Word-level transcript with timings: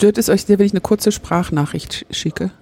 Stört 0.00 0.16
es 0.16 0.30
euch 0.30 0.46
sehr, 0.46 0.58
wenn 0.58 0.64
ich 0.64 0.72
eine 0.72 0.80
kurze 0.80 1.12
Sprachnachricht 1.12 2.06
schicke? 2.10 2.52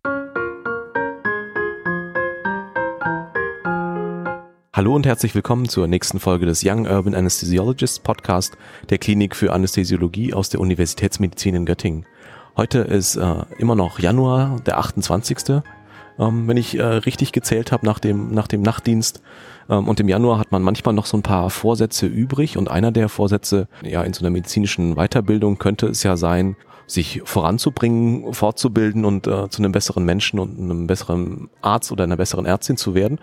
Hallo 4.72 4.92
und 4.92 5.06
herzlich 5.06 5.36
willkommen 5.36 5.68
zur 5.68 5.86
nächsten 5.86 6.18
Folge 6.18 6.46
des 6.46 6.64
Young 6.66 6.88
Urban 6.88 7.14
Anesthesiologists 7.14 8.00
Podcast 8.00 8.58
der 8.90 8.98
Klinik 8.98 9.36
für 9.36 9.52
Anästhesiologie 9.52 10.34
aus 10.34 10.48
der 10.48 10.58
Universitätsmedizin 10.58 11.54
in 11.54 11.64
Göttingen. 11.64 12.06
Heute 12.56 12.80
ist 12.80 13.14
äh, 13.14 13.44
immer 13.58 13.76
noch 13.76 14.00
Januar, 14.00 14.58
der 14.66 14.78
28. 14.78 15.62
Ähm, 16.18 16.48
wenn 16.48 16.56
ich 16.56 16.76
äh, 16.76 16.82
richtig 16.82 17.30
gezählt 17.30 17.70
habe 17.70 17.86
nach 17.86 18.00
dem, 18.00 18.34
nach 18.34 18.48
dem 18.48 18.62
Nachtdienst. 18.62 19.22
Ähm, 19.70 19.86
und 19.86 20.00
im 20.00 20.08
Januar 20.08 20.40
hat 20.40 20.50
man 20.50 20.64
manchmal 20.64 20.92
noch 20.92 21.06
so 21.06 21.16
ein 21.16 21.22
paar 21.22 21.50
Vorsätze 21.50 22.06
übrig. 22.06 22.56
Und 22.56 22.68
einer 22.68 22.90
der 22.90 23.08
Vorsätze 23.08 23.68
ja 23.84 24.02
in 24.02 24.12
so 24.12 24.22
einer 24.22 24.30
medizinischen 24.30 24.96
Weiterbildung 24.96 25.58
könnte 25.58 25.86
es 25.86 26.02
ja 26.02 26.16
sein, 26.16 26.56
sich 26.88 27.22
voranzubringen, 27.24 28.32
fortzubilden 28.32 29.04
und 29.04 29.26
äh, 29.26 29.48
zu 29.48 29.62
einem 29.62 29.72
besseren 29.72 30.04
Menschen 30.04 30.40
und 30.40 30.58
einem 30.58 30.86
besseren 30.86 31.48
Arzt 31.60 31.92
oder 31.92 32.04
einer 32.04 32.16
besseren 32.16 32.46
Ärztin 32.46 32.76
zu 32.76 32.94
werden. 32.94 33.20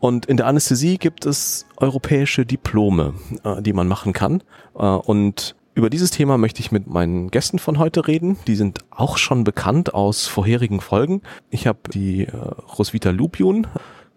Und 0.00 0.26
in 0.26 0.36
der 0.36 0.46
Anästhesie 0.46 0.98
gibt 0.98 1.26
es 1.26 1.66
europäische 1.76 2.46
Diplome, 2.46 3.14
äh, 3.44 3.60
die 3.60 3.72
man 3.72 3.88
machen 3.88 4.12
kann. 4.12 4.42
Äh, 4.76 4.84
und 4.84 5.54
über 5.74 5.90
dieses 5.90 6.10
Thema 6.10 6.38
möchte 6.38 6.60
ich 6.60 6.70
mit 6.70 6.86
meinen 6.86 7.30
Gästen 7.30 7.58
von 7.58 7.78
heute 7.78 8.06
reden. 8.06 8.36
Die 8.46 8.56
sind 8.56 8.80
auch 8.90 9.16
schon 9.16 9.44
bekannt 9.44 9.94
aus 9.94 10.26
vorherigen 10.26 10.80
Folgen. 10.80 11.22
Ich 11.50 11.66
habe 11.66 11.78
die 11.92 12.24
äh, 12.24 12.36
Roswitha 12.78 13.10
Lupion, 13.10 13.66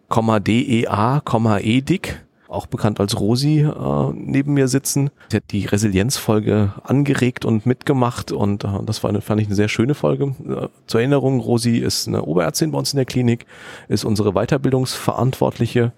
DEA, 0.09 1.21
EDIC 1.61 2.24
auch 2.47 2.65
bekannt 2.65 2.99
als 2.99 3.19
Rosi, 3.19 3.61
äh, 3.61 4.13
neben 4.13 4.53
mir 4.53 4.67
sitzen. 4.67 5.09
Sie 5.29 5.37
hat 5.37 5.51
die 5.51 5.65
Resilienzfolge 5.65 6.73
angeregt 6.83 7.45
und 7.45 7.65
mitgemacht 7.65 8.31
und 8.31 8.63
äh, 8.63 8.67
das 8.85 9.03
war 9.03 9.09
eine, 9.09 9.21
fand 9.21 9.41
ich 9.41 9.47
eine 9.47 9.55
sehr 9.55 9.69
schöne 9.69 9.95
Folge. 9.95 10.35
Äh, 10.47 10.67
zur 10.87 10.99
Erinnerung, 10.99 11.39
Rosi 11.39 11.77
ist 11.77 12.07
eine 12.07 12.23
Oberärztin 12.23 12.71
bei 12.71 12.77
uns 12.77 12.93
in 12.93 12.97
der 12.97 13.05
Klinik, 13.05 13.45
ist 13.87 14.05
unsere 14.05 14.33
Weiterbildungsverantwortliche 14.33 15.93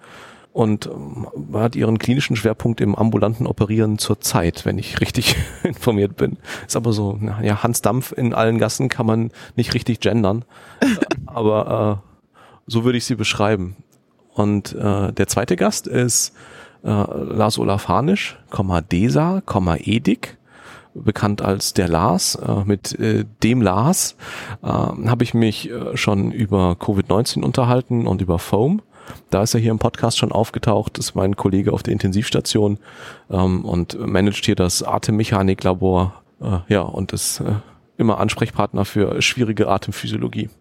und 0.57 0.87
ähm, 0.87 1.27
hat 1.53 1.75
ihren 1.75 1.99
klinischen 1.99 2.35
Schwerpunkt 2.35 2.81
im 2.81 2.95
ambulanten 2.95 3.45
Operieren 3.45 3.99
zur 3.99 4.19
Zeit, 4.21 4.65
wenn 4.65 4.79
ich 4.79 5.01
richtig 5.01 5.35
informiert 5.63 6.15
bin. 6.15 6.37
Ist 6.65 6.75
aber 6.75 6.93
so, 6.93 7.17
na, 7.19 7.43
ja, 7.43 7.61
Hans 7.61 7.81
Dampf 7.81 8.11
in 8.11 8.33
allen 8.33 8.57
Gassen 8.57 8.89
kann 8.89 9.05
man 9.05 9.31
nicht 9.55 9.75
richtig 9.75 9.99
gendern, 9.99 10.45
aber 11.27 12.01
äh, 12.03 12.07
so 12.65 12.83
würde 12.83 12.97
ich 12.97 13.05
sie 13.05 13.15
beschreiben. 13.15 13.75
Und 14.37 14.75
äh, 14.75 15.11
der 15.11 15.27
zweite 15.27 15.55
Gast 15.55 15.87
ist 15.87 16.31
äh, 16.83 16.89
Lars 16.89 17.57
Olaf 17.57 17.87
Hanisch, 17.87 18.37
Desa, 18.91 19.41
Edik, 19.79 20.37
bekannt 20.93 21.41
als 21.41 21.73
der 21.73 21.87
Lars. 21.87 22.35
Äh, 22.35 22.63
mit 22.65 22.99
äh, 22.99 23.25
dem 23.41 23.63
Lars 23.63 24.15
äh, 24.61 24.67
habe 24.67 25.23
ich 25.23 25.33
mich 25.33 25.71
äh, 25.71 25.97
schon 25.97 26.31
über 26.31 26.73
Covid-19 26.73 27.43
unterhalten 27.43 28.05
und 28.05 28.21
über 28.21 28.37
Foam. 28.37 28.83
Da 29.31 29.41
ist 29.41 29.55
er 29.55 29.59
hier 29.59 29.71
im 29.71 29.79
Podcast 29.79 30.19
schon 30.19 30.31
aufgetaucht, 30.31 30.99
ist 30.99 31.15
mein 31.15 31.35
Kollege 31.35 31.73
auf 31.73 31.81
der 31.81 31.93
Intensivstation 31.93 32.77
ähm, 33.31 33.65
und 33.65 33.97
managt 33.99 34.45
hier 34.45 34.55
das 34.55 34.83
Atemmechaniklabor. 34.83 36.21
Äh, 36.41 36.59
ja, 36.67 36.81
und 36.81 37.11
ist 37.11 37.39
äh, 37.39 37.55
immer 37.97 38.19
Ansprechpartner 38.19 38.85
für 38.85 39.19
schwierige 39.23 39.67
Atemphysiologie 39.67 40.51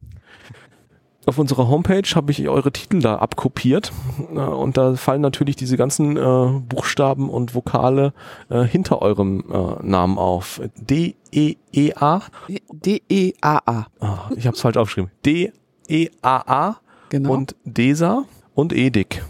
auf 1.27 1.39
unserer 1.39 1.69
Homepage 1.69 2.09
habe 2.15 2.31
ich 2.31 2.49
eure 2.49 2.73
Titel 2.73 3.01
da 3.01 3.17
abkopiert 3.17 3.93
äh, 4.33 4.39
und 4.39 4.77
da 4.77 4.95
fallen 4.95 5.21
natürlich 5.21 5.57
diese 5.57 5.77
ganzen 5.77 6.17
äh, 6.17 6.61
Buchstaben 6.61 7.29
und 7.29 7.55
Vokale 7.55 8.13
äh, 8.49 8.63
hinter 8.63 9.03
eurem 9.03 9.45
äh, 9.51 9.87
Namen 9.87 10.19
auf. 10.19 10.61
D-E-E-A? 10.77 12.23
D-E-A-A. 12.73 13.87
Oh, 14.01 14.35
ich 14.37 14.47
habe 14.47 14.55
es 14.55 14.61
falsch 14.61 14.77
aufgeschrieben. 14.77 15.11
D-E-A-A 15.25 16.77
genau. 17.09 17.33
und 17.33 17.57
DESA 17.65 18.25
und 18.55 18.73
EDIC. 18.73 19.25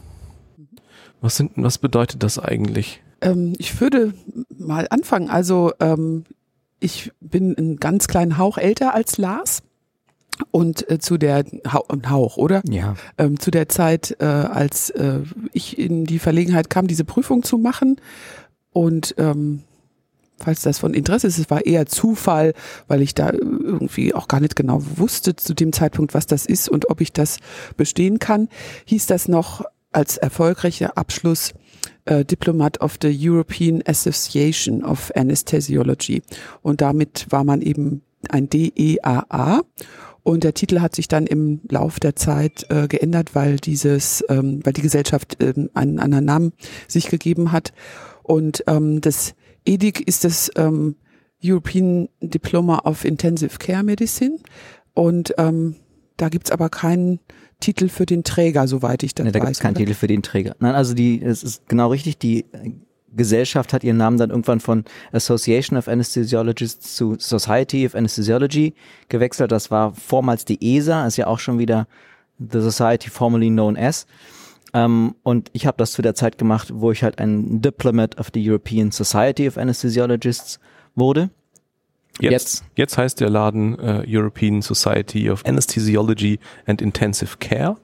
Was, 1.22 1.36
sind, 1.36 1.52
was 1.56 1.78
bedeutet 1.78 2.22
das 2.22 2.38
eigentlich? 2.38 3.02
Ähm, 3.22 3.54
ich 3.58 3.80
würde 3.80 4.12
mal 4.56 4.86
anfangen. 4.90 5.30
Also 5.30 5.72
ähm, 5.80 6.24
ich 6.78 7.10
bin 7.20 7.56
einen 7.56 7.78
ganz 7.78 8.06
kleinen 8.06 8.36
Hauch 8.36 8.58
älter 8.58 8.94
als 8.94 9.16
Lars 9.16 9.62
und 10.50 10.88
äh, 10.90 10.98
zu 10.98 11.18
der 11.18 11.44
Hauch, 11.70 12.36
oder? 12.36 12.62
Ja. 12.68 12.96
Ähm, 13.18 13.38
zu 13.38 13.50
der 13.50 13.68
Zeit, 13.68 14.16
äh, 14.20 14.24
als 14.24 14.90
äh, 14.90 15.20
ich 15.52 15.78
in 15.78 16.04
die 16.04 16.18
Verlegenheit 16.18 16.70
kam, 16.70 16.86
diese 16.86 17.04
Prüfung 17.04 17.42
zu 17.42 17.58
machen. 17.58 17.96
Und 18.72 19.14
ähm, 19.18 19.62
falls 20.38 20.62
das 20.62 20.78
von 20.78 20.94
Interesse 20.94 21.26
ist, 21.26 21.38
es 21.38 21.50
war 21.50 21.64
eher 21.64 21.86
Zufall, 21.86 22.52
weil 22.88 23.02
ich 23.02 23.14
da 23.14 23.30
irgendwie 23.32 24.14
auch 24.14 24.28
gar 24.28 24.40
nicht 24.40 24.56
genau 24.56 24.82
wusste 24.96 25.36
zu 25.36 25.54
dem 25.54 25.72
Zeitpunkt, 25.72 26.14
was 26.14 26.26
das 26.26 26.46
ist 26.46 26.68
und 26.68 26.90
ob 26.90 27.00
ich 27.00 27.12
das 27.12 27.38
bestehen 27.76 28.18
kann, 28.18 28.48
hieß 28.84 29.06
das 29.06 29.28
noch 29.28 29.64
als 29.92 30.18
erfolgreicher 30.18 30.98
Abschluss 30.98 31.54
äh, 32.04 32.24
Diplomat 32.24 32.80
of 32.80 32.98
the 33.00 33.16
European 33.18 33.82
Association 33.86 34.84
of 34.84 35.10
Anesthesiology. 35.14 36.22
Und 36.62 36.80
damit 36.80 37.26
war 37.30 37.44
man 37.44 37.62
eben 37.62 38.02
ein 38.28 38.50
DEAA. 38.50 39.62
Und 40.26 40.42
der 40.42 40.54
Titel 40.54 40.80
hat 40.80 40.96
sich 40.96 41.06
dann 41.06 41.24
im 41.28 41.60
Lauf 41.70 42.00
der 42.00 42.16
Zeit 42.16 42.66
äh, 42.68 42.88
geändert, 42.88 43.36
weil 43.36 43.58
dieses, 43.58 44.24
ähm, 44.28 44.58
weil 44.64 44.72
die 44.72 44.82
Gesellschaft 44.82 45.36
ähm, 45.38 45.70
einen 45.72 46.00
anderen 46.00 46.24
Namen 46.24 46.52
sich 46.88 47.10
gegeben 47.10 47.52
hat. 47.52 47.72
Und 48.24 48.64
ähm, 48.66 49.00
das 49.00 49.36
EDIC 49.64 50.00
ist 50.00 50.24
das 50.24 50.50
ähm, 50.56 50.96
European 51.44 52.08
Diploma 52.20 52.80
of 52.80 53.04
Intensive 53.04 53.58
Care 53.60 53.84
Medicine. 53.84 54.40
Und 54.94 55.32
ähm, 55.38 55.76
da 56.16 56.28
gibt's 56.28 56.50
aber 56.50 56.70
keinen 56.70 57.20
Titel 57.60 57.88
für 57.88 58.04
den 58.04 58.24
Träger, 58.24 58.66
soweit 58.66 59.04
ich 59.04 59.14
das 59.14 59.26
nee, 59.26 59.30
da 59.30 59.38
weiß. 59.38 59.42
Da 59.42 59.46
gibt's 59.46 59.60
keinen 59.60 59.74
Titel 59.76 59.94
für 59.94 60.08
den 60.08 60.24
Träger. 60.24 60.56
Nein, 60.58 60.74
also 60.74 60.94
die, 60.94 61.22
es 61.22 61.44
ist 61.44 61.68
genau 61.68 61.90
richtig, 61.90 62.18
die 62.18 62.46
Gesellschaft 63.16 63.72
hat 63.72 63.84
ihren 63.84 63.96
Namen 63.96 64.18
dann 64.18 64.30
irgendwann 64.30 64.60
von 64.60 64.84
Association 65.12 65.78
of 65.78 65.88
Anesthesiologists 65.88 66.96
zu 66.96 67.16
Society 67.18 67.86
of 67.86 67.94
Anesthesiology 67.94 68.74
gewechselt. 69.08 69.52
Das 69.52 69.70
war 69.70 69.94
vormals 69.94 70.44
die 70.44 70.76
ESA, 70.76 71.06
ist 71.06 71.16
ja 71.16 71.26
auch 71.26 71.38
schon 71.38 71.58
wieder 71.58 71.86
the 72.38 72.60
Society 72.60 73.10
formerly 73.10 73.48
known 73.48 73.76
as. 73.76 74.06
Ähm, 74.74 75.14
und 75.22 75.50
ich 75.52 75.66
habe 75.66 75.76
das 75.78 75.92
zu 75.92 76.02
der 76.02 76.14
Zeit 76.14 76.38
gemacht, 76.38 76.70
wo 76.74 76.92
ich 76.92 77.02
halt 77.02 77.18
ein 77.18 77.62
Diplomat 77.62 78.18
of 78.18 78.28
the 78.34 78.50
European 78.50 78.90
Society 78.90 79.48
of 79.48 79.56
Anesthesiologists 79.56 80.60
wurde. 80.94 81.30
Jetzt, 82.20 82.32
jetzt, 82.32 82.64
jetzt 82.76 82.98
heißt 82.98 83.20
der 83.20 83.30
Laden 83.30 83.78
äh, 83.78 84.04
European 84.06 84.62
Society 84.62 85.30
of 85.30 85.44
Anesthesiology 85.44 86.38
and 86.66 86.80
Intensive 86.80 87.36
Care, 87.38 87.76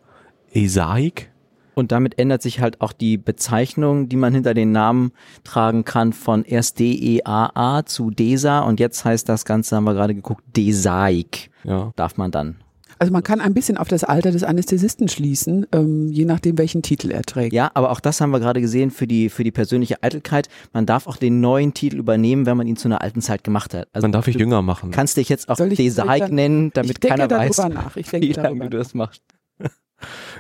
ESAIC. 0.53 1.31
Und 1.75 1.93
damit 1.93 2.19
ändert 2.19 2.43
sich 2.43 2.60
halt 2.60 2.81
auch 2.81 2.93
die 2.93 3.16
Bezeichnung, 3.16 4.09
die 4.09 4.16
man 4.16 4.34
hinter 4.34 4.55
den 4.55 4.72
Namen 4.72 5.12
tragen 5.44 5.84
kann, 5.84 6.12
von 6.12 6.44
erst 6.44 6.78
D-E-A-A 6.78 7.84
zu 7.87 8.10
DESA 8.10 8.60
und 8.60 8.81
jetzt 8.81 9.05
heißt 9.05 9.28
das 9.28 9.44
Ganze, 9.44 9.77
haben 9.77 9.84
wir 9.84 9.94
gerade 9.94 10.15
geguckt, 10.15 10.44
DESAIC. 10.56 11.50
Ja. 11.65 11.93
Darf 11.97 12.16
man 12.16 12.31
dann. 12.31 12.56
Also 13.03 13.12
man 13.12 13.25
kann 13.25 13.41
ein 13.41 13.53
bisschen 13.53 13.78
auf 13.78 13.88
das 13.88 14.05
Alter 14.05 14.31
des 14.31 14.44
Anästhesisten 14.44 15.09
schließen, 15.09 15.66
ähm, 15.72 16.12
je 16.12 16.25
nachdem, 16.25 16.56
welchen 16.56 16.82
Titel 16.82 17.11
er 17.11 17.22
trägt. 17.22 17.53
Ja, 17.53 17.69
aber 17.75 17.91
auch 17.91 17.99
das 17.99 18.21
haben 18.21 18.31
wir 18.31 18.38
gerade 18.38 18.61
gesehen 18.61 18.93
für 18.93 19.09
die, 19.09 19.28
für 19.28 19.43
die 19.43 19.50
persönliche 19.50 20.05
Eitelkeit. 20.05 20.49
Man 20.72 20.87
darf 20.87 21.09
auch 21.09 21.16
den 21.16 21.41
neuen 21.41 21.75
Titel 21.75 21.97
übernehmen, 21.97 22.47
wenn 22.47 22.56
man 22.56 22.69
ihn 22.69 22.77
zu 22.77 22.87
einer 22.87 23.03
alten 23.03 23.21
Zeit 23.21 23.43
gemacht 23.43 23.75
hat. 23.75 23.88
Also 23.93 24.05
man 24.05 24.12
darf 24.12 24.28
ich 24.28 24.37
jünger 24.37 24.62
machen. 24.62 24.93
Kannst 24.93 25.16
dich 25.16 25.28
jetzt 25.28 25.49
auch 25.49 25.56
Desaik 25.56 26.31
nennen, 26.31 26.71
damit 26.75 27.00
keiner 27.00 27.28
weiß, 27.28 27.59
nach. 27.71 27.97
Ich 27.97 28.09
denke 28.09 28.28
wie 28.28 28.32
lange 28.34 28.71
du 28.71 28.78
das 28.78 28.94
machst. 28.94 29.21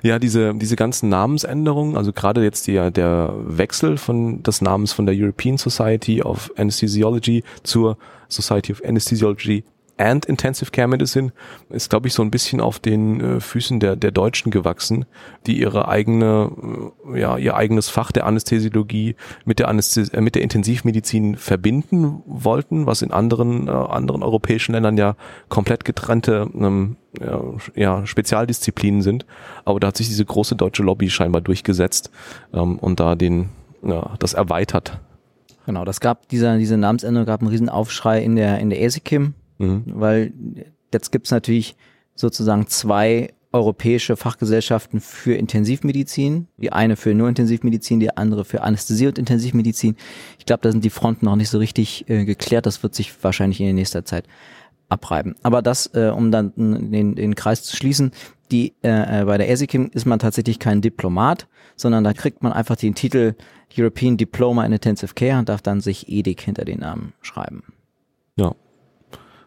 Ja, 0.02 0.18
diese, 0.18 0.54
diese 0.54 0.76
ganzen 0.76 1.08
Namensänderungen, 1.08 1.96
also 1.96 2.12
gerade 2.12 2.42
jetzt 2.42 2.66
die, 2.66 2.90
der 2.90 3.34
Wechsel 3.44 3.96
von 3.96 4.42
des 4.42 4.60
Namens 4.60 4.92
von 4.92 5.06
der 5.06 5.14
European 5.16 5.58
Society 5.58 6.22
of 6.22 6.50
Anesthesiology 6.56 7.44
zur 7.62 7.96
Society 8.28 8.72
of 8.72 8.82
Anesthesiology 8.84 9.64
and 9.96 10.24
Intensive 10.24 10.70
Care 10.70 10.88
Medicine 10.88 11.32
ist, 11.70 11.90
glaube 11.90 12.08
ich, 12.08 12.14
so 12.14 12.22
ein 12.22 12.30
bisschen 12.30 12.60
auf 12.60 12.78
den 12.78 13.20
äh, 13.20 13.40
Füßen 13.40 13.80
der, 13.80 13.96
der 13.96 14.10
Deutschen 14.10 14.50
gewachsen, 14.50 15.04
die 15.46 15.58
ihre 15.58 15.88
eigene, 15.88 16.50
äh, 17.12 17.20
ja, 17.20 17.36
ihr 17.36 17.54
eigenes 17.56 17.88
Fach 17.88 18.12
der 18.12 18.26
Anästhesiologie 18.26 19.16
mit 19.44 19.58
der, 19.58 19.68
Anästhesi 19.68 20.14
äh, 20.14 20.20
mit 20.20 20.34
der 20.34 20.42
Intensivmedizin 20.42 21.36
verbinden 21.36 22.22
wollten, 22.26 22.86
was 22.86 23.02
in 23.02 23.12
anderen, 23.12 23.68
äh, 23.68 23.70
anderen 23.70 24.22
europäischen 24.22 24.72
Ländern 24.72 24.96
ja 24.96 25.16
komplett 25.48 25.84
getrennte 25.84 26.48
ähm, 26.54 26.96
ja, 27.20 27.42
ja, 27.74 28.06
Spezialdisziplinen 28.06 29.02
sind. 29.02 29.26
Aber 29.64 29.80
da 29.80 29.88
hat 29.88 29.96
sich 29.96 30.08
diese 30.08 30.24
große 30.24 30.56
deutsche 30.56 30.82
Lobby 30.82 31.10
scheinbar 31.10 31.42
durchgesetzt 31.42 32.10
ähm, 32.52 32.78
und 32.78 33.00
da 33.00 33.14
den, 33.14 33.50
ja, 33.82 34.14
das 34.18 34.34
erweitert. 34.34 35.00
Genau, 35.66 35.84
das 35.84 36.00
gab 36.00 36.28
dieser, 36.28 36.58
diese 36.58 36.76
Namensänderung 36.76 37.26
gab 37.26 37.40
einen 37.40 37.50
riesen 37.50 37.68
Aufschrei 37.68 38.22
in 38.22 38.34
der 38.34 38.58
in 38.58 38.70
der 38.70 38.82
ESICIM, 38.82 39.34
Mhm. 39.62 39.84
Weil 39.86 40.32
jetzt 40.92 41.12
gibt's 41.12 41.30
natürlich 41.30 41.76
sozusagen 42.14 42.66
zwei 42.66 43.32
europäische 43.52 44.16
Fachgesellschaften 44.16 45.00
für 45.00 45.34
Intensivmedizin. 45.34 46.48
Die 46.56 46.72
eine 46.72 46.96
für 46.96 47.14
nur 47.14 47.28
Intensivmedizin, 47.28 48.00
die 48.00 48.16
andere 48.16 48.44
für 48.44 48.62
Anästhesie 48.62 49.06
und 49.06 49.18
Intensivmedizin. 49.18 49.96
Ich 50.38 50.46
glaube, 50.46 50.62
da 50.62 50.72
sind 50.72 50.84
die 50.84 50.90
Fronten 50.90 51.26
noch 51.26 51.36
nicht 51.36 51.50
so 51.50 51.58
richtig 51.58 52.08
äh, 52.08 52.24
geklärt. 52.24 52.66
Das 52.66 52.82
wird 52.82 52.94
sich 52.94 53.12
wahrscheinlich 53.22 53.60
in 53.60 53.66
der 53.66 53.74
nächsten 53.74 54.04
Zeit 54.06 54.26
abreiben. 54.88 55.36
Aber 55.42 55.62
das, 55.62 55.86
äh, 55.94 56.12
um 56.14 56.30
dann 56.30 56.52
den, 56.56 57.14
den 57.14 57.34
Kreis 57.34 57.62
zu 57.62 57.76
schließen, 57.76 58.12
die 58.50 58.74
äh, 58.82 59.20
äh 59.20 59.24
bei 59.24 59.38
der 59.38 59.50
ESICIM 59.50 59.90
ist 59.92 60.06
man 60.06 60.18
tatsächlich 60.18 60.58
kein 60.58 60.80
Diplomat, 60.80 61.46
sondern 61.76 62.04
da 62.04 62.12
kriegt 62.12 62.42
man 62.42 62.52
einfach 62.52 62.76
den 62.76 62.94
Titel 62.94 63.34
European 63.76 64.16
Diploma 64.16 64.64
in 64.64 64.72
Intensive 64.72 65.14
Care 65.14 65.38
und 65.38 65.48
darf 65.48 65.62
dann 65.62 65.80
sich 65.80 66.08
EDIC 66.08 66.40
hinter 66.40 66.64
den 66.64 66.80
Namen 66.80 67.12
schreiben. 67.22 67.64
Ja. 68.36 68.54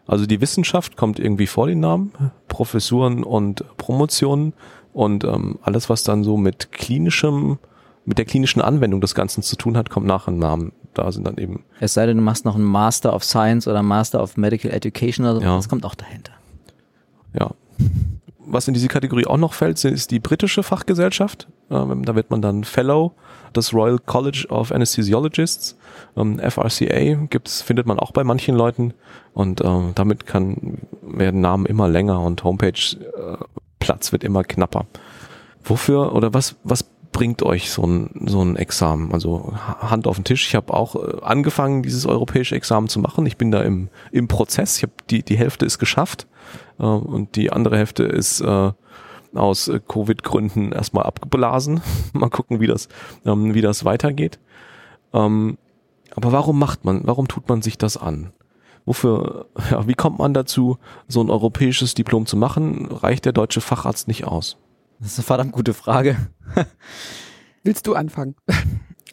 Also 0.06 0.26
die 0.26 0.40
Wissenschaft 0.40 0.96
kommt 0.96 1.18
irgendwie 1.18 1.46
vor 1.46 1.66
den 1.66 1.80
Namen, 1.80 2.12
Professuren 2.48 3.24
und 3.24 3.64
Promotionen 3.76 4.52
und 4.92 5.24
ähm, 5.24 5.58
alles, 5.62 5.90
was 5.90 6.04
dann 6.04 6.24
so 6.24 6.36
mit 6.36 6.72
klinischem, 6.72 7.58
mit 8.04 8.18
der 8.18 8.24
klinischen 8.24 8.62
Anwendung 8.62 9.00
des 9.00 9.14
Ganzen 9.14 9.42
zu 9.42 9.56
tun 9.56 9.76
hat, 9.76 9.90
kommt 9.90 10.06
nach 10.06 10.26
dem 10.26 10.38
Namen. 10.38 10.72
Da 10.94 11.12
sind 11.12 11.26
dann 11.26 11.36
eben. 11.36 11.64
Es 11.80 11.92
sei 11.92 12.06
denn, 12.06 12.16
du 12.16 12.22
machst 12.22 12.44
noch 12.46 12.54
einen 12.54 12.64
Master 12.64 13.14
of 13.14 13.22
Science 13.22 13.68
oder 13.68 13.82
Master 13.82 14.22
of 14.22 14.36
Medical 14.36 14.70
Education 14.70 15.26
oder 15.26 15.34
so, 15.34 15.42
ja. 15.42 15.56
das 15.56 15.68
kommt 15.68 15.84
auch 15.84 15.94
dahinter. 15.94 16.32
Ja. 17.38 17.50
Was 18.56 18.68
in 18.68 18.72
diese 18.72 18.88
Kategorie 18.88 19.26
auch 19.26 19.36
noch 19.36 19.52
fällt, 19.52 19.84
ist 19.84 20.10
die 20.10 20.18
britische 20.18 20.62
Fachgesellschaft. 20.62 21.46
Ähm, 21.70 22.06
da 22.06 22.14
wird 22.14 22.30
man 22.30 22.40
dann 22.40 22.64
Fellow 22.64 23.12
des 23.54 23.74
Royal 23.74 23.98
College 23.98 24.46
of 24.48 24.72
Anesthesiologists. 24.72 25.76
Ähm, 26.16 26.38
FRCA 26.38 27.26
gibt's, 27.28 27.60
findet 27.60 27.86
man 27.86 27.98
auch 27.98 28.12
bei 28.12 28.24
manchen 28.24 28.56
Leuten. 28.56 28.94
Und 29.34 29.62
ähm, 29.62 29.92
damit 29.94 30.24
kann, 30.24 30.78
werden 31.02 31.42
Namen 31.42 31.66
immer 31.66 31.86
länger 31.86 32.22
und 32.22 32.44
Homepage 32.44 32.70
äh, 32.70 34.12
wird 34.12 34.24
immer 34.24 34.42
knapper. 34.42 34.86
Wofür 35.62 36.14
oder 36.14 36.32
was, 36.32 36.56
was 36.64 36.82
bringt 37.12 37.42
euch 37.42 37.70
so 37.70 37.82
ein, 37.82 38.08
so 38.24 38.40
ein 38.40 38.56
Examen? 38.56 39.12
Also 39.12 39.52
Hand 39.80 40.06
auf 40.06 40.16
den 40.16 40.24
Tisch. 40.24 40.46
Ich 40.48 40.54
habe 40.54 40.72
auch 40.72 40.96
äh, 40.96 41.20
angefangen, 41.20 41.82
dieses 41.82 42.06
europäische 42.06 42.56
Examen 42.56 42.88
zu 42.88 43.00
machen. 43.00 43.26
Ich 43.26 43.36
bin 43.36 43.50
da 43.50 43.60
im, 43.60 43.90
im 44.12 44.28
Prozess. 44.28 44.78
Ich 44.78 44.82
habe 44.84 44.94
die, 45.10 45.22
die 45.22 45.36
Hälfte 45.36 45.66
ist 45.66 45.78
geschafft 45.78 46.26
und 46.84 47.36
die 47.36 47.52
andere 47.52 47.78
Hälfte 47.78 48.04
ist 48.04 48.40
äh, 48.40 48.72
aus 49.34 49.68
äh, 49.68 49.80
Covid-Gründen 49.80 50.72
erstmal 50.72 51.04
abgeblasen. 51.04 51.80
Mal 52.12 52.30
gucken, 52.30 52.60
wie 52.60 52.66
das, 52.66 52.88
ähm, 53.24 53.54
wie 53.54 53.60
das 53.60 53.84
weitergeht. 53.84 54.38
Ähm, 55.12 55.58
aber 56.14 56.32
warum 56.32 56.58
macht 56.58 56.84
man, 56.84 57.02
warum 57.04 57.28
tut 57.28 57.48
man 57.48 57.62
sich 57.62 57.78
das 57.78 57.96
an? 57.96 58.32
Wofür, 58.84 59.46
ja, 59.70 59.86
wie 59.86 59.94
kommt 59.94 60.18
man 60.18 60.34
dazu, 60.34 60.78
so 61.08 61.20
ein 61.20 61.30
europäisches 61.30 61.94
Diplom 61.94 62.26
zu 62.26 62.36
machen? 62.36 62.86
Reicht 62.86 63.24
der 63.24 63.32
deutsche 63.32 63.60
Facharzt 63.60 64.08
nicht 64.08 64.24
aus? 64.24 64.56
Das 64.98 65.12
ist 65.12 65.18
eine 65.18 65.24
verdammt 65.24 65.52
gute 65.52 65.74
Frage. 65.74 66.16
Willst 67.62 67.86
du 67.86 67.94
anfangen? 67.94 68.34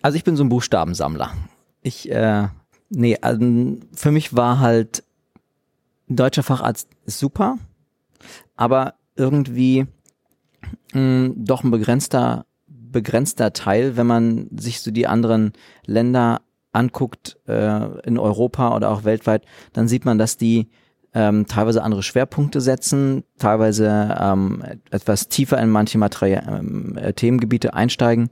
Also 0.02 0.16
ich 0.16 0.24
bin 0.24 0.36
so 0.36 0.44
ein 0.44 0.50
Buchstabensammler. 0.50 1.32
Ich, 1.82 2.10
äh, 2.10 2.48
nee, 2.90 3.18
also 3.20 3.78
für 3.94 4.12
mich 4.12 4.36
war 4.36 4.60
halt 4.60 5.04
ein 6.14 6.18
deutscher 6.18 6.44
Facharzt 6.44 6.90
super, 7.06 7.58
aber 8.56 8.94
irgendwie 9.16 9.86
mh, 10.94 11.00
hm, 11.00 11.34
doch 11.38 11.64
ein 11.64 11.72
begrenzter, 11.72 12.46
begrenzter 12.68 13.54
Teil, 13.54 13.98
wenn 13.98 14.08
man 14.08 14.48
sich 14.56 14.82
so 14.82 14.92
die 14.92 15.08
anderen 15.08 15.54
Länder 15.86 16.42
anguckt 16.72 17.38
äh, 17.48 18.00
in 18.02 18.18
Europa 18.18 18.76
oder 18.76 18.90
auch 18.90 19.04
weltweit, 19.04 19.46
dann 19.74 19.88
sieht 19.88 20.06
man, 20.06 20.18
dass 20.18 20.38
die 20.38 20.70
ähm, 21.14 21.46
teilweise 21.46 21.84
andere 21.84 22.02
Schwerpunkte 22.02 22.60
setzen, 22.60 23.24
teilweise 23.38 24.16
ähm, 24.20 24.64
etwas 24.90 25.28
tiefer 25.30 25.60
in 25.60 25.70
manche 25.70 26.00
Material 26.00 26.60
ähm, 26.60 26.98
äh, 26.98 27.14
Themengebiete 27.14 27.76
einsteigen. 27.76 28.30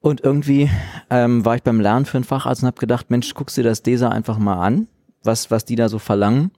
Und 0.00 0.20
irgendwie 0.20 0.70
ähm, 1.10 1.44
war 1.44 1.56
ich 1.56 1.62
beim 1.62 1.80
Lernen 1.80 2.04
für 2.04 2.18
einen 2.18 2.24
Facharzt 2.24 2.62
und 2.62 2.68
habe 2.68 2.78
gedacht, 2.78 3.10
Mensch, 3.10 3.34
guckst 3.34 3.56
dir 3.56 3.64
das 3.64 3.82
DESA 3.82 4.10
einfach 4.10 4.38
mal 4.38 4.64
an, 4.64 4.86
was, 5.24 5.50
was 5.50 5.64
die 5.64 5.76
da 5.76 5.88
so 5.88 5.98
verlangen. 5.98 6.50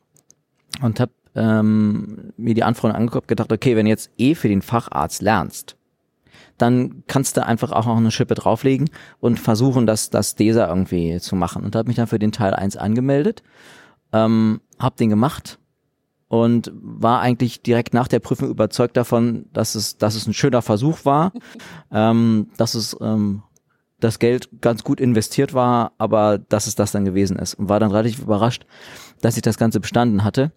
Und 0.83 1.01
habe 1.01 1.13
ähm, 1.35 2.33
mir 2.37 2.55
die 2.55 2.65
Anforderungen 2.65 3.03
angeguckt, 3.03 3.29
gedacht, 3.29 3.53
okay, 3.53 3.77
wenn 3.77 3.87
jetzt 3.87 4.11
eh 4.19 4.35
für 4.35 4.49
den 4.49 4.63
Facharzt 4.63 5.23
lernst, 5.23 5.77
dann 6.59 7.05
kannst 7.07 7.37
du 7.37 7.45
einfach 7.45 7.73
auch 7.73 7.87
noch 7.87 7.97
eine 7.97 8.11
Schippe 8.11 8.35
drauflegen 8.35 8.91
und 9.21 9.39
versuchen, 9.39 9.87
das, 9.87 10.11
das 10.11 10.35
DESA 10.35 10.69
irgendwie 10.69 11.21
zu 11.21 11.37
machen. 11.37 11.65
Und 11.65 11.77
habe 11.77 11.89
mich 11.89 11.97
dann 11.97 12.07
für 12.07 12.19
den 12.19 12.33
Teil 12.33 12.55
1 12.55 12.77
angemeldet, 12.77 13.43
ähm, 14.13 14.61
habe 14.79 14.97
den 14.97 15.11
gemacht 15.11 15.59
und 16.29 16.73
war 16.75 17.21
eigentlich 17.21 17.63
direkt 17.63 17.95
nach 17.95 18.09
der 18.09 18.21
Prüfung 18.21 18.49
überzeugt 18.49 18.97
davon, 18.97 19.47
dass 19.53 19.75
es, 19.75 19.99
dass 19.99 20.15
es 20.15 20.27
ein 20.27 20.35
schöner 20.35 20.63
Versuch 20.63 21.05
war, 21.05 21.33
ähm, 21.93 22.49
dass 22.57 22.75
es 22.75 22.97
ähm, 23.01 23.43
das 24.01 24.19
Geld 24.19 24.49
ganz 24.61 24.85
gut 24.85 25.01
investiert 25.01 25.55
war, 25.55 25.93
aber 25.99 26.39
dass 26.39 26.67
es 26.67 26.75
das 26.75 26.93
dann 26.93 27.05
gewesen 27.05 27.39
ist. 27.39 27.55
Und 27.55 27.69
war 27.69 27.81
dann 27.81 27.91
relativ 27.91 28.21
überrascht, 28.21 28.67
dass 29.21 29.37
ich 29.37 29.43
das 29.43 29.59
Ganze 29.59 29.81
bestanden 29.81 30.25
hatte. 30.25 30.53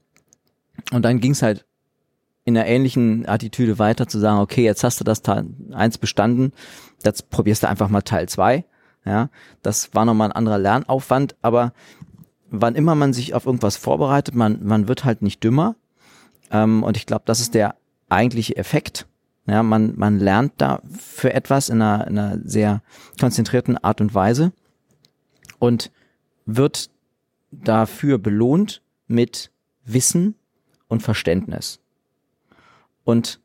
Und 0.91 1.03
dann 1.03 1.19
ging 1.19 1.31
es 1.31 1.41
halt 1.41 1.65
in 2.45 2.57
einer 2.57 2.68
ähnlichen 2.68 3.27
Attitüde 3.27 3.80
weiter 3.80 4.07
zu 4.07 4.19
sagen, 4.19 4.39
okay, 4.39 4.63
jetzt 4.63 4.83
hast 4.83 5.00
du 5.00 5.03
das 5.03 5.21
Teil 5.21 5.45
1 5.71 6.00
bestanden, 6.00 6.51
jetzt 7.03 7.30
probierst 7.30 7.63
du 7.63 7.69
einfach 7.69 7.89
mal 7.89 8.01
Teil 8.01 8.27
2. 8.27 8.65
Ja, 9.06 9.30
das 9.62 9.94
war 9.94 10.06
nochmal 10.06 10.30
ein 10.30 10.36
anderer 10.36 10.57
Lernaufwand, 10.57 11.36
aber 11.41 11.74
wann 12.50 12.75
immer 12.75 12.95
man 12.95 13.13
sich 13.13 13.33
auf 13.33 13.45
irgendwas 13.45 13.77
vorbereitet, 13.77 14.36
man, 14.36 14.59
man 14.63 14.88
wird 14.88 15.06
halt 15.06 15.21
nicht 15.21 15.44
dümmer. 15.44 15.75
Ähm, 16.51 16.83
und 16.83 16.97
ich 16.97 17.06
glaube, 17.06 17.24
das 17.25 17.39
ist 17.39 17.53
der 17.53 17.75
eigentliche 18.09 18.57
Effekt. 18.57 19.07
Ja, 19.50 19.63
man, 19.63 19.98
man 19.98 20.19
lernt 20.19 20.54
da 20.57 20.81
für 20.98 21.34
etwas 21.34 21.69
in 21.69 21.81
einer, 21.81 22.07
in 22.07 22.19
einer 22.19 22.40
sehr 22.44 22.84
konzentrierten 23.19 23.78
Art 23.78 24.00
und 24.00 24.13
Weise 24.13 24.51
und 25.57 25.92
wird 26.46 26.90
dafür 27.51 28.18
belohnt 28.18 28.81
mit 29.07 29.51
Wissen 29.86 30.36
und 30.88 31.01
Verständnis. 31.01 31.80
Und 33.04 33.40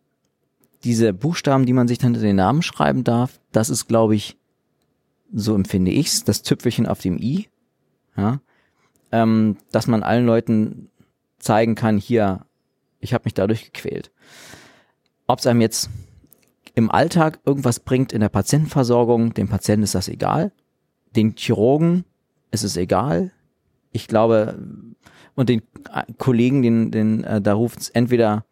diese 0.85 1.15
Buchstaben, 1.15 1.65
die 1.65 1.73
man 1.73 1.89
sich 1.89 1.99
dann 1.99 2.13
hinter 2.13 2.27
den 2.27 2.37
Namen 2.37 2.63
schreiben 2.63 3.03
darf, 3.03 3.41
das 3.53 3.71
ist, 3.71 3.87
glaube 3.87 4.15
ich, 4.15 4.37
so 5.33 5.55
empfinde 5.55 5.91
ich's, 5.91 6.25
das 6.25 6.43
Tüpfelchen 6.43 6.87
auf 6.87 7.01
dem 7.01 7.19
i, 7.19 7.49
ja, 8.17 8.41
ähm, 9.11 9.57
dass 9.73 9.87
man 9.87 10.03
allen 10.03 10.27
Leuten 10.27 10.91
zeigen 11.39 11.75
kann, 11.75 11.97
hier, 11.97 12.45
ich 13.01 13.15
habe 13.15 13.25
mich 13.25 13.35
dadurch 13.35 13.73
gequält. 13.73 14.11
Ob 15.27 15.39
es 15.39 15.47
einem 15.47 15.61
jetzt 15.61 15.91
im 16.75 16.91
Alltag 16.91 17.41
irgendwas 17.45 17.81
bringt 17.81 18.13
in 18.13 18.21
der 18.21 18.29
Patientenversorgung, 18.29 19.35
dem 19.35 19.49
Patienten 19.49 19.85
ist 19.85 19.95
das 19.95 20.09
egal, 20.09 20.53
den 21.15 21.35
Chirurgen 21.37 22.05
ist 22.51 22.65
es 22.65 22.77
egal. 22.77 23.31
Ich 23.93 24.09
glaube, 24.09 24.59
und 25.35 25.49
den 25.49 25.63
Kollegen, 26.19 26.63
den, 26.63 26.91
den 26.91 27.25
äh, 27.25 27.41
da 27.41 27.55
ruft 27.55 27.81
es 27.81 27.89
entweder 27.91 28.45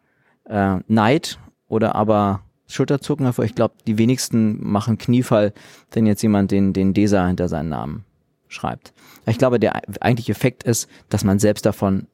äh, 0.45 0.77
Neid 0.87 1.39
oder 1.67 1.95
aber 1.95 2.41
Schulterzucken 2.67 3.25
hervor. 3.25 3.45
Ich 3.45 3.55
glaube, 3.55 3.75
die 3.87 3.97
wenigsten 3.97 4.65
machen 4.65 4.97
Kniefall, 4.97 5.53
wenn 5.91 6.05
jetzt 6.05 6.21
jemand 6.21 6.51
den, 6.51 6.73
den 6.73 6.93
DESA 6.93 7.27
hinter 7.27 7.47
seinen 7.47 7.69
Namen 7.69 8.05
schreibt. 8.47 8.93
Ich 9.25 9.37
glaube, 9.37 9.59
der 9.59 9.81
eigentliche 10.01 10.31
Effekt 10.31 10.63
ist, 10.63 10.89
dass 11.09 11.23
man 11.23 11.39
selbst 11.39 11.65
davon 11.65 12.07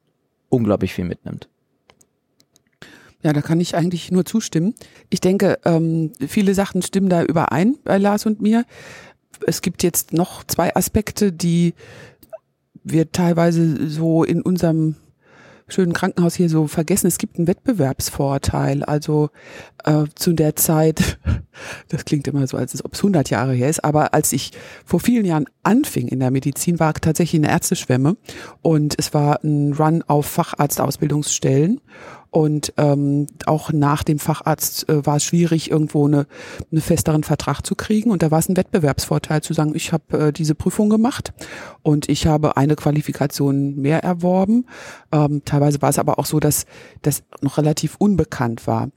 unglaublich 0.48 0.92
viel 0.94 1.04
mitnimmt. 1.04 1.48
Ja, 3.22 3.32
da 3.32 3.42
kann 3.42 3.60
ich 3.60 3.74
eigentlich 3.74 4.10
nur 4.10 4.24
zustimmen. 4.24 4.74
Ich 5.10 5.20
denke, 5.20 5.58
ähm, 5.64 6.12
viele 6.26 6.54
Sachen 6.54 6.82
stimmen 6.82 7.10
da 7.10 7.22
überein 7.22 7.76
bei 7.84 7.98
Lars 7.98 8.24
und 8.24 8.40
mir. 8.40 8.64
Es 9.46 9.62
gibt 9.62 9.82
jetzt 9.82 10.12
noch 10.12 10.44
zwei 10.44 10.74
Aspekte, 10.74 11.32
die 11.32 11.74
wir 12.82 13.12
teilweise 13.12 13.88
so 13.88 14.24
in 14.24 14.40
unserem 14.40 14.96
schönen 15.72 15.92
Krankenhaus 15.92 16.34
hier 16.34 16.48
so 16.48 16.66
vergessen, 16.66 17.06
es 17.06 17.18
gibt 17.18 17.38
einen 17.38 17.46
Wettbewerbsvorteil. 17.46 18.82
Also 18.84 19.30
äh, 19.84 20.04
zu 20.14 20.32
der 20.32 20.56
Zeit, 20.56 21.18
das 21.88 22.04
klingt 22.04 22.26
immer 22.28 22.46
so, 22.46 22.56
als 22.56 22.84
ob 22.84 22.94
es 22.94 23.00
100 23.00 23.30
Jahre 23.30 23.54
her 23.54 23.68
ist, 23.68 23.84
aber 23.84 24.14
als 24.14 24.32
ich 24.32 24.52
vor 24.84 25.00
vielen 25.00 25.24
Jahren 25.24 25.46
anfing 25.62 26.08
in 26.08 26.20
der 26.20 26.30
Medizin, 26.30 26.80
war 26.80 26.94
tatsächlich 26.94 27.40
eine 27.40 27.52
Ärzteschwemme 27.52 28.16
und 28.62 28.94
es 28.98 29.14
war 29.14 29.42
ein 29.44 29.72
Run 29.74 30.02
auf 30.06 30.26
Facharztausbildungsstellen 30.26 31.80
und 32.30 32.72
ähm, 32.76 33.26
auch 33.46 33.72
nach 33.72 34.04
dem 34.04 34.18
Facharzt 34.18 34.88
äh, 34.88 35.04
war 35.04 35.16
es 35.16 35.24
schwierig, 35.24 35.70
irgendwo 35.70 36.06
eine, 36.06 36.26
einen 36.70 36.80
festeren 36.80 37.24
Vertrag 37.24 37.66
zu 37.66 37.74
kriegen. 37.74 38.10
Und 38.10 38.22
da 38.22 38.30
war 38.30 38.38
es 38.38 38.48
ein 38.48 38.56
Wettbewerbsvorteil 38.56 39.42
zu 39.42 39.52
sagen, 39.52 39.74
ich 39.74 39.92
habe 39.92 40.18
äh, 40.18 40.32
diese 40.32 40.54
Prüfung 40.54 40.90
gemacht 40.90 41.32
und 41.82 42.08
ich 42.08 42.26
habe 42.26 42.56
eine 42.56 42.76
Qualifikation 42.76 43.76
mehr 43.76 44.04
erworben. 44.04 44.66
Ähm, 45.10 45.42
teilweise 45.44 45.82
war 45.82 45.90
es 45.90 45.98
aber 45.98 46.18
auch 46.18 46.26
so, 46.26 46.38
dass 46.38 46.66
das 47.02 47.24
noch 47.40 47.58
relativ 47.58 47.96
unbekannt 47.98 48.66
war. 48.66 48.90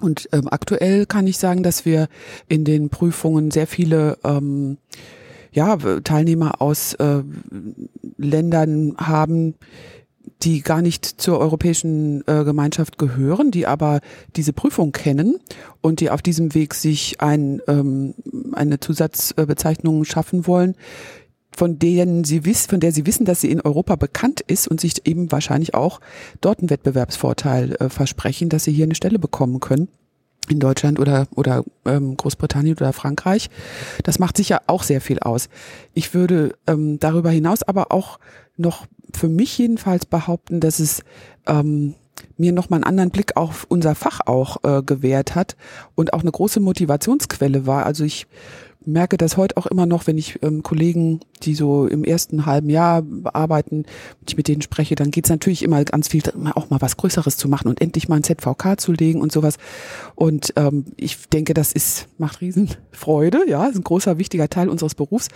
Und 0.00 0.28
ähm, 0.32 0.48
aktuell 0.50 1.06
kann 1.06 1.26
ich 1.26 1.38
sagen, 1.38 1.62
dass 1.62 1.84
wir 1.84 2.08
in 2.48 2.64
den 2.64 2.88
Prüfungen 2.88 3.50
sehr 3.50 3.66
viele 3.66 4.18
ähm, 4.24 4.78
ja, 5.52 5.76
Teilnehmer 5.76 6.62
aus 6.62 6.94
äh, 6.94 7.22
Ländern 8.16 8.96
haben, 8.96 9.54
die 10.42 10.62
gar 10.62 10.82
nicht 10.82 11.04
zur 11.04 11.38
europäischen 11.38 12.26
äh, 12.26 12.44
Gemeinschaft 12.44 12.98
gehören, 12.98 13.50
die 13.50 13.66
aber 13.66 14.00
diese 14.36 14.52
Prüfung 14.52 14.92
kennen 14.92 15.38
und 15.80 16.00
die 16.00 16.10
auf 16.10 16.22
diesem 16.22 16.54
Weg 16.54 16.74
sich 16.74 17.20
ein, 17.20 17.62
ähm, 17.68 18.14
eine 18.52 18.80
Zusatzbezeichnung 18.80 20.04
schaffen 20.04 20.46
wollen, 20.46 20.74
von 21.54 21.78
denen 21.78 22.24
sie 22.24 22.44
wissen, 22.44 22.70
von 22.70 22.80
der 22.80 22.92
sie 22.92 23.06
wissen, 23.06 23.24
dass 23.24 23.40
sie 23.40 23.50
in 23.50 23.60
Europa 23.60 23.96
bekannt 23.96 24.40
ist 24.40 24.68
und 24.68 24.80
sich 24.80 25.06
eben 25.06 25.30
wahrscheinlich 25.30 25.74
auch 25.74 26.00
dort 26.40 26.60
einen 26.60 26.70
Wettbewerbsvorteil 26.70 27.76
äh, 27.76 27.88
versprechen, 27.88 28.48
dass 28.48 28.64
sie 28.64 28.72
hier 28.72 28.84
eine 28.86 28.94
Stelle 28.94 29.18
bekommen 29.18 29.60
können 29.60 29.88
in 30.48 30.58
Deutschland 30.58 30.98
oder 30.98 31.28
oder 31.36 31.62
ähm, 31.84 32.16
Großbritannien 32.16 32.76
oder 32.76 32.92
Frankreich. 32.92 33.48
Das 34.02 34.18
macht 34.18 34.36
sicher 34.36 34.62
auch 34.66 34.82
sehr 34.82 35.00
viel 35.00 35.20
aus. 35.20 35.48
Ich 35.94 36.14
würde 36.14 36.56
ähm, 36.66 36.98
darüber 36.98 37.30
hinaus 37.30 37.62
aber 37.62 37.92
auch 37.92 38.18
noch 38.56 38.86
für 39.16 39.28
mich 39.28 39.56
jedenfalls 39.58 40.06
behaupten, 40.06 40.60
dass 40.60 40.78
es 40.78 41.02
ähm, 41.46 41.94
mir 42.36 42.52
nochmal 42.52 42.78
einen 42.78 42.84
anderen 42.84 43.10
Blick 43.10 43.36
auf 43.36 43.66
unser 43.68 43.94
Fach 43.94 44.20
auch 44.26 44.58
äh, 44.64 44.82
gewährt 44.82 45.34
hat 45.34 45.56
und 45.94 46.12
auch 46.12 46.22
eine 46.22 46.32
große 46.32 46.60
Motivationsquelle 46.60 47.66
war. 47.66 47.86
Also 47.86 48.04
ich 48.04 48.26
merke 48.86 49.16
das 49.16 49.36
heute 49.36 49.56
auch 49.56 49.66
immer 49.66 49.86
noch, 49.86 50.06
wenn 50.06 50.18
ich 50.18 50.42
ähm, 50.42 50.62
Kollegen, 50.62 51.20
die 51.42 51.54
so 51.54 51.86
im 51.86 52.04
ersten 52.04 52.46
halben 52.46 52.70
Jahr 52.70 53.02
arbeiten, 53.24 53.84
wenn 53.84 54.26
ich 54.28 54.36
mit 54.36 54.48
denen 54.48 54.62
spreche, 54.62 54.94
dann 54.94 55.10
geht's 55.10 55.30
natürlich 55.30 55.62
immer 55.62 55.84
ganz 55.84 56.08
viel, 56.08 56.22
auch 56.54 56.70
mal 56.70 56.80
was 56.80 56.96
Größeres 56.96 57.36
zu 57.36 57.48
machen 57.48 57.68
und 57.68 57.80
endlich 57.80 58.08
mal 58.08 58.16
ein 58.16 58.24
ZVK 58.24 58.80
zu 58.80 58.92
legen 58.92 59.20
und 59.20 59.32
sowas. 59.32 59.56
Und 60.14 60.52
ähm, 60.56 60.86
ich 60.96 61.28
denke, 61.28 61.54
das 61.54 61.72
ist 61.72 62.08
macht 62.18 62.40
Riesenfreude, 62.40 63.48
ja, 63.48 63.66
ist 63.66 63.76
ein 63.76 63.84
großer 63.84 64.18
wichtiger 64.18 64.48
Teil 64.48 64.68
unseres 64.68 64.94
Berufs. 64.94 65.28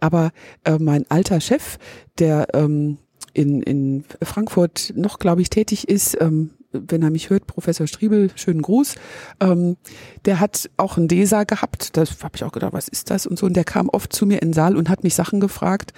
Aber 0.00 0.30
äh, 0.64 0.78
mein 0.78 1.10
alter 1.10 1.40
Chef, 1.40 1.78
der 2.18 2.48
ähm, 2.54 2.98
in, 3.32 3.62
in 3.62 4.04
Frankfurt 4.22 4.92
noch, 4.96 5.18
glaube 5.18 5.42
ich, 5.42 5.50
tätig 5.50 5.88
ist, 5.88 6.16
ähm, 6.20 6.50
wenn 6.72 7.02
er 7.02 7.10
mich 7.10 7.30
hört, 7.30 7.46
Professor 7.46 7.86
Striebel, 7.86 8.30
schönen 8.36 8.62
Gruß. 8.62 8.94
Ähm, 9.40 9.76
der 10.24 10.40
hat 10.40 10.70
auch 10.76 10.96
einen 10.96 11.08
DESA 11.08 11.44
gehabt. 11.44 11.96
Da 11.96 12.04
habe 12.22 12.36
ich 12.36 12.44
auch 12.44 12.52
gedacht, 12.52 12.72
was 12.72 12.88
ist 12.88 13.10
das 13.10 13.26
und 13.26 13.38
so. 13.38 13.46
Und 13.46 13.54
der 13.54 13.64
kam 13.64 13.88
oft 13.88 14.12
zu 14.12 14.26
mir 14.26 14.40
in 14.40 14.50
den 14.50 14.52
Saal 14.52 14.76
und 14.76 14.88
hat 14.88 15.02
mich 15.02 15.14
Sachen 15.14 15.40
gefragt, 15.40 15.92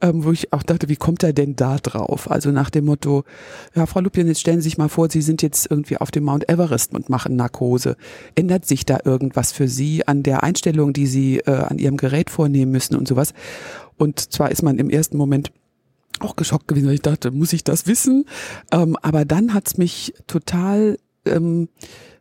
ähm, 0.00 0.24
wo 0.24 0.32
ich 0.32 0.52
auch 0.52 0.62
dachte, 0.62 0.88
wie 0.88 0.96
kommt 0.96 1.22
er 1.22 1.32
denn 1.32 1.56
da 1.56 1.76
drauf? 1.76 2.30
Also 2.30 2.50
nach 2.50 2.70
dem 2.70 2.86
Motto, 2.86 3.24
ja, 3.74 3.86
Frau 3.86 4.00
Lupien, 4.00 4.26
jetzt 4.26 4.40
stellen 4.40 4.60
Sie 4.60 4.68
sich 4.70 4.78
mal 4.78 4.88
vor, 4.88 5.10
Sie 5.10 5.22
sind 5.22 5.42
jetzt 5.42 5.70
irgendwie 5.70 5.98
auf 5.98 6.10
dem 6.10 6.24
Mount 6.24 6.48
Everest 6.48 6.94
und 6.94 7.10
machen 7.10 7.36
Narkose. 7.36 7.96
Ändert 8.34 8.66
sich 8.66 8.86
da 8.86 9.00
irgendwas 9.04 9.52
für 9.52 9.68
Sie 9.68 10.06
an 10.06 10.22
der 10.22 10.42
Einstellung, 10.42 10.92
die 10.92 11.06
Sie 11.06 11.38
äh, 11.40 11.50
an 11.50 11.78
Ihrem 11.78 11.96
Gerät 11.96 12.30
vornehmen 12.30 12.72
müssen 12.72 12.96
und 12.96 13.06
sowas? 13.06 13.34
Und 13.96 14.32
zwar 14.32 14.50
ist 14.50 14.62
man 14.62 14.78
im 14.78 14.90
ersten 14.90 15.16
Moment 15.16 15.52
auch 16.20 16.36
geschockt 16.36 16.68
gewesen, 16.68 16.86
weil 16.86 16.94
ich 16.94 17.02
dachte, 17.02 17.30
muss 17.30 17.52
ich 17.52 17.64
das 17.64 17.86
wissen? 17.86 18.24
Ähm, 18.70 18.96
aber 19.02 19.24
dann 19.24 19.54
hat's 19.54 19.76
mich 19.78 20.14
total 20.26 20.98
ähm, 21.26 21.68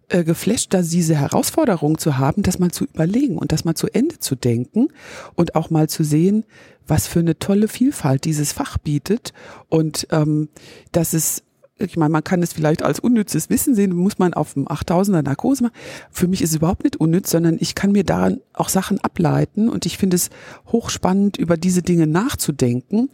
äh, 0.09 0.23
geflasht, 0.23 0.73
da 0.73 0.81
diese 0.81 1.15
Herausforderung 1.15 1.97
zu 1.97 2.17
haben, 2.17 2.43
das 2.43 2.59
mal 2.59 2.71
zu 2.71 2.85
überlegen 2.85 3.37
und 3.37 3.51
das 3.51 3.65
mal 3.65 3.75
zu 3.75 3.87
Ende 3.87 4.19
zu 4.19 4.35
denken 4.35 4.89
und 5.35 5.55
auch 5.55 5.69
mal 5.69 5.89
zu 5.89 6.03
sehen, 6.03 6.45
was 6.87 7.07
für 7.07 7.19
eine 7.19 7.39
tolle 7.39 7.67
Vielfalt 7.67 8.25
dieses 8.25 8.51
Fach 8.51 8.77
bietet 8.77 9.33
und 9.69 10.07
ähm, 10.11 10.49
dass 10.91 11.13
es 11.13 11.43
ich 11.91 11.97
meine, 11.97 12.11
man 12.11 12.23
kann 12.23 12.41
es 12.43 12.53
vielleicht 12.53 12.83
als 12.83 12.99
unnützes 12.99 13.49
Wissen 13.49 13.75
sehen, 13.75 13.95
muss 13.95 14.19
man 14.19 14.33
auf 14.33 14.53
dem 14.53 14.67
8000er 14.67 15.21
Narkose 15.21 15.63
machen. 15.63 15.75
Für 16.11 16.27
mich 16.27 16.41
ist 16.41 16.51
es 16.51 16.57
überhaupt 16.57 16.83
nicht 16.83 16.97
unnütz, 16.97 17.31
sondern 17.31 17.57
ich 17.59 17.75
kann 17.75 17.91
mir 17.91 18.03
daran 18.03 18.39
auch 18.53 18.69
Sachen 18.69 18.99
ableiten 18.99 19.69
und 19.69 19.85
ich 19.85 19.97
finde 19.97 20.15
es 20.15 20.29
hochspannend, 20.67 21.37
über 21.37 21.57
diese 21.57 21.81
Dinge 21.81 22.07
nachzudenken. 22.07 23.09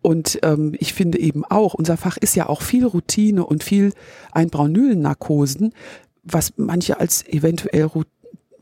Und 0.00 0.38
ähm, 0.42 0.74
ich 0.78 0.94
finde 0.94 1.18
eben 1.18 1.44
auch, 1.44 1.74
unser 1.74 1.96
Fach 1.96 2.16
ist 2.16 2.36
ja 2.36 2.48
auch 2.48 2.62
viel 2.62 2.86
Routine 2.86 3.44
und 3.44 3.64
viel 3.64 3.92
Einbraunülen-Narkosen, 4.32 5.72
was 6.24 6.54
manche 6.56 7.00
als 7.00 7.26
eventuell 7.26 7.88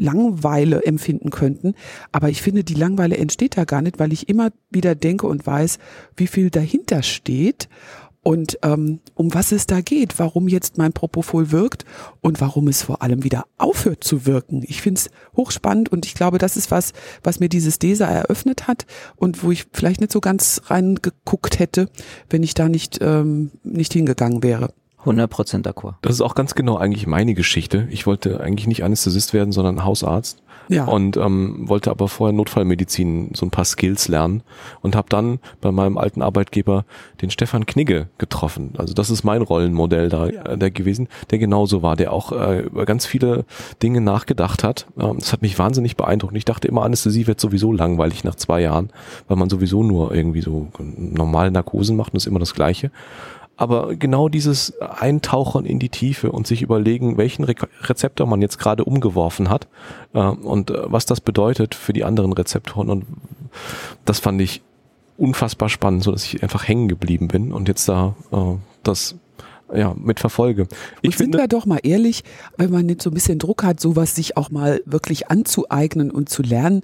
Langweile 0.00 0.82
empfinden 0.84 1.30
könnten. 1.30 1.74
Aber 2.10 2.30
ich 2.30 2.42
finde, 2.42 2.64
die 2.64 2.74
Langweile 2.74 3.18
entsteht 3.18 3.56
da 3.56 3.64
gar 3.64 3.82
nicht, 3.82 3.98
weil 3.98 4.12
ich 4.12 4.28
immer 4.28 4.50
wieder 4.70 4.94
denke 4.94 5.26
und 5.26 5.46
weiß, 5.46 5.78
wie 6.16 6.26
viel 6.26 6.50
dahinter 6.50 7.02
steht 7.02 7.68
und 8.22 8.58
ähm, 8.62 9.00
um 9.14 9.32
was 9.32 9.50
es 9.50 9.66
da 9.66 9.80
geht, 9.80 10.18
warum 10.18 10.46
jetzt 10.48 10.76
mein 10.76 10.92
Propofol 10.92 11.52
wirkt 11.52 11.84
und 12.20 12.40
warum 12.40 12.68
es 12.68 12.82
vor 12.82 13.02
allem 13.02 13.24
wieder 13.24 13.46
aufhört 13.56 14.04
zu 14.04 14.26
wirken. 14.26 14.62
Ich 14.66 14.82
finde 14.82 14.98
es 14.98 15.10
hochspannend 15.36 15.90
und 15.90 16.04
ich 16.04 16.14
glaube, 16.14 16.38
das 16.38 16.56
ist 16.56 16.70
was, 16.70 16.92
was 17.22 17.40
mir 17.40 17.48
dieses 17.48 17.78
DESA 17.78 18.06
eröffnet 18.06 18.68
hat 18.68 18.84
und 19.16 19.42
wo 19.42 19.50
ich 19.50 19.66
vielleicht 19.72 20.00
nicht 20.00 20.12
so 20.12 20.20
ganz 20.20 20.60
reingeguckt 20.66 21.58
hätte, 21.58 21.88
wenn 22.28 22.42
ich 22.42 22.54
da 22.54 22.68
nicht, 22.68 22.98
ähm, 23.00 23.52
nicht 23.62 23.92
hingegangen 23.94 24.42
wäre. 24.42 24.74
100% 25.04 25.62
d'accord. 25.62 25.94
Das 26.02 26.12
ist 26.12 26.20
auch 26.20 26.34
ganz 26.34 26.54
genau 26.54 26.76
eigentlich 26.76 27.06
meine 27.06 27.32
Geschichte. 27.32 27.88
Ich 27.90 28.06
wollte 28.06 28.40
eigentlich 28.40 28.66
nicht 28.66 28.84
Anästhesist 28.84 29.32
werden, 29.32 29.52
sondern 29.52 29.82
Hausarzt. 29.84 30.42
Ja. 30.70 30.84
Und 30.84 31.16
ähm, 31.16 31.68
wollte 31.68 31.90
aber 31.90 32.06
vorher 32.06 32.32
Notfallmedizin, 32.32 33.32
so 33.34 33.44
ein 33.44 33.50
paar 33.50 33.64
Skills 33.64 34.06
lernen 34.06 34.42
und 34.82 34.94
habe 34.94 35.08
dann 35.08 35.40
bei 35.60 35.72
meinem 35.72 35.98
alten 35.98 36.22
Arbeitgeber 36.22 36.84
den 37.20 37.30
Stefan 37.30 37.66
Knigge 37.66 38.06
getroffen. 38.18 38.74
Also 38.78 38.94
das 38.94 39.10
ist 39.10 39.24
mein 39.24 39.42
Rollenmodell 39.42 40.08
da 40.08 40.28
Ja. 40.28 40.42
äh, 40.44 40.56
der 40.58 40.70
gewesen, 40.70 41.08
der 41.30 41.38
genauso 41.38 41.82
war, 41.82 41.96
der 41.96 42.12
auch 42.12 42.30
äh, 42.30 42.60
über 42.60 42.86
ganz 42.86 43.04
viele 43.04 43.44
Dinge 43.82 44.00
nachgedacht 44.00 44.62
hat. 44.62 44.86
Ähm, 44.96 45.16
das 45.18 45.32
hat 45.32 45.42
mich 45.42 45.58
wahnsinnig 45.58 45.96
beeindruckt. 45.96 46.36
Ich 46.36 46.44
dachte 46.44 46.68
immer, 46.68 46.84
Anästhesie 46.84 47.26
wird 47.26 47.40
sowieso 47.40 47.72
langweilig 47.72 48.22
nach 48.22 48.36
zwei 48.36 48.60
Jahren, 48.60 48.90
weil 49.26 49.36
man 49.36 49.50
sowieso 49.50 49.82
nur 49.82 50.14
irgendwie 50.14 50.42
so 50.42 50.68
normale 50.78 51.50
Narkosen 51.50 51.96
macht 51.96 52.12
und 52.12 52.18
ist 52.18 52.26
immer 52.26 52.38
das 52.38 52.54
Gleiche. 52.54 52.92
Aber 53.60 53.94
genau 53.94 54.30
dieses 54.30 54.80
Eintauchen 54.80 55.66
in 55.66 55.78
die 55.78 55.90
Tiefe 55.90 56.32
und 56.32 56.46
sich 56.46 56.62
überlegen, 56.62 57.18
welchen 57.18 57.44
Re 57.44 57.54
Rezeptor 57.82 58.26
man 58.26 58.40
jetzt 58.40 58.58
gerade 58.58 58.86
umgeworfen 58.86 59.50
hat 59.50 59.68
äh, 60.14 60.20
und 60.20 60.70
äh, 60.70 60.90
was 60.90 61.04
das 61.04 61.20
bedeutet 61.20 61.74
für 61.74 61.92
die 61.92 62.02
anderen 62.02 62.32
Rezeptoren. 62.32 62.88
Und 62.88 63.04
das 64.06 64.18
fand 64.18 64.40
ich 64.40 64.62
unfassbar 65.18 65.68
spannend, 65.68 66.04
so 66.04 66.10
dass 66.10 66.24
ich 66.24 66.42
einfach 66.42 66.66
hängen 66.66 66.88
geblieben 66.88 67.28
bin 67.28 67.52
und 67.52 67.68
jetzt 67.68 67.86
da 67.86 68.14
äh, 68.32 68.56
das 68.82 69.16
ja 69.74 69.94
mit 69.94 70.20
verfolge. 70.20 70.66
Ich 71.02 71.10
und 71.10 71.18
sind 71.18 71.34
wir 71.34 71.46
doch 71.46 71.66
mal 71.66 71.80
ehrlich, 71.82 72.24
wenn 72.56 72.70
man 72.70 72.86
nicht 72.86 73.02
so 73.02 73.10
ein 73.10 73.14
bisschen 73.14 73.38
Druck 73.38 73.62
hat, 73.62 73.78
sowas 73.78 74.16
sich 74.16 74.38
auch 74.38 74.50
mal 74.50 74.80
wirklich 74.86 75.28
anzueignen 75.28 76.10
und 76.10 76.30
zu 76.30 76.42
lernen, 76.42 76.82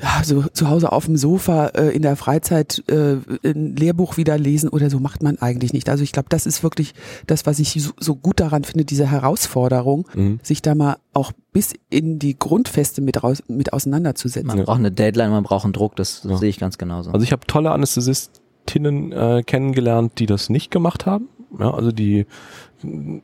ja, 0.00 0.22
so 0.22 0.42
zu 0.52 0.68
Hause 0.70 0.92
auf 0.92 1.06
dem 1.06 1.16
Sofa 1.16 1.66
äh, 1.68 1.88
in 1.94 2.02
der 2.02 2.14
Freizeit 2.16 2.84
äh, 2.88 3.16
ein 3.44 3.74
Lehrbuch 3.76 4.16
wieder 4.16 4.38
lesen 4.38 4.68
oder 4.68 4.90
so 4.90 5.00
macht 5.00 5.22
man 5.22 5.38
eigentlich 5.38 5.72
nicht. 5.72 5.88
Also 5.88 6.04
ich 6.04 6.12
glaube, 6.12 6.28
das 6.28 6.46
ist 6.46 6.62
wirklich 6.62 6.94
das, 7.26 7.46
was 7.46 7.58
ich 7.58 7.72
so, 7.82 7.90
so 7.98 8.14
gut 8.14 8.38
daran 8.40 8.64
finde, 8.64 8.84
diese 8.84 9.10
Herausforderung, 9.10 10.06
Mhm. 10.14 10.38
sich 10.42 10.62
da 10.62 10.74
mal 10.74 10.98
auch 11.14 11.32
bis 11.52 11.74
in 11.90 12.18
die 12.18 12.38
Grundfeste 12.38 13.00
mit, 13.00 13.22
raus, 13.24 13.42
mit 13.48 13.72
auseinanderzusetzen. 13.72 14.46
Man 14.46 14.64
braucht 14.64 14.78
eine 14.78 14.92
Deadline, 14.92 15.30
man 15.30 15.42
braucht 15.42 15.64
einen 15.64 15.72
Druck, 15.72 15.96
das 15.96 16.22
Ja. 16.22 16.36
sehe 16.36 16.48
ich 16.48 16.58
ganz 16.58 16.78
genauso. 16.78 17.10
Also 17.10 17.24
ich 17.24 17.32
habe 17.32 17.46
tolle 17.46 17.70
Anästhesistinnen 17.72 19.12
äh, 19.12 19.42
kennengelernt, 19.44 20.12
die 20.18 20.26
das 20.26 20.48
nicht 20.48 20.70
gemacht 20.70 21.06
haben. 21.06 21.28
Ja, 21.58 21.72
also 21.72 21.90
die, 21.92 22.26
die 22.82 23.22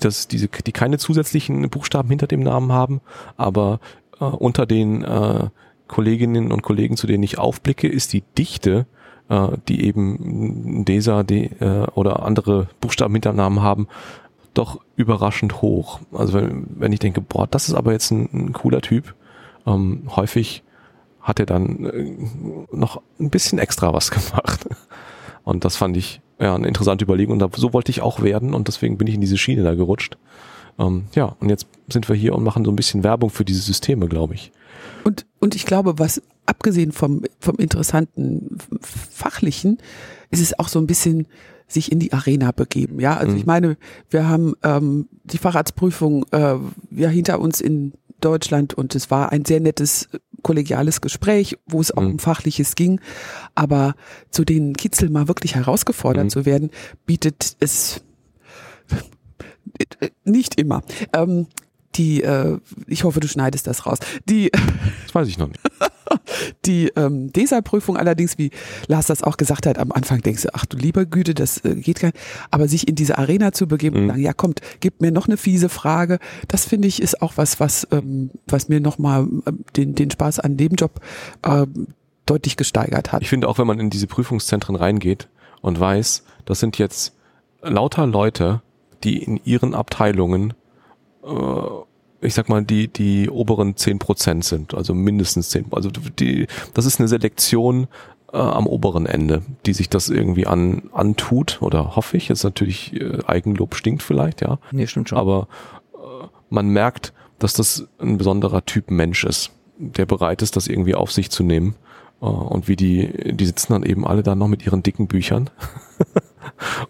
das, 0.00 0.28
diese, 0.28 0.48
die 0.48 0.72
keine 0.72 0.98
zusätzlichen 0.98 1.68
Buchstaben 1.70 2.08
hinter 2.08 2.26
dem 2.26 2.40
Namen 2.40 2.72
haben, 2.72 3.00
aber 3.36 3.80
äh, 4.20 4.24
unter 4.24 4.66
den 4.66 5.02
äh, 5.02 5.48
Kolleginnen 5.88 6.52
und 6.52 6.62
Kollegen, 6.62 6.96
zu 6.96 7.06
denen 7.06 7.22
ich 7.22 7.38
aufblicke, 7.38 7.88
ist 7.88 8.12
die 8.12 8.22
Dichte, 8.36 8.86
äh, 9.28 9.48
die 9.68 9.84
eben 9.84 10.84
DESA 10.84 11.22
die, 11.22 11.44
äh, 11.60 11.86
oder 11.94 12.24
andere 12.24 12.68
Buchstaben 12.80 13.14
hinter 13.14 13.32
dem 13.32 13.36
Namen 13.36 13.62
haben, 13.62 13.88
doch 14.54 14.80
überraschend 14.96 15.62
hoch. 15.62 16.00
Also 16.12 16.34
wenn, 16.34 16.66
wenn 16.76 16.92
ich 16.92 17.00
denke, 17.00 17.20
boah, 17.20 17.46
das 17.46 17.68
ist 17.68 17.74
aber 17.74 17.92
jetzt 17.92 18.10
ein, 18.10 18.28
ein 18.32 18.52
cooler 18.52 18.80
Typ, 18.80 19.14
ähm, 19.66 20.04
häufig 20.14 20.62
hat 21.20 21.40
er 21.40 21.46
dann 21.46 21.84
äh, 21.86 22.16
noch 22.72 23.02
ein 23.18 23.30
bisschen 23.30 23.58
extra 23.58 23.92
was 23.92 24.10
gemacht. 24.10 24.66
Und 25.42 25.64
das 25.64 25.76
fand 25.76 25.96
ich 25.96 26.20
ja 26.38 26.54
eine 26.54 26.68
interessante 26.68 27.04
Überlegung. 27.04 27.34
Und 27.34 27.38
da, 27.40 27.48
so 27.54 27.72
wollte 27.72 27.90
ich 27.90 28.00
auch 28.00 28.22
werden 28.22 28.54
und 28.54 28.68
deswegen 28.68 28.96
bin 28.96 29.08
ich 29.08 29.14
in 29.14 29.20
diese 29.20 29.38
Schiene 29.38 29.62
da 29.62 29.74
gerutscht. 29.74 30.16
Ähm, 30.78 31.04
ja, 31.14 31.36
und 31.40 31.48
jetzt 31.50 31.66
sind 31.88 32.08
wir 32.08 32.16
hier 32.16 32.34
und 32.34 32.44
machen 32.44 32.64
so 32.64 32.72
ein 32.72 32.76
bisschen 32.76 33.04
Werbung 33.04 33.30
für 33.30 33.44
diese 33.44 33.60
Systeme, 33.60 34.06
glaube 34.06 34.34
ich. 34.34 34.52
Und, 35.04 35.26
und 35.40 35.54
ich 35.54 35.66
glaube, 35.66 35.98
was 35.98 36.22
abgesehen 36.46 36.92
vom, 36.92 37.22
vom 37.40 37.56
interessanten 37.56 38.58
Fachlichen, 38.80 39.78
ist 40.30 40.40
es 40.40 40.58
auch 40.58 40.68
so 40.68 40.78
ein 40.78 40.86
bisschen 40.86 41.26
sich 41.66 41.90
in 41.92 41.98
die 41.98 42.12
Arena 42.12 42.50
begeben. 42.52 43.00
Ja, 43.00 43.16
also 43.16 43.32
Mhm. 43.32 43.38
ich 43.38 43.46
meine, 43.46 43.76
wir 44.10 44.28
haben 44.28 44.54
ähm, 44.62 45.08
die 45.24 45.38
Facharztprüfung 45.38 46.26
äh, 46.32 46.56
ja 46.90 47.08
hinter 47.08 47.40
uns 47.40 47.60
in 47.60 47.92
Deutschland 48.20 48.74
und 48.74 48.94
es 48.94 49.10
war 49.10 49.32
ein 49.32 49.44
sehr 49.44 49.60
nettes 49.60 50.08
kollegiales 50.42 51.00
Gespräch, 51.00 51.56
wo 51.66 51.80
es 51.80 51.90
auch 51.90 52.02
Mhm. 52.02 52.10
um 52.12 52.18
Fachliches 52.18 52.74
ging. 52.74 53.00
Aber 53.54 53.94
zu 54.30 54.44
den 54.44 54.74
Kitzel 54.74 55.08
mal 55.10 55.26
wirklich 55.28 55.54
herausgefordert 55.54 56.24
Mhm. 56.24 56.30
zu 56.30 56.44
werden, 56.46 56.70
bietet 57.06 57.56
es 57.60 58.02
nicht 60.24 60.60
immer. 60.60 60.82
Ähm, 61.12 61.46
die, 61.96 62.22
äh, 62.22 62.58
ich 62.86 63.04
hoffe, 63.04 63.20
du 63.20 63.28
schneidest 63.28 63.66
das 63.66 63.86
raus. 63.86 63.98
Die, 64.28 64.50
Das 65.04 65.14
weiß 65.14 65.28
ich 65.28 65.38
noch 65.38 65.48
nicht. 65.48 65.60
die 66.66 66.88
ähm, 66.96 67.32
DESA-Prüfung 67.32 67.96
allerdings, 67.96 68.38
wie 68.38 68.50
Lars 68.88 69.06
das 69.06 69.22
auch 69.22 69.36
gesagt 69.36 69.66
hat, 69.66 69.78
am 69.78 69.92
Anfang 69.92 70.20
denkst 70.20 70.42
du, 70.42 70.54
ach 70.54 70.66
du 70.66 70.76
lieber 70.76 71.04
Güte, 71.06 71.34
das 71.34 71.64
äh, 71.64 71.74
geht 71.74 72.00
gar 72.00 72.08
nicht. 72.08 72.18
Aber 72.50 72.68
sich 72.68 72.88
in 72.88 72.94
diese 72.94 73.18
Arena 73.18 73.52
zu 73.52 73.66
begeben 73.66 73.96
und 73.96 74.02
Mhm. 74.04 74.08
sagen, 74.08 74.22
ja 74.22 74.32
kommt, 74.32 74.60
gib 74.80 75.00
mir 75.00 75.12
noch 75.12 75.26
eine 75.26 75.36
fiese 75.36 75.68
Frage, 75.68 76.18
das 76.48 76.66
finde 76.66 76.88
ich 76.88 77.00
ist 77.02 77.22
auch 77.22 77.34
was, 77.36 77.60
was, 77.60 77.86
ähm, 77.90 78.30
was 78.46 78.68
mir 78.68 78.80
nochmal 78.80 79.26
ähm, 79.46 79.64
den, 79.76 79.94
den 79.94 80.10
Spaß 80.10 80.40
an 80.40 80.56
dem 80.56 80.72
Job 80.74 81.00
ähm, 81.46 81.88
deutlich 82.26 82.56
gesteigert 82.56 83.12
hat. 83.12 83.22
Ich 83.22 83.28
finde 83.28 83.48
auch, 83.48 83.58
wenn 83.58 83.66
man 83.66 83.78
in 83.80 83.90
diese 83.90 84.06
Prüfungszentren 84.06 84.76
reingeht 84.76 85.28
und 85.60 85.78
weiß, 85.78 86.24
das 86.44 86.60
sind 86.60 86.78
jetzt 86.78 87.14
lauter 87.62 88.06
Leute, 88.06 88.62
die 89.02 89.22
in 89.22 89.40
ihren 89.44 89.74
Abteilungen, 89.74 90.50
äh, 90.50 90.54
ich 92.24 92.34
sag 92.34 92.48
mal, 92.48 92.64
die, 92.64 92.88
die 92.88 93.28
oberen 93.28 93.76
zehn 93.76 93.98
Prozent 93.98 94.44
sind, 94.44 94.74
also 94.74 94.94
mindestens 94.94 95.50
zehn. 95.50 95.66
Also 95.70 95.90
die, 95.90 96.46
das 96.72 96.86
ist 96.86 96.98
eine 96.98 97.08
Selektion 97.08 97.86
äh, 98.32 98.38
am 98.38 98.66
oberen 98.66 99.06
Ende, 99.06 99.42
die 99.66 99.74
sich 99.74 99.90
das 99.90 100.08
irgendwie 100.08 100.46
an, 100.46 100.90
antut, 100.92 101.60
oder 101.60 101.96
hoffe 101.96 102.16
ich. 102.16 102.30
Ist 102.30 102.42
natürlich, 102.42 102.98
äh, 102.98 103.18
Eigenlob 103.26 103.74
stinkt 103.74 104.02
vielleicht, 104.02 104.40
ja. 104.40 104.58
Nee, 104.72 104.86
stimmt 104.86 105.10
schon. 105.10 105.18
Aber 105.18 105.48
äh, 105.94 106.26
man 106.50 106.68
merkt, 106.68 107.12
dass 107.38 107.52
das 107.52 107.86
ein 108.00 108.16
besonderer 108.16 108.64
Typ 108.64 108.90
Mensch 108.90 109.24
ist, 109.24 109.50
der 109.78 110.06
bereit 110.06 110.40
ist, 110.42 110.56
das 110.56 110.66
irgendwie 110.66 110.94
auf 110.94 111.12
sich 111.12 111.30
zu 111.30 111.42
nehmen. 111.42 111.76
Äh, 112.22 112.26
und 112.26 112.68
wie 112.68 112.76
die, 112.76 113.34
die 113.34 113.46
sitzen 113.46 113.74
dann 113.74 113.82
eben 113.82 114.06
alle 114.06 114.22
da 114.22 114.34
noch 114.34 114.48
mit 114.48 114.64
ihren 114.64 114.82
dicken 114.82 115.06
Büchern 115.06 115.50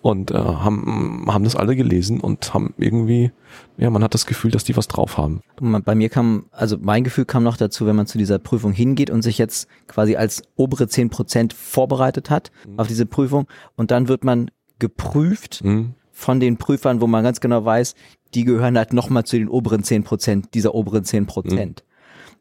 und 0.02 0.30
äh, 0.30 0.34
haben, 0.34 1.26
haben 1.28 1.44
das 1.44 1.56
alle 1.56 1.76
gelesen 1.76 2.20
und 2.20 2.54
haben 2.54 2.74
irgendwie, 2.78 3.32
ja, 3.76 3.90
man 3.90 4.02
hat 4.02 4.14
das 4.14 4.26
Gefühl, 4.26 4.50
dass 4.50 4.64
die 4.64 4.76
was 4.76 4.88
drauf 4.88 5.18
haben. 5.18 5.40
Bei 5.84 5.94
mir 5.94 6.08
kam, 6.08 6.46
also 6.50 6.76
mein 6.80 7.04
Gefühl 7.04 7.24
kam 7.24 7.42
noch 7.42 7.56
dazu, 7.56 7.86
wenn 7.86 7.96
man 7.96 8.06
zu 8.06 8.18
dieser 8.18 8.38
Prüfung 8.38 8.72
hingeht 8.72 9.10
und 9.10 9.22
sich 9.22 9.38
jetzt 9.38 9.68
quasi 9.86 10.16
als 10.16 10.42
obere 10.56 10.88
zehn 10.88 11.10
Prozent 11.10 11.52
vorbereitet 11.52 12.30
hat 12.30 12.50
mhm. 12.66 12.78
auf 12.78 12.88
diese 12.88 13.06
Prüfung 13.06 13.46
und 13.76 13.90
dann 13.90 14.08
wird 14.08 14.24
man 14.24 14.50
geprüft 14.78 15.64
mhm. 15.64 15.94
von 16.12 16.40
den 16.40 16.56
Prüfern, 16.56 17.00
wo 17.00 17.06
man 17.06 17.24
ganz 17.24 17.40
genau 17.40 17.64
weiß, 17.64 17.94
die 18.34 18.44
gehören 18.44 18.76
halt 18.76 18.92
nochmal 18.92 19.24
zu 19.24 19.38
den 19.38 19.48
oberen 19.48 19.84
zehn 19.84 20.02
Prozent, 20.02 20.54
dieser 20.54 20.74
oberen 20.74 21.04
zehn 21.04 21.26
Prozent. 21.26 21.84
Mhm 21.86 21.93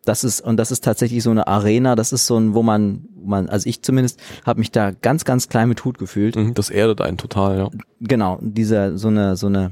das 0.06 0.24
ist 0.24 0.42
und 0.42 0.58
das 0.58 0.72
ist 0.72 0.84
tatsächlich 0.84 1.24
so 1.24 1.32
eine 1.32 1.48
Arena, 1.48 1.96
das 1.96 2.14
ist 2.14 2.28
so 2.28 2.38
ein, 2.38 2.54
wo 2.54 2.64
man, 2.64 3.06
wo 3.16 3.28
man, 3.28 3.50
also 3.50 3.70
ich 3.70 3.82
zumindest 3.82 4.22
habe 4.46 4.60
mich 4.60 4.72
da 4.72 4.92
ganz, 4.92 5.26
ganz 5.26 5.50
klein 5.50 5.70
mit 5.70 5.84
Hut 5.86 5.98
gefühlt. 5.98 6.36
Mhm, 6.36 6.54
das 6.54 6.70
erdet 6.70 7.02
einen 7.02 7.18
total, 7.18 7.58
ja. 7.58 7.70
Genau, 8.02 8.40
diese 8.42 8.98
so 8.98 9.08
eine 9.08 9.36
so 9.36 9.48
eine 9.48 9.72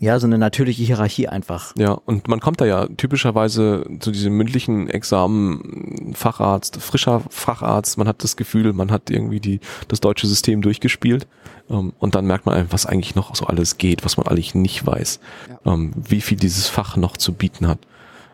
ja, 0.00 0.18
so 0.18 0.26
eine 0.26 0.38
natürliche 0.38 0.82
Hierarchie 0.82 1.28
einfach. 1.28 1.74
Ja, 1.76 1.92
und 1.92 2.26
man 2.26 2.40
kommt 2.40 2.62
da 2.62 2.64
ja 2.64 2.86
typischerweise 2.96 3.84
zu 4.00 4.10
diesem 4.10 4.34
mündlichen 4.34 4.88
Examen 4.88 6.14
Facharzt, 6.14 6.78
frischer 6.78 7.22
Facharzt, 7.28 7.98
man 7.98 8.08
hat 8.08 8.24
das 8.24 8.36
Gefühl, 8.36 8.72
man 8.72 8.90
hat 8.90 9.10
irgendwie 9.10 9.40
die, 9.40 9.60
das 9.88 10.00
deutsche 10.00 10.26
System 10.26 10.62
durchgespielt 10.62 11.28
ähm, 11.68 11.92
und 11.98 12.14
dann 12.14 12.24
merkt 12.24 12.46
man, 12.46 12.66
was 12.70 12.86
eigentlich 12.86 13.14
noch 13.14 13.34
so 13.34 13.44
alles 13.46 13.76
geht, 13.76 14.02
was 14.02 14.16
man 14.16 14.26
eigentlich 14.26 14.54
nicht 14.54 14.86
weiß, 14.86 15.20
ja. 15.50 15.72
ähm, 15.72 15.92
wie 15.94 16.22
viel 16.22 16.38
dieses 16.38 16.66
Fach 16.66 16.96
noch 16.96 17.18
zu 17.18 17.34
bieten 17.34 17.68
hat. 17.68 17.80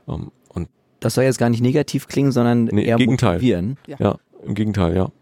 Ähm, 0.09 0.31
das 1.07 1.15
soll 1.15 1.25
jetzt 1.25 1.39
gar 1.39 1.51
nicht 1.51 1.63
negativ 1.63 2.09
klingen, 2.09 2.33
sondern 2.33 2.65
nee, 2.65 2.85
eher 2.85 2.97
Gegenteil. 2.97 3.35
motivieren. 3.35 3.77
Ja. 3.87 3.97
ja, 4.01 4.17
im 4.45 4.55
Gegenteil, 4.55 4.97
ja. 4.97 5.13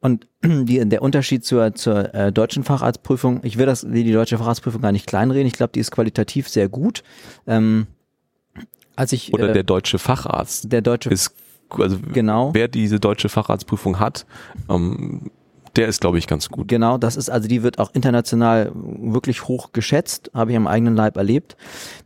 Und 0.00 0.26
die, 0.44 0.84
der 0.88 1.02
Unterschied 1.02 1.44
zur, 1.44 1.74
zur 1.74 2.12
äh, 2.14 2.32
deutschen 2.32 2.64
Facharztprüfung, 2.64 3.40
ich 3.44 3.58
will 3.58 3.66
das, 3.66 3.86
die 3.88 4.12
deutsche 4.12 4.38
Facharztprüfung 4.38 4.82
gar 4.82 4.90
nicht 4.90 5.06
kleinreden, 5.06 5.46
ich 5.46 5.52
glaube, 5.52 5.72
die 5.72 5.80
ist 5.80 5.92
qualitativ 5.92 6.48
sehr 6.48 6.68
gut. 6.68 7.04
Ähm, 7.46 7.86
als 8.96 9.12
ich, 9.12 9.32
Oder 9.32 9.50
äh, 9.50 9.52
der 9.52 9.62
deutsche 9.62 9.98
Facharzt. 9.98 10.72
Der 10.72 10.82
deutsche 10.82 11.10
ist, 11.10 11.32
also 11.70 11.98
genau. 12.12 12.52
wer 12.52 12.66
diese 12.66 12.98
deutsche 12.98 13.28
Facharztprüfung 13.28 14.00
hat, 14.00 14.26
ähm, 14.68 15.30
der 15.76 15.88
ist, 15.88 16.00
glaube 16.00 16.18
ich, 16.18 16.26
ganz 16.26 16.48
gut. 16.48 16.68
Genau, 16.68 16.98
das 16.98 17.16
ist, 17.16 17.28
also 17.28 17.48
die 17.48 17.62
wird 17.62 17.78
auch 17.78 17.94
international 17.94 18.72
wirklich 18.74 19.46
hoch 19.46 19.72
geschätzt, 19.72 20.30
habe 20.34 20.50
ich 20.52 20.56
am 20.56 20.66
eigenen 20.66 20.96
Leib 20.96 21.16
erlebt. 21.16 21.56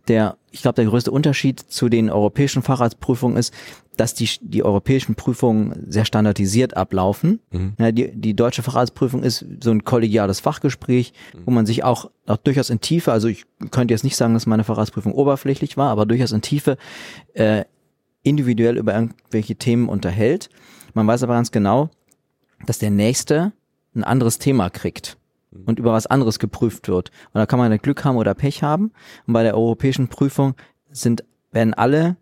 Der, 0.08 0.36
ich 0.50 0.62
glaube, 0.62 0.76
der 0.76 0.86
größte 0.86 1.10
Unterschied 1.10 1.60
zu 1.60 1.88
den 1.88 2.10
europäischen 2.10 2.62
Facharztprüfungen 2.62 3.36
ist, 3.36 3.54
dass 3.96 4.14
die, 4.14 4.28
die 4.40 4.64
europäischen 4.64 5.14
Prüfungen 5.14 5.84
sehr 5.88 6.04
standardisiert 6.04 6.76
ablaufen. 6.76 7.40
Mhm. 7.50 7.74
Ja, 7.78 7.92
die, 7.92 8.10
die 8.12 8.34
deutsche 8.34 8.62
Facharztprüfung 8.62 9.22
ist 9.22 9.44
so 9.62 9.70
ein 9.70 9.84
kollegiales 9.84 10.40
Fachgespräch, 10.40 11.12
mhm. 11.34 11.42
wo 11.44 11.50
man 11.50 11.66
sich 11.66 11.84
auch, 11.84 12.10
auch 12.26 12.38
durchaus 12.38 12.70
in 12.70 12.80
Tiefe, 12.80 13.12
also 13.12 13.28
ich 13.28 13.44
könnte 13.70 13.92
jetzt 13.92 14.04
nicht 14.04 14.16
sagen, 14.16 14.34
dass 14.34 14.46
meine 14.46 14.64
Facharztprüfung 14.64 15.12
oberflächlich 15.12 15.76
war, 15.76 15.90
aber 15.90 16.06
durchaus 16.06 16.32
in 16.32 16.40
Tiefe 16.40 16.76
äh, 17.34 17.64
individuell 18.22 18.78
über 18.78 18.94
irgendwelche 18.94 19.56
Themen 19.56 19.88
unterhält. 19.88 20.48
Man 20.94 21.06
weiß 21.06 21.22
aber 21.22 21.34
ganz 21.34 21.50
genau, 21.50 21.90
dass 22.66 22.78
der 22.78 22.90
Nächste 22.90 23.52
ein 23.94 24.04
anderes 24.04 24.38
Thema 24.38 24.70
kriegt 24.70 25.18
mhm. 25.50 25.64
und 25.66 25.78
über 25.78 25.92
was 25.92 26.06
anderes 26.06 26.38
geprüft 26.38 26.88
wird. 26.88 27.10
Und 27.32 27.38
da 27.38 27.46
kann 27.46 27.58
man 27.58 27.76
Glück 27.78 28.04
haben 28.04 28.16
oder 28.16 28.34
Pech 28.34 28.62
haben. 28.62 28.92
Und 29.26 29.34
bei 29.34 29.42
der 29.42 29.56
europäischen 29.56 30.08
Prüfung 30.08 30.54
sind, 30.90 31.24
werden 31.52 31.74
alle, 31.74 32.16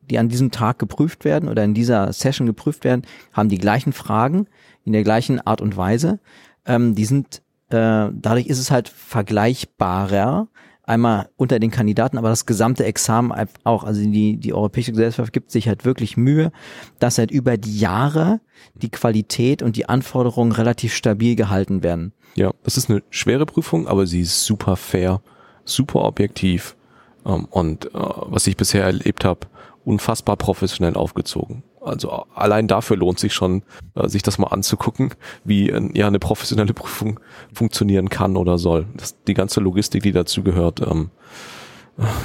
die 0.00 0.18
an 0.18 0.28
diesem 0.28 0.50
Tag 0.50 0.78
geprüft 0.78 1.24
werden 1.24 1.48
oder 1.48 1.64
in 1.64 1.74
dieser 1.74 2.12
Session 2.12 2.46
geprüft 2.46 2.84
werden, 2.84 3.02
haben 3.32 3.48
die 3.48 3.58
gleichen 3.58 3.92
Fragen 3.92 4.46
in 4.84 4.92
der 4.92 5.04
gleichen 5.04 5.40
Art 5.40 5.60
und 5.60 5.76
Weise. 5.76 6.18
Ähm, 6.66 6.94
die 6.94 7.04
sind, 7.04 7.42
äh, 7.68 8.10
dadurch 8.12 8.46
ist 8.46 8.58
es 8.58 8.70
halt 8.70 8.88
vergleichbarer 8.88 10.48
einmal 10.84 11.28
unter 11.36 11.58
den 11.58 11.70
Kandidaten, 11.70 12.18
aber 12.18 12.28
das 12.28 12.46
gesamte 12.46 12.84
Examen 12.84 13.32
auch. 13.64 13.84
Also 13.84 14.02
die, 14.02 14.36
die 14.36 14.52
Europäische 14.52 14.92
Gesellschaft 14.92 15.32
gibt 15.32 15.50
sich 15.50 15.68
halt 15.68 15.84
wirklich 15.84 16.16
Mühe, 16.16 16.52
dass 16.98 17.18
halt 17.18 17.30
über 17.30 17.56
die 17.56 17.78
Jahre 17.78 18.40
die 18.74 18.90
Qualität 18.90 19.62
und 19.62 19.76
die 19.76 19.88
Anforderungen 19.88 20.52
relativ 20.52 20.94
stabil 20.94 21.36
gehalten 21.36 21.82
werden. 21.82 22.12
Ja, 22.34 22.52
das 22.64 22.76
ist 22.76 22.90
eine 22.90 23.02
schwere 23.10 23.46
Prüfung, 23.46 23.86
aber 23.86 24.06
sie 24.06 24.22
ist 24.22 24.44
super 24.44 24.76
fair, 24.76 25.20
super 25.64 26.04
objektiv 26.04 26.76
ähm, 27.24 27.46
und 27.50 27.86
äh, 27.86 27.90
was 27.94 28.46
ich 28.46 28.56
bisher 28.56 28.84
erlebt 28.84 29.24
habe, 29.24 29.46
unfassbar 29.84 30.36
professionell 30.36 30.94
aufgezogen. 30.94 31.62
Also 31.84 32.26
allein 32.34 32.68
dafür 32.68 32.96
lohnt 32.96 33.18
sich 33.18 33.32
schon, 33.32 33.62
äh, 33.94 34.08
sich 34.08 34.22
das 34.22 34.38
mal 34.38 34.48
anzugucken, 34.48 35.14
wie 35.44 35.70
ja 35.94 36.06
eine 36.06 36.18
professionelle 36.18 36.74
Prüfung 36.74 37.20
funktionieren 37.52 38.08
kann 38.08 38.36
oder 38.36 38.58
soll. 38.58 38.86
Das, 38.94 39.22
die 39.24 39.34
ganze 39.34 39.60
Logistik, 39.60 40.02
die 40.02 40.12
dazu 40.12 40.42
gehört, 40.42 40.80
ähm, 40.80 41.10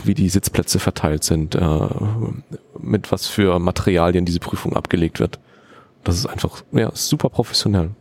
wie 0.03 0.13
die 0.13 0.29
Sitzplätze 0.29 0.79
verteilt 0.79 1.23
sind, 1.23 1.55
äh, 1.55 1.79
mit 2.79 3.11
was 3.11 3.27
für 3.27 3.59
Materialien 3.59 4.25
diese 4.25 4.39
Prüfung 4.39 4.75
abgelegt 4.75 5.19
wird. 5.19 5.39
Das 6.03 6.15
ist 6.15 6.25
einfach 6.25 6.63
ja 6.71 6.91
super 6.93 7.29
professionell. 7.29 7.91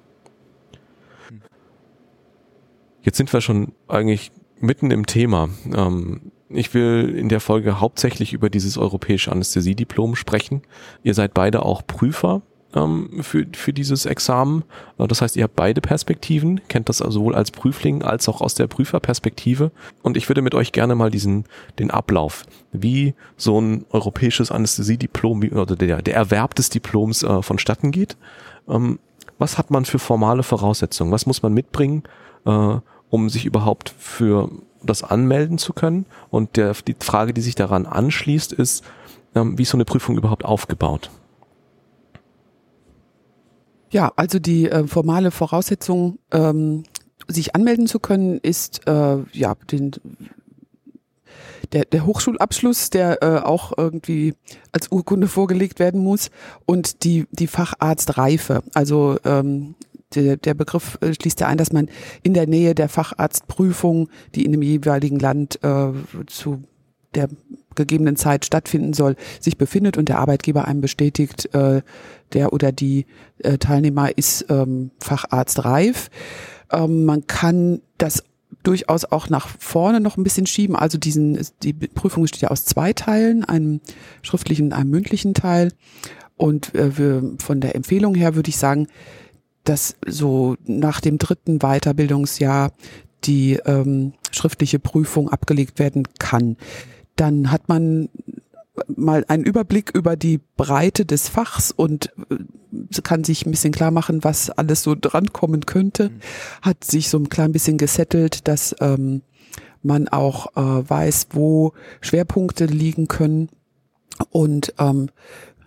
Jetzt 3.03 3.17
sind 3.17 3.33
wir 3.33 3.41
schon 3.41 3.73
eigentlich 3.89 4.33
mitten 4.61 4.91
im 4.91 5.07
Thema. 5.07 5.49
Ähm, 5.75 6.33
ich 6.49 6.75
will 6.75 7.15
in 7.17 7.29
der 7.29 7.41
Folge 7.41 7.81
hauptsächlich 7.81 8.33
über 8.33 8.51
dieses 8.51 8.79
europäische 8.79 9.33
Anästhesiediplom 9.33 10.17
sprechen. 10.17 10.63
Ihr 11.03 11.15
seid 11.15 11.35
beide 11.35 11.63
auch 11.63 11.87
Prüfer 11.87 12.43
ähm, 12.75 13.23
für, 13.23 13.47
für 13.55 13.73
dieses 13.73 14.07
Examen. 14.07 14.63
Äh, 14.99 15.09
das 15.09 15.23
heißt, 15.23 15.37
ihr 15.37 15.45
habt 15.45 15.57
beide 15.57 15.81
Perspektiven, 15.81 16.61
kennt 16.69 16.89
das 16.89 16.99
sowohl 16.99 17.35
als 17.35 17.51
Prüfling 17.51 18.03
als 18.03 18.29
auch 18.29 18.41
aus 18.41 18.55
der 18.55 18.69
Prüferperspektive. 18.69 19.73
Und 20.03 20.17
ich 20.17 20.29
würde 20.29 20.43
mit 20.43 20.55
euch 20.55 20.73
gerne 20.73 20.95
mal 20.95 21.11
diesen, 21.11 21.45
den 21.79 21.91
Ablauf, 21.91 22.45
wie 22.73 23.15
so 23.37 23.61
ein 23.61 23.85
europäisches 23.91 24.53
Anästhesiediplom 24.53 25.43
oder 25.53 25.77
der, 25.77 26.03
der 26.03 26.15
Erwerb 26.15 26.55
des 26.55 26.71
Diploms 26.71 27.23
äh, 27.23 27.43
vonstatten 27.43 27.91
geht. 27.91 28.17
Ähm, 28.69 28.99
was 29.39 29.59
hat 29.59 29.71
man 29.71 29.85
für 29.85 29.99
formale 29.99 30.43
Voraussetzungen? 30.43 31.13
Was 31.13 31.27
muss 31.27 31.43
man 31.43 31.53
mitbringen, 31.53 32.05
äh, 32.47 32.77
um 33.11 33.29
sich 33.29 33.45
überhaupt 33.45 33.95
für 33.99 34.51
das 34.87 35.03
anmelden 35.03 35.59
zu 35.59 35.73
können. 35.73 36.07
Und 36.31 36.57
der, 36.57 36.75
die 36.87 36.97
Frage, 36.99 37.35
die 37.35 37.41
sich 37.43 37.55
daran 37.55 37.87
anschließt, 37.87 38.53
ist, 38.53 38.85
ähm, 39.35 39.59
wie 39.59 39.63
ist 39.63 39.71
so 39.71 39.77
eine 39.77 39.85
Prüfung 39.85 40.17
überhaupt 40.17 40.45
aufgebaut? 40.45 41.11
Ja, 43.91 44.13
also 44.17 44.39
die 44.39 44.69
äh, 44.71 44.87
formale 44.87 45.31
Voraussetzung, 45.31 46.19
ähm, 46.33 46.85
sich 47.29 47.55
anmelden 47.55 47.87
zu 47.87 47.99
können, 47.99 48.39
ist 48.39 48.87
äh, 48.87 49.19
ja 49.33 49.55
den 49.71 49.93
der, 51.73 51.85
der 51.85 52.07
Hochschulabschluss, 52.07 52.91
der 52.91 53.23
äh, 53.23 53.41
auch 53.41 53.73
irgendwie 53.77 54.35
als 54.73 54.91
Urkunde 54.93 55.27
vorgelegt 55.27 55.79
werden 55.79 56.01
muss 56.03 56.31
und 56.65 57.05
die 57.05 57.27
die 57.33 57.47
Facharztreife. 57.47 58.63
Also 58.75 59.19
ähm, 59.25 59.75
der, 60.15 60.37
der 60.37 60.55
Begriff 60.55 60.99
äh, 61.01 61.13
schließt 61.13 61.41
ja 61.41 61.49
ein, 61.49 61.59
dass 61.59 61.73
man 61.73 61.89
in 62.23 62.35
der 62.35 62.47
Nähe 62.47 62.75
der 62.75 62.89
Facharztprüfung, 62.89 64.09
die 64.35 64.45
in 64.45 64.53
dem 64.53 64.63
jeweiligen 64.63 65.19
Land 65.19 65.59
äh, 65.63 65.93
zu 66.27 66.63
der 67.15 67.29
gegebenen 67.75 68.17
Zeit 68.17 68.45
stattfinden 68.45 68.93
soll, 68.93 69.17
sich 69.41 69.57
befindet 69.57 69.97
und 69.97 70.09
der 70.09 70.19
Arbeitgeber 70.19 70.67
einem 70.67 70.81
bestätigt, 70.81 71.53
äh, 71.55 71.83
der 72.33 72.53
oder 72.53 72.73
die 72.73 73.07
äh, 73.39 73.59
Teilnehmer 73.59 74.17
ist 74.17 74.47
ähm, 74.49 74.91
facharztreif. 75.01 76.11
Ähm, 76.73 77.05
man 77.05 77.27
kann 77.27 77.81
das 77.99 78.23
durchaus 78.63 79.05
auch 79.05 79.29
nach 79.29 79.49
vorne 79.49 80.01
noch 80.01 80.17
ein 80.17 80.25
bisschen 80.25 80.47
schieben. 80.47 80.77
Also 80.77 80.99
diesen, 80.99 81.39
die 81.63 81.73
Prüfung 81.73 82.23
besteht 82.23 82.43
ja 82.43 82.49
aus 82.49 82.65
zwei 82.65 82.93
Teilen, 82.93 83.45
einem 83.45 83.81
schriftlichen 84.23 84.67
und 84.67 84.73
einem 84.73 84.91
mündlichen 84.91 85.35
Teil. 85.35 85.73
Und 86.37 86.75
äh, 86.75 86.99
wir, 86.99 87.35
von 87.39 87.61
der 87.61 87.75
Empfehlung 87.75 88.15
her 88.15 88.35
würde 88.35 88.49
ich 88.49 88.57
sagen, 88.57 88.89
dass 89.69 89.97
so 90.07 90.57
nach 90.65 91.01
dem 91.01 91.19
dritten 91.19 91.59
Weiterbildungsjahr 91.59 92.73
die 93.25 93.55
ähm, 93.65 94.13
schriftliche 94.31 94.79
Prüfung 94.79 95.29
abgelegt 95.29 95.79
werden 95.79 96.05
kann. 96.19 96.57
Dann 97.17 97.51
hat 97.51 97.69
man 97.69 98.09
mal 98.95 99.25
einen 99.29 99.45
Überblick 99.45 99.91
über 99.95 100.17
die 100.17 100.41
Breite 100.57 101.07
des 101.07 101.29
Fachs 101.29 101.71
und 101.71 102.13
äh, 102.31 103.01
kann 103.03 103.25
sich 103.25 103.47
ein 103.47 103.51
bisschen 103.51 103.73
klar 103.73 103.91
machen, 103.91 104.23
was 104.23 104.51
alles 104.51 104.83
so 104.83 104.95
drankommen 104.99 105.67
könnte, 105.67 106.11
mhm. 106.11 106.21
hat 106.63 106.85
sich 106.85 107.09
so 107.09 107.19
ein 107.19 107.29
klein 107.29 107.53
bisschen 107.53 107.79
gesettelt, 107.79 108.47
dass 108.49 108.77
ähm, 108.81 109.23
man 109.83 110.09
auch 110.09 110.57
äh, 110.57 110.89
weiß, 110.89 111.29
wo 111.31 111.73
Schwerpunkte 112.01 112.67
liegen 112.67 113.09
können 113.09 113.49
und 114.31 114.75
ähm, 114.79 115.09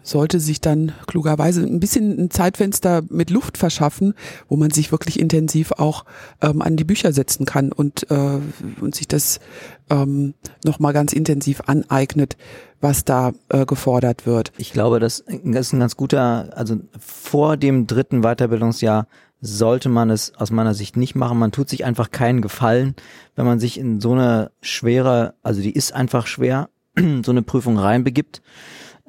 sollte 0.09 0.39
sich 0.39 0.59
dann 0.59 0.91
klugerweise 1.07 1.61
ein 1.61 1.79
bisschen 1.79 2.19
ein 2.19 2.31
Zeitfenster 2.31 3.03
mit 3.09 3.29
Luft 3.29 3.57
verschaffen, 3.57 4.13
wo 4.47 4.57
man 4.57 4.71
sich 4.71 4.91
wirklich 4.91 5.19
intensiv 5.19 5.71
auch 5.73 6.05
ähm, 6.41 6.61
an 6.61 6.75
die 6.75 6.83
Bücher 6.83 7.13
setzen 7.13 7.45
kann 7.45 7.71
und, 7.71 8.09
äh, 8.09 8.39
und 8.81 8.95
sich 8.95 9.07
das 9.07 9.39
ähm, 9.89 10.33
nochmal 10.65 10.93
ganz 10.93 11.13
intensiv 11.13 11.61
aneignet, 11.67 12.37
was 12.81 13.05
da 13.05 13.33
äh, 13.49 13.65
gefordert 13.65 14.25
wird. 14.25 14.51
Ich 14.57 14.73
glaube, 14.73 14.99
das, 14.99 15.19
ist 15.19 15.73
ein 15.73 15.79
ganz 15.79 15.95
guter, 15.95 16.49
also 16.55 16.77
vor 16.99 17.57
dem 17.57 17.87
dritten 17.87 18.21
Weiterbildungsjahr 18.21 19.07
sollte 19.41 19.89
man 19.89 20.09
es 20.09 20.35
aus 20.35 20.51
meiner 20.51 20.73
Sicht 20.73 20.97
nicht 20.97 21.15
machen. 21.15 21.39
Man 21.39 21.51
tut 21.51 21.69
sich 21.69 21.85
einfach 21.85 22.11
keinen 22.11 22.41
Gefallen, 22.41 22.95
wenn 23.35 23.45
man 23.45 23.59
sich 23.59 23.77
in 23.77 24.01
so 24.01 24.11
eine 24.11 24.51
schwere, 24.61 25.35
also 25.43 25.61
die 25.61 25.71
ist 25.71 25.93
einfach 25.93 26.27
schwer, 26.27 26.69
so 27.23 27.31
eine 27.31 27.41
Prüfung 27.41 27.77
reinbegibt. 27.77 28.41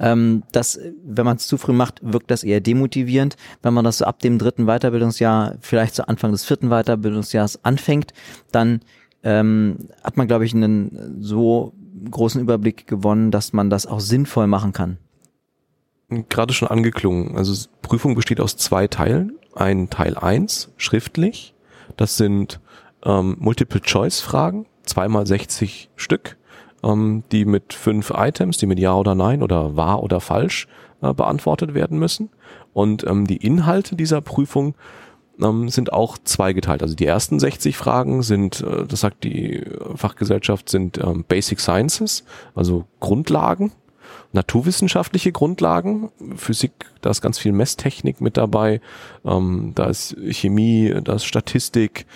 Ähm, 0.00 0.42
das, 0.52 0.80
wenn 1.04 1.26
man 1.26 1.36
es 1.36 1.46
zu 1.46 1.58
früh 1.58 1.72
macht, 1.72 2.00
wirkt 2.02 2.30
das 2.30 2.42
eher 2.42 2.60
demotivierend. 2.60 3.36
Wenn 3.62 3.74
man 3.74 3.84
das 3.84 3.98
so 3.98 4.06
ab 4.06 4.18
dem 4.20 4.38
dritten 4.38 4.64
Weiterbildungsjahr, 4.64 5.56
vielleicht 5.60 5.94
zu 5.94 6.08
Anfang 6.08 6.32
des 6.32 6.44
vierten 6.44 6.70
Weiterbildungsjahres 6.70 7.64
anfängt, 7.64 8.12
dann 8.50 8.80
ähm, 9.22 9.88
hat 10.02 10.16
man, 10.16 10.26
glaube 10.26 10.46
ich, 10.46 10.54
einen 10.54 11.18
so 11.20 11.74
großen 12.10 12.40
Überblick 12.40 12.86
gewonnen, 12.86 13.30
dass 13.30 13.52
man 13.52 13.68
das 13.68 13.86
auch 13.86 14.00
sinnvoll 14.00 14.46
machen 14.46 14.72
kann. 14.72 14.96
Gerade 16.28 16.54
schon 16.54 16.68
angeklungen. 16.68 17.36
Also 17.36 17.68
Prüfung 17.82 18.14
besteht 18.14 18.40
aus 18.40 18.56
zwei 18.56 18.88
Teilen. 18.88 19.38
Ein 19.54 19.90
Teil 19.90 20.16
eins 20.16 20.72
schriftlich. 20.76 21.54
Das 21.96 22.16
sind 22.16 22.60
ähm, 23.04 23.36
Multiple-Choice-Fragen, 23.38 24.66
zweimal 24.84 25.26
60 25.26 25.90
Stück 25.96 26.36
ähm, 26.82 27.22
die 27.32 27.44
mit 27.44 27.72
fünf 27.72 28.12
Items, 28.14 28.58
die 28.58 28.66
mit 28.66 28.78
Ja 28.78 28.94
oder 28.94 29.14
Nein 29.14 29.42
oder 29.42 29.76
wahr 29.76 30.02
oder 30.02 30.20
falsch 30.20 30.68
äh, 31.02 31.12
beantwortet 31.12 31.74
werden 31.74 31.98
müssen. 31.98 32.30
Und 32.72 33.06
ähm, 33.06 33.26
die 33.26 33.38
Inhalte 33.38 33.96
dieser 33.96 34.20
Prüfung 34.20 34.74
ähm, 35.42 35.68
sind 35.68 35.92
auch 35.92 36.18
zweigeteilt. 36.18 36.82
Also 36.82 36.94
die 36.94 37.06
ersten 37.06 37.38
60 37.38 37.76
Fragen 37.76 38.22
sind, 38.22 38.60
äh, 38.60 38.86
das 38.86 39.00
sagt 39.00 39.24
die 39.24 39.64
Fachgesellschaft, 39.94 40.68
sind 40.68 40.98
ähm, 40.98 41.24
Basic 41.26 41.60
Sciences, 41.60 42.24
also 42.54 42.84
Grundlagen, 43.00 43.72
naturwissenschaftliche 44.32 45.32
Grundlagen, 45.32 46.10
Physik, 46.36 46.72
da 47.00 47.10
ist 47.10 47.20
ganz 47.20 47.38
viel 47.38 47.52
Messtechnik 47.52 48.20
mit 48.20 48.36
dabei, 48.36 48.80
ähm, 49.24 49.72
da 49.74 49.86
ist 49.86 50.16
Chemie, 50.30 50.94
da 51.02 51.14
ist 51.14 51.24
Statistik, 51.24 52.06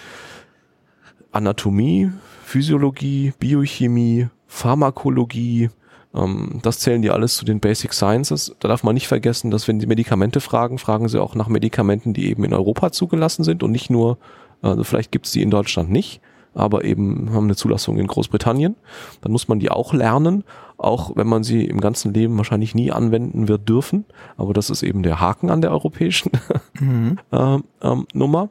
Anatomie, 1.33 2.12
Physiologie, 2.44 3.33
Biochemie, 3.38 4.29
Pharmakologie, 4.55 5.69
ähm, 6.14 6.61
das 6.62 6.79
zählen 6.79 7.03
die 7.03 7.11
alles 7.11 7.37
zu 7.37 7.45
den 7.45 7.59
Basic 7.59 7.93
Sciences. 7.93 8.55
Da 8.61 8.69
darf 8.69 8.85
man 8.85 8.95
nicht 8.95 9.09
vergessen, 9.09 9.51
dass 9.51 9.67
wenn 9.67 9.81
sie 9.81 9.87
Medikamente 9.87 10.40
fragen, 10.40 10.79
fragen 10.79 11.09
sie 11.09 11.21
auch 11.21 11.35
nach 11.35 11.49
Medikamenten, 11.49 12.14
die 12.14 12.31
eben 12.31 12.45
in 12.45 12.55
Europa 12.55 12.93
zugelassen 12.93 13.43
sind 13.43 13.64
und 13.64 13.73
nicht 13.73 13.90
nur, 13.90 14.17
also 14.62 14.85
vielleicht 14.85 15.11
gibt 15.11 15.27
es 15.27 15.33
die 15.33 15.43
in 15.43 15.51
Deutschland 15.51 15.90
nicht, 15.90 16.21
aber 16.55 16.85
eben 16.85 17.33
haben 17.35 17.45
eine 17.45 17.57
Zulassung 17.57 17.99
in 17.99 18.07
Großbritannien. 18.07 18.77
Dann 19.23 19.33
muss 19.33 19.49
man 19.49 19.59
die 19.59 19.73
auch 19.73 19.93
lernen, 19.93 20.45
auch 20.79 21.17
wenn 21.17 21.27
man 21.27 21.43
sie 21.43 21.64
im 21.64 21.81
ganzen 21.81 22.14
Leben 22.14 22.37
wahrscheinlich 22.37 22.77
nie 22.77 22.93
anwenden 22.93 23.49
wird 23.49 23.69
dürfen. 23.69 24.05
Aber 24.37 24.55
das 24.55 24.71
ist 24.71 24.85
eben 24.85 25.03
der 25.03 25.21
Haken 25.21 25.51
an 25.51 25.62
der 25.62 25.73
europäischen 25.73 26.31
mhm. 26.79 27.19
ähm, 27.33 27.64
ähm, 27.83 28.07
Nummer. 28.14 28.51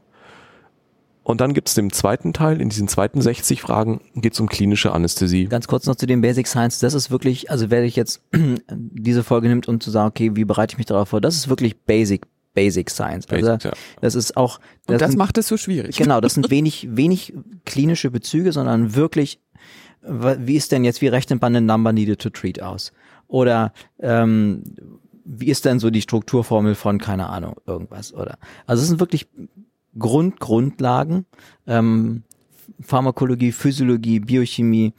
Und 1.24 1.40
dann 1.40 1.54
gibt 1.54 1.70
es 1.70 1.76
den 1.76 1.92
zweiten 1.92 2.34
Teil, 2.34 2.60
in 2.60 2.70
diesen 2.70 2.88
zweiten 2.88 3.22
60 3.22 3.62
Fragen 3.62 4.02
geht 4.16 4.34
es 4.34 4.40
um 4.40 4.50
klinische 4.50 4.92
Anästhesie. 4.92 5.46
Ganz 5.46 5.68
kurz 5.68 5.86
noch 5.86 5.96
zu 5.96 6.06
den 6.06 6.22
Basic 6.22 6.48
Science, 6.48 6.80
das 6.80 6.94
ist 6.94 7.12
wirklich, 7.12 7.50
also 7.50 7.70
wer 7.70 7.84
ich 7.84 7.96
jetzt 7.96 8.22
diese 8.70 9.24
Folge 9.24 9.48
nimmt, 9.48 9.68
um 9.68 9.80
zu 9.80 9.90
sagen, 9.90 10.10
okay, 10.10 10.32
wie 10.36 10.44
bereite 10.44 10.74
ich 10.74 10.78
mich 10.78 10.86
darauf 10.86 11.10
vor, 11.10 11.22
das 11.22 11.36
ist 11.36 11.48
wirklich 11.48 11.78
Basic, 11.78 12.26
Basic 12.54 12.90
Science. 12.90 13.26
Also 13.30 13.48
Basic, 13.48 13.64
ja. 13.64 13.72
das 14.02 14.16
ist 14.16 14.36
auch. 14.36 14.60
Das 14.86 14.96
Und 14.96 15.02
das 15.02 15.12
sind, 15.12 15.18
macht 15.18 15.38
es 15.38 15.48
so 15.48 15.56
schwierig. 15.56 15.96
Genau, 15.96 16.20
das 16.20 16.34
sind 16.34 16.50
wenig, 16.52 16.88
wenig 16.92 17.34
klinische 17.66 18.12
Bezüge, 18.12 18.52
sondern 18.52 18.96
wirklich, 18.96 19.40
wie 20.02 20.56
ist 20.56 20.74
denn 20.74 20.84
jetzt, 20.84 21.02
wie 21.02 21.08
rechnet 21.08 21.42
man 21.42 21.54
den 21.54 21.66
Number 21.66 21.94
needed 21.94 22.20
to 22.20 22.30
treat 22.30 22.62
aus? 22.62 22.92
Oder 23.28 23.72
ähm, 24.00 24.64
wie 25.26 25.48
ist 25.48 25.64
denn 25.64 25.80
so 25.80 25.90
die 25.90 26.02
Strukturformel 26.02 26.76
von, 26.76 27.00
keine 27.00 27.30
Ahnung, 27.30 27.56
irgendwas, 27.66 28.14
oder? 28.14 28.38
Also 28.68 28.84
es 28.84 28.90
sind 28.90 29.00
wirklich 29.00 29.28
Grund, 29.98 30.40
Grundlagen, 30.40 31.26
ähm, 31.68 32.24
Pharmakologie, 32.80 33.52
Physiologie, 33.52 34.20
Biochemie, 34.20 34.94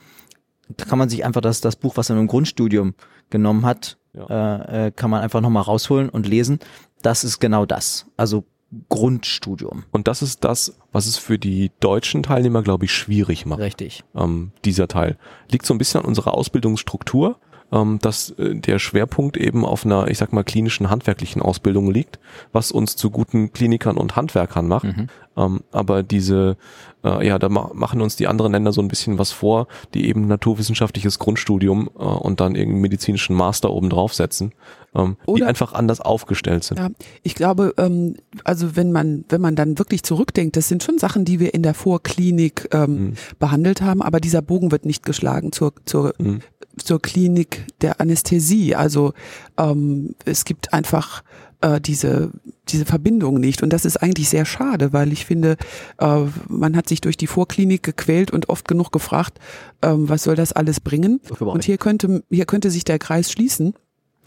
da 0.77 0.85
kann 0.85 0.99
man 0.99 1.09
sich 1.09 1.25
einfach 1.25 1.41
das, 1.41 1.61
das 1.61 1.77
Buch, 1.77 1.97
was 1.97 2.11
er 2.11 2.19
im 2.19 2.27
Grundstudium 2.27 2.95
genommen 3.31 3.67
hat, 3.67 3.99
ja. 4.13 4.27
äh, 4.29 4.87
äh, 4.87 4.91
kann 4.91 5.11
man 5.11 5.23
einfach 5.23 5.41
nochmal 5.41 5.63
rausholen 5.63 6.09
und 6.09 6.27
lesen. 6.27 6.59
Das 7.03 7.25
ist 7.25 7.39
genau 7.41 7.67
das. 7.67 8.07
Also 8.17 8.45
Grundstudium. 8.89 9.85
Und 9.91 10.09
das 10.09 10.23
ist 10.23 10.45
das, 10.45 10.77
was 10.93 11.07
es 11.07 11.17
für 11.17 11.39
die 11.39 11.71
deutschen 11.81 12.23
Teilnehmer, 12.23 12.63
glaube 12.63 12.87
ich, 12.87 12.93
schwierig 12.93 13.47
macht. 13.47 13.61
Richtig. 13.61 14.05
Ähm, 14.15 14.53
dieser 14.65 14.89
Teil. 14.89 15.17
Liegt 15.51 15.67
so 15.67 15.75
ein 15.75 15.79
bisschen 15.79 16.01
an 16.01 16.07
unserer 16.07 16.35
Ausbildungsstruktur 16.35 17.39
dass 17.71 18.31
äh, 18.31 18.55
der 18.55 18.79
Schwerpunkt 18.79 19.37
eben 19.37 19.65
auf 19.65 19.85
einer, 19.85 20.09
ich 20.09 20.19
sag 20.19 20.33
mal, 20.33 20.45
klinischen, 20.45 20.91
handwerklichen 20.91 21.43
Ausbildung 21.43 21.91
liegt, 21.91 22.19
was 22.53 22.71
uns 22.71 22.95
zu 22.97 23.11
guten 23.11 23.53
Klinikern 23.53 23.97
und 23.97 24.17
Handwerkern 24.17 24.69
macht. 24.69 24.85
Mhm. 24.85 25.09
Ähm, 25.37 25.61
aber 25.73 26.03
diese, 26.05 26.57
äh, 27.03 27.27
ja, 27.27 27.39
da 27.39 27.49
ma 27.49 27.71
machen 27.75 28.01
uns 28.01 28.15
die 28.15 28.29
anderen 28.29 28.53
Länder 28.53 28.73
so 28.73 28.81
ein 28.81 28.87
bisschen 28.87 29.19
was 29.19 29.33
vor, 29.33 29.67
die 29.93 30.07
eben 30.09 30.29
naturwissenschaftliches 30.29 31.19
Grundstudium 31.19 31.91
äh, 31.99 32.03
und 32.03 32.41
dann 32.41 32.55
irgendeinen 32.55 32.83
medizinischen 32.83 33.35
Master 33.35 33.73
oben 33.73 33.91
draufsetzen, 33.91 34.53
ähm, 34.95 35.17
die 35.27 35.43
einfach 35.43 35.73
anders 35.73 36.01
aufgestellt 36.01 36.63
sind. 36.63 36.79
Ja, 36.79 36.91
ich 37.25 37.35
glaube, 37.35 37.75
ähm, 37.79 38.15
also 38.45 38.77
wenn 38.77 38.93
man, 38.93 39.25
wenn 39.29 39.41
man 39.41 39.57
dann 39.57 39.79
wirklich 39.79 40.05
zurückdenkt, 40.05 40.57
das 40.57 40.69
sind 40.69 40.85
schon 40.85 40.99
Sachen, 40.99 41.25
die 41.25 41.41
wir 41.41 41.53
in 41.53 41.65
der 41.65 41.75
Vorklinik 41.75 42.69
ähm, 42.73 42.91
mhm. 42.91 43.15
behandelt 43.41 43.83
haben, 43.83 44.03
aber 44.03 44.21
dieser 44.21 44.43
Bogen 44.43 44.71
wird 44.71 44.85
nicht 44.85 45.05
geschlagen 45.05 45.51
zur, 45.51 45.73
zur 45.85 46.15
mhm 46.19 46.41
zur 46.77 47.01
Klinik 47.01 47.67
der 47.81 48.01
Anästhesie. 48.01 48.75
Also 48.75 49.13
ähm, 49.59 50.15
es 50.25 50.45
gibt 50.45 50.73
einfach 50.73 51.23
äh, 51.61 51.81
diese 51.81 52.31
diese 52.69 52.87
Verbindung 52.87 53.41
nicht 53.41 53.63
und 53.63 53.73
das 53.73 53.85
ist 53.85 53.99
eigentlich 53.99 54.29
sehr 54.29 54.47
schade, 54.47 54.93
weil 54.93 55.13
ich 55.13 55.27
finde, 55.27 55.57
äh, 55.99 56.21
man 56.49 56.77
hat 56.77 56.89
sich 56.89 57.01
durch 57.01 57.17
die 57.17 57.27
Vorklinik 57.27 57.83
gequält 57.83 58.31
und 58.31 58.49
oft 58.49 58.67
genug 58.67 58.91
gefragt, 58.91 59.39
ähm, 59.83 60.09
was 60.09 60.23
soll 60.23 60.35
das 60.35 60.53
alles 60.53 60.81
bringen? 60.81 61.21
Und 61.39 61.65
hier 61.65 61.79
könnte 61.79 62.23
hier 62.31 62.47
könnte 62.47 62.71
sich 62.71 62.85
der 62.85 62.99
Kreis 62.99 63.31
schließen 63.31 63.75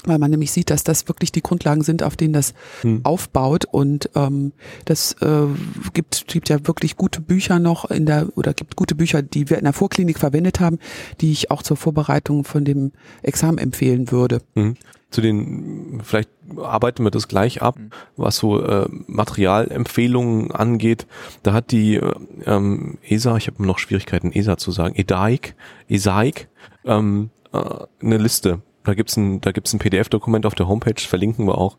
weil 0.06 0.20
man 0.20 0.32
nämlich 0.32 0.52
sieht, 0.52 0.70
dass 0.70 0.84
das 0.84 1.08
wirklich 1.08 1.32
die 1.32 1.42
Grundlagen 1.42 1.82
sind, 1.82 2.04
auf 2.04 2.16
denen 2.16 2.34
das 2.34 2.54
hm. 2.82 3.02
aufbaut 3.04 3.66
und 3.66 4.10
ähm, 4.16 4.54
das 4.86 5.14
äh, 5.22 5.48
gibt 5.94 6.28
gibt 6.28 6.50
ja 6.50 6.66
wirklich 6.68 6.98
gute 6.98 7.22
Bücher 7.22 7.60
noch 7.60 7.90
in 7.90 8.06
der 8.06 8.28
oder 8.36 8.54
gibt 8.54 8.76
gute 8.76 8.96
Bücher, 8.96 9.22
die 9.22 9.50
wir 9.50 9.58
in 9.58 9.64
der 9.64 9.74
Vorklinik 9.74 10.20
verwendet 10.20 10.60
haben, 10.60 10.80
die 11.22 11.32
ich 11.32 11.52
auch 11.52 11.64
zur 11.64 11.78
Vorbereitung 11.78 12.44
von 12.44 12.64
dem 12.66 12.92
Examen 13.24 13.58
empfehlen 13.58 14.12
würde. 14.12 14.42
Hm. 14.56 14.76
Zu 15.10 15.22
den 15.22 16.02
vielleicht 16.04 16.30
arbeiten 16.58 17.04
wir 17.04 17.12
das 17.12 17.28
gleich 17.28 17.62
ab, 17.62 17.78
hm. 17.78 17.90
was 18.16 18.38
so 18.38 18.62
äh, 18.62 18.88
Materialempfehlungen 19.08 20.52
angeht. 20.52 21.08
Da 21.44 21.54
hat 21.54 21.72
die 21.72 21.96
äh, 21.96 22.14
ähm, 22.46 22.98
ESA, 23.04 23.38
ich 23.38 23.48
habe 23.48 23.66
noch 23.66 23.80
Schwierigkeiten 23.80 24.32
ESA 24.32 24.58
zu 24.58 24.72
sagen, 24.72 24.96
EDAIC, 24.96 25.56
ESAIC 25.90 26.48
ähm, 26.86 27.30
äh, 27.52 27.60
eine 28.02 28.18
Liste 28.18 28.62
da 28.88 28.94
gibt's 28.94 29.18
ein, 29.18 29.42
da 29.42 29.52
gibt's 29.52 29.74
ein 29.74 29.80
PDF-Dokument 29.80 30.46
auf 30.46 30.56
der 30.56 30.68
Homepage, 30.68 31.02
verlinken 31.02 31.46
wir 31.46 31.58
auch. 31.58 31.78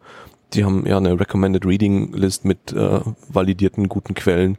Die 0.53 0.65
haben 0.65 0.87
ja 0.87 0.99
eine 0.99 1.19
Recommended 1.19 1.65
Reading 1.65 2.13
List 2.13 2.45
mit 2.45 2.73
äh, 2.73 3.01
validierten 3.29 3.89
guten 3.89 4.15
Quellen. 4.15 4.59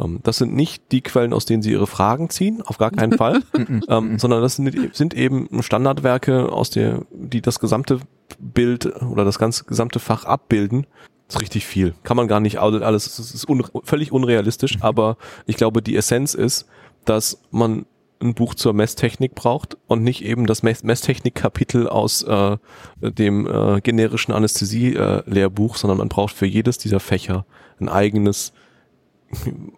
Ähm, 0.00 0.20
das 0.22 0.38
sind 0.38 0.54
nicht 0.54 0.90
die 0.90 1.02
Quellen, 1.02 1.34
aus 1.34 1.44
denen 1.44 1.62
sie 1.62 1.72
ihre 1.72 1.86
Fragen 1.86 2.30
ziehen, 2.30 2.62
auf 2.62 2.78
gar 2.78 2.90
keinen 2.90 3.18
Fall, 3.18 3.42
ähm, 3.88 4.18
sondern 4.18 4.40
das 4.40 4.56
sind, 4.56 4.96
sind 4.96 5.14
eben 5.14 5.62
Standardwerke, 5.62 6.50
aus 6.50 6.70
der, 6.70 7.02
die 7.10 7.42
das 7.42 7.60
gesamte 7.60 8.00
Bild 8.38 8.86
oder 9.02 9.24
das 9.24 9.38
ganze 9.38 9.64
gesamte 9.64 9.98
Fach 9.98 10.24
abbilden. 10.24 10.86
Das 11.28 11.36
ist 11.36 11.42
richtig 11.42 11.66
viel. 11.66 11.94
Kann 12.04 12.16
man 12.16 12.28
gar 12.28 12.40
nicht 12.40 12.58
alles, 12.58 13.18
es 13.18 13.34
ist 13.34 13.48
un, 13.48 13.64
völlig 13.84 14.12
unrealistisch, 14.12 14.76
mhm. 14.76 14.82
aber 14.82 15.16
ich 15.46 15.56
glaube, 15.56 15.82
die 15.82 15.96
Essenz 15.96 16.32
ist, 16.34 16.66
dass 17.04 17.38
man 17.50 17.84
ein 18.22 18.34
Buch 18.34 18.54
zur 18.54 18.72
Messtechnik 18.72 19.34
braucht 19.34 19.76
und 19.86 20.02
nicht 20.02 20.24
eben 20.24 20.46
das 20.46 20.62
Messtechnik-Kapitel 20.62 21.88
aus 21.88 22.22
äh, 22.22 22.56
dem 23.00 23.46
äh, 23.46 23.80
generischen 23.80 24.32
Anästhesie-Lehrbuch, 24.32 25.76
sondern 25.76 25.98
man 25.98 26.08
braucht 26.08 26.34
für 26.34 26.46
jedes 26.46 26.78
dieser 26.78 27.00
Fächer 27.00 27.44
ein 27.80 27.88
eigenes, 27.88 28.52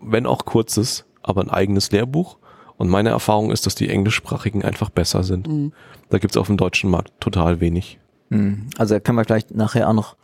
wenn 0.00 0.26
auch 0.26 0.44
kurzes, 0.44 1.04
aber 1.22 1.42
ein 1.42 1.50
eigenes 1.50 1.90
Lehrbuch 1.90 2.38
Und 2.76 2.88
meine 2.88 3.10
Erfahrung 3.10 3.50
ist, 3.50 3.66
dass 3.66 3.74
die 3.74 3.88
englischsprachigen 3.88 4.64
einfach 4.64 4.90
besser 4.90 5.22
sind. 5.22 5.48
Mhm. 5.48 5.72
Da 6.10 6.18
gibt's 6.18 6.36
auf 6.36 6.48
dem 6.48 6.56
deutschen 6.56 6.90
Markt 6.90 7.12
total 7.20 7.60
wenig. 7.60 7.98
Hm. 8.30 8.68
Also 8.78 8.94
da 8.94 9.00
können 9.00 9.18
wir 9.18 9.24
gleich 9.24 9.50
nachher 9.50 9.88
auch 9.88 9.94
noch 9.94 10.16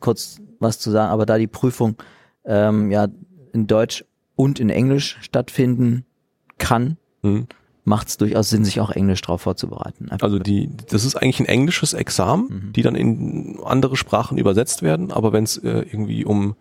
kurz 0.00 0.40
was 0.58 0.78
zu 0.78 0.90
sagen, 0.90 1.10
aber 1.10 1.26
da 1.26 1.38
die 1.38 1.46
Prüfung 1.46 1.96
ähm, 2.44 2.90
ja 2.90 3.08
in 3.52 3.66
Deutsch 3.66 4.04
und 4.34 4.60
in 4.60 4.70
Englisch 4.70 5.18
stattfinden 5.20 6.04
kann, 6.58 6.98
Hm. 7.22 7.46
macht 7.84 8.08
es 8.08 8.16
durchaus 8.16 8.50
Sinn, 8.50 8.64
sich 8.64 8.80
auch 8.80 8.90
Englisch 8.90 9.20
darauf 9.22 9.42
vorzubereiten. 9.42 10.08
Einfach 10.10 10.24
Also 10.24 10.38
die, 10.40 10.68
das 10.90 11.04
ist 11.04 11.14
eigentlich 11.14 11.38
ein 11.40 11.46
englisches 11.46 11.92
Examen, 11.94 12.48
Mhm. 12.48 12.72
die 12.72 12.82
dann 12.82 12.96
in 12.96 13.58
andere 13.64 13.96
Sprachen 13.96 14.38
übersetzt 14.38 14.82
werden. 14.82 15.12
Aber 15.12 15.32
wenn 15.32 15.44
es 15.44 15.56
äh, 15.58 15.86
irgendwie 15.90 16.24
um 16.24 16.56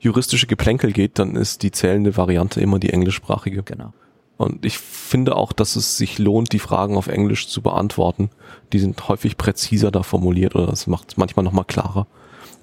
juristische 0.00 0.48
Geplänkel 0.48 0.92
geht, 0.92 1.18
dann 1.20 1.36
ist 1.36 1.62
die 1.62 1.70
zählende 1.70 2.16
Variante 2.16 2.60
immer 2.60 2.78
die 2.80 2.90
englischsprachige. 2.90 3.62
genau. 3.62 3.92
Und 4.36 4.64
ich 4.64 4.78
finde 4.78 5.36
auch, 5.36 5.52
dass 5.52 5.76
es 5.76 5.96
sich 5.96 6.18
lohnt, 6.18 6.52
die 6.52 6.58
Fragen 6.58 6.96
auf 6.96 7.06
Englisch 7.06 7.46
zu 7.46 7.62
beantworten. 7.62 8.30
Die 8.72 8.80
sind 8.80 9.08
häufig 9.08 9.36
präziser 9.36 9.92
da 9.92 10.02
formuliert 10.02 10.56
oder 10.56 10.66
das 10.66 10.88
macht 10.88 11.10
es 11.12 11.16
manchmal 11.16 11.44
nochmal 11.44 11.64
klarer 11.66 12.08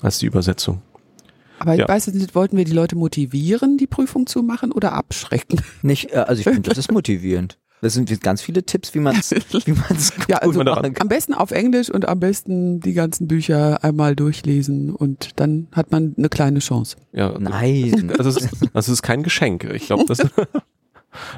als 0.02 0.20
die 0.20 0.26
Übersetzung. 0.26 0.82
Aber 1.62 1.74
ich 1.74 1.80
Ja. 1.80 1.88
weiß 1.88 2.08
nicht, 2.08 2.36
wollten 2.36 2.58
wir 2.58 2.66
die 2.66 2.72
Leute 2.74 2.96
motivieren, 2.96 3.78
die 3.78 3.88
Prüfung 3.88 4.28
zu 4.28 4.42
machen 4.44 4.72
oder 4.72 4.94
abschrecken? 4.94 5.62
Nicht, 5.82 6.12
äh, 6.12 6.18
also 6.18 6.40
ich 6.40 6.44
finde, 6.46 6.70
das 6.70 6.78
ist 6.78 6.92
motivierend. 6.92 7.58
Das 7.84 7.94
sind 7.96 8.22
ganz 8.22 8.44
viele 8.44 8.64
Tipps, 8.64 8.94
wie 8.94 9.00
man 9.00 9.16
es 9.16 9.32
wie 9.66 9.72
man's 9.72 10.14
Ja, 10.28 10.38
also 10.38 10.60
man 10.60 10.68
daran. 10.68 10.94
am 11.00 11.08
besten 11.08 11.34
auf 11.34 11.50
Englisch 11.50 11.90
und 11.90 12.08
am 12.08 12.20
besten 12.20 12.80
die 12.80 12.94
ganzen 12.94 13.28
Bücher 13.28 13.84
einmal 13.84 14.16
durchlesen 14.16 14.92
und 14.96 15.40
dann 15.40 15.68
hat 15.72 15.92
man 15.92 16.14
eine 16.16 16.30
kleine 16.30 16.60
Chance. 16.60 16.98
Ja, 17.12 17.36
Nein. 17.40 18.12
Das 18.16 18.28
ist, 18.28 18.48
das 18.74 18.88
ist 18.88 19.02
kein 19.02 19.24
Geschenk. 19.24 19.64
Ich 19.74 19.88
glaube, 19.88 20.06
das 20.08 20.20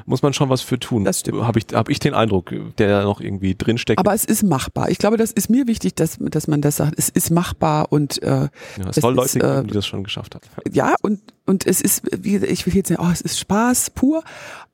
muss 0.06 0.22
man 0.22 0.32
schon 0.32 0.48
was 0.48 0.60
für 0.60 0.78
tun. 0.78 1.04
Das 1.04 1.20
stimmt. 1.20 1.42
Habe 1.42 1.58
ich, 1.58 1.66
hab 1.72 1.88
ich 1.88 1.98
den 1.98 2.14
Eindruck, 2.14 2.54
der 2.78 2.88
da 2.88 3.04
noch 3.04 3.20
irgendwie 3.20 3.54
drinsteckt. 3.54 3.98
Aber 3.98 4.14
es 4.14 4.24
ist 4.24 4.42
machbar. 4.42 4.90
Ich 4.90 4.98
glaube, 4.98 5.16
das 5.16 5.32
ist 5.32 5.50
mir 5.50 5.66
wichtig, 5.66 5.94
dass, 5.94 6.18
dass 6.18 6.48
man 6.48 6.60
das 6.60 6.76
sagt. 6.76 6.94
Es 6.98 7.08
ist 7.08 7.30
machbar 7.30 7.90
und 7.90 8.22
äh, 8.22 8.26
ja, 8.26 8.50
es 8.88 8.96
soll 8.96 9.14
Leute 9.14 9.38
geben, 9.38 9.64
äh, 9.64 9.64
die 9.64 9.74
das 9.74 9.86
schon 9.86 10.04
geschafft 10.04 10.34
haben. 10.34 10.44
ja, 10.72 10.94
und, 11.02 11.20
und 11.46 11.66
es 11.66 11.80
ist, 11.80 12.02
wie, 12.16 12.36
ich 12.36 12.66
will 12.66 12.74
jetzt 12.74 12.90
nicht, 12.90 13.00
oh, 13.00 13.10
es 13.12 13.20
ist 13.20 13.38
Spaß 13.38 13.90
pur, 13.90 14.22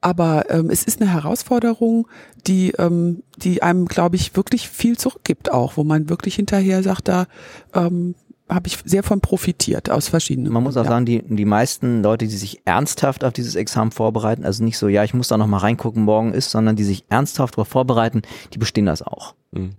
aber 0.00 0.50
ähm, 0.50 0.70
es 0.70 0.84
ist 0.84 1.00
eine 1.00 1.12
Herausforderung, 1.12 2.08
die, 2.46 2.72
ähm, 2.78 3.22
die 3.36 3.62
einem, 3.62 3.86
glaube 3.86 4.16
ich, 4.16 4.36
wirklich 4.36 4.68
viel 4.68 4.96
zurückgibt 4.96 5.52
auch, 5.52 5.76
wo 5.76 5.84
man 5.84 6.08
wirklich 6.08 6.34
hinterher 6.36 6.82
sagt, 6.82 7.08
da 7.08 7.26
ähm, 7.74 8.14
habe 8.50 8.66
ich 8.66 8.78
sehr 8.84 9.02
von 9.02 9.20
profitiert 9.20 9.90
aus 9.90 10.08
verschiedenen. 10.08 10.52
Man 10.52 10.62
muss 10.62 10.76
auch 10.76 10.84
ja. 10.84 10.90
sagen, 10.90 11.06
die, 11.06 11.22
die 11.22 11.44
meisten 11.44 12.02
Leute, 12.02 12.26
die 12.26 12.36
sich 12.36 12.60
ernsthaft 12.64 13.24
auf 13.24 13.32
dieses 13.32 13.54
Examen 13.54 13.92
vorbereiten, 13.92 14.44
also 14.44 14.64
nicht 14.64 14.76
so, 14.76 14.88
ja, 14.88 15.04
ich 15.04 15.14
muss 15.14 15.28
da 15.28 15.38
noch 15.38 15.46
mal 15.46 15.58
reingucken, 15.58 16.02
morgen 16.02 16.34
ist, 16.34 16.50
sondern 16.50 16.76
die 16.76 16.84
sich 16.84 17.04
ernsthaft 17.08 17.54
darauf 17.54 17.68
vorbereiten, 17.68 18.22
die 18.52 18.58
bestehen 18.58 18.86
das 18.86 19.02
auch. 19.02 19.34
Mhm. 19.52 19.70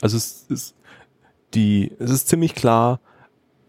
Also 0.00 0.16
es 0.16 0.46
ist 0.48 0.74
die, 1.54 1.92
es 1.98 2.10
ist 2.10 2.28
ziemlich 2.28 2.54
klar, 2.54 3.00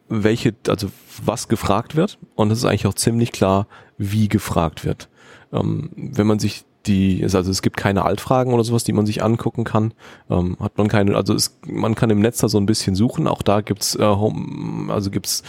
welche, 0.08 0.54
also 0.68 0.90
was 1.24 1.48
gefragt 1.48 1.96
wird 1.96 2.18
und 2.36 2.52
es 2.52 2.60
ist 2.60 2.66
eigentlich 2.66 2.88
auch 2.88 2.94
ziemlich 2.94 3.32
klar, 3.32 3.68
wie 3.98 4.28
gefragt 4.28 4.86
wird. 4.86 5.10
Ähm, 5.52 5.90
wenn 5.96 6.28
man 6.28 6.40
sich 6.40 6.66
die, 6.86 7.24
also 7.24 7.50
es 7.50 7.62
gibt 7.62 7.78
keine 7.78 8.04
Altfragen 8.04 8.54
oder 8.54 8.64
sowas, 8.64 8.84
die 8.84 8.94
man 8.94 9.06
sich 9.06 9.24
angucken 9.24 9.64
kann, 9.64 9.94
ähm, 10.30 10.58
hat 10.60 10.78
man 10.78 10.88
keine, 10.88 11.16
also 11.16 11.34
es, 11.34 11.60
man 11.66 11.96
kann 11.96 12.10
im 12.10 12.20
Netz 12.20 12.40
da 12.40 12.50
so 12.50 12.58
ein 12.58 12.66
bisschen 12.66 12.96
suchen, 12.96 13.28
auch 13.28 13.42
da 13.42 13.62
gibt's 13.62 13.96
äh, 13.96 14.04
Home, 14.04 14.92
also 14.92 15.10
gibt's 15.10 15.44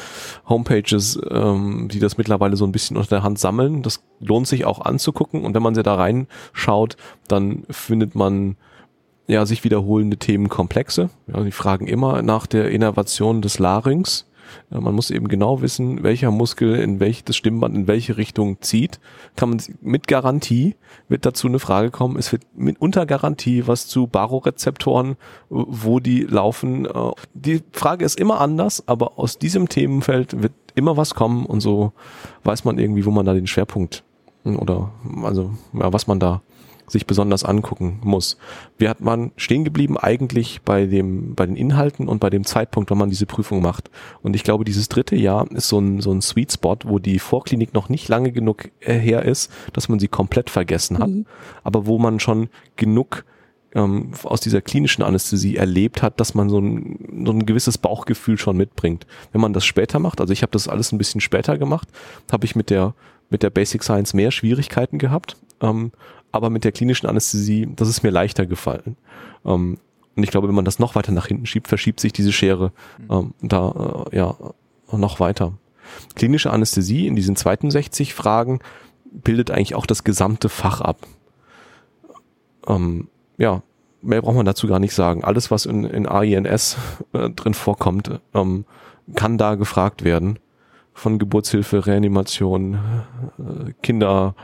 Homepages, 0.49 1.21
ähm, 1.31 1.89
die 1.91 1.99
das 1.99 2.19
mittlerweile 2.19 2.57
so 2.57 2.65
ein 2.65 2.73
bisschen 2.73 2.97
unter 2.97 3.09
der 3.09 3.23
Hand 3.23 3.39
sammeln. 3.39 3.83
Das 3.83 4.05
lohnt 4.21 4.47
sich 4.47 4.65
auch 4.65 4.81
anzugucken 4.81 5.45
und 5.45 5.55
wenn 5.55 5.63
man 5.63 5.75
sie 5.75 5.83
da 5.83 5.95
reinschaut, 5.97 6.97
dann 7.27 7.65
findet 7.69 8.15
man 8.15 8.57
ja, 9.27 9.47
sich 9.47 9.65
wiederholende 9.65 10.19
Themenkomplexe. 10.19 11.11
Ja, 11.27 11.43
die 11.43 11.51
fragen 11.51 11.87
immer 11.87 12.23
nach 12.23 12.47
der 12.47 12.71
Innervation 12.71 13.43
des 13.43 13.59
Larynx. 13.59 14.27
Ja, 14.71 14.81
man 14.81 14.95
muss 14.95 15.11
eben 15.11 15.29
genau 15.29 15.63
wissen, 15.63 16.03
welcher 16.03 16.31
Muskel 16.31 16.77
in 16.77 17.01
welch, 17.01 17.25
das 17.25 17.37
Stimmband 17.37 17.77
in 17.77 17.87
welche 17.87 18.17
Richtung 18.17 18.61
zieht. 18.61 19.01
Kann 19.37 19.51
man 19.51 19.63
mit 19.81 20.09
Garantie 20.09 20.77
wird 21.09 21.27
dazu 21.27 21.49
eine 21.49 21.59
Frage 21.59 21.91
kommen. 21.91 22.17
Es 22.17 22.33
wird 22.33 22.43
mit 22.55 22.81
unter 22.81 23.07
Garantie 23.07 23.67
was 23.67 23.87
zu 23.87 24.07
Barorezeptoren, 24.07 25.17
wo 25.49 26.01
die 26.01 26.23
laufen. 26.23 26.87
Äh, 26.87 26.91
Die 27.35 27.63
Frage 27.73 28.05
ist 28.05 28.19
immer 28.19 28.41
anders, 28.41 28.87
aber 28.87 29.19
aus 29.19 29.39
diesem 29.39 29.69
Themenfeld 29.69 30.43
wird 30.43 30.53
immer 30.75 30.97
was 30.97 31.15
kommen 31.15 31.47
und 31.47 31.61
so 31.61 31.93
weiß 32.45 32.65
man 32.65 32.79
irgendwie, 32.79 33.05
wo 33.05 33.11
man 33.11 33.27
da 33.27 33.35
den 33.35 33.47
Schwerpunkt 33.47 34.03
oder 34.45 34.93
also 35.23 35.51
ja, 35.73 35.93
was 35.93 36.07
man 36.07 36.21
da 36.21 36.43
sich 36.95 37.07
besonders 37.07 37.45
angucken 37.45 38.01
muss. 38.03 38.39
Wir 38.79 38.89
hat 38.89 39.03
man 39.03 39.33
stehen 39.37 39.65
geblieben 39.65 39.99
eigentlich 39.99 40.63
bei 40.65 40.87
dem, 40.87 41.35
bei 41.35 41.45
den 41.45 41.57
Inhalten 41.57 42.09
und 42.09 42.21
bei 42.21 42.31
dem 42.31 42.45
Zeitpunkt, 42.45 42.91
wann 42.91 42.99
man 42.99 43.11
diese 43.11 43.27
Prüfung 43.27 43.61
macht. 43.61 43.91
Und 44.23 44.35
ich 44.35 44.45
glaube, 44.45 44.65
dieses 44.65 44.89
dritte 44.89 45.17
Jahr 45.17 45.51
ist 45.51 45.69
so 45.69 45.79
ein, 45.79 46.01
so 46.01 46.11
ein 46.13 46.23
Sweet 46.23 46.53
Spot, 46.53 46.79
wo 46.85 46.99
die 46.99 47.19
Vorklinik 47.19 47.75
noch 47.75 47.91
nicht 47.91 48.09
lange 48.09 48.33
genug 48.33 48.71
äh, 48.81 48.95
her 48.95 49.25
ist, 49.25 49.53
dass 49.75 49.91
man 49.91 49.99
sie 49.99 50.09
komplett 50.09 50.49
vergessen 50.49 50.99
hat, 50.99 51.11
Mhm. 51.11 51.27
aber 51.63 51.87
wo 51.87 51.99
man 51.99 52.19
schon 52.19 52.49
genug 52.77 53.25
ähm, 53.75 54.13
aus 54.23 54.41
dieser 54.41 54.63
klinischen 54.63 55.03
Anästhesie 55.03 55.57
erlebt 55.57 56.01
hat, 56.01 56.21
dass 56.21 56.35
man 56.35 56.49
so 56.49 56.61
ein, 56.61 57.25
so 57.27 57.33
ein 57.33 57.45
gewisses 57.45 57.77
Bauchgefühl 57.77 58.39
schon 58.39 58.57
mitbringt. 58.57 59.05
Wenn 59.33 59.41
man 59.41 59.53
das 59.53 59.65
später 59.65 59.99
macht, 59.99 60.21
also 60.21 60.33
ich 60.33 60.43
habe 60.43 60.53
das 60.53 60.69
alles 60.69 60.93
ein 60.93 60.99
bisschen 60.99 61.21
später 61.21 61.59
gemacht, 61.59 61.89
habe 62.31 62.45
ich 62.47 62.55
mit 62.55 62.71
der 62.71 62.95
mit 63.31 63.43
der 63.43 63.51
Basic 63.51 63.83
Science 63.83 64.15
mehr 64.15 64.31
Schwierigkeiten 64.31 64.99
gehabt, 64.99 65.37
ähm, 65.61 65.93
aber 66.35 66.51
mit 66.51 66.65
der 66.65 66.73
klinischen 66.73 67.07
Anästhesie, 67.07 67.69
das 67.75 67.89
ist 67.89 68.03
mir 68.03 68.11
leichter 68.11 68.47
gefallen. 68.47 68.97
Ähm, 69.45 69.79
und 70.17 70.23
ich 70.23 70.31
glaube, 70.31 70.49
wenn 70.49 70.55
man 70.55 70.65
das 70.65 70.79
noch 70.79 70.95
weiter 70.95 71.13
nach 71.13 71.27
hinten 71.27 71.47
schiebt, 71.47 71.69
verschiebt 71.69 72.01
sich 72.01 72.13
diese 72.13 72.33
Schere 72.33 72.73
ähm, 73.11 73.35
da 73.41 74.07
äh, 74.11 74.17
ja 74.17 74.37
noch 74.93 75.19
weiter. 75.21 75.55
Klinische 76.15 76.51
Anästhesie 76.51 77.07
in 77.07 77.17
diesen 77.17 77.37
62 77.37 78.15
Fragen 78.15 78.61
bildet 79.11 79.51
eigentlich 79.51 79.75
auch 79.75 79.87
das 79.87 80.05
gesamte 80.05 80.49
Fach 80.49 80.81
ab. 80.81 81.07
Ähm, 82.67 83.09
ja, 83.39 83.63
mehr 84.03 84.23
braucht 84.23 84.37
man 84.37 84.47
dazu 84.47 84.67
gar 84.67 84.79
nicht 84.79 84.95
sagen. 84.95 85.25
Alles, 85.25 85.51
was 85.51 85.67
in, 85.67 85.85
in 85.85 86.07
AINS 86.07 86.77
äh, 87.13 87.31
drin 87.31 87.55
vorkommt, 87.55 88.21
ähm, 88.35 88.65
kann 89.15 89.39
da 89.39 89.55
gefragt 89.55 90.05
werden. 90.05 90.39
Von 90.93 91.19
Geburtshilfe, 91.19 91.87
Reanimation, 91.87 92.75
äh, 93.39 93.73
Kinder, 93.83 94.35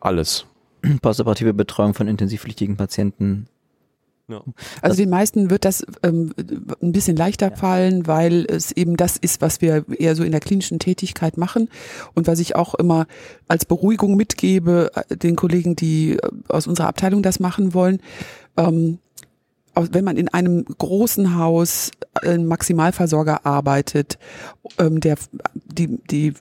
alles. 0.00 0.46
Postoperative 1.02 1.54
Betreuung 1.54 1.94
von 1.94 2.08
intensivpflichtigen 2.08 2.76
Patienten. 2.76 3.46
Also 4.80 4.96
den 4.96 5.10
meisten 5.10 5.50
wird 5.50 5.64
das 5.64 5.84
ähm, 6.02 6.32
ein 6.80 6.92
bisschen 6.92 7.16
leichter 7.16 7.50
Ja. 7.50 7.56
fallen, 7.56 8.06
weil 8.06 8.46
es 8.48 8.72
eben 8.72 8.96
das 8.96 9.16
ist, 9.16 9.42
was 9.42 9.60
wir 9.60 9.84
eher 9.98 10.16
so 10.16 10.22
in 10.22 10.30
der 10.30 10.40
klinischen 10.40 10.78
Tätigkeit 10.78 11.36
machen 11.36 11.68
und 12.14 12.26
was 12.26 12.38
ich 12.38 12.56
auch 12.56 12.74
immer 12.74 13.06
als 13.48 13.64
Beruhigung 13.64 14.16
mitgebe 14.16 14.90
äh, 14.94 15.16
den 15.16 15.36
Kollegen, 15.36 15.76
die 15.76 16.12
äh, 16.12 16.30
aus 16.48 16.66
unserer 16.66 16.88
Abteilung 16.88 17.22
das 17.22 17.40
machen 17.40 17.74
wollen. 17.74 18.00
Ähm, 18.56 18.98
wenn 19.74 20.04
man 20.04 20.16
in 20.18 20.28
einem 20.28 20.64
großen 20.64 21.36
Haus 21.36 21.90
äh, 22.22 22.30
ein 22.30 22.46
Maximalversorger 22.46 23.44
arbeitet, 23.44 24.18
ähm, 24.78 25.00
der 25.00 25.16
die, 25.54 25.98
die 26.10 26.34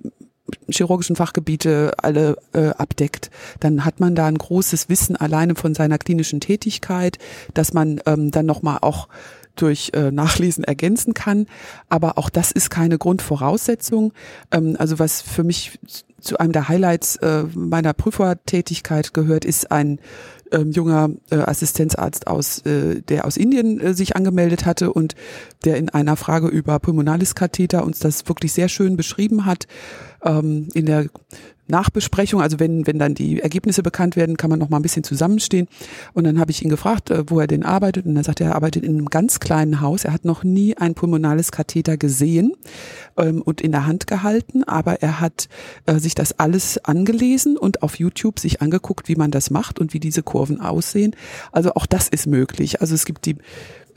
chirurgischen 0.70 1.16
Fachgebiete 1.16 1.94
alle 1.98 2.38
äh, 2.54 2.70
abdeckt, 2.70 3.30
dann 3.60 3.86
hat 3.86 4.00
man 4.00 4.16
da 4.16 4.26
ein 4.26 4.38
großes 4.38 4.90
Wissen 4.90 5.16
alleine 5.16 5.56
von 5.56 5.74
seiner 5.74 5.98
klinischen 5.98 6.40
Tätigkeit, 6.40 7.18
dass 7.54 7.74
man 7.74 8.02
ähm, 8.06 8.32
dann 8.32 8.46
nochmal 8.46 8.80
auch 8.82 9.08
durch 9.56 9.92
äh, 9.94 10.12
Nachlesen 10.12 10.64
ergänzen 10.64 11.14
kann. 11.14 11.46
Aber 11.90 12.18
auch 12.18 12.30
das 12.30 12.52
ist 12.52 12.70
keine 12.70 12.98
Grundvoraussetzung. 12.98 14.14
Ähm, 14.52 14.76
also 14.80 15.00
was 15.00 15.22
für 15.22 15.44
mich 15.44 15.80
zu 16.20 16.38
einem 16.38 16.52
der 16.52 16.70
Highlights 16.70 17.18
äh, 17.18 17.44
meiner 17.54 17.94
Prüfertätigkeit 17.94 19.14
gehört, 19.14 19.44
ist 19.44 19.72
ein 19.72 20.00
ähm, 20.52 20.72
junger 20.72 21.10
äh, 21.30 21.38
Assistenzarzt 21.38 22.28
aus, 22.28 22.60
äh, 22.60 23.02
der 23.02 23.26
aus 23.26 23.38
Indien 23.38 23.80
äh, 23.80 23.94
sich 23.94 24.16
angemeldet 24.16 24.66
hatte 24.66 24.94
und 24.94 25.16
der 25.66 25.78
in 25.78 25.90
einer 25.90 26.16
Frage 26.16 26.48
über 26.48 26.80
Pulmonaliskatheter 26.80 27.84
uns 27.84 28.00
das 28.00 28.28
wirklich 28.28 28.54
sehr 28.54 28.70
schön 28.70 28.98
beschrieben 28.98 29.46
hat. 29.46 29.68
Ähm, 30.24 30.68
in 30.74 30.86
der 30.86 31.08
Nachbesprechung, 31.72 32.42
also 32.42 32.60
wenn, 32.60 32.86
wenn 32.86 33.00
dann 33.00 33.16
die 33.16 33.40
Ergebnisse 33.40 33.82
bekannt 33.82 34.16
werden, 34.16 34.38
kann 34.38 34.50
man 34.50 34.60
noch 34.60 34.70
mal 34.70 34.78
ein 34.78 34.84
bisschen 34.84 35.04
zusammenstehen. 35.04 35.68
Und 36.14 36.26
dann 36.26 36.40
habe 36.40 36.52
ich 36.52 36.62
ihn 36.64 36.70
gefragt, 36.70 37.10
äh, 37.10 37.24
wo 37.28 37.40
er 37.40 37.48
denn 37.48 37.64
arbeitet. 37.64 38.06
Und 38.06 38.16
er 38.16 38.24
sagt, 38.24 38.42
er 38.42 38.54
arbeitet 38.54 38.84
in 38.84 38.98
einem 38.98 39.10
ganz 39.10 39.40
kleinen 39.40 39.82
Haus. 39.82 40.06
Er 40.06 40.14
hat 40.14 40.26
noch 40.26 40.44
nie 40.44 40.78
ein 40.78 40.94
pulmonales 40.94 41.52
Katheter 41.52 41.98
gesehen 41.98 42.54
ähm, 43.18 43.42
und 43.42 43.62
in 43.62 43.72
der 43.72 43.88
Hand 43.88 44.06
gehalten, 44.06 44.64
aber 44.66 45.02
er 45.02 45.20
hat 45.20 45.48
äh, 45.86 45.98
sich 45.98 46.14
das 46.14 46.38
alles 46.38 46.78
angelesen 46.86 47.58
und 47.58 47.82
auf 47.82 47.96
YouTube 47.96 48.40
sich 48.40 48.62
angeguckt, 48.62 49.08
wie 49.08 49.16
man 49.16 49.32
das 49.32 49.50
macht 49.50 49.80
und 49.80 49.94
wie 49.94 50.00
diese 50.00 50.22
Kurven 50.22 50.60
aussehen. 50.60 51.16
Also 51.52 51.74
auch 51.74 51.86
das 51.86 52.10
ist 52.10 52.28
möglich. 52.28 52.82
Also 52.82 52.94
es 52.94 53.06
gibt 53.06 53.26
die 53.26 53.38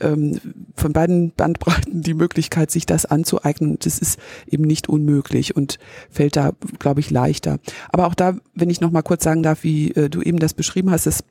ähm, 0.01 0.39
von 0.75 0.93
beiden 0.93 1.31
Bandbreiten 1.31 2.01
die 2.01 2.13
Möglichkeit, 2.13 2.71
sich 2.71 2.85
das 2.85 3.05
anzueignen. 3.05 3.77
Das 3.79 3.99
ist 3.99 4.19
eben 4.47 4.63
nicht 4.63 4.89
unmöglich 4.89 5.55
und 5.55 5.79
fällt 6.09 6.35
da, 6.35 6.53
glaube 6.79 6.99
ich, 6.99 7.11
leichter. 7.11 7.59
Aber 7.91 8.07
auch 8.07 8.15
da, 8.15 8.37
wenn 8.53 8.69
ich 8.69 8.81
noch 8.81 8.91
mal 8.91 9.01
kurz 9.01 9.23
sagen 9.23 9.43
darf, 9.43 9.63
wie 9.63 9.91
äh, 9.91 10.09
du 10.09 10.21
eben 10.21 10.39
das 10.39 10.53
beschrieben 10.53 10.91
hast, 10.91 11.05
das 11.05 11.23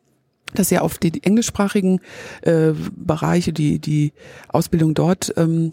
dass 0.54 0.70
ja 0.70 0.82
auf 0.82 0.98
die 0.98 1.24
englischsprachigen 1.24 2.00
äh, 2.42 2.74
Bereiche, 2.94 3.52
die, 3.52 3.80
die 3.80 4.12
Ausbildung 4.48 4.94
dort 4.94 5.34
ähm, 5.36 5.72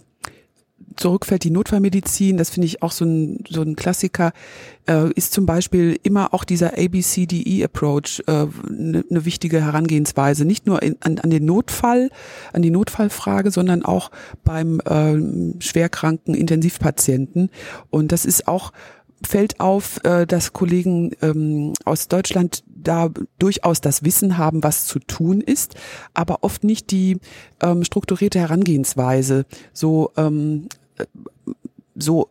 zurückfällt, 0.95 1.43
die 1.43 1.51
Notfallmedizin, 1.51 2.37
das 2.37 2.49
finde 2.49 2.67
ich 2.67 2.81
auch 2.83 2.91
so 2.91 3.05
ein, 3.05 3.43
so 3.49 3.61
ein 3.61 3.75
Klassiker, 3.75 4.33
äh, 4.87 5.11
ist 5.13 5.33
zum 5.33 5.45
Beispiel 5.45 5.99
immer 6.03 6.33
auch 6.33 6.43
dieser 6.43 6.77
ABCDE-Approach 6.77 8.23
eine 8.27 8.41
äh, 8.43 8.71
ne, 8.71 9.05
ne 9.09 9.25
wichtige 9.25 9.61
Herangehensweise. 9.61 10.45
Nicht 10.45 10.65
nur 10.65 10.81
in, 10.81 10.97
an, 11.01 11.19
an 11.19 11.29
den 11.29 11.45
Notfall, 11.45 12.09
an 12.53 12.61
die 12.61 12.71
Notfallfrage, 12.71 13.51
sondern 13.51 13.83
auch 13.85 14.11
beim 14.43 14.79
äh, 14.81 15.61
schwerkranken 15.61 16.33
Intensivpatienten. 16.33 17.49
Und 17.89 18.11
das 18.11 18.25
ist 18.25 18.47
auch 18.47 18.71
fällt 19.25 19.59
auf, 19.59 20.03
äh, 20.03 20.25
dass 20.25 20.53
Kollegen 20.53 21.11
ähm, 21.21 21.73
aus 21.85 22.07
Deutschland 22.07 22.63
da 22.65 23.09
durchaus 23.37 23.81
das 23.81 24.03
Wissen 24.03 24.37
haben, 24.37 24.63
was 24.63 24.85
zu 24.85 24.99
tun 24.99 25.41
ist, 25.41 25.75
aber 26.13 26.43
oft 26.43 26.63
nicht 26.63 26.91
die 26.91 27.19
ähm, 27.61 27.83
strukturierte 27.83 28.39
Herangehensweise 28.39 29.45
so 29.73 30.11
ähm, 30.17 30.67
äh, 30.67 30.80
so 31.95 32.29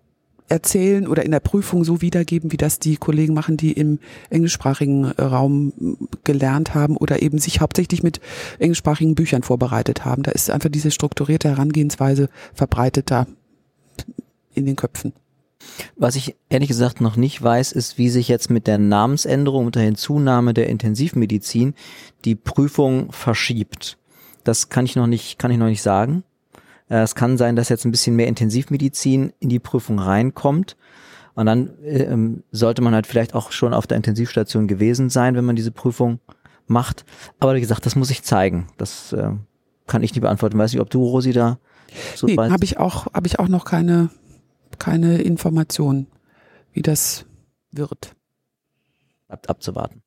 erzählen 0.51 1.07
oder 1.07 1.25
in 1.25 1.31
der 1.31 1.41
Prüfung 1.41 1.85
so 1.85 2.03
wiedergeben, 2.03 2.53
wie 2.53 2.57
das 2.57 2.79
die 2.81 2.97
Kollegen 2.97 3.35
machen, 3.35 3.57
die 3.57 3.73
im 3.73 4.01
englischsprachigen 4.31 5.07
Raum 5.07 5.73
gelernt 6.25 6.75
haben 6.75 6.97
oder 6.97 7.23
eben 7.23 7.39
sich 7.39 7.61
hauptsächlich 7.61 8.03
mit 8.03 8.21
englischsprachigen 8.59 9.15
Büchern 9.15 9.43
vorbereitet 9.43 10.05
haben. 10.05 10.23
Da 10.23 10.33
ist 10.33 10.51
einfach 10.51 10.69
diese 10.69 10.91
strukturierte 10.91 11.49
Herangehensweise 11.49 12.29
verbreiteter 12.53 13.27
in 14.55 14.67
den 14.67 14.77
Köpfen. 14.77 15.13
Was 15.97 16.17
ich 16.17 16.37
ehrlich 16.49 16.69
gesagt 16.69 17.01
noch 17.01 17.17
nicht 17.17 17.41
weiß, 17.41 17.73
ist, 17.73 17.99
wie 17.99 18.09
sich 18.09 18.29
jetzt 18.29 18.51
mit 18.51 18.67
der 18.67 18.79
Namensänderung 18.79 19.67
und 19.67 19.75
der 19.75 19.83
Hinzunahme 19.83 20.55
der 20.55 20.69
Intensivmedizin 20.69 21.75
die 22.25 22.35
Prüfung 22.35 23.13
verschiebt. 23.13 23.99
Das 24.43 24.71
kann 24.71 24.87
ich 24.87 24.97
noch 24.97 25.07
nicht, 25.07 25.39
kann 25.39 25.51
ich 25.51 25.59
noch 25.59 25.67
nicht 25.67 25.83
sagen. 25.83 26.25
Äh, 26.91 27.03
es 27.03 27.15
kann 27.15 27.39
sein, 27.39 27.57
dass 27.57 27.71
jetzt 27.71 27.87
ein 27.87 27.91
bisschen 27.91 28.17
mehr 28.17 28.29
Intensivmedizin 28.29 29.33
in 29.41 29.49
die 29.49 29.59
Prüfung 29.59 29.99
reinkommt. 29.99 30.77
Und 31.35 31.47
dann 31.47 31.71
ähm, 31.85 32.43
sollte 32.51 32.83
man 32.83 32.95
halt 32.95 33.07
vielleicht 33.07 33.35
auch 33.35 33.53
schon 33.53 33.73
auf 33.73 33.87
der 33.87 33.97
Intensivstation 33.97 34.69
gewesen 34.69 35.09
sein, 35.09 35.37
wenn 35.37 35.45
man 35.45 35.57
diese 35.57 35.71
Prüfung 35.71 36.19
macht. 36.67 37.07
Aber 37.39 37.55
wie 37.55 37.61
gesagt, 37.61 37.87
das 37.87 37.97
muss 37.97 38.11
ich 38.11 38.25
zeigen. 38.25 38.67
Das 38.77 39.13
äh, 39.13 39.31
kann 39.87 40.03
ich 40.03 40.13
nicht 40.13 40.21
beantworten. 40.21 40.59
Weiß 40.59 40.73
nicht, 40.73 40.83
ob 40.83 40.91
du, 40.91 41.03
Rosi, 41.03 41.33
da 41.33 41.59
so 42.15 42.27
nee, 42.27 42.37
habe 42.37 42.65
ich 42.65 42.79
auch, 42.79 43.07
habe 43.15 43.27
ich 43.27 43.39
auch 43.39 43.49
noch 43.49 43.65
keine 43.65 44.11
keine 44.81 45.23
Information, 45.23 46.09
wie 46.73 46.83
das 46.83 47.27
wird. 47.71 48.17
Bleibt 49.29 49.49
abzuwarten. 49.49 50.03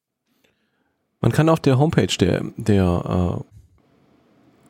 Man 1.22 1.32
kann 1.32 1.48
auf 1.48 1.62
der 1.62 1.80
Homepage 1.80 2.08
der, 2.20 2.44
der 2.58 3.46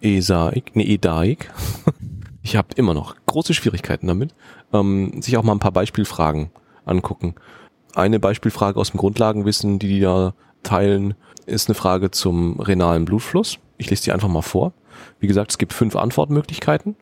ESAIC, 0.03 0.75
nee, 0.75 0.83
EDAIC, 0.83 1.49
ich 2.43 2.55
habe 2.55 2.69
immer 2.75 2.93
noch 2.93 3.15
große 3.25 3.53
Schwierigkeiten 3.53 4.07
damit, 4.07 4.35
ähm, 4.73 5.21
sich 5.21 5.37
auch 5.37 5.43
mal 5.43 5.53
ein 5.53 5.59
paar 5.59 5.71
Beispielfragen 5.71 6.51
angucken. 6.85 7.35
Eine 7.95 8.19
Beispielfrage 8.19 8.79
aus 8.79 8.91
dem 8.91 8.99
Grundlagenwissen, 8.99 9.79
die 9.79 9.87
die 9.87 9.99
da 10.01 10.33
teilen, 10.63 11.13
ist 11.45 11.69
eine 11.69 11.75
Frage 11.75 12.11
zum 12.11 12.59
renalen 12.59 13.05
Blutfluss. 13.05 13.59
Ich 13.77 13.89
lese 13.89 14.03
die 14.03 14.11
einfach 14.11 14.29
mal 14.29 14.41
vor. 14.41 14.73
Wie 15.19 15.27
gesagt, 15.27 15.51
es 15.51 15.57
gibt 15.57 15.73
fünf 15.73 15.95
Antwortmöglichkeiten. 15.95 16.95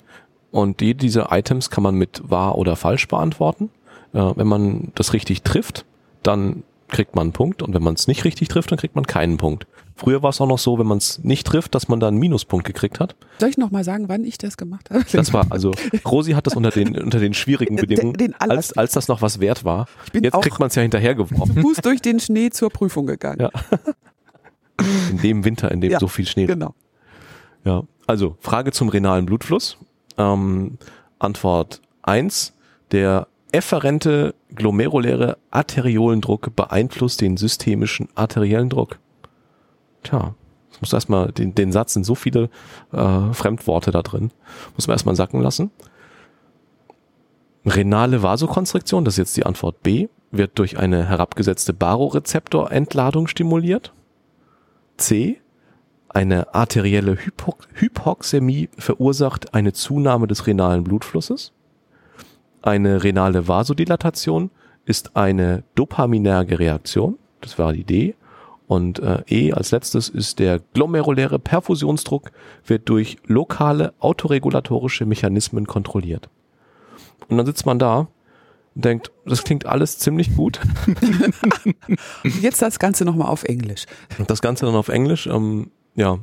Und 0.52 0.82
jede 0.82 1.00
dieser 1.00 1.32
Items 1.32 1.70
kann 1.70 1.84
man 1.84 1.96
mit 1.96 2.22
wahr 2.26 2.58
oder 2.58 2.76
falsch 2.76 3.08
beantworten. 3.08 3.70
Äh, 4.14 4.32
wenn 4.36 4.48
man 4.48 4.92
das 4.96 5.14
richtig 5.14 5.44
trifft, 5.44 5.86
dann 6.24 6.64
kriegt 6.90 7.16
man 7.16 7.28
einen 7.28 7.34
Punkt. 7.34 7.62
Und 7.62 7.74
wenn 7.74 7.84
man 7.84 7.94
es 7.94 8.08
nicht 8.08 8.26
richtig 8.26 8.50
trifft, 8.50 8.72
dann 8.72 8.80
kriegt 8.80 8.96
man 8.96 9.08
keinen 9.08 9.38
Punkt. 9.38 9.66
Früher 10.02 10.24
war 10.24 10.32
es 10.32 10.42
auch 10.42 10.48
noch 10.48 10.58
so, 10.58 10.80
wenn 10.80 10.88
man 10.88 10.98
es 10.98 11.20
nicht 11.24 11.46
trifft, 11.46 11.76
dass 11.76 11.88
man 11.88 12.00
dann 12.00 12.16
einen 12.16 12.20
Minuspunkt 12.20 12.66
gekriegt 12.66 13.00
hat. 13.00 13.16
Soll 13.38 13.50
ich 13.50 13.58
noch 13.60 13.70
mal 13.70 13.84
sagen, 13.84 14.10
wann 14.10 14.26
ich 14.26 14.40
das 14.40 14.58
gemacht 14.58 14.90
habe? 14.90 15.06
Das 15.12 15.32
war, 15.32 15.46
also 15.52 15.74
Rosi 16.06 16.32
hat 16.32 16.48
das 16.48 16.56
unter 16.56 16.72
den, 16.72 16.98
unter 16.98 17.20
den 17.20 17.36
schwierigen 17.36 17.76
Bedingungen, 17.76 18.14
den, 18.14 18.32
den 18.32 18.42
als, 18.42 18.76
als 18.76 18.94
das 18.94 19.08
noch 19.08 19.22
was 19.22 19.40
wert 19.40 19.64
war. 19.64 19.86
Jetzt 20.12 20.42
kriegt 20.42 20.58
man 20.58 20.70
es 20.70 20.76
ja 20.76 20.82
hinterhergeworfen. 20.82 21.62
Fuß 21.62 21.78
durch 21.84 22.02
den 22.02 22.20
Schnee 22.20 22.50
zur 22.50 22.72
Prüfung 22.72 23.06
gegangen. 23.06 23.42
Ja. 23.42 23.52
In 25.12 25.20
dem 25.22 25.46
Winter, 25.46 25.72
in 25.72 25.82
dem 25.82 25.92
ja, 25.92 26.00
so 26.00 26.08
viel 26.08 26.26
Schnee. 26.26 26.48
Genau. 26.48 26.74
Ja, 27.64 27.84
also 28.08 28.38
Frage 28.40 28.72
zum 28.72 28.90
renalen 28.90 29.28
Blutfluss. 29.28 29.78
Ähm, 30.18 30.80
Antwort 31.20 31.84
1. 32.02 32.54
Der 32.92 33.28
efferente 33.52 34.34
glomeruläre 34.56 35.38
Arteriolendruck 35.52 36.56
beeinflusst 36.56 37.22
den 37.22 37.38
systemischen 37.38 38.10
arteriellen 38.16 38.70
Druck. 38.70 38.98
Tja, 40.04 40.36
das 40.70 40.82
muss 40.82 40.94
erstmal, 40.94 41.32
den, 41.32 41.54
den 41.54 41.72
Satz 41.72 41.94
sind 41.94 42.06
so 42.06 42.16
viele 42.16 42.50
äh, 42.92 43.34
Fremdworte 43.34 43.92
da 43.92 44.02
drin. 44.02 44.32
Muss 44.76 44.88
man 44.88 44.96
erstmal 44.96 45.16
sacken 45.16 45.42
lassen. 45.42 45.72
Renale 47.66 48.24
Vasokonstriktion, 48.24 49.06
das 49.06 49.16
ist 49.16 49.18
jetzt 49.18 49.38
die 49.38 49.46
Antwort 49.46 49.84
B, 49.84 50.08
wird 50.32 50.58
durch 50.58 50.80
eine 50.80 51.08
herabgesetzte 51.08 51.74
Barorezeptorentladung 51.74 53.28
stimuliert. 53.28 53.94
C. 54.98 55.40
Eine 56.10 56.54
arterielle 56.54 57.16
Hypo 57.16 57.56
Hypoxämie 57.74 58.70
verursacht 58.78 59.54
eine 59.54 59.74
Zunahme 59.74 60.28
des 60.28 60.48
renalen 60.48 60.84
Blutflusses. 60.84 61.54
Eine 62.62 63.04
renale 63.04 63.48
Vasodilatation 63.48 64.52
ist 64.86 65.16
eine 65.16 65.64
dopaminerge 65.76 66.60
Reaktion. 66.60 67.18
Das 67.40 67.58
war 67.58 67.74
die 67.74 67.84
D. 67.84 68.16
Und 68.72 69.00
äh, 69.00 69.22
E 69.28 69.52
als 69.52 69.72
letztes 69.72 70.08
ist 70.08 70.40
der 70.40 70.60
glomeruläre 70.60 71.40
Perfusionsdruck, 71.40 72.32
wird 72.66 72.88
durch 72.88 73.18
lokale 73.26 73.94
autoregulatorische 74.00 75.06
Mechanismen 75.06 75.68
kontrolliert. 75.68 76.30
Und 77.28 77.36
dann 77.36 77.46
sitzt 77.46 77.66
man 77.66 77.80
da 77.80 78.08
und 78.74 78.86
denkt, 78.86 79.12
das 79.26 79.44
klingt 79.44 79.66
alles 79.66 79.98
ziemlich 79.98 80.38
gut. 80.38 80.62
Jetzt 82.24 82.62
das 82.62 82.80
Ganze 82.80 83.04
nochmal 83.04 83.28
auf 83.28 83.44
Englisch. 83.44 83.88
Das 84.28 84.42
Ganze 84.42 84.66
dann 84.66 84.76
auf 84.76 84.88
Englisch. 84.88 85.28
Ähm, 85.28 85.72
ja, 85.93 86.19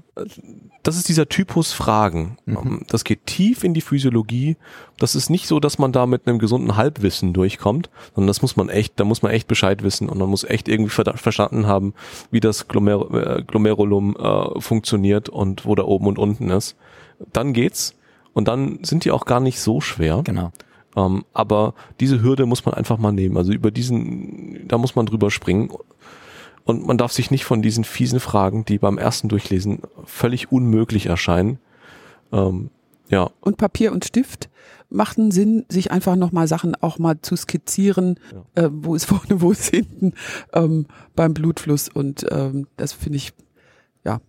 das 0.83 0.96
ist 0.96 1.09
dieser 1.09 1.28
Typus 1.28 1.72
Fragen. 1.72 2.38
Mhm. 2.46 2.83
Das 2.88 3.04
geht 3.04 3.26
tief 3.26 3.64
in 3.64 3.74
die 3.74 3.83
Physiologie. 3.83 4.57
Das 4.98 5.14
ist 5.14 5.28
nicht 5.28 5.46
so, 5.46 5.61
dass 5.61 5.78
man 5.78 5.92
da 5.92 6.07
mit 6.07 6.26
einem 6.26 6.38
gesunden 6.38 6.76
Halbwissen 6.76 7.35
durchkommt, 7.35 7.90
sondern 8.14 8.28
das 8.28 8.40
muss 8.40 8.57
man 8.57 8.70
echt, 8.70 8.98
da 8.98 9.04
muss 9.04 9.22
man 9.22 9.31
echt 9.31 9.46
Bescheid 9.46 9.83
wissen 9.83 10.09
und 10.09 10.18
man 10.18 10.31
muss 10.31 10.44
echt 10.44 10.68
irgendwie 10.68 10.90
verstanden 10.90 11.66
haben, 11.66 11.92
wie 12.31 12.40
das 12.40 12.68
Glomer 12.68 13.12
äh, 13.12 13.42
Glomerulum 13.42 14.16
äh, 14.16 14.61
funktioniert 14.61 15.28
und 15.28 15.66
wo 15.66 15.74
da 15.74 15.83
oben 15.83 16.07
und 16.07 16.18
unten 16.18 16.50
ist. 16.50 16.76
Dann 17.33 17.52
geht's 17.52 17.94
und 18.33 18.48
dann 18.48 18.78
sind 18.83 19.04
die 19.04 19.11
auch 19.11 19.26
gar 19.26 19.40
nicht 19.40 19.61
so 19.61 19.83
schwer. 19.83 20.22
Genau. 20.24 20.52
Ähm, 20.96 21.24
aber 21.35 21.74
diese 22.00 22.22
Hürde 22.22 22.46
muss 22.46 22.64
man 22.64 22.74
einfach 22.74 22.98
mal 22.98 23.12
nehmen. 23.12 23.37
Also 23.37 23.52
über 23.52 23.70
diesen, 23.70 24.66
da 24.66 24.78
muss 24.78 24.96
man 24.96 25.07
drüber 25.07 25.31
springen 25.31 25.70
und 26.68 26.87
man 26.87 26.98
darf 26.98 27.12
sich 27.12 27.31
nicht 27.31 27.46
von 27.46 27.62
diesen 27.62 27.83
fiesen 27.83 28.20
Fragen, 28.20 28.66
die 28.66 28.78
beim 28.78 28.98
ersten 28.98 29.28
Durchlesen 29.28 29.81
völlig 30.04 30.52
unmöglich 30.52 31.07
erscheinen, 31.07 31.59
ähm, 32.31 32.68
ja. 33.09 33.31
Und 33.40 33.57
Papier 33.57 33.90
und 33.92 34.04
Stift 34.04 34.50
machten 34.90 35.31
Sinn, 35.31 35.64
sich 35.70 35.90
einfach 35.90 36.14
nochmal 36.14 36.46
Sachen 36.46 36.74
auch 36.74 36.98
mal 36.98 37.22
zu 37.22 37.37
skizzieren, 37.37 38.20
ja. 38.54 38.64
äh, 38.64 38.70
wo 38.70 38.94
ist 38.94 39.04
vorne, 39.07 39.40
wo 39.40 39.50
ist 39.50 39.70
hinten 39.70 40.12
ähm, 40.52 40.85
beim 41.16 41.33
Blutfluss. 41.33 41.88
Und 41.88 42.26
ähm, 42.31 42.66
das 42.76 42.92
finde 42.92 43.16
ich, 43.16 43.33
ja. 44.04 44.20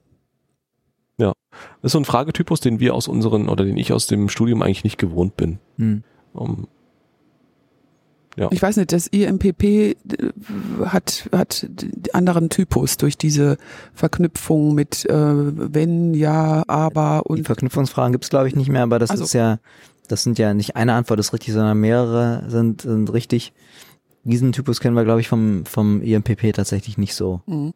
Ja, 1.17 1.34
das 1.82 1.89
ist 1.89 1.91
so 1.91 1.99
ein 1.99 2.06
Fragetypus, 2.06 2.62
den 2.62 2.80
wir 2.80 2.95
aus 2.95 3.10
unseren 3.10 3.49
oder 3.49 3.65
den 3.65 3.75
ich 3.75 3.91
aus 3.91 4.08
dem 4.08 4.30
Studium 4.30 4.62
eigentlich 4.62 4.86
nicht 4.86 4.97
gewohnt 4.97 5.36
bin. 5.36 5.60
Hm. 5.78 6.04
Um, 6.32 6.69
ja. 8.39 8.47
Ich 8.52 8.62
weiß 8.62 8.78
nicht, 8.78 8.93
das 8.93 9.08
IMPP 9.08 9.63
äh, 9.63 9.95
hat, 10.86 11.30
hat 11.34 11.67
anderen 12.13 12.49
Typus 12.49 12.95
durch 12.95 13.17
diese 13.17 13.58
Verknüpfung 13.93 14.73
mit 14.73 15.06
äh, 15.06 15.13
wenn, 15.13 16.13
ja, 16.13 16.63
aber 16.67 17.25
und. 17.25 17.39
Die 17.39 17.43
Verknüpfungsfragen 17.43 18.13
gibt's 18.13 18.30
glaube 18.30 18.47
ich 18.47 18.56
nicht 18.56 18.69
mehr, 18.69 18.84
aber 18.84 18.97
das 18.97 19.10
also. 19.10 19.25
ist 19.25 19.34
ja, 19.34 19.60
das 20.08 20.23
sind 20.23 20.39
ja 20.39 20.54
nicht 20.54 20.78
eine 20.78 20.94
Antwort 20.94 21.19
ist 21.19 21.33
richtig, 21.33 21.54
sondern 21.54 21.79
mehrere 21.81 22.44
sind, 22.48 22.83
sind 22.83 23.12
richtig. 23.12 23.52
Diesen 24.23 24.54
Typus 24.54 24.79
kennen 24.79 24.96
wir, 24.96 25.04
glaube 25.04 25.19
ich, 25.19 25.27
vom, 25.27 25.65
vom 25.65 26.02
IMPP 26.02 26.54
tatsächlich 26.54 26.98
nicht 26.98 27.15
so. 27.15 27.42
Mhm. 27.46 27.73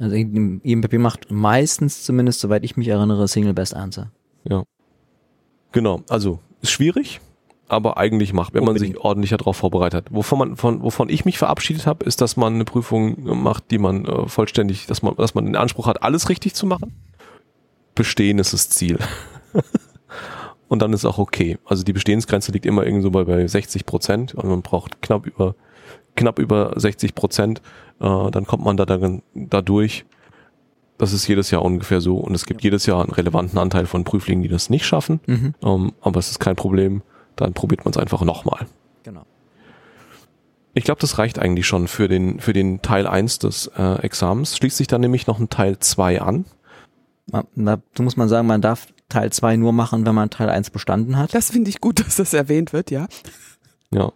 Also 0.00 0.16
IMPP 0.16 0.94
macht 0.94 1.30
meistens, 1.30 2.02
zumindest 2.02 2.40
soweit 2.40 2.64
ich 2.64 2.76
mich 2.76 2.88
erinnere, 2.88 3.28
Single 3.28 3.54
Best 3.54 3.74
Answer. 3.74 4.10
Ja. 4.42 4.64
Genau, 5.70 6.02
also 6.08 6.40
ist 6.60 6.72
schwierig, 6.72 7.20
aber 7.72 7.96
eigentlich 7.96 8.32
macht, 8.32 8.54
wenn 8.54 8.64
man 8.64 8.76
sich 8.76 8.98
ordentlicher 8.98 9.38
darauf 9.38 9.56
vorbereitet 9.56 10.06
hat. 10.06 10.14
Wovon 10.14 10.38
man, 10.38 10.56
von, 10.56 10.82
wovon 10.82 11.08
ich 11.08 11.24
mich 11.24 11.38
verabschiedet 11.38 11.86
habe, 11.86 12.04
ist, 12.04 12.20
dass 12.20 12.36
man 12.36 12.54
eine 12.54 12.64
Prüfung 12.64 13.16
macht, 13.42 13.70
die 13.70 13.78
man 13.78 14.04
äh, 14.04 14.28
vollständig, 14.28 14.86
dass 14.86 15.02
man, 15.02 15.16
dass 15.16 15.34
man 15.34 15.46
den 15.46 15.56
Anspruch 15.56 15.86
hat, 15.86 16.02
alles 16.02 16.28
richtig 16.28 16.54
zu 16.54 16.66
machen. 16.66 16.94
Bestehen 17.94 18.38
ist 18.38 18.52
das 18.52 18.68
Ziel. 18.68 18.98
und 20.68 20.82
dann 20.82 20.92
ist 20.92 21.04
auch 21.04 21.18
okay. 21.18 21.58
Also 21.64 21.82
die 21.82 21.92
Bestehensgrenze 21.92 22.52
liegt 22.52 22.66
immer 22.66 22.84
irgendwo 22.84 23.10
bei, 23.10 23.24
bei 23.24 23.46
60 23.46 23.86
Prozent 23.86 24.34
und 24.34 24.48
man 24.48 24.62
braucht 24.62 25.00
knapp 25.00 25.26
über 25.26 25.54
knapp 26.14 26.38
über 26.38 26.72
60 26.76 27.14
Prozent. 27.14 27.62
Äh, 28.00 28.30
dann 28.30 28.46
kommt 28.46 28.64
man 28.64 28.76
da, 28.76 28.84
da, 28.84 29.18
da 29.34 29.62
durch. 29.62 30.04
Das 30.98 31.12
ist 31.12 31.26
jedes 31.26 31.50
Jahr 31.50 31.62
ungefähr 31.62 32.00
so 32.00 32.18
und 32.18 32.34
es 32.34 32.46
gibt 32.46 32.62
jedes 32.62 32.86
Jahr 32.86 33.02
einen 33.02 33.12
relevanten 33.12 33.58
Anteil 33.58 33.86
von 33.86 34.04
Prüflingen, 34.04 34.42
die 34.42 34.48
das 34.48 34.70
nicht 34.70 34.84
schaffen. 34.84 35.20
Mhm. 35.26 35.54
Ähm, 35.62 35.92
aber 36.00 36.20
es 36.20 36.30
ist 36.30 36.38
kein 36.38 36.54
Problem. 36.54 37.02
Dann 37.36 37.52
probiert 37.52 37.84
man 37.84 37.92
es 37.92 37.98
einfach 37.98 38.22
nochmal. 38.22 38.66
Genau. 39.02 39.24
Ich 40.74 40.84
glaube, 40.84 41.00
das 41.00 41.18
reicht 41.18 41.38
eigentlich 41.38 41.66
schon 41.66 41.86
für 41.86 42.08
den, 42.08 42.40
für 42.40 42.52
den 42.52 42.80
Teil 42.80 43.06
1 43.06 43.40
des 43.40 43.70
äh, 43.76 44.00
Examens. 44.02 44.56
Schließt 44.56 44.78
sich 44.78 44.86
dann 44.86 45.02
nämlich 45.02 45.26
noch 45.26 45.38
ein 45.38 45.50
Teil 45.50 45.78
2 45.78 46.22
an. 46.22 46.44
Da 47.26 47.78
muss 48.00 48.16
man 48.16 48.28
sagen, 48.28 48.46
man 48.46 48.62
darf 48.62 48.88
Teil 49.08 49.30
2 49.30 49.56
nur 49.56 49.72
machen, 49.72 50.06
wenn 50.06 50.14
man 50.14 50.30
Teil 50.30 50.48
1 50.48 50.70
bestanden 50.70 51.16
hat. 51.18 51.34
Das 51.34 51.50
finde 51.50 51.70
ich 51.70 51.80
gut, 51.80 52.00
dass 52.06 52.16
das 52.16 52.32
erwähnt 52.32 52.72
wird, 52.72 52.90
ja. 52.90 53.06
Ja. 53.92 54.12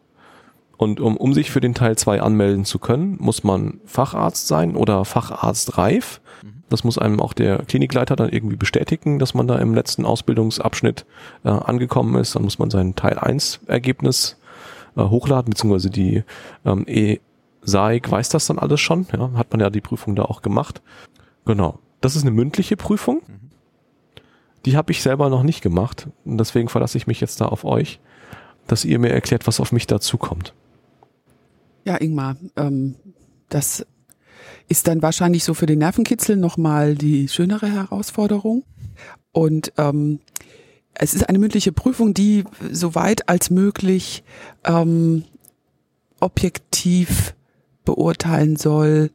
Und 0.78 1.00
um, 1.00 1.16
um 1.16 1.32
sich 1.32 1.50
für 1.50 1.60
den 1.60 1.74
Teil 1.74 1.96
2 1.96 2.20
anmelden 2.20 2.64
zu 2.64 2.78
können, 2.78 3.16
muss 3.18 3.44
man 3.44 3.80
Facharzt 3.86 4.46
sein 4.46 4.76
oder 4.76 5.04
Facharztreif. 5.04 6.20
Das 6.68 6.84
muss 6.84 6.98
einem 6.98 7.20
auch 7.20 7.32
der 7.32 7.58
Klinikleiter 7.58 8.16
dann 8.16 8.30
irgendwie 8.30 8.56
bestätigen, 8.56 9.18
dass 9.18 9.34
man 9.34 9.46
da 9.46 9.58
im 9.58 9.74
letzten 9.74 10.04
Ausbildungsabschnitt 10.04 11.06
äh, 11.44 11.48
angekommen 11.48 12.16
ist. 12.20 12.34
Dann 12.34 12.42
muss 12.42 12.58
man 12.58 12.70
sein 12.70 12.94
Teil 12.94 13.18
1 13.18 13.60
Ergebnis 13.66 14.38
äh, 14.96 15.02
hochladen, 15.02 15.50
beziehungsweise 15.50 15.90
die 15.90 16.24
ähm, 16.64 16.84
E-SAIG 16.88 18.10
weiß 18.10 18.28
das 18.30 18.46
dann 18.46 18.58
alles 18.58 18.80
schon. 18.80 19.06
Ja, 19.12 19.32
hat 19.34 19.50
man 19.52 19.60
ja 19.60 19.70
die 19.70 19.80
Prüfung 19.80 20.16
da 20.16 20.24
auch 20.24 20.42
gemacht. 20.42 20.82
Genau. 21.44 21.78
Das 22.00 22.16
ist 22.16 22.22
eine 22.22 22.32
mündliche 22.32 22.76
Prüfung. 22.76 23.22
Die 24.64 24.76
habe 24.76 24.90
ich 24.92 25.02
selber 25.02 25.28
noch 25.30 25.44
nicht 25.44 25.62
gemacht. 25.62 26.08
Und 26.24 26.38
deswegen 26.38 26.68
verlasse 26.68 26.98
ich 26.98 27.06
mich 27.06 27.20
jetzt 27.20 27.40
da 27.40 27.46
auf 27.46 27.64
euch, 27.64 28.00
dass 28.66 28.84
ihr 28.84 28.98
mir 28.98 29.10
erklärt, 29.10 29.46
was 29.46 29.60
auf 29.60 29.70
mich 29.70 29.86
dazukommt. 29.86 30.52
Ja, 31.84 32.00
Ingmar, 32.00 32.36
ähm, 32.56 32.96
das 33.48 33.86
ist 34.68 34.88
dann 34.88 35.02
wahrscheinlich 35.02 35.44
so 35.44 35.54
für 35.54 35.66
den 35.66 35.78
Nervenkitzel 35.78 36.36
nochmal 36.36 36.94
die 36.94 37.28
schönere 37.28 37.70
Herausforderung. 37.70 38.64
Und 39.32 39.72
ähm, 39.76 40.20
es 40.94 41.14
ist 41.14 41.28
eine 41.28 41.38
mündliche 41.38 41.72
Prüfung, 41.72 42.14
die 42.14 42.44
so 42.70 42.94
weit 42.94 43.28
als 43.28 43.50
möglich 43.50 44.24
ähm, 44.64 45.24
objektiv 46.20 47.34
beurteilen 47.84 48.56
soll, 48.56 49.10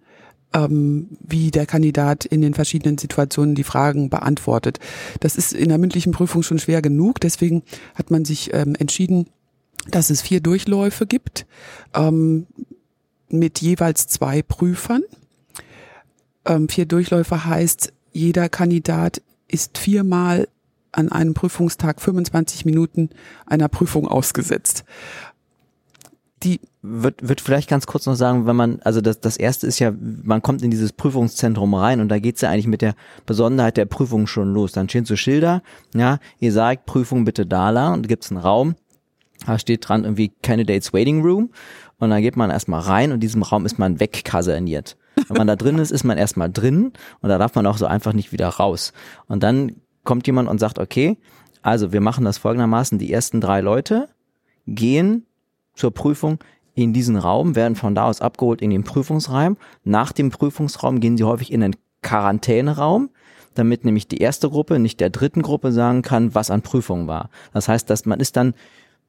ähm, 0.53 1.07
wie 1.19 1.51
der 1.51 1.65
Kandidat 1.65 2.25
in 2.25 2.41
den 2.41 2.53
verschiedenen 2.53 2.97
Situationen 2.97 3.55
die 3.55 3.63
Fragen 3.63 4.09
beantwortet. 4.09 4.79
Das 5.19 5.35
ist 5.35 5.53
in 5.53 5.69
der 5.69 5.77
mündlichen 5.77 6.11
Prüfung 6.11 6.43
schon 6.43 6.59
schwer 6.59 6.81
genug. 6.81 7.19
Deswegen 7.19 7.63
hat 7.95 8.11
man 8.11 8.25
sich 8.25 8.53
ähm, 8.53 8.75
entschieden, 8.75 9.27
dass 9.89 10.09
es 10.09 10.21
vier 10.21 10.41
Durchläufe 10.41 11.07
gibt 11.07 11.45
ähm, 11.95 12.47
mit 13.29 13.59
jeweils 13.61 14.07
zwei 14.07 14.41
Prüfern. 14.41 15.03
Ähm, 16.45 16.69
vier 16.69 16.85
Durchläufe 16.85 17.45
heißt, 17.45 17.93
jeder 18.11 18.49
Kandidat 18.49 19.21
ist 19.47 19.77
viermal 19.77 20.47
an 20.91 21.11
einem 21.11 21.33
Prüfungstag 21.33 22.01
25 22.01 22.65
Minuten 22.65 23.09
einer 23.45 23.69
Prüfung 23.69 24.07
ausgesetzt. 24.07 24.83
Die 26.43 26.59
wird, 26.81 27.27
wird 27.27 27.39
vielleicht 27.39 27.69
ganz 27.69 27.85
kurz 27.85 28.07
noch 28.07 28.15
sagen, 28.15 28.47
wenn 28.47 28.55
man, 28.55 28.79
also 28.81 28.99
das, 28.99 29.19
das 29.19 29.37
erste 29.37 29.67
ist 29.67 29.79
ja, 29.79 29.93
man 29.99 30.41
kommt 30.41 30.63
in 30.63 30.71
dieses 30.71 30.91
Prüfungszentrum 30.91 31.75
rein 31.75 32.01
und 32.01 32.09
da 32.09 32.17
geht's 32.17 32.41
ja 32.41 32.49
eigentlich 32.49 32.67
mit 32.67 32.81
der 32.81 32.95
Besonderheit 33.27 33.77
der 33.77 33.85
Prüfung 33.85 34.25
schon 34.25 34.51
los. 34.51 34.71
Dann 34.71 34.89
stehen 34.89 35.05
so 35.05 35.15
Schilder, 35.15 35.61
ja, 35.93 36.17
ihr 36.39 36.51
sagt 36.51 36.87
Prüfung 36.87 37.23
bitte 37.23 37.45
da 37.45 37.69
lang 37.69 37.93
und 37.93 38.07
gibt's 38.07 38.31
einen 38.31 38.39
Raum, 38.39 38.75
da 39.45 39.59
steht 39.59 39.87
dran 39.87 40.03
irgendwie 40.03 40.31
Candidates 40.41 40.93
Waiting 40.93 41.21
Room 41.21 41.51
und 41.99 42.09
dann 42.09 42.21
geht 42.21 42.35
man 42.35 42.49
erstmal 42.49 42.81
rein 42.81 43.11
und 43.11 43.15
in 43.15 43.21
diesem 43.21 43.43
Raum 43.43 43.65
ist 43.65 43.77
man 43.77 43.99
wegkaserniert. 43.99 44.97
Wenn 45.27 45.37
man 45.37 45.47
da 45.47 45.55
drin 45.55 45.77
ist, 45.77 45.91
ist 45.91 46.03
man 46.03 46.17
erstmal 46.17 46.51
drin 46.51 46.93
und 47.21 47.29
da 47.29 47.37
darf 47.37 47.55
man 47.55 47.65
auch 47.65 47.77
so 47.77 47.85
einfach 47.85 48.13
nicht 48.13 48.31
wieder 48.31 48.47
raus. 48.47 48.93
Und 49.27 49.43
dann 49.43 49.75
kommt 50.03 50.27
jemand 50.27 50.49
und 50.49 50.59
sagt, 50.59 50.79
okay, 50.79 51.17
also 51.61 51.91
wir 51.91 52.01
machen 52.01 52.25
das 52.25 52.37
folgendermaßen, 52.37 52.97
die 52.97 53.11
ersten 53.11 53.41
drei 53.41 53.61
Leute 53.61 54.07
gehen 54.65 55.25
zur 55.75 55.91
Prüfung 55.93 56.39
in 56.73 56.93
diesen 56.93 57.17
Raum, 57.17 57.55
werden 57.55 57.75
von 57.75 57.95
da 57.95 58.05
aus 58.05 58.21
abgeholt 58.21 58.61
in 58.61 58.69
den 58.69 58.83
Prüfungsraum. 58.83 59.57
Nach 59.83 60.11
dem 60.11 60.29
Prüfungsraum 60.29 60.99
gehen 60.99 61.17
sie 61.17 61.23
häufig 61.23 61.51
in 61.51 61.61
den 61.61 61.75
Quarantäneraum, 62.01 63.09
damit 63.53 63.85
nämlich 63.85 64.07
die 64.07 64.17
erste 64.17 64.49
Gruppe 64.49 64.79
nicht 64.79 64.99
der 64.99 65.09
dritten 65.09 65.41
Gruppe 65.41 65.71
sagen 65.71 66.01
kann, 66.01 66.33
was 66.33 66.49
an 66.49 66.61
Prüfung 66.61 67.07
war. 67.07 67.29
Das 67.53 67.67
heißt, 67.67 67.89
dass 67.89 68.05
man 68.05 68.19
ist 68.19 68.37
dann 68.37 68.53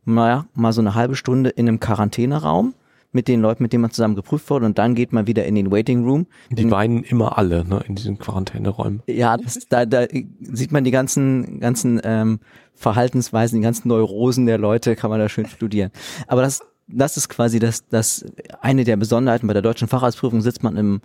naja, 0.05 0.47
mal 0.55 0.73
so 0.73 0.81
eine 0.81 0.95
halbe 0.95 1.15
Stunde 1.15 1.51
in 1.51 1.69
einem 1.69 1.81
Quarantäneraum 1.81 2.75
mit 3.13 3.29
den 3.29 3.41
Leuten, 3.41 3.63
mit 3.63 3.73
denen 3.73 3.83
man 3.83 3.91
zusammen 3.91 4.17
geprüft 4.17 4.49
wurde 4.51 4.67
und 4.67 4.79
dann 4.79 4.95
geht 4.95 5.13
man 5.13 5.27
wieder 5.27 5.45
in 5.45 5.55
den 5.55 5.71
Waiting 5.71 6.05
Room. 6.05 6.27
Die 6.51 6.71
weinen 6.71 7.05
immer 7.05 7.39
alle 7.39 7.65
ne, 7.65 7.85
in 7.87 7.95
diesen 7.95 8.19
Quarantäneräumen. 8.19 9.03
Ja, 9.07 9.37
das, 9.37 9.61
da, 9.69 9.85
da 9.85 10.07
sieht 10.41 10.73
man 10.73 10.85
die 10.85 10.91
ganzen, 10.91 11.61
ganzen 11.61 12.01
ähm, 12.05 12.41
Verhaltensweisen, 12.75 13.61
die 13.61 13.65
ganzen 13.65 13.89
Neurosen 13.89 14.47
der 14.47 14.59
Leute, 14.59 14.97
kann 14.97 15.11
man 15.11 15.21
da 15.21 15.29
schön 15.29 15.47
studieren. 15.47 15.91
Aber 16.27 16.43
das, 16.43 16.63
das 16.89 17.17
ist 17.17 17.29
quasi 17.29 17.59
das, 17.59 17.87
das 17.89 18.25
eine 18.61 18.85
der 18.85 18.97
Besonderheiten. 18.97 19.47
Bei 19.47 19.53
der 19.53 19.63
deutschen 19.63 19.89
Facharztprüfung 19.89 20.41
sitzt 20.41 20.63
man 20.63 20.77
im 20.77 21.01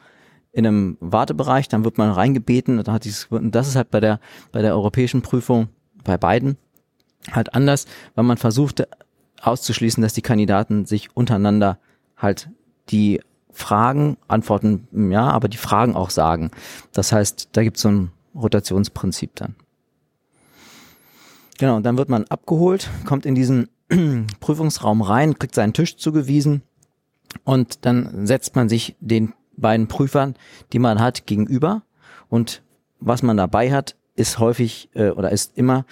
in 0.53 0.65
einem 0.65 0.97
Wartebereich, 1.01 1.67
dann 1.67 1.83
wird 1.83 1.99
man 1.99 2.09
reingebeten 2.09 2.79
und, 2.79 2.87
dann 2.87 2.95
hat 2.95 3.03
dieses, 3.03 3.25
und 3.25 3.53
das 3.53 3.67
ist 3.67 3.75
halt 3.75 3.91
bei 3.91 3.99
der 3.99 4.19
bei 4.51 4.63
der 4.63 4.73
europäischen 4.73 5.21
Prüfung 5.21 5.67
bei 6.03 6.17
beiden 6.17 6.57
halt 7.31 7.53
anders, 7.53 7.85
weil 8.15 8.23
man 8.23 8.37
versucht 8.37 8.87
auszuschließen, 9.41 10.01
dass 10.01 10.13
die 10.13 10.21
Kandidaten 10.21 10.85
sich 10.85 11.15
untereinander 11.15 11.79
halt 12.17 12.49
die 12.89 13.21
Fragen, 13.51 14.17
Antworten 14.27 14.87
ja, 15.11 15.29
aber 15.29 15.47
die 15.47 15.57
Fragen 15.57 15.95
auch 15.95 16.09
sagen. 16.09 16.51
Das 16.93 17.11
heißt, 17.11 17.49
da 17.53 17.63
gibt 17.63 17.77
es 17.77 17.83
so 17.83 17.89
ein 17.89 18.11
Rotationsprinzip 18.35 19.35
dann. 19.35 19.55
Genau, 21.57 21.77
und 21.77 21.83
dann 21.83 21.97
wird 21.97 22.09
man 22.09 22.25
abgeholt, 22.25 22.89
kommt 23.05 23.25
in 23.25 23.33
diesen 23.33 23.69
Prüfungsraum 24.39 25.01
rein, 25.01 25.39
kriegt 25.39 25.55
seinen 25.55 25.73
Tisch 25.73 25.97
zugewiesen 25.97 26.61
und 27.43 27.85
dann 27.85 28.27
setzt 28.27 28.55
man 28.55 28.69
sich 28.69 28.95
den 28.99 29.33
beiden 29.55 29.87
Prüfern, 29.87 30.35
die 30.71 30.79
man 30.79 30.99
hat, 30.99 31.25
gegenüber 31.25 31.81
und 32.29 32.61
was 32.99 33.23
man 33.23 33.37
dabei 33.37 33.71
hat, 33.71 33.95
ist 34.15 34.39
häufig 34.39 34.89
äh, 34.93 35.09
oder 35.09 35.31
ist 35.31 35.57
immer 35.57 35.85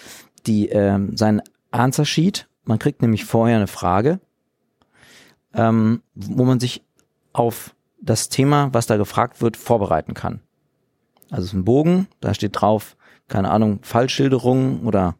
die 0.45 0.69
äh, 0.69 0.99
sein 1.15 1.41
Answer 1.71 2.05
Sheet. 2.05 2.47
Man 2.63 2.79
kriegt 2.79 3.01
nämlich 3.01 3.25
vorher 3.25 3.57
eine 3.57 3.67
Frage 3.67 4.19
ähm, 5.55 6.01
wo 6.13 6.45
man 6.45 6.59
sich 6.59 6.83
auf 7.33 7.75
das 8.01 8.29
Thema, 8.29 8.69
was 8.73 8.85
da 8.85 8.97
gefragt 8.97 9.41
wird, 9.41 9.57
vorbereiten 9.57 10.13
kann. 10.13 10.41
Also 11.31 11.43
es 11.43 11.47
ist 11.47 11.53
ein 11.53 11.65
Bogen, 11.65 12.07
da 12.21 12.33
steht 12.33 12.61
drauf, 12.61 12.95
keine 13.27 13.49
Ahnung, 13.49 13.79
Fallschilderung 13.81 14.85
oder 14.85 15.15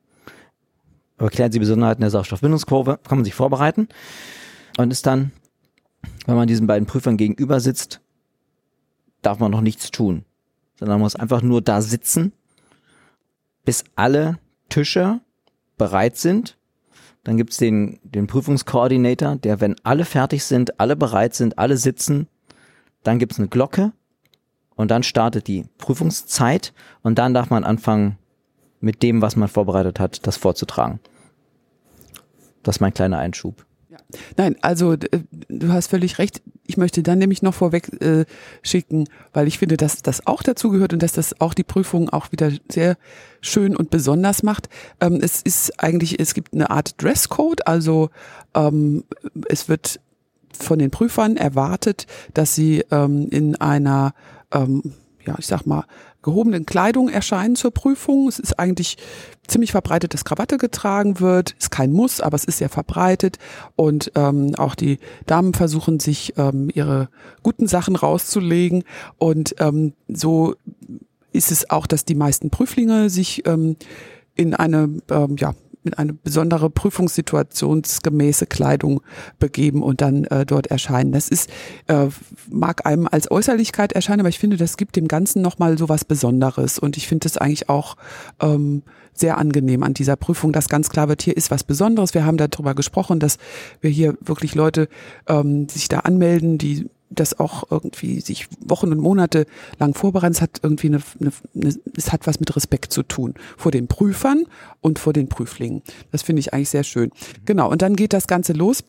erklären 1.18 1.52
Sie 1.52 1.60
Besonderheiten 1.60 2.02
der 2.02 2.12
Sauerstoffbindungskurve, 2.12 3.00
kann 3.08 3.18
man 3.18 3.26
sich 3.26 3.34
vorbereiten 3.34 3.88
und 4.78 4.92
ist 4.92 5.08
dann, 5.08 5.32
wenn 6.26 6.36
man 6.36 6.48
diesen 6.48 6.68
beiden 6.68 6.86
Prüfern 6.86 7.18
gegenüber 7.18 7.60
sitzt, 7.60 8.02
darf 9.22 9.40
man 9.40 9.52
noch 9.52 9.62
nichts 9.62 9.90
tun, 9.92 10.26
sondern 10.78 10.96
man 10.96 11.06
muss 11.06 11.16
einfach 11.16 11.42
nur 11.42 11.62
da 11.62 11.82
sitzen, 11.82 12.34
bis 13.64 13.84
alle 13.96 14.38
Tische 14.70 15.22
bereit 15.78 16.18
sind 16.18 16.58
dann 17.26 17.38
gibt's 17.38 17.57
den, 17.57 17.99
den 18.03 18.28
Prüfungskoordinator, 18.28 19.36
der, 19.36 19.59
wenn 19.59 19.76
alle 19.84 20.05
fertig 20.05 20.43
sind, 20.45 20.80
alle 20.80 20.95
bereit 20.95 21.34
sind, 21.34 21.57
alle 21.57 21.76
sitzen, 21.76 22.28
dann 23.03 23.19
gibt's 23.19 23.39
eine 23.39 23.47
Glocke 23.47 23.91
und 24.76 24.91
dann 24.91 25.03
startet 25.03 25.47
die 25.47 25.65
Prüfungszeit 25.80 26.71
und 27.01 27.17
dann 27.17 27.34
darf 27.34 27.49
man 27.49 27.65
anfangen, 27.65 28.17
mit 28.80 29.01
dem, 29.01 29.23
was 29.23 29.36
man 29.36 29.49
vorbereitet 29.49 29.99
hat, 29.99 30.28
das 30.28 30.38
vorzutragen. 30.38 30.99
Das 32.61 32.76
ist 32.76 32.80
mein 32.80 32.93
kleiner 32.93 33.17
Einschub. 33.17 33.65
Nein, 34.38 34.56
also 34.62 34.93
äh, 34.93 34.97
du 35.47 35.70
hast 35.70 35.88
völlig 35.88 36.20
recht. 36.20 36.41
Ich 36.68 36.78
möchte 36.78 37.03
dann 37.03 37.20
nämlich 37.20 37.41
noch 37.41 37.53
vorweg 37.53 38.01
äh, 38.01 38.26
schicken, 38.64 39.08
weil 39.34 39.47
ich 39.47 39.60
finde, 39.60 39.78
dass 39.78 40.01
das 40.01 40.26
auch 40.26 40.43
dazu 40.43 40.70
gehört 40.70 40.93
und 40.93 41.03
dass 41.03 41.14
das 41.14 41.39
auch 41.41 41.53
die 41.53 41.64
Prüfung 41.64 42.10
auch 42.10 42.32
wieder 42.32 42.51
sehr 42.70 42.97
schön 43.41 43.76
und 43.76 43.89
besonders 43.89 44.43
macht. 44.43 44.70
Ähm, 44.99 45.20
es 45.22 45.41
ist 45.41 45.80
eigentlich, 45.84 46.20
es 46.20 46.34
gibt 46.34 46.53
eine 46.53 46.70
Art 46.70 47.01
Dresscode, 47.01 47.68
also 47.68 48.10
ähm, 48.53 49.03
es 49.47 49.70
wird 49.70 49.99
von 50.51 50.80
den 50.80 50.91
Prüfern 50.91 51.38
erwartet, 51.38 52.08
dass 52.34 52.56
sie 52.56 52.84
ähm, 52.91 53.28
in 53.30 53.56
einer, 53.58 54.14
ähm, 54.51 54.93
ja, 55.26 55.36
ich 55.38 55.47
sag 55.47 55.66
mal, 55.66 55.86
gehobenen 56.26 56.65
Kleidung 56.65 57.07
erscheinen 57.07 57.55
zur 57.55 57.71
Prüfung. 57.71 58.28
Es 58.28 58.39
ist 58.39 58.59
eigentlich 58.59 58.97
ziemlich 59.47 59.71
verbreitet, 59.71 60.13
dass 60.13 60.26
Krawatte 60.26 60.57
getragen 60.57 61.19
wird. 61.19 61.51
Ist 61.51 61.69
kein 61.69 61.93
Muss, 61.93 62.19
aber 62.19 62.36
es 62.36 62.45
ist 62.45 62.57
sehr 62.57 62.69
verbreitet. 62.69 63.38
Und 63.76 64.11
ähm, 64.15 64.55
auch 64.55 64.73
die 64.73 64.97
Damen 65.28 65.53
versuchen 65.53 65.99
sich 65.99 66.34
ähm, 66.38 66.69
ihre 66.73 67.09
guten 67.43 67.67
Sachen 67.67 67.95
rauszulegen. 67.95 68.84
Und 69.19 69.55
ähm, 69.59 69.93
so 70.07 70.55
ist 71.32 71.51
es 71.51 71.69
auch, 71.69 71.86
dass 71.86 72.05
die 72.05 72.15
meisten 72.15 72.49
Prüflinge 72.49 73.11
sich 73.11 73.45
ähm, 73.45 73.78
in 74.34 74.55
eine 74.55 74.89
ähm, 75.11 75.36
ja, 75.38 75.53
in 75.86 75.94
eine 75.94 76.14
besondere 76.14 76.70
prüfungssituationsgemäße 76.70 78.46
Kleidung 78.46 79.02
begeben 79.40 79.84
und 79.84 80.02
dann 80.02 80.26
äh, 80.26 80.46
dort 80.46 80.68
erscheinen. 80.68 81.12
Das 81.12 81.30
ist, 81.30 81.50
äh, 81.88 82.08
mag 82.50 82.86
einem 82.86 83.08
als 83.10 83.30
Äußerlichkeit 83.30 83.94
erscheinen, 83.94 84.22
aber 84.22 84.30
ich 84.30 84.40
finde, 84.40 84.58
das 84.58 84.78
gibt 84.78 84.96
dem 84.96 85.08
Ganzen 85.08 85.42
nochmal 85.42 85.78
so 85.78 85.90
was 85.90 86.06
Besonderes. 86.06 86.80
Und 86.80 86.98
ich 86.98 87.08
finde 87.08 87.28
es 87.28 87.38
eigentlich 87.38 87.70
auch 87.70 87.96
ähm, 88.42 88.84
sehr 89.14 89.38
angenehm 89.38 89.84
an 89.84 89.94
dieser 89.94 90.16
Prüfung, 90.18 90.52
dass 90.52 90.70
ganz 90.70 90.90
klar 90.90 91.08
wird, 91.08 91.22
hier 91.22 91.38
ist 91.38 91.50
was 91.50 91.64
Besonderes. 91.64 92.14
Wir 92.14 92.26
haben 92.26 92.38
darüber 92.38 92.76
gesprochen, 92.76 93.20
dass 93.20 93.38
wir 93.82 93.90
hier 93.90 94.18
wirklich 94.20 94.56
Leute 94.56 94.90
ähm, 95.28 95.70
sich 95.70 95.88
da 95.88 96.00
anmelden, 96.00 96.58
die 96.58 96.90
das 97.20 97.39
auch 97.39 97.63
irgendwie 97.70 98.22
sich 98.22 98.47
Wochen 98.59 98.91
und 98.91 98.99
Monate 98.99 99.45
lang 99.80 99.93
vorbereiten. 99.93 100.34
Es 100.34 100.41
hat 100.41 100.59
irgendwie 100.63 100.88
eine, 100.88 101.01
eine, 101.20 101.32
eine, 101.55 101.76
es 101.97 102.11
hat 102.11 102.28
was 102.28 102.39
mit 102.39 102.55
Respekt 102.55 102.93
zu 102.93 103.03
tun 103.03 103.34
vor 103.57 103.72
den 103.72 103.88
Prüfern 103.88 104.45
und 104.82 104.99
vor 104.99 105.13
den 105.13 105.28
Prüflingen. 105.28 105.82
Das 106.11 106.22
finde 106.22 106.41
ich 106.41 106.53
eigentlich 106.53 106.70
sehr 106.70 106.84
schön. 106.84 107.11
Genau. 107.45 107.70
Und 107.70 107.82
dann 107.82 107.95
geht 107.95 108.13
das 108.13 108.28
Ganze 108.28 108.53
los 108.53 108.84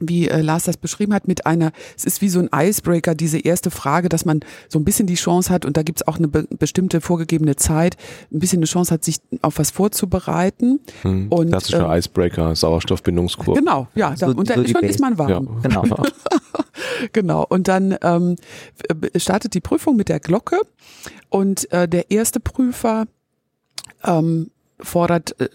wie 0.00 0.28
äh, 0.28 0.40
Lars 0.40 0.64
das 0.64 0.76
beschrieben 0.76 1.14
hat, 1.14 1.28
mit 1.28 1.46
einer, 1.46 1.72
es 1.96 2.04
ist 2.04 2.20
wie 2.20 2.28
so 2.28 2.40
ein 2.40 2.48
Icebreaker, 2.52 3.14
diese 3.14 3.38
erste 3.38 3.70
Frage, 3.70 4.08
dass 4.08 4.24
man 4.24 4.40
so 4.68 4.78
ein 4.78 4.84
bisschen 4.84 5.06
die 5.06 5.14
Chance 5.14 5.50
hat, 5.50 5.64
und 5.64 5.76
da 5.76 5.82
gibt's 5.82 6.06
auch 6.06 6.18
eine 6.18 6.28
be 6.28 6.46
bestimmte 6.58 7.00
vorgegebene 7.00 7.56
Zeit, 7.56 7.96
ein 8.32 8.38
bisschen 8.38 8.58
eine 8.58 8.66
Chance 8.66 8.94
hat, 8.94 9.04
sich 9.04 9.20
auf 9.42 9.58
was 9.58 9.70
vorzubereiten. 9.70 10.80
Hm, 11.02 11.28
und, 11.28 11.48
klassischer 11.48 11.92
äh, 11.92 11.98
Icebreaker, 11.98 12.54
Sauerstoffbindungskurve. 12.54 13.58
Genau, 13.58 13.88
ja, 13.94 14.16
so, 14.16 14.26
und 14.26 14.48
dann 14.50 14.66
so 14.66 14.72
schon 14.72 14.82
ist 14.82 15.00
man 15.00 15.18
warm. 15.18 15.30
Ja. 15.30 15.40
Genau. 15.62 15.82
genau. 17.12 17.46
Und 17.48 17.68
dann 17.68 17.96
ähm, 18.02 18.36
startet 19.16 19.54
die 19.54 19.60
Prüfung 19.60 19.96
mit 19.96 20.08
der 20.08 20.20
Glocke 20.20 20.60
und 21.28 21.70
äh, 21.72 21.88
der 21.88 22.10
erste 22.10 22.40
Prüfer 22.40 23.06
ähm, 24.04 24.50
fordert 24.78 25.38
äh, 25.40 25.48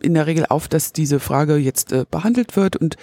in 0.00 0.14
der 0.14 0.26
Regel 0.26 0.46
auf, 0.48 0.68
dass 0.68 0.92
diese 0.92 1.20
Frage 1.20 1.56
jetzt 1.56 1.92
äh, 1.92 2.04
behandelt 2.10 2.56
wird 2.56 2.76
und 2.76 2.96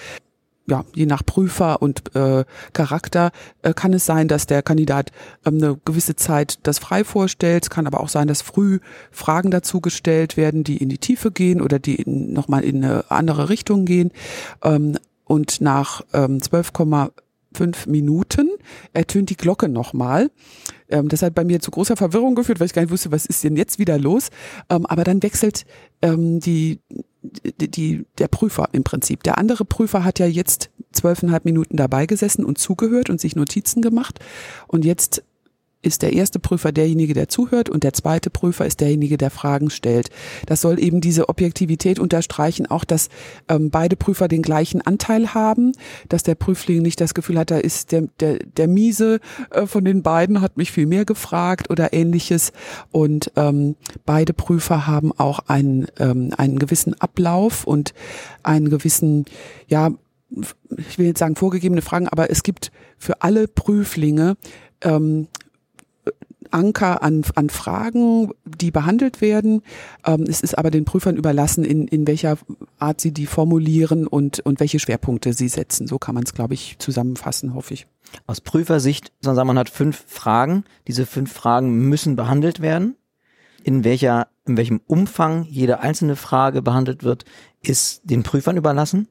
ja, 0.69 0.85
je 0.93 1.05
nach 1.05 1.25
Prüfer 1.25 1.81
und 1.81 2.15
äh, 2.15 2.45
Charakter 2.73 3.31
äh, 3.61 3.73
kann 3.73 3.93
es 3.93 4.05
sein, 4.05 4.27
dass 4.27 4.45
der 4.45 4.61
Kandidat 4.61 5.11
ähm, 5.45 5.55
eine 5.55 5.79
gewisse 5.83 6.15
Zeit 6.15 6.59
das 6.63 6.79
frei 6.79 7.03
vorstellt. 7.03 7.63
Es 7.63 7.69
kann 7.69 7.87
aber 7.87 7.99
auch 8.01 8.09
sein, 8.09 8.27
dass 8.27 8.41
früh 8.41 8.79
Fragen 9.11 9.51
dazu 9.51 9.81
gestellt 9.81 10.37
werden, 10.37 10.63
die 10.63 10.77
in 10.77 10.89
die 10.89 10.97
Tiefe 10.97 11.31
gehen 11.31 11.61
oder 11.61 11.79
die 11.79 12.03
nochmal 12.05 12.63
in 12.63 12.83
eine 12.83 13.09
andere 13.09 13.49
Richtung 13.49 13.85
gehen. 13.85 14.11
Ähm, 14.63 14.97
und 15.25 15.61
nach 15.61 16.01
ähm, 16.13 16.39
12,5 16.39 17.89
Minuten 17.89 18.49
ertönt 18.93 19.29
die 19.29 19.37
Glocke 19.37 19.69
nochmal. 19.69 20.31
Ähm, 20.89 21.07
das 21.07 21.21
hat 21.21 21.35
bei 21.35 21.43
mir 21.43 21.59
zu 21.59 21.71
großer 21.71 21.95
Verwirrung 21.95 22.35
geführt, 22.35 22.59
weil 22.59 22.65
ich 22.65 22.73
gar 22.73 22.81
nicht 22.81 22.91
wusste, 22.91 23.11
was 23.11 23.25
ist 23.25 23.43
denn 23.43 23.55
jetzt 23.55 23.79
wieder 23.79 23.97
los. 23.99 24.29
Ähm, 24.69 24.85
aber 24.85 25.03
dann 25.03 25.21
wechselt 25.21 25.65
ähm, 26.01 26.39
die, 26.39 26.79
die, 27.21 27.69
die, 27.69 28.05
der 28.17 28.27
Prüfer 28.27 28.69
im 28.71 28.83
Prinzip. 28.83 29.23
Der 29.23 29.37
andere 29.37 29.65
Prüfer 29.65 30.03
hat 30.03 30.19
ja 30.19 30.25
jetzt 30.25 30.69
zwölfeinhalb 30.91 31.45
Minuten 31.45 31.77
dabei 31.77 32.05
gesessen 32.05 32.45
und 32.45 32.57
zugehört 32.57 33.09
und 33.09 33.19
sich 33.19 33.35
Notizen 33.35 33.81
gemacht. 33.81 34.19
Und 34.67 34.85
jetzt 34.85 35.23
ist 35.81 36.01
der 36.01 36.13
erste 36.13 36.39
Prüfer 36.39 36.71
derjenige, 36.71 37.13
der 37.13 37.29
zuhört 37.29 37.69
und 37.69 37.83
der 37.83 37.93
zweite 37.93 38.29
Prüfer 38.29 38.65
ist 38.65 38.81
derjenige, 38.81 39.17
der 39.17 39.29
Fragen 39.29 39.69
stellt. 39.69 40.09
Das 40.45 40.61
soll 40.61 40.79
eben 40.79 40.99
diese 40.99 41.29
Objektivität 41.29 41.99
unterstreichen, 41.99 42.65
auch 42.65 42.83
dass 42.83 43.07
ähm, 43.47 43.69
beide 43.69 43.95
Prüfer 43.95 44.27
den 44.27 44.41
gleichen 44.41 44.81
Anteil 44.81 45.33
haben, 45.33 45.71
dass 46.09 46.23
der 46.23 46.35
Prüfling 46.35 46.81
nicht 46.81 46.99
das 46.99 47.13
Gefühl 47.13 47.39
hat, 47.39 47.51
da 47.51 47.57
ist 47.57 47.93
der, 47.93 48.07
der, 48.19 48.39
der 48.39 48.67
Miese 48.67 49.19
äh, 49.51 49.65
von 49.65 49.85
den 49.85 50.03
beiden, 50.03 50.41
hat 50.41 50.57
mich 50.57 50.71
viel 50.71 50.85
mehr 50.85 51.05
gefragt 51.05 51.69
oder 51.69 51.93
ähnliches. 51.93 52.51
Und 52.91 53.31
ähm, 53.37 53.75
beide 54.05 54.33
Prüfer 54.33 54.85
haben 54.85 55.13
auch 55.17 55.39
einen, 55.47 55.87
ähm, 55.97 56.33
einen 56.37 56.59
gewissen 56.59 56.99
Ablauf 56.99 57.65
und 57.65 57.93
einen 58.43 58.69
gewissen, 58.69 59.25
ja, 59.67 59.91
ich 60.77 60.99
will 60.99 61.07
jetzt 61.07 61.19
sagen 61.19 61.35
vorgegebene 61.35 61.81
Fragen, 61.81 62.07
aber 62.07 62.29
es 62.29 62.43
gibt 62.43 62.71
für 62.97 63.21
alle 63.21 63.47
Prüflinge 63.47 64.35
ähm, 64.81 65.27
Anker 66.51 67.01
an, 67.03 67.23
an 67.35 67.49
Fragen, 67.49 68.31
die 68.45 68.71
behandelt 68.71 69.21
werden. 69.21 69.61
Ähm, 70.05 70.23
es 70.27 70.41
ist 70.41 70.57
aber 70.57 70.71
den 70.71 70.85
Prüfern 70.85 71.17
überlassen, 71.17 71.63
in, 71.63 71.87
in 71.87 72.07
welcher 72.07 72.37
Art 72.79 73.01
sie 73.01 73.11
die 73.11 73.25
formulieren 73.25 74.07
und, 74.07 74.39
und 74.41 74.59
welche 74.59 74.79
Schwerpunkte 74.79 75.33
sie 75.33 75.49
setzen. 75.49 75.87
So 75.87 75.97
kann 75.99 76.15
man 76.15 76.23
es, 76.23 76.33
glaube 76.33 76.53
ich, 76.53 76.77
zusammenfassen, 76.79 77.53
hoffe 77.53 77.73
ich. 77.73 77.87
Aus 78.25 78.41
Prüfersicht, 78.41 79.11
sondern 79.21 79.47
man 79.47 79.59
hat 79.59 79.69
fünf 79.69 80.03
Fragen. 80.07 80.63
Diese 80.87 81.05
fünf 81.05 81.31
Fragen 81.31 81.89
müssen 81.89 82.15
behandelt 82.15 82.61
werden. 82.61 82.95
In 83.63 83.83
welcher, 83.83 84.27
in 84.45 84.57
welchem 84.57 84.81
Umfang 84.87 85.43
jede 85.43 85.79
einzelne 85.81 86.15
Frage 86.15 86.61
behandelt 86.61 87.03
wird, 87.03 87.25
ist 87.61 88.01
den 88.03 88.23
Prüfern 88.23 88.57
überlassen. 88.57 89.09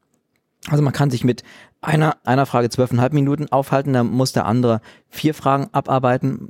Also 0.67 0.83
man 0.83 0.93
kann 0.93 1.11
sich 1.11 1.25
mit 1.25 1.45
einer, 1.81 2.17
einer 2.25 2.47
Frage 2.47 2.71
zwölfeinhalb 2.71 3.13
Minuten 3.13 3.49
aufhalten, 3.51 3.93
dann 3.93 4.09
muss 4.09 4.33
der 4.33 4.47
andere 4.47 4.81
vier 5.09 5.35
Fragen 5.35 5.69
abarbeiten. 5.73 6.49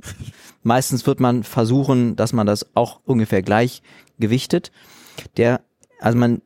Meistens 0.63 1.05
wird 1.05 1.19
man 1.19 1.43
versuchen, 1.43 2.15
dass 2.15 2.33
man 2.33 2.47
das 2.47 2.75
auch 2.75 2.99
ungefähr 3.05 3.41
gleich 3.41 3.81
gewichtet. 4.17 4.71
Der, 5.37 5.61
also 5.99 6.17
man, 6.17 6.41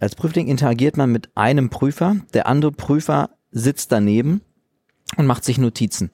als 0.00 0.14
Prüfling 0.14 0.48
interagiert 0.48 0.96
man 0.96 1.12
mit 1.12 1.30
einem 1.36 1.70
Prüfer, 1.70 2.16
der 2.32 2.46
andere 2.46 2.72
Prüfer 2.72 3.30
sitzt 3.50 3.92
daneben 3.92 4.40
und 5.16 5.26
macht 5.26 5.44
sich 5.44 5.58
Notizen. 5.58 6.10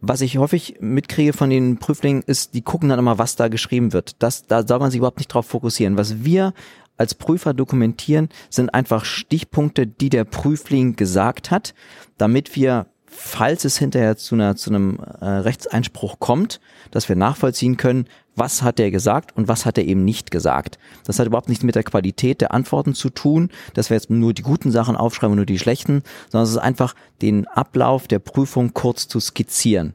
Was 0.00 0.20
ich 0.20 0.38
häufig 0.38 0.76
mitkriege 0.80 1.32
von 1.32 1.50
den 1.50 1.78
Prüflingen 1.78 2.22
ist, 2.22 2.54
die 2.54 2.62
gucken 2.62 2.88
dann 2.88 3.00
immer, 3.00 3.18
was 3.18 3.34
da 3.34 3.48
geschrieben 3.48 3.92
wird. 3.92 4.22
Das, 4.22 4.46
da 4.46 4.66
soll 4.66 4.78
man 4.78 4.90
sich 4.90 4.98
überhaupt 4.98 5.18
nicht 5.18 5.28
drauf 5.28 5.46
fokussieren. 5.46 5.96
Was 5.96 6.24
wir 6.24 6.54
als 6.98 7.14
Prüfer 7.14 7.54
dokumentieren, 7.54 8.28
sind 8.50 8.74
einfach 8.74 9.04
Stichpunkte, 9.04 9.86
die 9.86 10.10
der 10.10 10.24
Prüfling 10.24 10.96
gesagt 10.96 11.50
hat, 11.50 11.74
damit 12.18 12.56
wir, 12.56 12.86
falls 13.06 13.64
es 13.64 13.78
hinterher 13.78 14.16
zu, 14.16 14.34
einer, 14.34 14.56
zu 14.56 14.70
einem 14.70 14.98
äh, 15.20 15.24
Rechtseinspruch 15.24 16.18
kommt, 16.18 16.60
dass 16.90 17.08
wir 17.08 17.16
nachvollziehen 17.16 17.76
können, 17.76 18.06
was 18.34 18.62
hat 18.62 18.78
er 18.78 18.90
gesagt 18.90 19.36
und 19.36 19.48
was 19.48 19.66
hat 19.66 19.78
er 19.78 19.84
eben 19.84 20.04
nicht 20.04 20.30
gesagt. 20.30 20.78
Das 21.04 21.18
hat 21.18 21.26
überhaupt 21.26 21.48
nichts 21.48 21.64
mit 21.64 21.74
der 21.74 21.82
Qualität 21.82 22.40
der 22.40 22.52
Antworten 22.52 22.94
zu 22.94 23.10
tun, 23.10 23.50
dass 23.74 23.90
wir 23.90 23.96
jetzt 23.96 24.10
nur 24.10 24.32
die 24.32 24.42
guten 24.42 24.70
Sachen 24.70 24.96
aufschreiben 24.96 25.32
und 25.32 25.38
nur 25.38 25.46
die 25.46 25.58
schlechten, 25.58 26.02
sondern 26.30 26.44
es 26.44 26.50
ist 26.50 26.58
einfach 26.58 26.94
den 27.20 27.46
Ablauf 27.48 28.06
der 28.06 28.20
Prüfung 28.20 28.74
kurz 28.74 29.08
zu 29.08 29.18
skizzieren. 29.18 29.94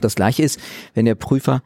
Das 0.00 0.14
gleiche 0.14 0.42
ist, 0.42 0.60
wenn 0.94 1.06
der 1.06 1.14
Prüfer 1.14 1.62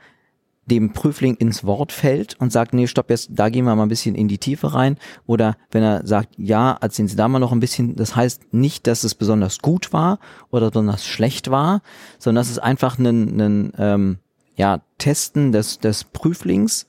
dem 0.67 0.93
Prüfling 0.93 1.35
ins 1.35 1.65
Wort 1.65 1.91
fällt 1.91 2.39
und 2.41 2.53
sagt, 2.53 2.73
nee, 2.73 2.87
stopp, 2.87 3.11
jetzt, 3.11 3.31
da 3.33 3.49
gehen 3.49 3.65
wir 3.65 3.75
mal 3.75 3.83
ein 3.83 3.89
bisschen 3.89 4.15
in 4.15 4.29
die 4.29 4.39
Tiefe 4.39 4.75
rein. 4.75 4.97
Oder 5.27 5.57
wenn 5.71 5.83
er 5.83 6.07
sagt, 6.07 6.35
ja, 6.37 6.79
erzählen 6.81 7.09
Sie 7.09 7.17
da 7.17 7.27
mal 7.27 7.41
noch 7.41 7.53
ein 7.53 7.61
bisschen, 7.61 7.97
das 7.97 8.15
heißt 8.15 8.55
nicht, 8.55 8.87
dass 8.87 9.03
es 9.03 9.15
besonders 9.15 9.59
gut 9.59 9.93
war 9.93 10.19
oder 10.51 10.71
besonders 10.71 11.05
schlecht 11.05 11.51
war, 11.51 11.83
sondern 12.19 12.43
das 12.43 12.51
ist 12.51 12.61
einfach 12.61 12.99
ein, 12.99 13.41
ein 13.41 13.73
ähm, 13.77 14.19
ja, 14.55 14.83
Testen 14.99 15.51
des, 15.51 15.79
des 15.79 16.05
Prüflings, 16.05 16.87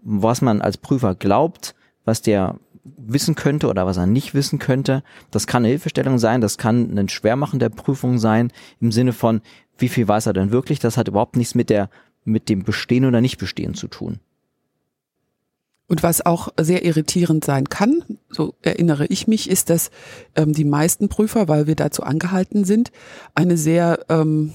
was 0.00 0.40
man 0.40 0.60
als 0.60 0.76
Prüfer 0.76 1.16
glaubt, 1.16 1.74
was 2.04 2.22
der 2.22 2.60
wissen 2.96 3.34
könnte 3.34 3.68
oder 3.68 3.86
was 3.86 3.96
er 3.96 4.06
nicht 4.06 4.34
wissen 4.34 4.60
könnte. 4.60 5.02
Das 5.32 5.48
kann 5.48 5.62
eine 5.62 5.68
Hilfestellung 5.68 6.18
sein, 6.18 6.40
das 6.40 6.58
kann 6.58 6.96
ein 6.96 7.08
Schwermachen 7.08 7.58
der 7.58 7.70
Prüfung 7.70 8.18
sein, 8.18 8.52
im 8.80 8.92
Sinne 8.92 9.12
von, 9.12 9.40
wie 9.76 9.88
viel 9.88 10.06
weiß 10.06 10.26
er 10.26 10.32
denn 10.32 10.52
wirklich? 10.52 10.78
Das 10.78 10.96
hat 10.96 11.08
überhaupt 11.08 11.36
nichts 11.36 11.56
mit 11.56 11.70
der 11.70 11.90
mit 12.26 12.48
dem 12.48 12.64
Bestehen 12.64 13.04
oder 13.04 13.20
Nicht-Bestehen 13.20 13.74
zu 13.74 13.88
tun. 13.88 14.20
Und 15.88 16.02
was 16.02 16.26
auch 16.26 16.48
sehr 16.58 16.84
irritierend 16.84 17.44
sein 17.44 17.68
kann, 17.68 18.02
so 18.28 18.54
erinnere 18.60 19.06
ich 19.06 19.28
mich, 19.28 19.48
ist, 19.48 19.70
dass 19.70 19.90
ähm, 20.34 20.52
die 20.52 20.64
meisten 20.64 21.08
Prüfer, 21.08 21.46
weil 21.46 21.68
wir 21.68 21.76
dazu 21.76 22.02
angehalten 22.02 22.64
sind, 22.64 22.90
eine 23.34 23.56
sehr 23.56 24.04
ähm, 24.08 24.52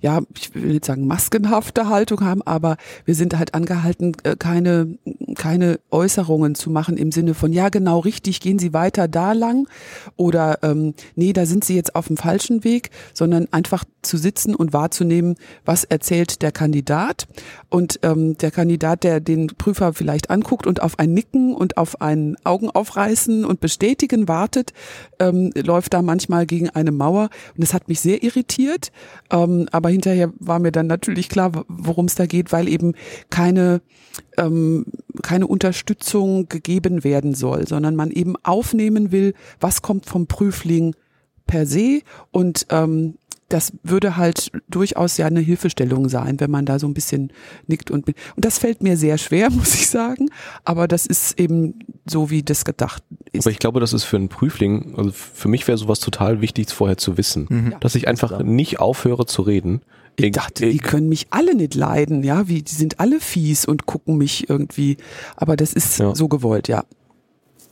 ja, 0.00 0.20
ich 0.36 0.54
will 0.54 0.74
jetzt 0.74 0.86
sagen 0.86 1.06
maskenhafte 1.06 1.88
Haltung 1.88 2.22
haben, 2.22 2.42
aber 2.42 2.76
wir 3.04 3.14
sind 3.14 3.38
halt 3.38 3.54
angehalten, 3.54 4.16
äh, 4.22 4.36
keine, 4.36 4.98
keine 5.36 5.80
Äußerungen 5.90 6.54
zu 6.54 6.70
machen 6.70 6.96
im 6.96 7.12
Sinne 7.12 7.34
von, 7.34 7.52
ja 7.52 7.68
genau 7.68 8.00
richtig, 8.00 8.40
gehen 8.40 8.58
Sie 8.58 8.72
weiter 8.72 9.08
da 9.08 9.32
lang 9.32 9.68
oder 10.16 10.58
ähm, 10.62 10.94
nee, 11.14 11.32
da 11.32 11.46
sind 11.46 11.64
Sie 11.64 11.76
jetzt 11.76 11.94
auf 11.94 12.06
dem 12.06 12.16
falschen 12.16 12.64
Weg, 12.64 12.90
sondern 13.12 13.46
einfach 13.52 13.84
zu 14.02 14.16
sitzen 14.16 14.54
und 14.54 14.72
wahrzunehmen, 14.72 15.36
was 15.64 15.84
erzählt 15.84 16.42
der 16.42 16.52
Kandidat. 16.52 17.26
Und 17.68 18.00
ähm, 18.02 18.36
der 18.38 18.50
Kandidat, 18.50 19.04
der 19.04 19.20
den 19.20 19.48
Prüfer 19.48 19.92
vielleicht 19.92 20.30
anguckt 20.30 20.66
und 20.66 20.82
auf 20.82 20.98
ein 20.98 21.12
Nicken 21.12 21.54
und 21.54 21.76
auf 21.76 22.00
ein 22.00 22.36
Augen 22.44 22.70
aufreißen 22.70 23.44
und 23.44 23.60
bestätigen 23.60 24.28
wartet, 24.28 24.72
ähm, 25.18 25.52
läuft 25.54 25.92
da 25.92 26.02
manchmal 26.02 26.46
gegen 26.46 26.70
eine 26.70 26.92
Mauer. 26.92 27.28
Und 27.54 27.62
das 27.62 27.74
hat 27.74 27.88
mich 27.88 28.00
sehr 28.00 28.22
irritiert, 28.22 28.90
ähm, 29.30 29.68
aber 29.70 29.89
aber 29.90 29.92
hinterher 29.92 30.32
war 30.38 30.60
mir 30.60 30.70
dann 30.70 30.86
natürlich 30.86 31.28
klar, 31.28 31.64
worum 31.66 32.06
es 32.06 32.14
da 32.14 32.26
geht, 32.26 32.52
weil 32.52 32.68
eben 32.68 32.94
keine, 33.28 33.82
ähm, 34.36 34.86
keine 35.22 35.48
Unterstützung 35.48 36.48
gegeben 36.48 37.02
werden 37.02 37.34
soll, 37.34 37.66
sondern 37.66 37.96
man 37.96 38.12
eben 38.12 38.36
aufnehmen 38.44 39.10
will, 39.10 39.34
was 39.58 39.82
kommt 39.82 40.06
vom 40.06 40.28
Prüfling 40.28 40.94
per 41.50 41.66
se 41.66 42.00
und 42.30 42.66
ähm, 42.70 43.14
das 43.48 43.72
würde 43.82 44.16
halt 44.16 44.52
durchaus 44.68 45.16
ja 45.16 45.26
eine 45.26 45.40
Hilfestellung 45.40 46.08
sein, 46.08 46.38
wenn 46.38 46.52
man 46.52 46.66
da 46.66 46.78
so 46.78 46.86
ein 46.86 46.94
bisschen 46.94 47.32
nickt 47.66 47.90
und 47.90 48.06
und 48.06 48.14
das 48.44 48.58
fällt 48.58 48.80
mir 48.80 48.96
sehr 48.96 49.18
schwer, 49.18 49.50
muss 49.60 49.74
ich 49.74 49.88
sagen, 49.88 50.28
aber 50.64 50.86
das 50.86 51.04
ist 51.04 51.38
eben 51.40 51.80
so 52.08 52.30
wie 52.30 52.44
das 52.44 52.64
gedacht 52.64 53.02
ist. 53.32 53.44
Aber 53.44 53.50
ich 53.50 53.58
glaube, 53.58 53.80
das 53.80 53.92
ist 53.92 54.04
für 54.04 54.16
einen 54.18 54.28
Prüfling, 54.28 54.94
also 54.96 55.10
für 55.10 55.48
mich 55.48 55.66
wäre 55.66 55.76
sowas 55.78 55.98
total 55.98 56.40
wichtig 56.40 56.70
vorher 56.70 56.96
zu 56.96 57.18
wissen, 57.18 57.46
Mhm. 57.50 57.74
dass 57.80 57.96
ich 57.96 58.06
einfach 58.06 58.30
Ja. 58.30 58.42
nicht 58.44 58.78
aufhöre 58.78 59.26
zu 59.26 59.42
reden. 59.42 59.80
Ich 60.16 60.30
dachte, 60.32 60.68
die 60.70 60.78
können 60.78 61.08
mich 61.08 61.26
alle 61.30 61.54
nicht 61.56 61.74
leiden, 61.74 62.22
ja, 62.22 62.46
wie 62.46 62.62
die 62.62 62.74
sind 62.74 63.00
alle 63.00 63.18
fies 63.20 63.64
und 63.64 63.86
gucken 63.86 64.16
mich 64.16 64.48
irgendwie, 64.48 64.96
aber 65.36 65.56
das 65.56 65.72
ist 65.72 65.98
Ja. 65.98 66.14
so 66.14 66.28
gewollt, 66.28 66.68
ja. 66.68 66.84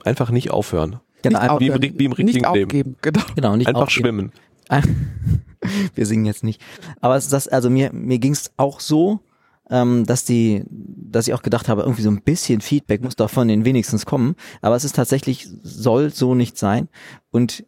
einfach 0.05 0.31
nicht 0.31 0.51
aufhören. 0.51 0.97
Genau, 1.23 1.59
nicht 1.59 1.61
wie 1.61 1.87
im 1.87 1.99
wie 1.99 2.05
im 2.05 2.11
nicht 2.11 2.19
richtigen 2.19 2.53
Leben. 2.53 2.65
aufgeben, 2.65 2.97
genau. 3.01 3.21
genau 3.35 3.57
nicht 3.57 3.67
Einfach 3.69 3.83
aufgeben. 3.83 4.05
schwimmen. 4.05 4.33
Wir 5.95 6.07
singen 6.07 6.25
jetzt 6.25 6.45
nicht. 6.45 6.61
Aber 7.01 7.17
es 7.17 7.25
ist 7.25 7.33
das, 7.33 7.49
also 7.49 7.69
mir, 7.71 7.93
mir 7.93 8.19
ging 8.19 8.33
es 8.33 8.53
auch 8.57 8.81
so, 8.81 9.21
ähm, 9.71 10.07
dass 10.07 10.25
die, 10.25 10.65
dass 10.71 11.27
ich 11.29 11.35
auch 11.35 11.43
gedacht 11.43 11.69
habe, 11.69 11.83
irgendwie 11.83 12.03
so 12.03 12.11
ein 12.11 12.23
bisschen 12.23 12.61
Feedback 12.61 13.03
muss 13.03 13.17
doch 13.17 13.31
von 13.31 13.49
den 13.49 13.65
wenigstens 13.65 14.07
kommen. 14.07 14.37
Aber 14.63 14.77
es 14.77 14.85
ist 14.85 14.95
tatsächlich, 14.97 15.49
soll 15.63 16.13
so 16.13 16.35
nicht 16.35 16.57
sein. 16.59 16.89
Und 17.31 17.65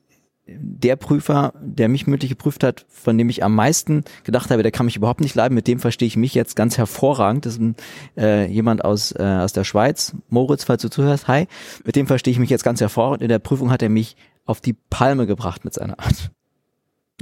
der 0.59 0.97
Prüfer, 0.97 1.53
der 1.61 1.89
mich 1.89 2.07
mündlich 2.07 2.31
geprüft 2.31 2.65
hat, 2.65 2.87
von 2.89 3.17
dem 3.17 3.29
ich 3.29 3.45
am 3.45 3.55
meisten 3.55 4.05
gedacht 4.25 4.51
habe, 4.51 4.63
der 4.63 4.73
kann 4.73 4.87
mich 4.87 4.97
überhaupt 4.97 5.21
nicht 5.21 5.35
leiden, 5.35 5.55
mit 5.55 5.67
dem 5.67 5.79
verstehe 5.79 6.07
ich 6.07 6.17
mich 6.17 6.35
jetzt 6.35 6.57
ganz 6.57 6.79
hervorragend. 6.79 7.47
Das 7.47 7.55
ist 7.55 7.61
ein, 7.61 7.77
äh, 8.17 8.47
jemand 8.47 8.85
aus, 8.85 9.13
äh, 9.13 9.23
aus 9.23 9.53
der 9.53 9.65
Schweiz, 9.65 10.15
Moritz, 10.29 10.65
falls 10.65 10.83
du 10.83 10.91
zuhörst, 10.91 11.29
hi. 11.29 11.47
Mit 11.85 11.97
dem 11.97 12.07
verstehe 12.07 12.33
ich 12.33 12.39
mich 12.39 12.51
jetzt 12.51 12.65
ganz 12.65 12.81
hervorragend. 12.81 13.23
In 13.23 13.29
der 13.29 13.39
Prüfung 13.39 13.71
hat 13.71 13.83
er 13.83 13.89
mich 13.89 14.17
auf 14.47 14.61
die 14.61 14.75
Palme 14.75 15.27
gebracht 15.27 15.65
mit 15.65 15.75
seiner 15.75 15.99
Art. 15.99 16.31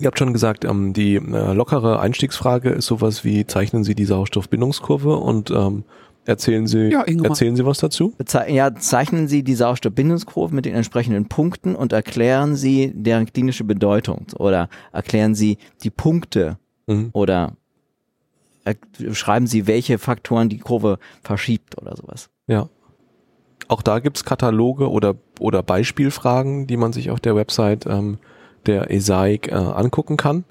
Ihr 0.00 0.06
habt 0.06 0.18
schon 0.18 0.32
gesagt, 0.32 0.64
ähm, 0.64 0.92
die 0.92 1.16
äh, 1.16 1.52
lockere 1.52 1.98
Einstiegsfrage 1.98 2.70
ist 2.70 2.86
sowas 2.86 3.24
wie, 3.24 3.46
zeichnen 3.46 3.82
Sie 3.82 3.96
die 3.96 4.04
Sauerstoffbindungskurve 4.04 5.16
und 5.16 5.50
ähm, 5.50 5.84
erzählen 6.28 6.66
Sie, 6.66 6.90
Ja, 6.90 7.02
erzählen 7.02 7.56
Sie 7.56 7.64
was 7.66 7.78
dazu? 7.78 8.14
Bezei 8.16 8.50
ja, 8.52 8.74
zeichnen 8.74 9.28
Sie 9.28 9.42
die 9.42 9.54
Sauerstoffbindungskurve 9.54 10.54
mit 10.54 10.64
den 10.64 10.74
entsprechenden 10.74 11.28
Punkten 11.28 11.74
und 11.74 11.92
erklären 11.92 12.54
Sie 12.56 12.92
deren 12.94 13.26
klinische 13.26 13.64
Bedeutung 13.64 14.26
oder 14.38 14.68
erklären 14.92 15.34
Sie 15.34 15.58
die 15.82 15.90
Punkte 15.90 16.58
Mhm. 16.86 17.10
oder 17.12 17.52
er 18.64 18.74
schreiben 19.14 19.46
Sie, 19.46 19.66
welche 19.66 19.98
Faktoren 19.98 20.48
die 20.48 20.58
Kurve 20.58 20.98
verschiebt 21.22 21.80
oder 21.80 21.96
sowas. 21.96 22.30
Ja. 22.46 22.68
Auch 23.68 23.82
da 23.82 23.98
gibt's 23.98 24.24
Kataloge 24.24 24.90
oder, 24.90 25.14
oder 25.38 25.62
Beispielfragen, 25.62 26.66
die 26.66 26.76
man 26.78 26.92
sich 26.92 27.10
auf 27.10 27.20
der 27.20 27.36
Website 27.36 27.84
ähm, 27.86 28.18
der 28.66 28.90
ESAIC 28.90 29.48
äh, 29.48 29.54
angucken 29.54 30.16
kann. 30.16 30.44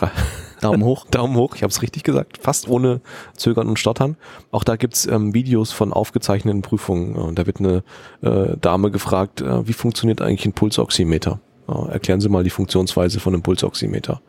Daumen 0.60 0.84
hoch. 0.84 1.06
Daumen 1.10 1.36
hoch, 1.36 1.54
ich 1.54 1.62
habe 1.62 1.70
es 1.70 1.82
richtig 1.82 2.04
gesagt, 2.04 2.38
fast 2.38 2.68
ohne 2.68 3.00
Zögern 3.36 3.68
und 3.68 3.78
Stottern. 3.78 4.16
Auch 4.50 4.64
da 4.64 4.76
gibt's 4.76 5.06
ähm, 5.06 5.34
Videos 5.34 5.72
von 5.72 5.92
aufgezeichneten 5.92 6.62
Prüfungen. 6.62 7.14
Und 7.14 7.38
da 7.38 7.46
wird 7.46 7.60
eine 7.60 7.82
äh, 8.22 8.56
Dame 8.60 8.90
gefragt, 8.90 9.40
äh, 9.40 9.66
wie 9.66 9.72
funktioniert 9.72 10.20
eigentlich 10.20 10.46
ein 10.46 10.52
Pulsoximeter? 10.52 11.40
Äh, 11.68 11.92
erklären 11.92 12.20
Sie 12.20 12.28
mal 12.28 12.44
die 12.44 12.50
Funktionsweise 12.50 13.20
von 13.20 13.34
einem 13.34 13.42
Pulsoximeter. 13.42 14.20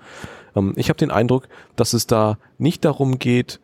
Ähm, 0.55 0.73
ich 0.75 0.89
habe 0.89 0.97
den 0.97 1.11
Eindruck, 1.11 1.47
dass 1.75 1.93
es 1.93 2.07
da 2.07 2.37
nicht 2.57 2.85
darum 2.85 3.19
geht, 3.19 3.59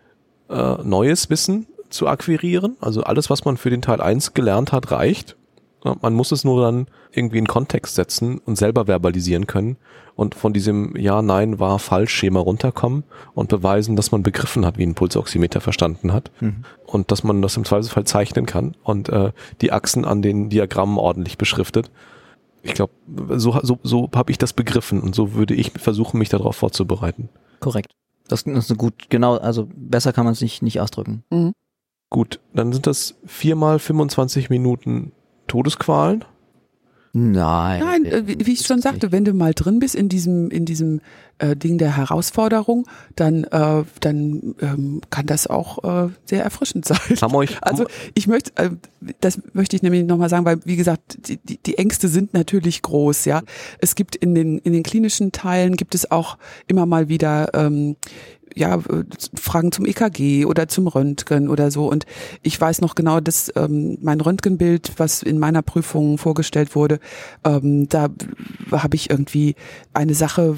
äh, 0.50 0.76
neues 0.84 1.30
Wissen 1.30 1.68
zu 1.90 2.08
akquirieren. 2.08 2.76
Also 2.82 3.04
alles, 3.04 3.30
was 3.30 3.46
man 3.46 3.58
für 3.58 3.70
den 3.70 3.82
Teil 3.82 4.02
1 4.02 4.34
gelernt 4.34 4.72
hat, 4.72 4.92
reicht. 4.92 5.36
Ja, 5.88 5.96
Man 6.02 6.14
muss 6.14 6.32
es 6.32 6.44
nur 6.44 6.62
dann 6.62 6.88
irgendwie 7.12 7.38
in 7.38 7.48
Kontext 7.48 7.96
setzen 7.96 8.40
und 8.40 8.58
selber 8.58 8.88
verbalisieren 8.88 9.48
können 9.48 9.78
und 10.16 10.36
von 10.36 10.54
diesem 10.54 10.96
Ja, 10.96 11.22
Nein, 11.22 11.60
war 11.60 11.80
falsch 11.80 12.14
Schema 12.14 12.40
runterkommen 12.40 13.04
und 13.34 13.50
beweisen, 13.50 13.96
dass 13.96 14.12
man 14.12 14.24
begriffen 14.24 14.66
hat, 14.66 14.78
wie 14.78 14.84
ein 14.86 14.96
Pulsoximeter 14.96 15.62
verstanden 15.62 16.14
hat 16.14 16.32
Mhm. 16.42 16.64
und 16.86 17.12
dass 17.12 17.24
man 17.24 17.42
das 17.42 17.58
im 17.58 17.66
Zweifelsfall 17.66 18.06
zeichnen 18.06 18.46
kann 18.46 18.76
und 18.84 19.10
äh, 19.10 19.32
die 19.62 19.72
Achsen 19.72 20.06
an 20.06 20.22
den 20.22 20.50
Diagrammen 20.50 20.98
ordentlich 20.98 21.38
beschriftet. 21.38 21.90
Ich 22.64 22.74
glaube, 22.74 22.92
so, 23.38 23.58
so, 23.64 23.80
so 23.84 24.10
habe 24.14 24.32
ich 24.32 24.38
das 24.38 24.52
begriffen 24.54 25.00
und 25.00 25.16
so 25.16 25.34
würde 25.36 25.54
ich 25.54 25.72
versuchen, 25.72 26.18
mich 26.18 26.30
darauf 26.30 26.56
vorzubereiten. 26.56 27.30
Korrekt. 27.60 27.92
Das 28.28 28.42
ist 28.42 28.48
eine 28.48 28.78
gut, 28.78 29.10
genau, 29.10 29.38
also 29.38 29.70
besser 29.74 30.12
kann 30.12 30.26
man 30.26 30.34
es 30.34 30.42
nicht, 30.42 30.62
nicht 30.62 30.82
ausdrücken. 30.82 31.24
Gut, 32.10 32.42
dann 32.54 32.74
sind 32.74 32.86
das 32.88 33.16
viermal 33.26 33.80
25 33.80 34.50
Minuten 34.50 35.14
Todesqualen. 35.48 36.24
Nein. 37.20 37.80
Nein, 37.80 38.06
äh, 38.06 38.24
wie, 38.28 38.54
ich 38.54 38.62
schon 38.62 38.82
sagte, 38.82 39.12
wenn 39.12 39.26
du 39.26 39.34
mal 39.34 39.54
drin 39.56 39.80
bist 39.80 39.96
in 39.96 40.08
diesem 40.08 40.52
in 40.52 40.66
diesem 40.66 41.02
äh, 41.40 41.56
Ding 41.56 41.80
der 41.80 41.98
Herausforderung, 41.98 42.88
dann 43.16 43.44
äh, 43.46 43.84
dann 44.02 44.56
ähm, 44.62 45.02
kann 45.10 45.26
das 45.26 45.48
auch 45.48 45.84
äh, 45.84 46.10
sehr 46.26 46.44
erfrischend 46.44 46.86
sein. 46.86 47.00
Haben 47.20 47.36
euch, 47.36 47.58
Also 47.62 47.88
ich 48.14 48.28
möchte, 48.28 48.52
äh, 48.58 48.70
das 49.20 49.42
möchte 49.54 49.76
ich 49.76 49.82
nämlich 49.82 50.06
nochmal 50.06 50.30
sagen, 50.30 50.46
weil 50.46 50.60
wie 50.66 50.76
gesagt, 50.76 51.28
die, 51.28 51.38
die, 51.38 51.58
die 51.58 51.78
Ängste 51.80 52.08
sind 52.08 52.36
natürlich 52.36 52.84
groß, 52.84 53.26
ja. 53.26 53.42
Es 53.80 53.96
gibt 53.96 54.16
in 54.16 54.36
den 54.36 54.60
in 54.60 54.74
den 54.74 54.84
klinischen 54.84 55.32
Teilen 55.32 55.76
gibt 55.76 55.96
es 55.96 56.12
auch 56.12 56.38
immer 56.68 56.86
mal 56.86 57.10
wieder 57.10 57.50
ähm, 57.56 57.96
ja, 58.58 58.76
äh, 58.76 59.04
Fragen 59.36 59.72
zum 59.72 59.86
EKG 59.86 60.46
oder 60.46 60.68
zum 60.68 60.88
Röntgen 60.88 61.50
oder 61.50 61.72
so. 61.72 61.90
Und 61.90 62.06
ich 62.42 62.60
weiß 62.60 62.82
noch 62.82 62.96
genau, 62.96 63.20
dass 63.20 63.52
ähm, 63.56 63.98
mein 64.02 64.20
Röntgenbild, 64.20 64.94
was 64.98 65.24
in 65.24 65.40
meiner 65.40 65.62
Prüfung 65.62 66.18
vorgestellt 66.18 66.76
wurde, 66.76 67.00
ähm, 67.44 67.88
da 67.90 68.10
habe 68.72 68.96
ich 68.96 69.10
irgendwie 69.10 69.56
eine 69.94 70.16
Sache 70.16 70.56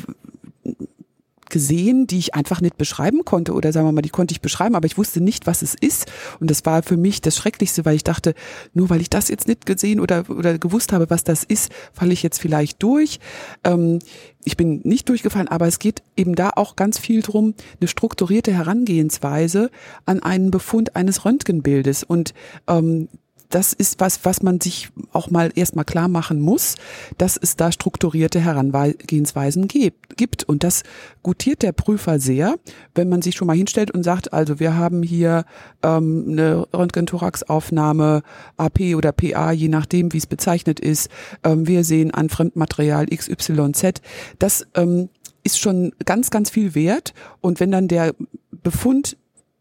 gesehen, 1.50 2.08
die 2.08 2.20
ich 2.20 2.36
einfach 2.36 2.62
nicht 2.62 2.78
beschreiben 2.78 3.26
konnte 3.26 3.54
oder 3.54 3.72
sagen 3.72 3.88
wir 3.88 3.92
mal, 3.92 4.02
die 4.02 4.10
konnte 4.10 4.32
ich 4.34 4.42
beschreiben, 4.42 4.76
aber 4.76 4.86
ich 4.86 4.98
wusste 4.98 5.22
nicht, 5.22 5.48
was 5.48 5.62
es 5.62 5.76
ist 5.76 6.12
und 6.40 6.50
das 6.50 6.66
war 6.66 6.84
für 6.84 6.98
mich 6.98 7.22
das 7.22 7.36
Schrecklichste, 7.36 7.86
weil 7.86 7.96
ich 7.96 8.04
dachte, 8.04 8.34
nur 8.74 8.90
weil 8.90 9.02
ich 9.02 9.10
das 9.10 9.28
jetzt 9.30 9.48
nicht 9.48 9.66
gesehen 9.66 10.00
oder 10.00 10.30
oder 10.30 10.58
gewusst 10.58 10.94
habe, 10.94 11.10
was 11.10 11.24
das 11.24 11.44
ist, 11.44 11.72
falle 11.94 12.14
ich 12.14 12.24
jetzt 12.24 12.40
vielleicht 12.40 12.82
durch. 12.84 13.20
Ähm, 13.64 14.00
ich 14.46 14.58
bin 14.58 14.82
nicht 14.84 15.10
durchgefallen, 15.10 15.48
aber 15.48 15.68
es 15.68 15.80
geht 15.80 16.02
eben 16.16 16.36
da 16.36 16.52
auch 16.56 16.76
ganz 16.76 16.98
viel 16.98 17.22
drum, 17.22 17.54
eine 17.80 17.88
strukturierte 17.88 18.54
Herangehensweise 18.54 19.70
an 20.06 20.24
einen 20.24 20.50
Befund 20.52 20.96
eines 20.96 21.26
Röntgenbildes 21.26 22.04
und 22.04 22.34
ähm, 22.68 23.10
das 23.50 23.74
ist 23.74 24.00
was, 24.00 24.26
was 24.26 24.44
man 24.44 24.62
sich 24.62 24.90
auch 25.12 25.32
mal 25.32 25.52
erstmal 25.56 25.86
klar 25.86 26.08
machen 26.08 26.40
muss, 26.40 26.76
dass 27.18 27.36
es 27.36 27.56
da 27.56 27.72
strukturierte 27.72 28.40
Herangehensweisen 28.40 29.68
gibt. 29.68 30.44
Und 30.44 30.64
das 30.64 30.84
gutiert 31.24 31.64
der 31.64 31.72
Prüfer 31.72 32.20
sehr, 32.20 32.56
wenn 32.94 33.10
man 33.10 33.24
sich 33.24 33.36
schon 33.36 33.48
mal 33.48 33.58
hinstellt 33.58 33.92
und 33.92 34.04
sagt, 34.04 34.34
also 34.34 34.60
wir 34.60 34.76
haben 34.76 35.02
hier 35.02 35.46
ähm, 35.82 36.26
eine 36.30 36.68
Röntgenthoraxaufnahme, 36.74 38.22
AP 38.58 38.96
oder 38.96 39.12
PA, 39.12 39.52
je 39.52 39.68
nachdem, 39.68 40.14
wie 40.14 40.18
es 40.18 40.28
bezeichnet 40.28 40.80
ist. 40.80 41.10
Ähm, 41.44 41.68
wir 41.68 41.84
sehen 41.84 42.12
an 42.12 42.30
Fremdmaterial 42.30 43.08
XYZ. 43.08 44.02
Das 44.38 44.68
ähm, 44.76 45.10
ist 45.44 45.60
schon 45.60 45.94
ganz, 46.06 46.30
ganz 46.30 46.52
viel 46.52 46.76
wert. 46.76 47.14
Und 47.42 47.60
wenn 47.60 47.72
dann 47.72 47.88
der 47.88 48.14
Befund 48.52 49.18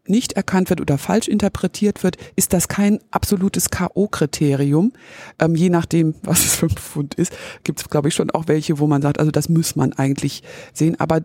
nicht 0.09 0.33
erkannt 0.33 0.69
wird 0.69 0.81
oder 0.81 0.97
falsch 0.97 1.27
interpretiert 1.27 2.03
wird, 2.03 2.17
ist 2.35 2.53
das 2.53 2.67
kein 2.67 2.99
absolutes 3.11 3.69
K.O.-Kriterium. 3.69 4.91
Ähm, 5.39 5.55
je 5.55 5.69
nachdem, 5.69 6.15
was 6.23 6.45
es 6.45 6.55
für 6.55 6.67
ein 6.67 6.75
Befund 6.75 7.15
ist, 7.15 7.33
gibt 7.63 7.79
es, 7.79 7.89
glaube 7.89 8.09
ich, 8.09 8.15
schon 8.15 8.31
auch 8.31 8.47
welche, 8.47 8.79
wo 8.79 8.87
man 8.87 9.01
sagt, 9.01 9.19
also 9.19 9.31
das 9.31 9.49
muss 9.49 9.75
man 9.75 9.93
eigentlich 9.93 10.43
sehen. 10.73 10.99
Aber 10.99 11.21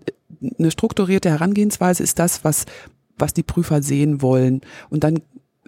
eine 0.58 0.70
strukturierte 0.70 1.30
Herangehensweise 1.30 2.02
ist 2.02 2.18
das, 2.18 2.44
was, 2.44 2.66
was 3.18 3.34
die 3.34 3.42
Prüfer 3.42 3.82
sehen 3.82 4.22
wollen. 4.22 4.60
Und 4.90 5.04
dann 5.04 5.20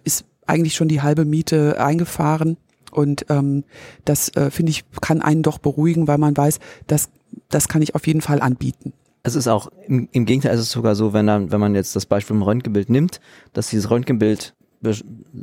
ist 0.05 0.25
eigentlich 0.47 0.75
schon 0.75 0.89
die 0.89 1.03
halbe 1.03 1.25
Miete 1.25 1.81
eingefahren. 1.81 2.57
Und 2.93 3.27
ähm, 3.29 3.65
das, 4.05 4.35
äh, 4.37 4.51
finde 4.51 4.71
ich, 4.71 4.85
kann 5.01 5.21
einen 5.21 5.43
doch 5.43 5.59
beruhigen, 5.59 6.09
weil 6.09 6.19
man 6.19 6.37
weiß, 6.37 6.61
das, 6.87 7.11
das 7.49 7.69
kann 7.69 7.83
ich 7.83 7.95
auf 7.95 8.07
jeden 8.07 8.21
Fall 8.21 8.41
anbieten. 8.41 8.93
Es 9.27 9.35
ist 9.35 9.49
auch, 9.49 9.69
im, 9.87 10.09
im 10.13 10.25
Gegenteil 10.27 10.55
ist 10.55 10.61
es 10.61 10.71
sogar 10.71 10.95
so, 10.95 11.13
wenn, 11.13 11.27
dann, 11.27 11.51
wenn 11.53 11.61
man 11.61 11.75
jetzt 11.75 11.95
das 11.97 12.07
Beispiel 12.07 12.37
im 12.37 12.43
Röntgenbild 12.43 12.91
nimmt, 12.91 13.21
dass 13.53 13.69
dieses 13.69 13.91
Röntgenbild, 13.91 14.55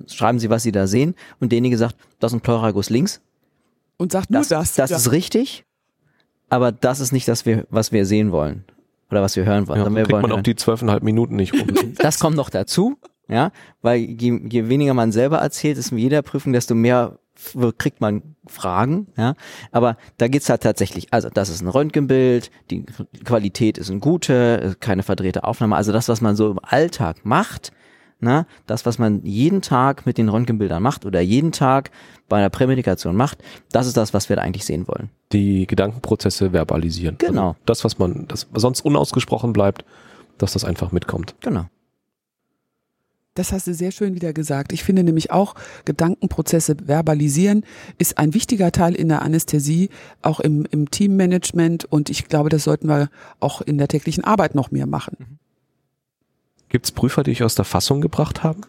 schreiben 0.08 0.40
Sie, 0.40 0.50
was 0.50 0.64
Sie 0.64 0.72
da 0.72 0.88
sehen, 0.88 1.16
und 1.40 1.52
derjenige 1.52 1.78
sagt, 1.78 1.96
das 2.20 2.32
ist 2.32 2.38
ein 2.38 2.42
Pleuragus 2.42 2.90
links. 2.90 3.22
Und 3.98 4.12
sagt 4.12 4.30
nur 4.32 4.40
Das, 4.40 4.50
das. 4.50 4.74
das 4.76 4.90
ja. 4.90 4.98
ist 4.98 5.12
richtig, 5.12 5.66
aber 6.50 6.72
das 6.72 7.00
ist 7.00 7.12
nicht 7.12 7.28
das, 7.28 7.44
was 7.70 7.92
wir 7.92 8.06
sehen 8.06 8.32
wollen. 8.32 8.64
Oder 9.12 9.22
was 9.22 9.36
wir 9.36 9.46
hören 9.46 9.68
wollen. 9.68 9.78
ja, 9.80 9.84
dann 9.84 9.96
wir 9.96 10.04
kriegt 10.04 10.14
wollen 10.14 10.22
man 10.24 10.32
auch 10.32 10.36
hören. 10.38 10.44
die 10.44 10.56
zwölfeinhalb 10.56 11.04
Minuten 11.04 11.36
nicht 11.36 11.54
rum. 11.54 11.68
Das 11.98 12.20
kommt 12.20 12.36
noch 12.36 12.50
dazu, 12.50 12.98
ja, 13.34 13.52
weil 13.82 14.00
je, 14.00 14.40
je 14.48 14.70
weniger 14.70 14.94
man 14.94 15.12
selber 15.12 15.40
erzählt, 15.40 15.78
ist 15.80 15.92
in 15.92 15.98
jeder 15.98 16.22
Prüfung, 16.22 16.54
desto 16.54 16.76
mehr 16.76 17.18
kriegt 17.80 18.00
man 18.00 18.36
Fragen, 18.46 19.08
ja. 19.18 19.34
Aber 19.72 19.98
da 20.18 20.28
geht's 20.28 20.50
halt 20.50 20.62
tatsächlich, 20.62 21.12
also 21.12 21.30
das 21.34 21.50
ist 21.50 21.62
ein 21.62 21.68
Röntgenbild, 21.68 22.52
die 22.70 22.86
Qualität 23.26 23.80
ist 23.80 23.90
eine 23.90 24.00
gute, 24.00 24.76
keine 24.80 25.02
verdrehte 25.02 25.44
Aufnahme. 25.44 25.76
Also 25.76 25.92
das, 25.92 26.10
was 26.10 26.22
man 26.22 26.36
so 26.36 26.52
im 26.52 26.60
Alltag 26.62 27.26
macht, 27.26 27.72
na, 28.20 28.46
das, 28.68 28.86
was 28.86 29.00
man 29.00 29.26
jeden 29.26 29.64
Tag 29.64 30.06
mit 30.06 30.20
den 30.20 30.30
Röntgenbildern 30.30 30.82
macht 30.82 31.06
oder 31.06 31.20
jeden 31.20 31.52
Tag 31.52 31.90
bei 32.30 32.38
einer 32.38 32.52
Prämedikation 32.52 33.16
macht, 33.16 33.40
das 33.72 33.88
ist 33.88 33.98
das, 33.98 34.14
was 34.14 34.30
wir 34.30 34.36
da 34.36 34.44
eigentlich 34.44 34.66
sehen 34.66 34.88
wollen. 34.88 35.10
Die 35.32 35.66
Gedankenprozesse 35.66 36.52
verbalisieren. 36.52 37.18
Genau. 37.18 37.50
Also 37.50 37.60
das, 37.66 37.84
was 37.84 37.98
man, 37.98 38.26
das 38.28 38.48
sonst 38.54 38.86
unausgesprochen 38.86 39.54
bleibt, 39.54 39.84
dass 40.38 40.54
das 40.54 40.64
einfach 40.64 40.92
mitkommt. 40.92 41.36
Genau. 41.42 41.66
Das 43.36 43.52
hast 43.52 43.66
du 43.66 43.74
sehr 43.74 43.92
schön 43.92 44.14
wieder 44.14 44.32
gesagt. 44.32 44.74
Ich 44.74 44.84
finde 44.84 45.04
nämlich 45.04 45.32
auch, 45.32 45.56
Gedankenprozesse 45.86 46.76
verbalisieren 46.86 47.66
ist 47.98 48.20
ein 48.20 48.34
wichtiger 48.36 48.72
Teil 48.72 48.94
in 48.94 49.10
der 49.10 49.24
Anästhesie, 49.24 49.90
auch 50.22 50.40
im, 50.40 50.68
im 50.70 50.92
Teammanagement. 50.92 51.86
Und 51.86 52.12
ich 52.12 52.28
glaube, 52.28 52.50
das 52.50 52.64
sollten 52.64 52.88
wir 52.88 53.10
auch 53.40 53.62
in 53.62 53.80
der 53.80 53.88
täglichen 53.88 54.24
Arbeit 54.24 54.54
noch 54.54 54.70
mehr 54.70 54.86
machen. 54.86 55.40
Gibt 56.70 56.86
es 56.86 56.92
Prüfer, 56.92 57.24
die 57.24 57.32
euch 57.32 57.44
aus 57.44 57.56
der 57.56 57.66
Fassung 57.66 58.02
gebracht 58.02 58.44
haben? 58.44 58.62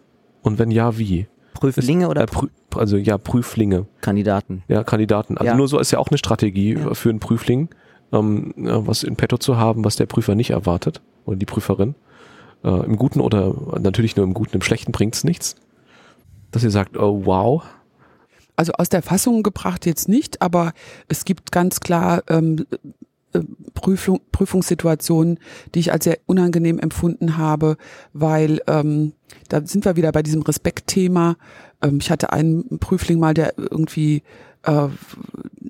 Und 0.43 0.59
wenn 0.59 0.71
ja, 0.71 0.97
wie? 0.99 1.27
Prüflinge 1.53 2.09
oder 2.09 2.23
Äh, 2.23 2.27
Prü 2.27 2.49
also 2.75 2.97
ja, 2.97 3.19
Prüflinge, 3.19 3.87
Kandidaten? 4.01 4.63
ja, 4.67 4.83
Kandidaten. 4.83 5.37
Also 5.39 5.47
Ja. 5.47 5.57
nur 5.57 5.69
so 5.69 5.79
ist 5.79 5.91
ja 5.93 5.99
auch 5.99 6.09
eine 6.09 6.19
Strategie 6.19 6.73
Ja. 6.75 6.91
äh, 6.91 6.95
für 6.95 7.11
einen 7.11 7.21
Prüfling, 7.21 7.69
ähm, 8.13 8.53
ja, 8.57 8.85
was 8.87 9.03
in 9.05 9.15
petto 9.17 9.37
zu 9.39 9.57
haben, 9.59 9.85
was 9.85 9.97
der 9.97 10.07
Prüfer 10.07 10.35
nicht 10.35 10.51
erwartet 10.51 11.01
oder 11.27 11.37
die 11.37 11.47
Prüferin. 11.47 11.95
Äh, 12.65 12.85
Im 12.87 12.97
Guten 12.97 13.21
oder 13.21 13.55
natürlich 13.79 14.17
nur 14.17 14.25
im 14.25 14.35
Guten, 14.35 14.55
im 14.55 14.63
Schlechten 14.63 14.93
bringt's 14.93 15.23
nichts. 15.23 15.57
Dass 16.51 16.65
ihr 16.65 16.71
sagt, 16.71 16.97
oh 16.97 17.23
wow, 17.25 17.63
Also 18.57 18.73
aus 18.75 18.89
der 18.89 19.03
Fassung 19.03 19.43
gebracht 19.43 19.87
jetzt 19.87 20.09
nicht, 20.09 20.41
aber 20.41 20.73
es 21.09 21.25
gibt 21.25 21.53
ganz 21.53 21.81
klar 21.81 22.23
ähm, 22.29 22.65
äh, 23.33 23.41
Prüfung, 23.75 24.21
Prüfungssituationen, 24.31 25.39
die 25.75 25.81
ich 25.81 25.93
als 25.93 26.05
sehr 26.05 26.19
unangenehm 26.27 26.79
empfunden 26.79 27.37
habe, 27.37 27.77
weil 28.13 28.61
ähm, 28.67 29.13
da 29.49 29.67
sind 29.67 29.85
wir 29.85 29.97
wieder 29.97 30.13
bei 30.13 30.23
diesem 30.23 30.43
Respektthema. 30.43 31.37
Ähm, 31.83 31.99
ich 32.01 32.11
hatte 32.11 32.33
einen 32.33 32.79
Prüfling 32.79 33.19
mal, 33.19 33.35
der 33.35 33.59
irgendwie 33.59 34.23
äh, 34.63 34.89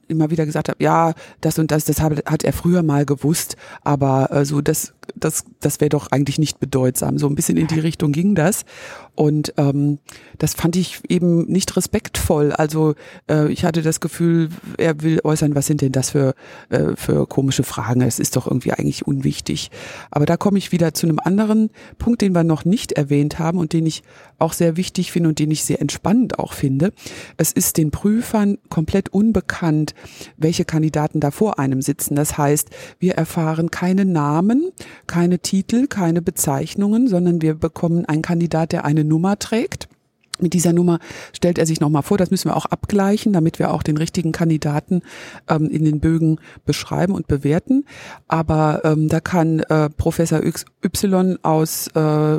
immer 0.08 0.30
wieder 0.30 0.46
gesagt 0.46 0.68
hat, 0.68 0.76
ja, 0.80 1.14
das 1.40 1.58
und 1.58 1.70
das, 1.70 1.86
das 1.86 2.00
hat, 2.00 2.24
hat 2.26 2.44
er 2.44 2.52
früher 2.52 2.82
mal 2.82 3.06
gewusst, 3.06 3.56
aber 3.82 4.30
äh, 4.30 4.44
so 4.44 4.60
das, 4.60 4.92
das, 5.14 5.44
das 5.60 5.80
wäre 5.80 5.88
doch 5.88 6.10
eigentlich 6.10 6.38
nicht 6.38 6.60
bedeutsam. 6.60 7.18
So 7.18 7.26
ein 7.26 7.34
bisschen 7.34 7.56
in 7.56 7.66
die 7.66 7.80
Richtung 7.80 8.12
ging 8.12 8.34
das. 8.34 8.64
Und 9.14 9.54
ähm, 9.56 9.98
das 10.38 10.54
fand 10.54 10.76
ich 10.76 11.00
eben 11.08 11.46
nicht 11.46 11.76
respektvoll. 11.76 12.52
Also 12.52 12.94
äh, 13.30 13.50
ich 13.52 13.64
hatte 13.64 13.82
das 13.82 14.00
Gefühl, 14.00 14.48
er 14.78 15.02
will 15.02 15.20
äußern, 15.22 15.54
was 15.54 15.66
sind 15.66 15.80
denn 15.80 15.92
das 15.92 16.10
für, 16.10 16.34
äh, 16.70 16.96
für 16.96 17.26
komische 17.26 17.62
Fragen? 17.62 18.02
Es 18.02 18.18
ist 18.18 18.36
doch 18.36 18.46
irgendwie 18.46 18.72
eigentlich 18.72 19.06
unwichtig. 19.06 19.70
Aber 20.10 20.26
da 20.26 20.36
komme 20.36 20.58
ich 20.58 20.72
wieder 20.72 20.94
zu 20.94 21.06
einem 21.06 21.20
anderen 21.22 21.70
Punkt, 21.98 22.22
den 22.22 22.34
wir 22.34 22.44
noch 22.44 22.64
nicht 22.64 22.92
erwähnt 22.92 23.38
haben 23.38 23.58
und 23.58 23.72
den 23.72 23.86
ich 23.86 24.02
auch 24.38 24.52
sehr 24.52 24.76
wichtig 24.76 25.12
finde 25.12 25.28
und 25.28 25.38
den 25.38 25.50
ich 25.50 25.64
sehr 25.64 25.80
entspannend 25.80 26.38
auch 26.38 26.52
finde. 26.52 26.92
Es 27.36 27.52
ist 27.52 27.76
den 27.76 27.90
Prüfern 27.90 28.58
komplett 28.68 29.10
unbekannt, 29.10 29.94
welche 30.36 30.64
Kandidaten 30.64 31.20
da 31.20 31.30
vor 31.30 31.58
einem 31.58 31.82
sitzen. 31.82 32.16
Das 32.16 32.36
heißt, 32.36 32.70
wir 32.98 33.14
erfahren 33.14 33.70
keine 33.70 34.04
Namen, 34.04 34.70
keine 35.06 35.38
Titel, 35.38 35.86
keine 35.86 36.22
Bezeichnungen, 36.22 37.08
sondern 37.08 37.42
wir 37.42 37.54
bekommen 37.54 38.04
einen 38.04 38.22
Kandidat, 38.22 38.72
der 38.72 38.84
eine 38.84 39.04
Nummer 39.04 39.38
trägt. 39.38 39.88
Mit 40.40 40.52
dieser 40.52 40.72
Nummer 40.72 40.98
stellt 41.32 41.58
er 41.58 41.66
sich 41.66 41.80
nochmal 41.80 42.02
vor, 42.02 42.18
das 42.18 42.32
müssen 42.32 42.48
wir 42.48 42.56
auch 42.56 42.66
abgleichen, 42.66 43.32
damit 43.32 43.60
wir 43.60 43.72
auch 43.72 43.84
den 43.84 43.96
richtigen 43.96 44.32
Kandidaten 44.32 45.02
ähm, 45.48 45.70
in 45.70 45.84
den 45.84 46.00
Bögen 46.00 46.40
beschreiben 46.64 47.14
und 47.14 47.28
bewerten. 47.28 47.84
Aber 48.26 48.80
ähm, 48.84 49.08
da 49.08 49.20
kann 49.20 49.60
äh, 49.60 49.90
Professor 49.90 50.40
Y 50.42 51.38
aus, 51.42 51.86
äh, 51.94 52.38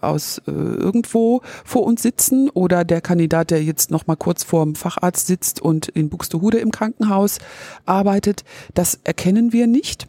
aus 0.00 0.38
äh, 0.46 0.50
irgendwo 0.50 1.42
vor 1.66 1.84
uns 1.84 2.00
sitzen 2.00 2.48
oder 2.48 2.82
der 2.82 3.02
Kandidat, 3.02 3.50
der 3.50 3.62
jetzt 3.62 3.90
nochmal 3.90 4.16
kurz 4.16 4.42
vorm 4.42 4.74
Facharzt 4.74 5.26
sitzt 5.26 5.60
und 5.60 5.88
in 5.88 6.08
Buxtehude 6.08 6.58
im 6.58 6.70
Krankenhaus 6.70 7.40
arbeitet, 7.84 8.44
das 8.72 8.98
erkennen 9.04 9.52
wir 9.52 9.66
nicht. 9.66 10.08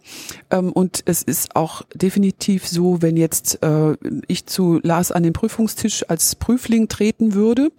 Ähm, 0.55 0.71
und 0.71 1.03
es 1.05 1.23
ist 1.23 1.55
auch 1.55 1.83
definitiv 1.93 2.67
so, 2.67 3.01
wenn 3.01 3.17
jetzt 3.17 3.61
äh, 3.63 3.95
ich 4.27 4.45
zu 4.45 4.79
Lars 4.81 5.11
an 5.11 5.23
den 5.23 5.33
Prüfungstisch 5.33 6.07
als 6.09 6.35
Prüfling 6.35 6.87
treten 6.87 7.33
würde, 7.33 7.71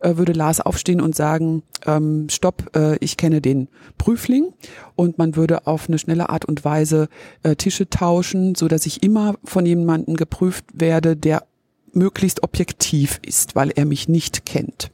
äh, 0.00 0.16
würde 0.16 0.32
Lars 0.32 0.60
aufstehen 0.60 1.00
und 1.00 1.16
sagen, 1.16 1.62
ähm, 1.86 2.28
stopp, 2.30 2.70
äh, 2.76 2.96
ich 2.98 3.16
kenne 3.16 3.40
den 3.40 3.68
Prüfling 3.96 4.52
und 4.96 5.18
man 5.18 5.36
würde 5.36 5.66
auf 5.66 5.88
eine 5.88 5.98
schnelle 5.98 6.28
Art 6.28 6.44
und 6.44 6.64
Weise 6.64 7.08
äh, 7.42 7.56
Tische 7.56 7.88
tauschen, 7.88 8.54
so 8.54 8.68
dass 8.68 8.86
ich 8.86 9.02
immer 9.02 9.34
von 9.44 9.66
jemandem 9.66 10.16
geprüft 10.16 10.64
werde, 10.72 11.16
der 11.16 11.44
möglichst 11.92 12.42
objektiv 12.42 13.18
ist, 13.24 13.56
weil 13.56 13.70
er 13.70 13.86
mich 13.86 14.08
nicht 14.08 14.44
kennt. 14.46 14.90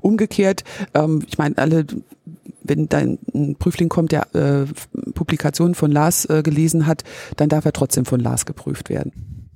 Umgekehrt, 0.00 0.64
ähm, 0.94 1.24
ich 1.26 1.38
meine, 1.38 1.58
alle, 1.58 1.86
wenn 2.64 2.88
dein 2.88 3.18
ein 3.34 3.56
Prüfling 3.56 3.88
kommt, 3.88 4.12
der 4.12 4.34
äh, 4.34 4.66
Publikationen 5.14 5.74
von 5.74 5.90
Lars 5.90 6.24
äh, 6.26 6.42
gelesen 6.42 6.86
hat, 6.86 7.04
dann 7.36 7.48
darf 7.48 7.64
er 7.64 7.72
trotzdem 7.72 8.04
von 8.04 8.20
Lars 8.20 8.46
geprüft 8.46 8.90
werden. 8.90 9.48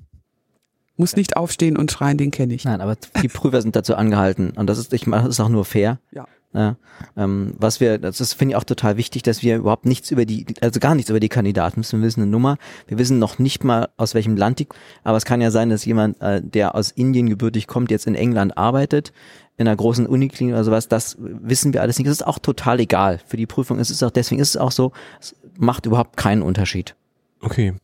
Muss 0.97 1.15
nicht 1.15 1.37
aufstehen 1.37 1.77
und 1.77 1.93
schreien, 1.93 2.17
den 2.17 2.31
kenne 2.31 2.55
ich. 2.55 2.65
Nein, 2.65 2.81
aber 2.81 2.97
die 3.23 3.29
Prüfer 3.29 3.61
sind 3.61 3.77
dazu 3.77 3.95
angehalten 3.97 4.53
und 4.57 4.67
das 4.67 4.79
ist, 4.79 4.93
ich 4.95 5.07
meine, 5.07 5.25
das 5.25 5.33
ist 5.33 5.41
auch 5.41 5.51
nur 5.51 5.65
fair. 5.65 5.99
Ja. 6.11 6.27
Ja, 6.55 6.77
ähm, 7.17 7.53
was 7.59 7.81
wir, 7.81 7.99
das 7.99 8.21
ist, 8.21 8.33
finde 8.33 8.53
ich 8.53 8.57
auch 8.57 8.65
total 8.65 8.97
wichtig, 8.97 9.23
dass 9.23 9.43
wir 9.43 9.57
überhaupt 9.57 9.85
nichts 9.85 10.11
über 10.11 10.25
die, 10.25 10.47
also 10.63 10.81
gar 10.81 10.95
nichts 10.95 11.11
über 11.11 11.21
die 11.21 11.29
Kandidaten 11.29 11.81
wissen. 11.81 12.01
Wir 12.01 12.07
wissen 12.07 12.23
eine 12.23 12.31
Nummer, 12.31 12.57
wir 12.87 12.99
wissen 12.99 13.19
noch 13.19 13.39
nicht 13.39 13.63
mal 13.63 13.91
aus 13.99 14.15
welchem 14.15 14.37
Land 14.37 14.61
die, 14.61 14.69
aber 15.05 15.19
es 15.19 15.27
kann 15.27 15.43
ja 15.43 15.51
sein, 15.51 15.69
dass 15.69 15.85
jemand, 15.85 16.21
äh, 16.23 16.41
der 16.43 16.75
aus 16.75 16.93
Indien 16.93 17.29
gebürtig 17.29 17.67
kommt, 17.67 17.91
jetzt 17.91 18.07
in 18.07 18.15
England 18.15 18.57
arbeitet, 18.57 19.13
in 19.59 19.67
einer 19.69 19.77
großen 19.77 20.07
Uniklinik 20.07 20.55
oder 20.55 20.65
sowas, 20.65 20.89
das 20.89 21.17
wissen 21.19 21.73
wir 21.73 21.83
alles 21.83 21.99
nicht. 21.99 22.09
Das 22.09 22.19
ist 22.19 22.27
auch 22.27 22.39
total 22.39 22.81
egal. 22.81 23.21
Für 23.27 23.37
die 23.37 23.47
Prüfung 23.47 23.79
ist 23.79 23.91
es 23.91 24.03
auch, 24.03 24.11
deswegen 24.11 24.41
ist 24.41 24.51
es 24.51 24.57
auch 24.57 24.73
so, 24.73 24.93
es 25.21 25.35
macht 25.59 25.87
überhaupt 25.87 26.17
keinen 26.17 26.43
Unterschied. 26.43 26.95
Okay. 27.41 27.75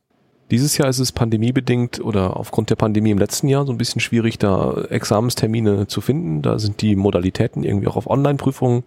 Dieses 0.52 0.76
Jahr 0.76 0.90
ist 0.90 0.98
es 0.98 1.12
pandemiebedingt 1.12 2.04
oder 2.04 2.36
aufgrund 2.36 2.68
der 2.68 2.76
Pandemie 2.76 3.10
im 3.10 3.16
letzten 3.16 3.48
Jahr 3.48 3.64
so 3.64 3.72
ein 3.72 3.78
bisschen 3.78 4.02
schwierig, 4.02 4.38
da 4.38 4.82
Examenstermine 4.90 5.86
zu 5.86 6.02
finden. 6.02 6.42
Da 6.42 6.58
sind 6.58 6.82
die 6.82 6.94
Modalitäten 6.94 7.64
irgendwie 7.64 7.88
auch 7.88 7.96
auf 7.96 8.06
Online-Prüfungen 8.06 8.84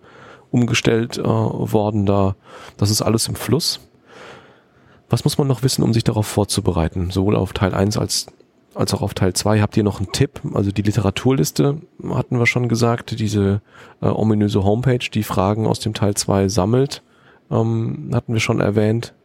umgestellt 0.52 1.18
äh, 1.18 1.24
worden. 1.24 2.06
Da, 2.06 2.36
das 2.78 2.92
ist 2.92 3.02
alles 3.02 3.28
im 3.28 3.34
Fluss. 3.34 3.80
Was 5.10 5.24
muss 5.24 5.40
man 5.40 5.48
noch 5.48 5.64
wissen, 5.64 5.82
um 5.82 5.92
sich 5.92 6.04
darauf 6.04 6.28
vorzubereiten? 6.28 7.10
Sowohl 7.10 7.36
auf 7.36 7.52
Teil 7.52 7.74
1 7.74 7.98
als, 7.98 8.28
als 8.76 8.94
auch 8.94 9.02
auf 9.02 9.16
Teil 9.16 9.34
2. 9.34 9.60
Habt 9.60 9.76
ihr 9.76 9.84
noch 9.84 10.00
einen 10.00 10.12
Tipp? 10.12 10.42
Also 10.54 10.72
die 10.72 10.84
Literaturliste 10.84 11.82
hatten 12.10 12.38
wir 12.38 12.46
schon 12.46 12.70
gesagt, 12.70 13.20
diese 13.20 13.64
äh, 14.04 14.06
ominöse 14.06 14.64
Homepage, 14.64 15.10
die 15.12 15.24
Fragen 15.24 15.66
aus 15.66 15.80
dem 15.80 15.96
Teil 15.96 16.14
2 16.14 16.48
sammelt, 16.48 17.02
ähm, 17.50 18.12
hatten 18.14 18.34
wir 18.34 18.40
schon 18.40 18.60
erwähnt. 18.60 19.16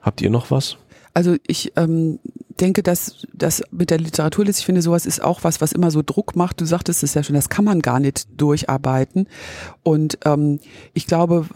Habt 0.00 0.20
ihr 0.20 0.30
noch 0.30 0.50
was? 0.50 0.78
Also 1.14 1.36
ich 1.46 1.72
ähm, 1.76 2.18
denke, 2.60 2.82
dass 2.82 3.26
das 3.32 3.62
mit 3.70 3.90
der 3.90 3.98
Literaturliste, 3.98 4.60
ich 4.60 4.66
finde, 4.66 4.82
sowas 4.82 5.06
ist 5.06 5.22
auch 5.22 5.44
was, 5.44 5.60
was 5.60 5.72
immer 5.72 5.90
so 5.90 6.02
Druck 6.02 6.36
macht. 6.36 6.60
Du 6.60 6.64
sagtest 6.64 7.02
es 7.02 7.14
ja 7.14 7.22
schon, 7.22 7.34
das 7.34 7.48
kann 7.48 7.64
man 7.64 7.80
gar 7.80 8.00
nicht 8.00 8.28
durcharbeiten. 8.36 9.28
Und 9.82 10.18
ähm, 10.24 10.60
ich 10.92 11.06
glaube, 11.06 11.46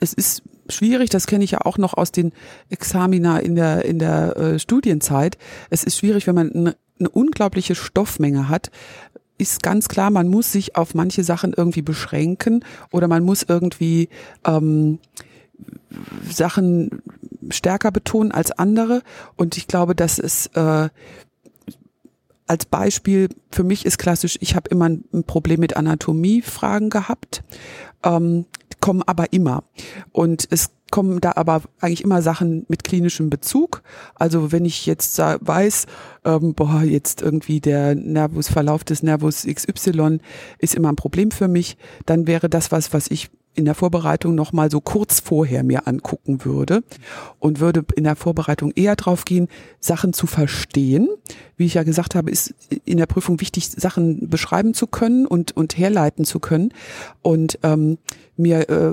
es 0.00 0.12
ist 0.12 0.42
schwierig, 0.68 1.10
das 1.10 1.26
kenne 1.26 1.44
ich 1.44 1.52
ja 1.52 1.62
auch 1.62 1.78
noch 1.78 1.94
aus 1.94 2.12
den 2.12 2.32
Examina 2.70 3.38
in 3.38 3.54
der, 3.54 3.84
in 3.84 3.98
der 3.98 4.36
äh, 4.36 4.58
Studienzeit. 4.58 5.38
Es 5.70 5.84
ist 5.84 5.98
schwierig, 5.98 6.26
wenn 6.26 6.34
man 6.34 6.52
eine, 6.52 6.76
eine 6.98 7.08
unglaubliche 7.08 7.74
Stoffmenge 7.74 8.48
hat, 8.48 8.70
ist 9.36 9.62
ganz 9.62 9.88
klar, 9.88 10.10
man 10.10 10.28
muss 10.28 10.52
sich 10.52 10.76
auf 10.76 10.94
manche 10.94 11.24
Sachen 11.24 11.52
irgendwie 11.54 11.82
beschränken 11.82 12.64
oder 12.92 13.08
man 13.08 13.24
muss 13.24 13.42
irgendwie 13.42 14.08
ähm, 14.46 14.98
Sachen 16.30 17.02
stärker 17.50 17.90
betonen 17.90 18.32
als 18.32 18.50
andere. 18.50 19.02
Und 19.36 19.56
ich 19.56 19.66
glaube, 19.66 19.94
dass 19.94 20.18
es 20.18 20.46
äh, 20.48 20.88
als 22.46 22.66
Beispiel 22.66 23.28
für 23.50 23.64
mich 23.64 23.86
ist 23.86 23.98
klassisch, 23.98 24.36
ich 24.40 24.54
habe 24.54 24.68
immer 24.68 24.88
ein 24.88 25.24
Problem 25.26 25.60
mit 25.60 25.76
Anatomiefragen 25.76 26.90
gehabt, 26.90 27.42
ähm, 28.02 28.46
kommen 28.80 29.02
aber 29.02 29.32
immer. 29.32 29.64
Und 30.12 30.46
es 30.50 30.70
kommen 30.90 31.20
da 31.20 31.32
aber 31.36 31.62
eigentlich 31.80 32.04
immer 32.04 32.22
Sachen 32.22 32.66
mit 32.68 32.84
klinischem 32.84 33.30
Bezug. 33.30 33.82
Also 34.14 34.52
wenn 34.52 34.64
ich 34.64 34.86
jetzt 34.86 35.18
weiß, 35.18 35.86
ähm, 36.24 36.54
boah, 36.54 36.82
jetzt 36.82 37.22
irgendwie 37.22 37.60
der 37.60 37.94
Nervusverlauf 37.94 38.84
des 38.84 39.02
Nervus 39.02 39.46
XY 39.46 40.18
ist 40.58 40.74
immer 40.74 40.90
ein 40.90 40.96
Problem 40.96 41.30
für 41.30 41.48
mich, 41.48 41.78
dann 42.06 42.26
wäre 42.26 42.48
das 42.48 42.70
was, 42.70 42.92
was 42.92 43.08
ich 43.08 43.30
in 43.54 43.64
der 43.64 43.74
Vorbereitung 43.74 44.34
noch 44.34 44.52
mal 44.52 44.70
so 44.70 44.80
kurz 44.80 45.20
vorher 45.20 45.62
mir 45.62 45.86
angucken 45.86 46.44
würde 46.44 46.82
und 47.38 47.60
würde 47.60 47.84
in 47.94 48.04
der 48.04 48.16
Vorbereitung 48.16 48.72
eher 48.74 48.96
drauf 48.96 49.24
gehen, 49.24 49.48
Sachen 49.80 50.12
zu 50.12 50.26
verstehen, 50.26 51.08
wie 51.56 51.66
ich 51.66 51.74
ja 51.74 51.84
gesagt 51.84 52.14
habe, 52.14 52.30
ist 52.30 52.54
in 52.84 52.98
der 52.98 53.06
Prüfung 53.06 53.40
wichtig, 53.40 53.70
Sachen 53.70 54.28
beschreiben 54.28 54.74
zu 54.74 54.86
können 54.86 55.26
und, 55.26 55.56
und 55.56 55.78
herleiten 55.78 56.24
zu 56.24 56.40
können. 56.40 56.72
Und 57.22 57.58
ähm, 57.62 57.98
mir 58.36 58.68
äh, 58.68 58.92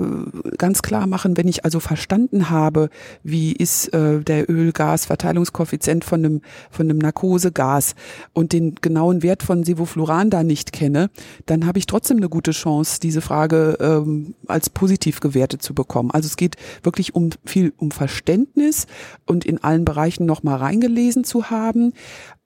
ganz 0.56 0.82
klar 0.82 1.06
machen, 1.06 1.36
wenn 1.36 1.48
ich 1.48 1.64
also 1.64 1.80
verstanden 1.80 2.50
habe, 2.50 2.88
wie 3.22 3.52
ist 3.52 3.92
äh, 3.92 4.20
der 4.20 4.48
Öl-Gas-Verteilungskoeffizient 4.48 6.04
von 6.04 6.24
einem, 6.24 6.40
von 6.70 6.88
einem 6.88 6.98
Narkosegas 6.98 7.94
und 8.32 8.52
den 8.52 8.76
genauen 8.76 9.22
Wert 9.22 9.42
von 9.42 9.64
Sevofluran 9.64 10.30
da 10.30 10.42
nicht 10.42 10.72
kenne, 10.72 11.10
dann 11.46 11.66
habe 11.66 11.78
ich 11.78 11.86
trotzdem 11.86 12.18
eine 12.18 12.28
gute 12.28 12.52
Chance, 12.52 13.00
diese 13.00 13.20
Frage 13.20 13.76
ähm, 13.80 14.34
als 14.46 14.70
positiv 14.70 15.20
gewertet 15.20 15.62
zu 15.62 15.74
bekommen. 15.74 16.10
Also 16.10 16.26
es 16.26 16.36
geht 16.36 16.56
wirklich 16.82 17.14
um 17.14 17.30
viel 17.44 17.72
um 17.76 17.90
Verständnis 17.90 18.86
und 19.26 19.44
in 19.44 19.62
allen 19.62 19.84
Bereichen 19.84 20.26
nochmal 20.26 20.58
reingelesen 20.58 21.24
zu 21.24 21.50
haben, 21.50 21.92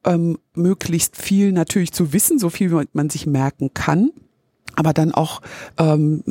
ähm, 0.04 0.38
möglichst 0.54 1.16
viel 1.16 1.52
natürlich 1.52 1.92
zu 1.92 2.12
wissen, 2.12 2.38
so 2.38 2.48
viel 2.48 2.86
man 2.92 3.10
sich 3.10 3.26
merken 3.26 3.72
kann 3.74 4.10
aber 4.76 4.92
dann 4.92 5.12
auch 5.12 5.40
ähm, 5.78 6.22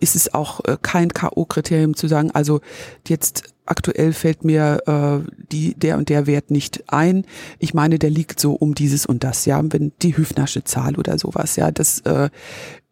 ist 0.00 0.14
es 0.14 0.34
auch 0.34 0.64
äh, 0.64 0.76
kein 0.80 1.12
K.O.-Kriterium 1.12 1.94
zu 1.94 2.08
sagen, 2.08 2.30
also 2.30 2.60
jetzt 3.06 3.54
aktuell 3.66 4.12
fällt 4.12 4.44
mir 4.44 4.82
äh, 4.86 5.30
die, 5.52 5.74
der 5.74 5.98
und 5.98 6.08
der 6.08 6.26
Wert 6.26 6.50
nicht 6.50 6.84
ein. 6.88 7.24
Ich 7.58 7.74
meine, 7.74 7.98
der 7.98 8.10
liegt 8.10 8.40
so 8.40 8.54
um 8.54 8.74
dieses 8.74 9.06
und 9.06 9.24
das, 9.24 9.44
ja, 9.44 9.60
wenn 9.62 9.92
die 10.02 10.16
Hüfnasche 10.16 10.64
Zahl 10.64 10.96
oder 10.96 11.18
sowas, 11.18 11.56
ja, 11.56 11.70
das 11.70 12.00
äh, 12.00 12.30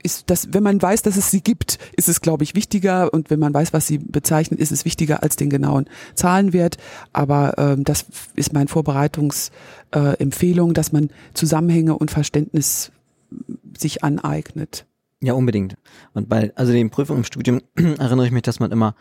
ist 0.03 0.31
das, 0.31 0.53
wenn 0.53 0.63
man 0.63 0.81
weiß, 0.81 1.03
dass 1.03 1.17
es 1.17 1.31
sie 1.31 1.41
gibt, 1.41 1.79
ist 1.97 2.09
es, 2.09 2.21
glaube 2.21 2.45
ich, 2.45 2.55
wichtiger 2.55 3.13
und 3.13 3.31
wenn 3.31 3.41
man 3.41 3.53
weiß, 3.53 3.73
was 3.73 3.87
sie 3.87 3.99
bezeichnet, 3.99 4.61
ist 4.61 4.71
es 4.71 4.85
wichtiger 4.85 5.23
als 5.23 5.37
den 5.37 5.51
genauen 5.51 5.87
Zahlenwert. 6.15 6.77
Aber 7.13 7.55
ähm, 7.59 7.83
das 7.83 8.07
ist 8.35 8.53
meine 8.53 8.69
Vorbereitungsempfehlung, 8.69 10.71
äh, 10.71 10.75
dass 10.75 10.93
man 10.93 11.11
Zusammenhänge 11.35 11.99
und 11.99 12.13
Verständnis 12.13 12.93
sich 13.81 14.05
aneignet. 14.05 14.87
Ja, 15.21 15.33
unbedingt. 15.33 15.77
Und 16.13 16.29
bei 16.29 16.53
also 16.57 16.73
den 16.73 16.91
Prüfungen 16.91 17.21
im 17.21 17.25
Studium 17.25 17.61
erinnere 17.75 18.27
ich 18.27 18.33
mich, 18.33 18.43
dass 18.43 18.61
man 18.61 18.71
immer 18.71 18.95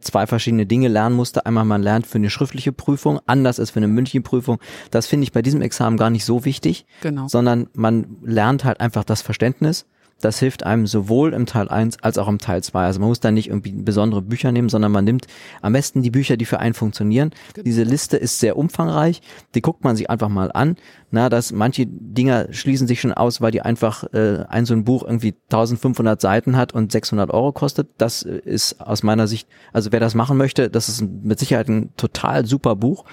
zwei 0.00 0.26
verschiedene 0.26 0.66
Dinge 0.66 0.88
lernen 0.88 1.16
musste. 1.16 1.46
Einmal 1.46 1.64
man 1.64 1.82
lernt 1.82 2.06
für 2.06 2.18
eine 2.18 2.30
schriftliche 2.30 2.72
Prüfung, 2.72 3.20
anders 3.26 3.58
als 3.58 3.70
für 3.70 3.78
eine 3.78 3.88
mündliche 3.88 4.20
Prüfung. 4.20 4.58
Das 4.90 5.06
finde 5.06 5.24
ich 5.24 5.32
bei 5.32 5.42
diesem 5.42 5.62
Examen 5.62 5.96
gar 5.96 6.10
nicht 6.10 6.24
so 6.24 6.44
wichtig, 6.44 6.86
genau. 7.00 7.28
sondern 7.28 7.68
man 7.72 8.18
lernt 8.22 8.64
halt 8.64 8.80
einfach 8.80 9.04
das 9.04 9.22
Verständnis 9.22 9.86
das 10.20 10.38
hilft 10.38 10.64
einem 10.64 10.86
sowohl 10.86 11.32
im 11.32 11.46
Teil 11.46 11.68
1 11.68 12.02
als 12.02 12.18
auch 12.18 12.28
im 12.28 12.38
Teil 12.38 12.62
2. 12.62 12.84
Also 12.84 13.00
man 13.00 13.08
muss 13.08 13.20
da 13.20 13.30
nicht 13.30 13.48
irgendwie 13.48 13.72
besondere 13.72 14.22
Bücher 14.22 14.52
nehmen, 14.52 14.68
sondern 14.68 14.92
man 14.92 15.04
nimmt 15.04 15.26
am 15.62 15.72
besten 15.72 16.02
die 16.02 16.10
Bücher, 16.10 16.36
die 16.36 16.44
für 16.44 16.58
einen 16.58 16.74
funktionieren. 16.74 17.30
Genau. 17.54 17.64
Diese 17.64 17.82
Liste 17.82 18.16
ist 18.16 18.40
sehr 18.40 18.56
umfangreich, 18.56 19.22
die 19.54 19.62
guckt 19.62 19.84
man 19.84 19.96
sich 19.96 20.10
einfach 20.10 20.28
mal 20.28 20.50
an. 20.52 20.76
Na, 21.10 21.28
dass 21.28 21.50
manche 21.50 21.86
Dinger 21.86 22.52
schließen 22.52 22.86
sich 22.86 23.00
schon 23.00 23.12
aus, 23.12 23.40
weil 23.40 23.50
die 23.50 23.62
einfach 23.62 24.04
äh, 24.12 24.44
ein 24.48 24.64
so 24.64 24.74
ein 24.74 24.84
Buch 24.84 25.02
irgendwie 25.02 25.34
1500 25.50 26.20
Seiten 26.20 26.56
hat 26.56 26.72
und 26.72 26.92
600 26.92 27.30
Euro 27.30 27.52
kostet. 27.52 27.88
Das 27.98 28.22
äh, 28.22 28.40
ist 28.44 28.80
aus 28.80 29.02
meiner 29.02 29.26
Sicht, 29.26 29.48
also 29.72 29.90
wer 29.92 30.00
das 30.00 30.14
machen 30.14 30.36
möchte, 30.36 30.70
das 30.70 30.88
ist 30.88 31.02
mit 31.02 31.38
Sicherheit 31.38 31.68
ein 31.68 31.90
total 31.96 32.46
super 32.46 32.76
Buch. 32.76 33.04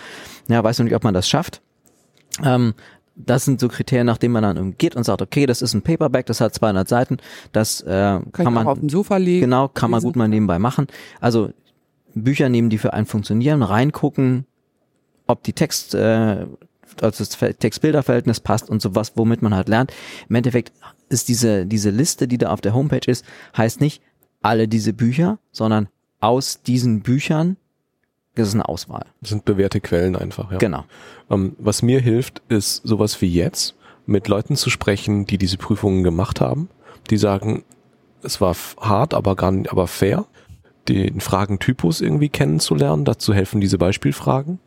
Ja, 0.47 0.63
weiß 0.63 0.79
noch 0.79 0.83
nicht, 0.85 0.95
ob 0.95 1.03
man 1.03 1.13
das 1.13 1.27
schafft. 1.27 1.61
Ähm, 2.43 2.73
das 3.17 3.45
sind 3.45 3.59
so 3.59 3.67
Kriterien, 3.67 4.05
nach 4.05 4.17
denen 4.17 4.33
man 4.33 4.43
dann 4.43 4.77
geht 4.77 4.95
und 4.95 5.03
sagt, 5.03 5.21
okay, 5.21 5.45
das 5.45 5.61
ist 5.61 5.73
ein 5.73 5.81
Paperback, 5.81 6.25
das 6.27 6.39
hat 6.39 6.53
200 6.53 6.87
Seiten, 6.87 7.17
das 7.51 7.81
äh, 7.81 7.87
kann, 7.87 8.31
kann 8.31 8.53
man 8.53 8.67
auf 8.67 8.79
dem 8.79 8.89
Sofa 8.89 9.17
legen. 9.17 9.41
Genau, 9.41 9.67
kann 9.67 9.91
man 9.91 10.01
gut 10.01 10.15
mal 10.15 10.27
nebenbei 10.27 10.59
machen. 10.59 10.87
Also 11.19 11.49
Bücher 12.13 12.49
nehmen, 12.49 12.69
die 12.69 12.77
für 12.77 12.93
einen 12.93 13.05
funktionieren, 13.05 13.63
reingucken, 13.63 14.45
ob 15.25 15.43
die 15.43 15.53
Text, 15.53 15.95
äh, 15.95 16.45
also 17.01 17.23
das 17.23 17.37
Text-Bilder-Verhältnis 17.57 18.39
passt 18.39 18.69
und 18.69 18.81
sowas, 18.81 19.13
womit 19.15 19.41
man 19.41 19.53
halt 19.53 19.67
lernt. 19.67 19.91
Im 20.29 20.35
Endeffekt 20.35 20.71
ist 21.09 21.27
diese 21.27 21.65
diese 21.65 21.89
Liste, 21.89 22.27
die 22.27 22.37
da 22.37 22.49
auf 22.49 22.61
der 22.61 22.73
Homepage 22.73 23.09
ist, 23.09 23.25
heißt 23.55 23.81
nicht 23.81 24.01
alle 24.41 24.67
diese 24.67 24.93
Bücher, 24.93 25.39
sondern 25.51 25.89
aus 26.19 26.61
diesen 26.61 27.01
Büchern 27.01 27.57
das 28.41 28.49
ist 28.49 28.53
eine 28.55 28.67
Auswahl. 28.67 29.05
Das 29.21 29.29
sind 29.29 29.45
bewährte 29.45 29.81
Quellen 29.81 30.15
einfach, 30.15 30.51
ja. 30.51 30.57
Genau. 30.57 30.85
Ähm, 31.29 31.55
was 31.59 31.81
mir 31.81 31.99
hilft, 31.99 32.41
ist 32.49 32.81
sowas 32.83 33.21
wie 33.21 33.31
jetzt, 33.31 33.75
mit 34.05 34.27
Leuten 34.27 34.55
zu 34.55 34.69
sprechen, 34.69 35.25
die 35.25 35.37
diese 35.37 35.57
Prüfungen 35.57 36.03
gemacht 36.03 36.41
haben, 36.41 36.69
die 37.09 37.17
sagen, 37.17 37.63
es 38.23 38.41
war 38.41 38.55
hart, 38.79 39.13
aber 39.13 39.35
gar 39.35 39.51
nicht, 39.51 39.71
aber 39.71 39.87
fair, 39.87 40.25
den 40.87 41.19
Fragentypus 41.19 42.01
irgendwie 42.01 42.29
kennenzulernen. 42.29 43.05
Dazu 43.05 43.33
helfen 43.33 43.61
diese 43.61 43.77
Beispielfragen, 43.77 44.59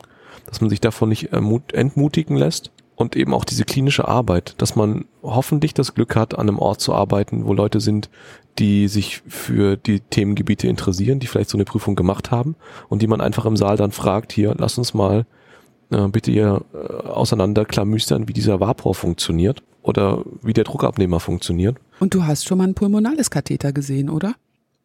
dass 0.46 0.60
man 0.60 0.70
sich 0.70 0.80
davon 0.80 1.08
nicht 1.08 1.32
entmutigen 1.32 2.36
lässt 2.36 2.70
und 2.96 3.16
eben 3.16 3.32
auch 3.32 3.44
diese 3.44 3.64
klinische 3.64 4.06
Arbeit, 4.06 4.54
dass 4.58 4.76
man 4.76 5.06
hoffentlich 5.22 5.72
das 5.74 5.94
Glück 5.94 6.16
hat, 6.16 6.34
an 6.34 6.48
einem 6.48 6.58
Ort 6.58 6.80
zu 6.80 6.94
arbeiten, 6.94 7.46
wo 7.46 7.54
Leute 7.54 7.80
sind, 7.80 8.10
die 8.58 8.88
sich 8.88 9.22
für 9.26 9.76
die 9.76 10.00
Themengebiete 10.00 10.68
interessieren, 10.68 11.18
die 11.18 11.26
vielleicht 11.26 11.50
so 11.50 11.56
eine 11.56 11.64
Prüfung 11.64 11.96
gemacht 11.96 12.30
haben 12.30 12.56
und 12.88 13.02
die 13.02 13.06
man 13.06 13.20
einfach 13.20 13.46
im 13.46 13.56
Saal 13.56 13.76
dann 13.76 13.92
fragt, 13.92 14.32
hier, 14.32 14.54
lass 14.58 14.78
uns 14.78 14.94
mal 14.94 15.26
äh, 15.90 16.08
bitte 16.08 16.30
hier 16.30 16.62
äh, 16.74 17.06
auseinanderklamüstern, 17.08 18.28
wie 18.28 18.32
dieser 18.32 18.60
Vapor 18.60 18.94
funktioniert 18.94 19.62
oder 19.82 20.24
wie 20.42 20.52
der 20.52 20.64
Druckabnehmer 20.64 21.20
funktioniert. 21.20 21.78
Und 22.00 22.14
du 22.14 22.24
hast 22.24 22.46
schon 22.46 22.58
mal 22.58 22.64
einen 22.64 22.74
pulmonales 22.74 23.30
Katheter 23.30 23.72
gesehen, 23.72 24.10
oder? 24.10 24.34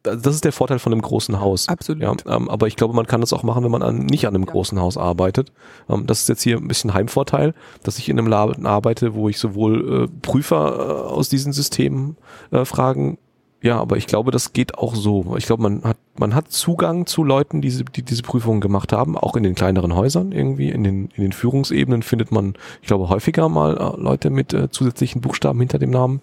das 0.06 0.34
ist 0.34 0.44
der 0.44 0.52
Vorteil 0.52 0.78
von 0.78 0.92
einem 0.92 1.02
großen 1.02 1.40
Haus. 1.40 1.68
Absolut. 1.68 2.02
Ja, 2.02 2.14
ähm, 2.26 2.48
aber 2.48 2.66
ich 2.66 2.76
glaube, 2.76 2.94
man 2.94 3.06
kann 3.06 3.20
das 3.20 3.32
auch 3.32 3.42
machen, 3.42 3.64
wenn 3.64 3.70
man 3.70 3.82
an, 3.82 3.98
nicht 3.98 4.26
an 4.26 4.34
einem 4.34 4.44
ja. 4.44 4.52
großen 4.52 4.78
Haus 4.80 4.96
arbeitet. 4.96 5.52
Ähm, 5.88 6.06
das 6.06 6.20
ist 6.20 6.28
jetzt 6.28 6.42
hier 6.42 6.56
ein 6.56 6.68
bisschen 6.68 6.94
Heimvorteil, 6.94 7.54
dass 7.82 7.98
ich 7.98 8.08
in 8.08 8.18
einem 8.18 8.28
Laden 8.28 8.66
arbeite, 8.66 9.14
wo 9.14 9.28
ich 9.28 9.38
sowohl 9.38 10.04
äh, 10.04 10.08
Prüfer 10.22 10.76
äh, 10.78 11.10
aus 11.10 11.28
diesen 11.28 11.52
Systemen 11.52 12.16
äh, 12.50 12.64
fragen 12.64 13.18
ja, 13.62 13.80
aber 13.80 13.96
ich 13.96 14.06
glaube, 14.06 14.30
das 14.30 14.52
geht 14.52 14.78
auch 14.78 14.94
so. 14.94 15.34
Ich 15.36 15.46
glaube, 15.46 15.62
man 15.62 15.82
hat, 15.82 15.96
man 16.18 16.34
hat 16.34 16.52
Zugang 16.52 17.06
zu 17.06 17.24
Leuten, 17.24 17.62
die, 17.62 17.84
die 17.84 18.02
diese 18.02 18.22
Prüfungen 18.22 18.60
gemacht 18.60 18.92
haben, 18.92 19.16
auch 19.16 19.34
in 19.34 19.42
den 19.42 19.54
kleineren 19.54 19.94
Häusern 19.94 20.32
irgendwie, 20.32 20.70
in 20.70 20.84
den, 20.84 21.08
in 21.14 21.22
den 21.22 21.32
Führungsebenen 21.32 22.02
findet 22.02 22.30
man, 22.30 22.54
ich 22.82 22.88
glaube, 22.88 23.08
häufiger 23.08 23.48
mal 23.48 23.76
äh, 23.76 24.00
Leute 24.00 24.30
mit 24.30 24.52
äh, 24.52 24.70
zusätzlichen 24.70 25.20
Buchstaben 25.20 25.58
hinter 25.58 25.78
dem 25.78 25.90
Namen. 25.90 26.20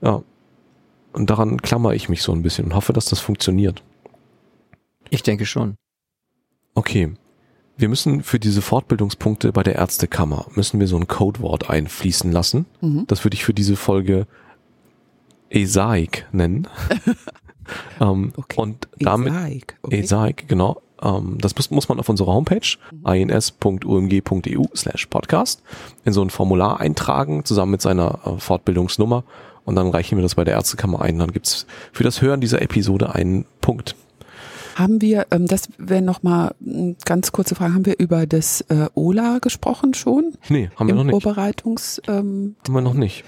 Ja, 0.00 0.22
und 1.12 1.28
daran 1.28 1.60
klammer 1.60 1.92
ich 1.94 2.08
mich 2.08 2.22
so 2.22 2.32
ein 2.32 2.42
bisschen 2.42 2.66
und 2.66 2.74
hoffe, 2.74 2.92
dass 2.92 3.06
das 3.06 3.20
funktioniert. 3.20 3.82
Ich 5.10 5.22
denke 5.22 5.46
schon. 5.46 5.74
Okay. 6.74 7.12
Wir 7.76 7.88
müssen 7.88 8.22
für 8.22 8.38
diese 8.38 8.62
Fortbildungspunkte 8.62 9.52
bei 9.52 9.62
der 9.62 9.74
Ärztekammer, 9.74 10.46
müssen 10.54 10.80
wir 10.80 10.86
so 10.86 10.96
ein 10.96 11.08
Codewort 11.08 11.70
einfließen 11.70 12.30
lassen. 12.30 12.66
Mhm. 12.80 13.04
Das 13.06 13.24
würde 13.24 13.34
ich 13.34 13.44
für 13.44 13.54
diese 13.54 13.74
Folge 13.74 14.26
Esaik 15.50 16.26
nennen. 16.32 16.68
ähm, 18.00 18.32
okay. 18.36 18.60
Und 18.60 18.88
damit, 18.98 19.32
Esaik, 19.32 19.78
okay. 19.82 20.00
Esaik 20.00 20.48
genau. 20.48 20.80
Ähm, 21.02 21.38
das 21.40 21.54
muss, 21.56 21.70
muss 21.70 21.88
man 21.88 21.98
auf 21.98 22.08
unserer 22.08 22.32
Homepage 22.32 22.76
mhm. 22.90 23.30
ins.umg.eu 23.30 24.64
slash 24.74 25.06
podcast 25.06 25.62
in 26.04 26.12
so 26.12 26.22
ein 26.22 26.30
Formular 26.30 26.80
eintragen, 26.80 27.44
zusammen 27.44 27.72
mit 27.72 27.82
seiner 27.82 28.20
äh, 28.24 28.38
Fortbildungsnummer 28.38 29.24
und 29.64 29.76
dann 29.76 29.88
reichen 29.88 30.16
wir 30.18 30.22
das 30.22 30.34
bei 30.34 30.44
der 30.44 30.54
Ärztekammer 30.54 31.02
ein. 31.02 31.18
Dann 31.18 31.32
gibt's 31.32 31.66
für 31.92 32.04
das 32.04 32.22
Hören 32.22 32.40
dieser 32.40 32.62
Episode 32.62 33.14
einen 33.14 33.44
Punkt. 33.60 33.94
Haben 34.76 35.02
wir, 35.02 35.26
ähm, 35.30 35.46
das 35.46 35.68
wäre 35.78 36.02
nochmal 36.02 36.54
eine 36.64 36.96
ganz 37.04 37.32
kurze 37.32 37.54
Frage, 37.54 37.74
haben 37.74 37.86
wir 37.86 37.98
über 37.98 38.26
das 38.26 38.62
äh, 38.62 38.88
OLA 38.94 39.38
gesprochen 39.38 39.94
schon? 39.94 40.32
Nee, 40.48 40.70
haben 40.76 40.86
wir 40.86 40.94
noch 40.94 41.04
nicht. 41.04 41.22
Vorbereitungs... 41.22 42.00
Ähm, 42.08 42.56
haben 42.66 42.74
wir 42.74 42.80
noch 42.80 42.94
nicht. 42.94 43.24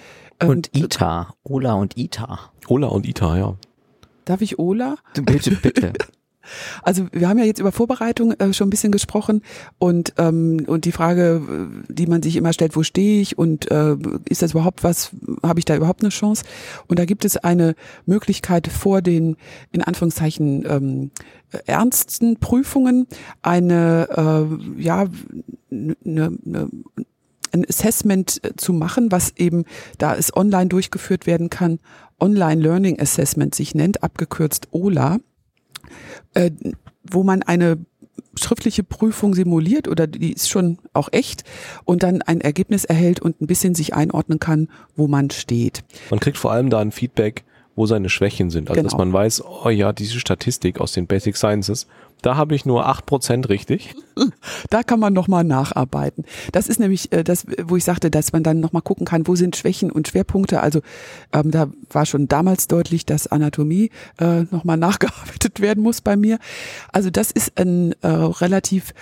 Und 0.48 0.76
ITA, 0.76 1.34
Ola 1.44 1.74
und 1.74 1.96
ITA. 1.96 2.38
Ola 2.68 2.88
und 2.88 3.06
ITA, 3.06 3.38
ja. 3.38 3.56
Darf 4.24 4.40
ich 4.40 4.58
Ola? 4.58 4.96
Bitte, 5.14 5.50
bitte. 5.62 5.92
Also 6.82 7.06
wir 7.12 7.28
haben 7.28 7.38
ja 7.38 7.44
jetzt 7.44 7.60
über 7.60 7.72
Vorbereitung 7.72 8.32
äh, 8.32 8.52
schon 8.52 8.66
ein 8.66 8.70
bisschen 8.70 8.92
gesprochen 8.92 9.42
und 9.78 10.14
ähm, 10.18 10.64
und 10.66 10.84
die 10.84 10.92
Frage, 10.92 11.40
äh, 11.88 11.92
die 11.92 12.06
man 12.06 12.22
sich 12.22 12.36
immer 12.36 12.52
stellt, 12.52 12.76
wo 12.76 12.82
stehe 12.82 13.20
ich 13.20 13.38
und 13.38 13.70
äh, 13.70 13.96
ist 14.28 14.42
das 14.42 14.52
überhaupt 14.52 14.82
was, 14.82 15.10
habe 15.42 15.60
ich 15.60 15.64
da 15.64 15.76
überhaupt 15.76 16.02
eine 16.02 16.10
Chance? 16.10 16.44
Und 16.88 16.98
da 16.98 17.04
gibt 17.04 17.24
es 17.24 17.36
eine 17.36 17.74
Möglichkeit 18.06 18.66
vor 18.66 19.02
den 19.02 19.36
in 19.70 19.82
Anführungszeichen 19.82 20.64
ähm, 20.68 21.10
ernsten 21.66 22.38
Prüfungen 22.38 23.06
eine 23.42 24.08
äh, 24.10 24.82
ja 24.82 25.06
eine, 25.70 26.38
eine 26.44 26.68
ein 27.52 27.64
Assessment 27.68 28.40
äh, 28.44 28.54
zu 28.56 28.72
machen, 28.72 29.12
was 29.12 29.32
eben, 29.36 29.64
da 29.98 30.14
es 30.14 30.34
online 30.36 30.68
durchgeführt 30.68 31.26
werden 31.26 31.50
kann, 31.50 31.78
Online 32.20 32.60
Learning 32.62 33.00
Assessment 33.00 33.54
sich 33.54 33.74
nennt, 33.74 34.02
abgekürzt 34.02 34.68
OLA 34.70 35.18
äh, 36.34 36.50
wo 37.10 37.22
man 37.22 37.42
eine 37.42 37.78
schriftliche 38.38 38.82
Prüfung 38.82 39.34
simuliert 39.34 39.88
oder 39.88 40.06
die 40.06 40.32
ist 40.32 40.48
schon 40.48 40.78
auch 40.92 41.08
echt 41.12 41.44
und 41.84 42.02
dann 42.02 42.22
ein 42.22 42.40
Ergebnis 42.40 42.84
erhält 42.84 43.20
und 43.20 43.40
ein 43.40 43.46
bisschen 43.46 43.74
sich 43.74 43.94
einordnen 43.94 44.38
kann, 44.38 44.68
wo 44.96 45.06
man 45.06 45.30
steht. 45.30 45.84
Man 46.10 46.20
kriegt 46.20 46.38
vor 46.38 46.52
allem 46.52 46.70
da 46.70 46.80
ein 46.80 46.92
Feedback, 46.92 47.44
wo 47.74 47.86
seine 47.86 48.08
Schwächen 48.08 48.50
sind. 48.50 48.70
Also 48.70 48.82
dass 48.82 48.92
Genau. 48.92 49.04
man 49.04 49.12
weiß, 49.12 49.42
oh 49.44 49.68
ja, 49.68 49.92
diese 49.92 50.18
Statistik 50.18 50.80
aus 50.80 50.92
den 50.92 51.06
Basic 51.06 51.36
Sciences, 51.36 51.86
da 52.22 52.36
habe 52.36 52.54
ich 52.54 52.64
nur 52.64 52.88
8% 52.88 53.48
richtig. 53.48 53.94
Da 54.68 54.82
kann 54.82 55.00
man 55.00 55.14
nochmal 55.14 55.42
nacharbeiten. 55.42 56.24
Das 56.52 56.68
ist 56.68 56.78
nämlich 56.78 57.12
äh, 57.12 57.24
das, 57.24 57.46
wo 57.64 57.76
ich 57.76 57.84
sagte, 57.84 58.10
dass 58.10 58.32
man 58.32 58.42
dann 58.42 58.60
nochmal 58.60 58.82
gucken 58.82 59.06
kann, 59.06 59.26
wo 59.26 59.36
sind 59.36 59.56
Schwächen 59.56 59.90
und 59.90 60.08
Schwerpunkte. 60.08 60.60
Also 60.60 60.80
ähm, 61.32 61.50
da 61.50 61.68
war 61.90 62.04
schon 62.04 62.28
damals 62.28 62.68
deutlich, 62.68 63.06
dass 63.06 63.26
Anatomie 63.26 63.90
äh, 64.18 64.42
nochmal 64.50 64.76
nachgearbeitet 64.78 65.60
werden 65.60 65.82
muss 65.82 66.02
bei 66.02 66.16
mir. 66.16 66.38
Also 66.92 67.08
das 67.08 67.30
ist 67.30 67.58
ein 67.58 67.94
äh, 68.02 68.08
relativ 68.08 68.92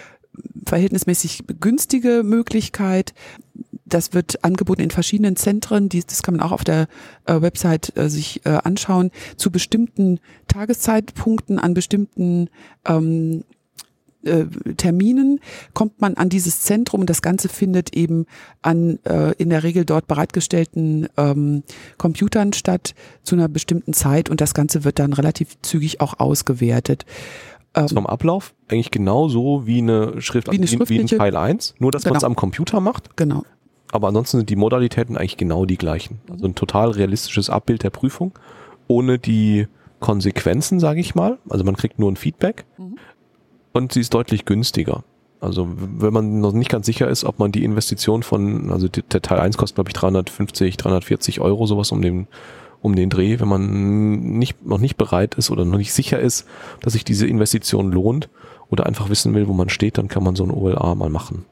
verhältnismäßig 0.64 1.44
günstige 1.60 2.22
Möglichkeit. 2.24 3.14
Das 3.84 4.12
wird 4.14 4.44
angeboten 4.44 4.82
in 4.82 4.90
verschiedenen 4.90 5.36
Zentren. 5.36 5.88
Die, 5.88 6.04
das 6.04 6.22
kann 6.22 6.36
man 6.36 6.46
auch 6.46 6.52
auf 6.52 6.64
der 6.64 6.86
äh, 7.26 7.40
Website 7.40 7.96
äh, 7.96 8.08
sich 8.08 8.44
äh, 8.46 8.50
anschauen. 8.50 9.10
Zu 9.36 9.50
bestimmten 9.50 10.20
Tageszeitpunkten, 10.46 11.58
an 11.58 11.74
bestimmten 11.74 12.48
ähm, 12.86 13.42
äh, 14.22 14.44
Terminen 14.76 15.40
kommt 15.72 16.00
man 16.00 16.14
an 16.14 16.28
dieses 16.28 16.60
Zentrum 16.62 17.00
und 17.00 17.10
das 17.10 17.22
Ganze 17.22 17.48
findet 17.48 17.94
eben 17.94 18.26
an 18.60 18.98
äh, 19.04 19.32
in 19.38 19.48
der 19.50 19.62
Regel 19.62 19.84
dort 19.84 20.06
bereitgestellten 20.06 21.08
ähm, 21.16 21.62
Computern 21.96 22.52
statt 22.52 22.94
zu 23.22 23.34
einer 23.34 23.48
bestimmten 23.48 23.94
Zeit 23.94 24.28
und 24.28 24.40
das 24.40 24.52
Ganze 24.52 24.84
wird 24.84 24.98
dann 24.98 25.14
relativ 25.14 25.60
zügig 25.62 26.00
auch 26.00 26.20
ausgewertet. 26.20 27.06
Ähm, 27.74 27.88
Vom 27.88 28.06
Ablauf 28.06 28.54
eigentlich 28.68 28.90
genauso 28.90 29.66
wie 29.66 29.78
eine 29.78 30.20
Schrift, 30.20 30.50
Wie 30.50 30.56
eine 30.58 30.68
wie, 30.70 30.88
wie 30.88 31.00
ein 31.00 31.06
Teil 31.06 31.36
1, 31.36 31.76
nur 31.78 31.90
dass 31.92 32.04
man 32.04 32.14
es 32.16 32.20
Genau. 32.20 32.30
am 32.30 32.36
Computer 32.36 32.80
macht. 32.80 33.16
genau. 33.16 33.44
Aber 33.92 34.08
ansonsten 34.08 34.38
sind 34.38 34.50
die 34.50 34.56
Modalitäten 34.56 35.16
eigentlich 35.16 35.36
genau 35.36 35.64
die 35.66 35.76
gleichen. 35.76 36.20
Also 36.30 36.44
ein 36.46 36.54
total 36.54 36.90
realistisches 36.90 37.50
Abbild 37.50 37.82
der 37.82 37.90
Prüfung, 37.90 38.32
ohne 38.86 39.18
die 39.18 39.66
Konsequenzen, 39.98 40.78
sage 40.80 41.00
ich 41.00 41.14
mal. 41.14 41.38
Also 41.48 41.64
man 41.64 41.76
kriegt 41.76 41.98
nur 41.98 42.10
ein 42.10 42.16
Feedback 42.16 42.64
Mhm. 42.78 42.96
und 43.72 43.92
sie 43.92 44.00
ist 44.00 44.14
deutlich 44.14 44.44
günstiger. 44.44 45.02
Also 45.40 45.68
wenn 45.76 46.12
man 46.12 46.40
noch 46.40 46.52
nicht 46.52 46.70
ganz 46.70 46.86
sicher 46.86 47.08
ist, 47.08 47.24
ob 47.24 47.38
man 47.38 47.50
die 47.50 47.64
Investition 47.64 48.22
von, 48.22 48.70
also 48.70 48.88
der 48.88 49.22
Teil 49.22 49.40
1 49.40 49.56
kostet 49.56 49.76
glaube 49.76 49.90
ich 49.90 49.94
350, 49.94 50.76
340 50.76 51.40
Euro, 51.40 51.66
sowas 51.66 51.90
um 51.92 52.02
den, 52.02 52.26
um 52.82 52.96
den 52.96 53.10
Dreh, 53.10 53.40
wenn 53.40 53.48
man 53.48 54.38
nicht, 54.38 54.64
noch 54.64 54.78
nicht 54.78 54.96
bereit 54.96 55.34
ist 55.34 55.50
oder 55.50 55.64
noch 55.64 55.78
nicht 55.78 55.92
sicher 55.92 56.18
ist, 56.18 56.46
dass 56.80 56.94
sich 56.94 57.04
diese 57.04 57.26
Investition 57.26 57.92
lohnt 57.92 58.28
oder 58.68 58.86
einfach 58.86 59.10
wissen 59.10 59.34
will, 59.34 59.48
wo 59.48 59.52
man 59.52 59.68
steht, 59.68 59.98
dann 59.98 60.08
kann 60.08 60.24
man 60.24 60.36
so 60.36 60.44
ein 60.44 60.50
OLA 60.50 60.94
mal 60.94 61.10
machen. 61.10 61.44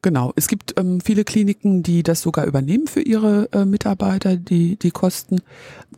Genau, 0.00 0.32
es 0.36 0.46
gibt 0.46 0.78
ähm, 0.78 1.00
viele 1.00 1.24
Kliniken, 1.24 1.82
die 1.82 2.04
das 2.04 2.22
sogar 2.22 2.46
übernehmen 2.46 2.86
für 2.86 3.00
ihre 3.00 3.48
äh, 3.50 3.64
Mitarbeiter, 3.64 4.36
die, 4.36 4.76
die 4.76 4.92
Kosten, 4.92 5.40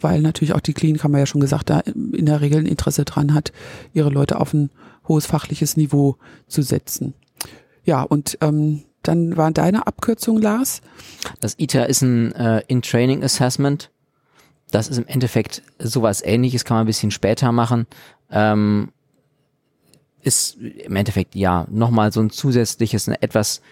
weil 0.01 0.22
natürlich 0.22 0.55
auch 0.55 0.61
die 0.61 0.72
Klinik, 0.72 1.05
haben 1.05 1.12
wir 1.12 1.18
ja 1.18 1.26
schon 1.26 1.43
gesagt, 1.43 1.68
da 1.68 1.80
in 1.80 2.24
der 2.24 2.41
Regel 2.41 2.61
ein 2.61 2.66
Interesse 2.66 3.05
dran 3.05 3.34
hat, 3.34 3.53
ihre 3.93 4.09
Leute 4.09 4.41
auf 4.41 4.55
ein 4.55 4.70
hohes 5.07 5.26
fachliches 5.26 5.76
Niveau 5.76 6.16
zu 6.47 6.62
setzen. 6.62 7.12
Ja, 7.84 8.03
und 8.03 8.38
ähm, 8.41 8.84
dann 9.03 9.36
war 9.36 9.51
deine 9.51 9.86
Abkürzung, 9.86 10.41
Lars. 10.41 10.80
Das 11.41 11.59
ITER 11.59 11.88
ist 11.88 12.01
ein 12.03 12.32
äh, 12.32 12.62
In-Training 12.68 13.22
Assessment. 13.22 13.91
Das 14.70 14.88
ist 14.88 14.98
im 14.98 15.06
Endeffekt 15.06 15.62
sowas 15.78 16.22
ähnliches, 16.22 16.64
kann 16.64 16.76
man 16.76 16.84
ein 16.84 16.86
bisschen 16.86 17.10
später 17.10 17.52
machen. 17.52 17.86
Ähm, 18.30 18.92
ist 20.22 20.56
im 20.58 20.96
Endeffekt 20.96 21.34
ja 21.34 21.66
nochmal 21.70 22.12
so 22.12 22.20
ein 22.20 22.30
zusätzliches, 22.30 23.08
eine 23.08 23.22
etwas 23.22 23.62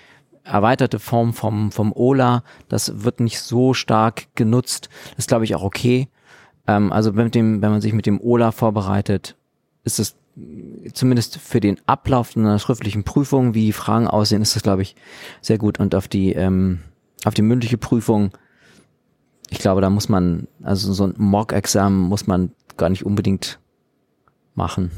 erweiterte 0.44 0.98
Form 0.98 1.34
vom, 1.34 1.70
vom 1.70 1.92
OLA. 1.92 2.42
Das 2.68 3.04
wird 3.04 3.20
nicht 3.20 3.40
so 3.40 3.74
stark 3.74 4.26
genutzt. 4.34 4.88
Das 5.10 5.24
ist, 5.24 5.28
glaube 5.28 5.44
ich, 5.44 5.54
auch 5.54 5.62
okay. 5.62 6.08
Ähm, 6.66 6.92
also 6.92 7.12
mit 7.12 7.34
dem, 7.34 7.62
wenn 7.62 7.70
man 7.70 7.80
sich 7.80 7.92
mit 7.92 8.06
dem 8.06 8.20
OLA 8.20 8.52
vorbereitet, 8.52 9.36
ist 9.84 9.98
es 9.98 10.16
zumindest 10.92 11.38
für 11.38 11.60
den 11.60 11.78
Ablauf 11.86 12.36
einer 12.36 12.58
schriftlichen 12.58 13.04
Prüfung, 13.04 13.54
wie 13.54 13.72
Fragen 13.72 14.06
aussehen, 14.06 14.42
ist 14.42 14.54
das, 14.54 14.62
glaube 14.62 14.82
ich, 14.82 14.94
sehr 15.40 15.58
gut. 15.58 15.80
Und 15.80 15.94
auf 15.94 16.08
die, 16.08 16.32
ähm, 16.32 16.80
auf 17.24 17.34
die 17.34 17.42
mündliche 17.42 17.78
Prüfung, 17.78 18.30
ich 19.50 19.58
glaube, 19.58 19.80
da 19.80 19.90
muss 19.90 20.08
man, 20.08 20.46
also 20.62 20.92
so 20.92 21.04
ein 21.04 21.14
Mock-Examen 21.16 21.98
muss 21.98 22.26
man 22.26 22.52
gar 22.76 22.88
nicht 22.88 23.04
unbedingt 23.04 23.58
machen. 24.54 24.90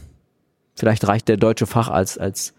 Vielleicht 0.74 1.07
reicht 1.07 1.28
der 1.28 1.36
deutsche 1.36 1.66
Fach 1.66 1.88
als, 1.88 2.18
als 2.18 2.55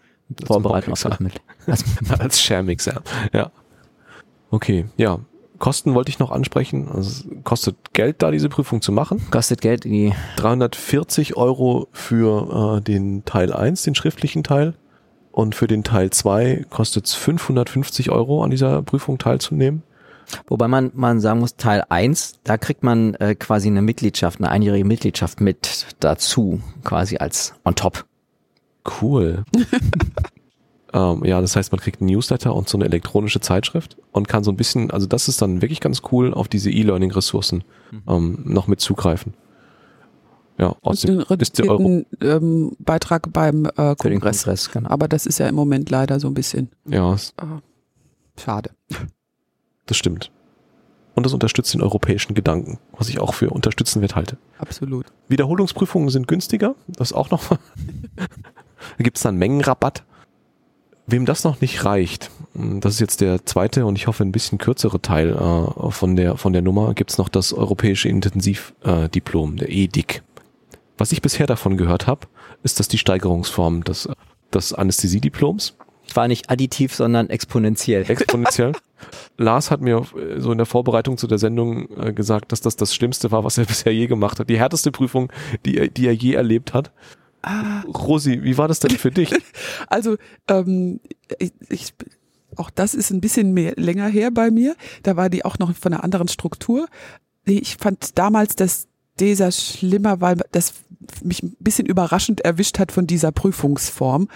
Vorbereitung 0.46 0.90
Mock-Examen. 0.90 1.16
Mittel. 1.20 1.40
Als, 1.66 1.84
Als 2.18 2.40
Sham-Exam. 2.40 3.02
Ja. 3.32 3.50
Okay, 4.50 4.86
ja. 4.96 5.20
Kosten 5.58 5.94
wollte 5.94 6.10
ich 6.10 6.18
noch 6.18 6.32
ansprechen. 6.32 6.88
Also 6.88 7.28
kostet 7.44 7.76
Geld, 7.92 8.20
da 8.20 8.32
diese 8.32 8.48
Prüfung 8.48 8.82
zu 8.82 8.90
machen. 8.90 9.22
kostet 9.30 9.60
Geld, 9.60 9.84
die 9.84 10.12
340 10.36 11.36
Euro 11.36 11.88
für 11.92 12.78
äh, 12.78 12.80
den 12.80 13.24
Teil 13.24 13.52
1, 13.52 13.82
den 13.82 13.94
schriftlichen 13.94 14.42
Teil. 14.42 14.74
Und 15.30 15.54
für 15.54 15.66
den 15.66 15.84
Teil 15.84 16.10
2 16.10 16.66
kostet 16.68 17.06
es 17.06 17.14
550 17.14 18.10
Euro, 18.10 18.42
an 18.42 18.50
dieser 18.50 18.82
Prüfung 18.82 19.18
teilzunehmen. 19.18 19.82
Wobei 20.46 20.68
man, 20.68 20.90
man 20.94 21.20
sagen 21.20 21.40
muss, 21.40 21.56
Teil 21.56 21.84
1, 21.88 22.40
da 22.44 22.56
kriegt 22.58 22.82
man 22.82 23.14
äh, 23.14 23.34
quasi 23.34 23.68
eine 23.68 23.82
Mitgliedschaft, 23.82 24.40
eine 24.40 24.50
einjährige 24.50 24.84
Mitgliedschaft 24.84 25.40
mit 25.40 25.86
dazu, 26.00 26.60
quasi 26.84 27.18
als 27.18 27.54
on 27.64 27.74
top. 27.74 28.04
Cool. 29.00 29.44
ähm, 30.92 31.24
ja, 31.24 31.40
das 31.40 31.56
heißt, 31.56 31.72
man 31.72 31.80
kriegt 31.80 32.00
ein 32.00 32.06
Newsletter 32.06 32.54
und 32.54 32.68
so 32.68 32.76
eine 32.76 32.84
elektronische 32.86 33.40
Zeitschrift 33.40 33.96
und 34.12 34.28
kann 34.28 34.44
so 34.44 34.50
ein 34.50 34.56
bisschen, 34.56 34.90
also 34.90 35.06
das 35.06 35.28
ist 35.28 35.40
dann 35.42 35.62
wirklich 35.62 35.80
ganz 35.80 36.02
cool, 36.10 36.34
auf 36.34 36.48
diese 36.48 36.70
E-Learning-Ressourcen 36.70 37.64
ähm, 38.08 38.42
noch 38.44 38.66
mit 38.66 38.80
zugreifen. 38.80 39.34
Ja, 40.58 40.76
aus 40.82 41.04
Und 41.04 41.10
einen 41.10 41.24
dem, 41.26 41.40
ist 41.40 41.58
der 41.58 41.68
Euro. 41.70 42.04
ähm, 42.20 42.76
Beitrag 42.78 43.32
beim 43.32 43.64
äh, 43.64 43.96
Kongress. 43.96 44.44
Kongress, 44.44 44.70
genau. 44.70 44.90
Aber 44.90 45.08
das 45.08 45.26
ist 45.26 45.38
ja 45.38 45.48
im 45.48 45.54
Moment 45.54 45.90
leider 45.90 46.20
so 46.20 46.28
ein 46.28 46.34
bisschen 46.34 46.70
Ja, 46.86 47.14
äh, 47.14 47.18
schade. 48.38 48.70
Das 49.86 49.96
stimmt. 49.96 50.30
Und 51.14 51.26
das 51.26 51.34
unterstützt 51.34 51.74
den 51.74 51.82
europäischen 51.82 52.34
Gedanken, 52.34 52.78
was 52.92 53.08
ich 53.08 53.20
auch 53.20 53.34
für 53.34 53.50
unterstützenswert 53.50 54.16
halte. 54.16 54.38
Absolut. 54.58 55.06
Wiederholungsprüfungen 55.28 56.08
sind 56.08 56.26
günstiger, 56.26 56.74
das 56.88 57.12
auch 57.12 57.30
noch. 57.30 57.48
da 58.96 59.04
gibt 59.04 59.18
es 59.18 59.22
dann 59.22 59.36
Mengenrabatt. 59.36 60.04
Wem 61.06 61.26
das 61.26 61.44
noch 61.44 61.60
nicht 61.60 61.84
reicht, 61.84 62.30
das 62.54 62.94
ist 62.94 63.00
jetzt 63.00 63.20
der 63.20 63.44
zweite 63.44 63.86
und 63.86 63.96
ich 63.96 64.06
hoffe 64.06 64.22
ein 64.22 64.32
bisschen 64.32 64.58
kürzere 64.58 65.02
Teil 65.02 65.30
äh, 65.30 65.90
von, 65.90 66.16
der, 66.16 66.36
von 66.36 66.52
der 66.52 66.62
Nummer, 66.62 66.94
gibt 66.94 67.10
es 67.10 67.18
noch 67.18 67.28
das 67.28 67.52
Europäische 67.52 68.08
Intensivdiplom, 68.08 69.54
äh, 69.54 69.56
der 69.56 69.68
EDIC. 69.70 70.22
Was 70.96 71.10
ich 71.12 71.20
bisher 71.20 71.46
davon 71.46 71.76
gehört 71.76 72.06
habe, 72.06 72.28
ist 72.62 72.78
das 72.78 72.88
die 72.88 72.98
Steigerungsform 72.98 73.82
des, 73.84 74.08
des 74.54 74.72
Anästhesiediploms. 74.72 75.76
War 76.14 76.28
nicht 76.28 76.50
additiv, 76.50 76.94
sondern 76.94 77.30
exponentiell. 77.30 78.08
exponentiell. 78.08 78.72
Lars 79.38 79.70
hat 79.70 79.80
mir 79.80 80.04
äh, 80.16 80.40
so 80.40 80.52
in 80.52 80.58
der 80.58 80.66
Vorbereitung 80.66 81.16
zu 81.18 81.26
der 81.26 81.38
Sendung 81.38 81.88
äh, 81.98 82.12
gesagt, 82.12 82.52
dass 82.52 82.60
das 82.60 82.76
das 82.76 82.94
Schlimmste 82.94 83.30
war, 83.30 83.44
was 83.44 83.58
er 83.58 83.64
bisher 83.72 83.92
je 83.94 84.06
gemacht 84.06 84.38
hat. 84.40 84.48
Die 84.50 84.58
härteste 84.58 84.90
Prüfung, 84.92 85.32
die, 85.64 85.78
er- 85.78 85.88
die 85.88 86.06
er 86.06 86.14
je 86.14 86.34
erlebt 86.34 86.74
hat. 86.74 86.92
Rosi, 87.86 88.44
wie 88.44 88.56
war 88.56 88.68
das 88.68 88.78
denn 88.78 88.92
für 88.92 89.10
dich? 89.10 89.30
Also 89.88 90.16
ähm, 90.48 91.00
ich, 91.38 91.52
ich, 91.68 91.94
auch 92.56 92.70
das 92.70 92.94
ist 92.94 93.10
ein 93.10 93.20
bisschen 93.20 93.52
mehr 93.52 93.74
länger 93.76 94.06
her 94.08 94.30
bei 94.30 94.50
mir. 94.50 94.76
Da 95.02 95.16
war 95.16 95.28
die 95.28 95.44
auch 95.44 95.58
noch 95.58 95.74
von 95.74 95.92
einer 95.92 96.04
anderen 96.04 96.28
Struktur. 96.28 96.86
Ich 97.44 97.76
fand 97.78 98.16
damals 98.18 98.54
das 98.56 98.86
dieser 99.18 99.52
schlimmer, 99.52 100.20
weil 100.20 100.38
das 100.52 100.74
mich 101.22 101.42
ein 101.42 101.56
bisschen 101.58 101.86
überraschend 101.86 102.40
erwischt 102.42 102.78
hat 102.78 102.92
von 102.92 103.06
dieser 103.06 103.32
Prüfungsform. 103.32 104.28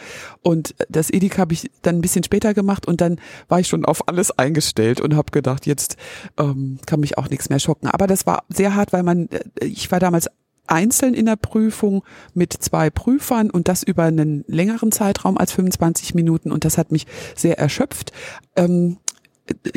Und 0.42 0.74
das 0.88 1.10
Edik 1.10 1.38
habe 1.38 1.52
ich 1.52 1.70
dann 1.82 1.96
ein 1.96 2.00
bisschen 2.00 2.24
später 2.24 2.54
gemacht 2.54 2.86
und 2.86 3.00
dann 3.00 3.20
war 3.48 3.60
ich 3.60 3.68
schon 3.68 3.84
auf 3.84 4.08
alles 4.08 4.36
eingestellt 4.36 5.00
und 5.00 5.16
habe 5.16 5.30
gedacht, 5.30 5.66
jetzt 5.66 5.96
ähm, 6.38 6.78
kann 6.86 7.00
mich 7.00 7.18
auch 7.18 7.28
nichts 7.28 7.48
mehr 7.48 7.60
schocken. 7.60 7.88
Aber 7.88 8.06
das 8.06 8.26
war 8.26 8.44
sehr 8.48 8.74
hart, 8.74 8.92
weil 8.92 9.02
man, 9.02 9.28
äh, 9.28 9.64
ich 9.64 9.90
war 9.90 10.00
damals 10.00 10.28
einzeln 10.66 11.14
in 11.14 11.26
der 11.26 11.36
Prüfung 11.36 12.02
mit 12.34 12.52
zwei 12.52 12.90
Prüfern 12.90 13.50
und 13.50 13.68
das 13.68 13.84
über 13.84 14.04
einen 14.04 14.44
längeren 14.48 14.90
Zeitraum 14.90 15.38
als 15.38 15.52
25 15.52 16.14
Minuten 16.14 16.50
und 16.50 16.64
das 16.64 16.76
hat 16.76 16.90
mich 16.90 17.06
sehr 17.36 17.58
erschöpft. 17.58 18.12
Ähm, 18.56 18.98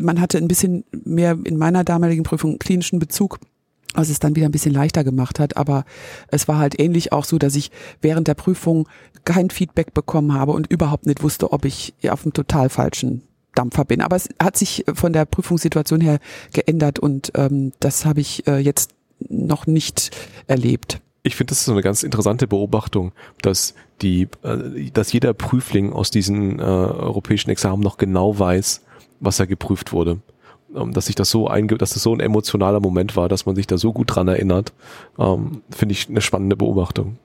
man 0.01 0.19
hatte 0.19 0.39
ein 0.39 0.47
bisschen 0.47 0.83
mehr 0.91 1.37
in 1.43 1.57
meiner 1.57 1.83
damaligen 1.83 2.23
Prüfung 2.23 2.57
klinischen 2.57 2.97
Bezug 2.97 3.39
was 3.93 4.09
es 4.09 4.19
dann 4.19 4.35
wieder 4.35 4.47
ein 4.47 4.51
bisschen 4.51 4.73
leichter 4.73 5.03
gemacht 5.03 5.39
hat. 5.39 5.57
Aber 5.57 5.85
es 6.29 6.47
war 6.47 6.57
halt 6.57 6.79
ähnlich 6.79 7.11
auch 7.11 7.25
so, 7.25 7.37
dass 7.37 7.55
ich 7.55 7.71
während 8.01 8.27
der 8.27 8.35
Prüfung 8.35 8.87
kein 9.25 9.49
Feedback 9.49 9.93
bekommen 9.93 10.33
habe 10.33 10.51
und 10.51 10.67
überhaupt 10.71 11.05
nicht 11.05 11.23
wusste, 11.23 11.51
ob 11.51 11.65
ich 11.65 11.93
auf 12.07 12.23
einem 12.23 12.33
total 12.33 12.69
falschen 12.69 13.23
Dampfer 13.55 13.85
bin. 13.85 14.01
Aber 14.01 14.15
es 14.15 14.29
hat 14.41 14.57
sich 14.57 14.85
von 14.93 15.13
der 15.13 15.25
Prüfungssituation 15.25 16.01
her 16.01 16.19
geändert 16.53 16.99
und 16.99 17.31
ähm, 17.35 17.71
das 17.79 18.05
habe 18.05 18.21
ich 18.21 18.47
äh, 18.47 18.57
jetzt 18.59 18.91
noch 19.27 19.67
nicht 19.67 20.11
erlebt. 20.47 21.01
Ich 21.23 21.35
finde, 21.35 21.51
das 21.51 21.59
ist 21.59 21.65
so 21.65 21.73
eine 21.73 21.81
ganz 21.81 22.03
interessante 22.03 22.47
Beobachtung, 22.47 23.11
dass 23.41 23.73
die, 24.01 24.27
äh, 24.43 24.89
dass 24.91 25.11
jeder 25.11 25.33
Prüfling 25.33 25.91
aus 25.91 26.11
diesen 26.11 26.59
äh, 26.59 26.63
europäischen 26.63 27.49
Examen 27.49 27.83
noch 27.83 27.97
genau 27.97 28.39
weiß, 28.39 28.81
was 29.19 29.39
er 29.39 29.47
geprüft 29.47 29.91
wurde. 29.91 30.19
Ähm, 30.75 30.93
dass 30.93 31.07
sich 31.07 31.15
das 31.15 31.29
so 31.29 31.47
einge 31.47 31.77
dass 31.77 31.91
das 31.91 32.03
so 32.03 32.13
ein 32.13 32.19
emotionaler 32.19 32.79
Moment 32.79 33.15
war, 33.15 33.29
dass 33.29 33.45
man 33.45 33.55
sich 33.55 33.67
da 33.67 33.77
so 33.77 33.93
gut 33.93 34.15
dran 34.15 34.27
erinnert, 34.27 34.73
ähm, 35.17 35.61
finde 35.69 35.93
ich 35.93 36.09
eine 36.09 36.21
spannende 36.21 36.55
Beobachtung. 36.55 37.17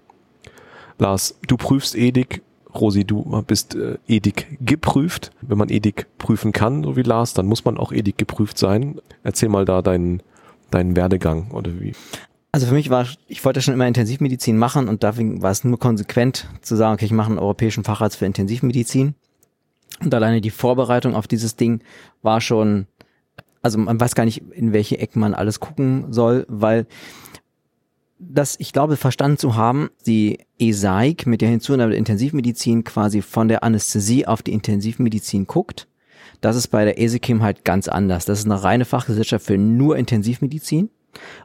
Lars, 0.98 1.38
du 1.46 1.56
prüfst 1.56 1.96
Edik, 1.96 2.42
Rosi, 2.74 3.04
du 3.04 3.42
bist 3.46 3.74
äh, 3.74 3.98
Edik 4.08 4.58
geprüft. 4.60 5.30
Wenn 5.40 5.58
man 5.58 5.68
Edik 5.68 6.06
prüfen 6.18 6.52
kann, 6.52 6.82
so 6.82 6.96
wie 6.96 7.02
Lars, 7.02 7.34
dann 7.34 7.46
muss 7.46 7.64
man 7.64 7.78
auch 7.78 7.92
Edik 7.92 8.18
geprüft 8.18 8.58
sein. 8.58 9.00
Erzähl 9.22 9.48
mal 9.48 9.64
da 9.64 9.82
deinen, 9.82 10.22
deinen 10.70 10.96
Werdegang 10.96 11.50
oder 11.52 11.80
wie. 11.80 11.92
Also 12.52 12.66
für 12.66 12.74
mich 12.74 12.90
war, 12.90 13.06
ich 13.26 13.44
wollte 13.44 13.60
schon 13.60 13.74
immer 13.74 13.88
Intensivmedizin 13.88 14.56
machen 14.56 14.88
und 14.88 15.02
deswegen 15.02 15.42
war 15.42 15.50
es 15.50 15.64
nur 15.64 15.78
konsequent 15.78 16.48
zu 16.62 16.76
sagen, 16.76 16.94
okay, 16.94 17.04
ich 17.04 17.12
mache 17.12 17.30
einen 17.30 17.38
europäischen 17.38 17.82
Facharzt 17.84 18.16
für 18.16 18.26
Intensivmedizin. 18.26 19.14
Und 20.00 20.14
alleine 20.14 20.40
die 20.40 20.50
Vorbereitung 20.50 21.14
auf 21.14 21.26
dieses 21.26 21.56
Ding 21.56 21.80
war 22.22 22.40
schon, 22.40 22.86
also 23.64 23.78
man 23.78 23.98
weiß 23.98 24.14
gar 24.14 24.26
nicht, 24.26 24.42
in 24.52 24.74
welche 24.74 24.98
Ecken 24.98 25.20
man 25.20 25.32
alles 25.32 25.58
gucken 25.58 26.12
soll, 26.12 26.44
weil 26.48 26.86
das, 28.18 28.56
ich 28.60 28.74
glaube, 28.74 28.96
verstanden 28.96 29.38
zu 29.38 29.56
haben, 29.56 29.88
die 30.06 30.38
ESAIC 30.58 31.26
mit 31.26 31.40
der 31.40 31.48
Hinzunahme 31.48 31.90
der 31.90 31.98
Intensivmedizin 31.98 32.84
quasi 32.84 33.22
von 33.22 33.48
der 33.48 33.64
Anästhesie 33.64 34.26
auf 34.26 34.42
die 34.42 34.52
Intensivmedizin 34.52 35.46
guckt. 35.46 35.88
Das 36.42 36.56
ist 36.56 36.68
bei 36.68 36.84
der 36.84 37.00
ESICIM 37.00 37.42
halt 37.42 37.64
ganz 37.64 37.88
anders. 37.88 38.26
Das 38.26 38.40
ist 38.40 38.44
eine 38.44 38.62
reine 38.62 38.84
Fachgesellschaft 38.84 39.46
für 39.46 39.56
nur 39.56 39.96
Intensivmedizin. 39.96 40.90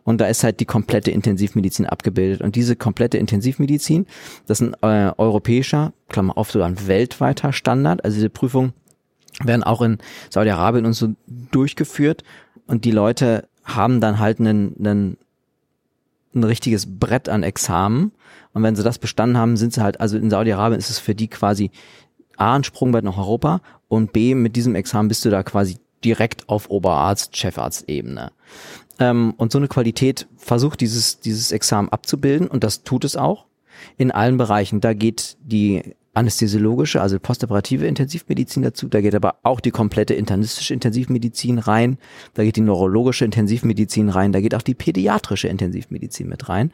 Und 0.04 0.20
da 0.20 0.26
ist 0.26 0.44
halt 0.44 0.60
die 0.60 0.66
komplette 0.66 1.12
Intensivmedizin 1.12 1.86
abgebildet. 1.86 2.42
Und 2.42 2.56
diese 2.58 2.76
komplette 2.76 3.18
Intensivmedizin, 3.18 4.08
das 4.46 4.60
ist 4.60 4.74
ein 4.84 5.08
äh, 5.08 5.14
europäischer, 5.18 5.94
Klammer 6.10 6.38
auf, 6.38 6.52
sogar 6.52 6.68
ein 6.68 6.88
weltweiter 6.88 7.54
Standard. 7.54 8.04
Also 8.04 8.16
diese 8.16 8.30
Prüfungen 8.30 8.74
werden 9.44 9.64
auch 9.64 9.82
in 9.82 9.98
Saudi-Arabien 10.30 10.86
und 10.86 10.94
so 10.94 11.16
durchgeführt. 11.52 12.24
Und 12.68 12.86
die 12.86 12.92
Leute 12.92 13.48
haben 13.64 14.02
dann 14.02 14.20
halt 14.20 14.40
einen, 14.40 14.76
einen, 14.80 15.18
ein 16.34 16.44
richtiges 16.44 17.00
Brett 17.00 17.30
an 17.30 17.44
Examen. 17.44 18.12
Und 18.54 18.64
wenn 18.64 18.76
sie 18.76 18.84
das 18.84 19.00
bestanden 19.00 19.38
haben, 19.38 19.58
sind 19.58 19.74
sie 19.74 19.82
halt, 19.82 20.00
also 20.00 20.18
in 20.18 20.30
Saudi-Arabien 20.30 20.80
ist 20.80 20.90
es 20.90 21.00
für 21.00 21.16
die 21.16 21.28
quasi 21.28 21.72
A, 22.38 22.56
ein 22.56 22.64
Sprungbrett 22.64 23.04
nach 23.04 23.18
Europa 23.18 23.62
und 23.88 24.14
B, 24.14 24.34
mit 24.34 24.56
diesem 24.56 24.76
Examen 24.76 25.10
bist 25.10 25.26
du 25.26 25.30
da 25.30 25.44
quasi 25.44 25.78
direkt 26.04 26.48
auf 26.48 26.70
Oberarzt, 26.70 27.36
Chefarztebene. 27.36 28.32
Ähm, 29.00 29.34
und 29.38 29.52
so 29.52 29.58
eine 29.58 29.68
Qualität 29.68 30.28
versucht 30.38 30.82
dieses, 30.82 31.20
dieses 31.20 31.52
Examen 31.52 31.90
abzubilden 31.90 32.48
und 32.48 32.64
das 32.64 32.84
tut 32.84 33.04
es 33.04 33.18
auch 33.18 33.46
in 33.98 34.12
allen 34.12 34.38
Bereichen. 34.38 34.82
Da 34.82 34.94
geht 34.94 35.38
die 35.42 35.96
anästhesiologische, 36.20 37.02
also 37.02 37.18
postoperative 37.20 37.88
Intensivmedizin 37.88 38.64
dazu, 38.64 38.88
da 38.88 39.00
geht 39.02 39.16
aber 39.16 39.36
auch 39.44 39.62
die 39.62 39.72
komplette 39.72 40.14
internistische 40.14 40.74
Intensivmedizin 40.74 41.60
rein, 41.60 41.98
da 42.34 42.44
geht 42.44 42.58
die 42.58 42.62
neurologische 42.62 43.26
Intensivmedizin 43.26 44.10
rein, 44.10 44.34
da 44.34 44.42
geht 44.42 44.54
auch 44.54 44.62
die 44.62 44.76
pädiatrische 44.76 45.48
Intensivmedizin 45.48 46.28
mit 46.28 46.50
rein. 46.50 46.72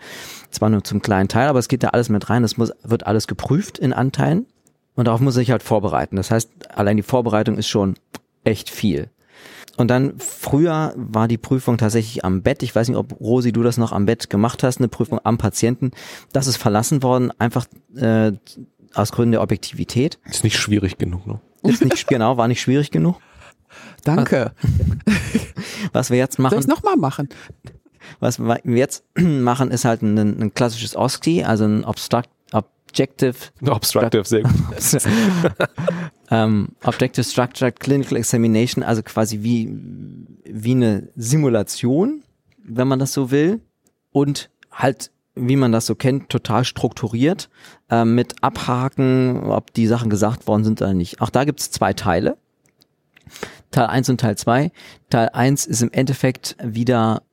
Zwar 0.50 0.70
nur 0.70 0.84
zum 0.84 1.02
kleinen 1.02 1.30
Teil, 1.30 1.48
aber 1.48 1.60
es 1.60 1.68
geht 1.68 1.84
da 1.84 1.90
alles 1.90 2.10
mit 2.10 2.30
rein, 2.30 2.42
das 2.42 2.58
muss, 2.58 2.72
wird 2.84 3.06
alles 3.06 3.28
geprüft 3.28 3.78
in 3.78 3.94
Anteilen 3.94 4.48
und 4.96 5.06
darauf 5.06 5.22
muss 5.22 5.38
ich 5.38 5.52
halt 5.52 5.64
vorbereiten. 5.64 6.16
Das 6.16 6.32
heißt, 6.32 6.72
allein 6.76 6.98
die 6.98 7.04
Vorbereitung 7.04 7.58
ist 7.58 7.68
schon 7.68 7.96
echt 8.44 8.70
viel. 8.70 9.10
Und 9.78 9.90
dann 9.90 10.14
früher 10.20 10.94
war 10.96 11.28
die 11.28 11.38
Prüfung 11.38 11.78
tatsächlich 11.78 12.24
am 12.24 12.42
Bett. 12.42 12.64
Ich 12.64 12.74
weiß 12.74 12.88
nicht, 12.88 12.98
ob 12.98 13.20
Rosi 13.20 13.52
du 13.52 13.62
das 13.62 13.78
noch 13.78 13.92
am 13.92 14.06
Bett 14.06 14.30
gemacht 14.30 14.64
hast, 14.64 14.80
eine 14.80 14.88
Prüfung 14.88 15.20
am 15.24 15.38
Patienten. 15.38 15.92
Das 16.32 16.48
ist 16.48 16.58
verlassen 16.58 17.04
worden, 17.04 17.32
einfach 17.40 17.66
äh, 17.96 18.32
aus 18.96 19.12
Gründen 19.12 19.34
der 19.34 19.42
Objektivität. 19.42 20.20
Ist 20.26 20.44
nicht 20.44 20.58
schwierig 20.58 20.98
genug, 20.98 21.28
ne? 21.28 21.40
Ist 21.64 21.84
nicht 21.84 22.08
genau, 22.08 22.38
war 22.38 22.48
nicht 22.48 22.62
schwierig 22.62 22.92
genug. 22.92 23.20
Danke. 24.04 24.54
Was 25.94 26.10
wir 26.10 26.18
jetzt 26.18 26.40
machen. 26.40 26.52
Soll 26.52 26.62
ich 26.62 26.68
nochmal 26.68 26.96
machen? 26.96 27.30
Was 28.20 28.40
wir 28.40 28.60
jetzt 28.66 29.04
machen, 29.16 29.72
ist 29.72 29.86
halt 29.86 30.02
ein, 30.02 30.18
ein 30.18 30.54
klassisches 30.54 30.96
OSCE, 30.96 31.44
also 31.44 31.66
ein 31.66 31.84
Obstruct, 31.84 32.30
Objective. 32.96 33.36
Obstructive, 33.68 34.24
sehr 34.24 34.44
gut. 34.44 34.54
ähm, 36.32 36.70
Objective 36.84 37.26
Structured 37.26 37.80
Clinical 37.80 38.18
Examination, 38.18 38.84
also 38.84 39.04
quasi 39.04 39.44
wie, 39.44 39.70
wie 40.46 40.72
eine 40.72 41.10
Simulation, 41.16 42.24
wenn 42.64 42.88
man 42.88 43.00
das 43.00 43.12
so 43.12 43.32
will. 43.32 43.60
Und 44.12 44.50
halt, 44.72 45.12
wie 45.36 45.56
man 45.56 45.72
das 45.72 45.86
so 45.86 45.96
kennt, 45.96 46.30
total 46.30 46.66
strukturiert, 46.66 47.50
äh, 47.90 48.06
mit 48.06 48.42
Abhaken, 48.42 49.44
ob 49.44 49.74
die 49.74 49.88
Sachen 49.88 50.10
gesagt 50.10 50.48
worden 50.48 50.64
sind 50.64 50.82
oder 50.82 50.94
nicht. 50.94 51.22
Auch 51.22 51.30
da 51.30 51.44
gibt 51.44 51.60
es 51.60 51.72
zwei 51.72 51.94
Teile. 51.94 52.38
Teil 53.72 53.88
1 53.88 54.10
und 54.10 54.22
Teil 54.22 54.38
2. 54.38 54.72
Teil 55.10 55.30
1 55.34 55.66
ist 55.66 55.82
im 55.82 55.92
Endeffekt 55.92 56.56
wieder 56.64 57.24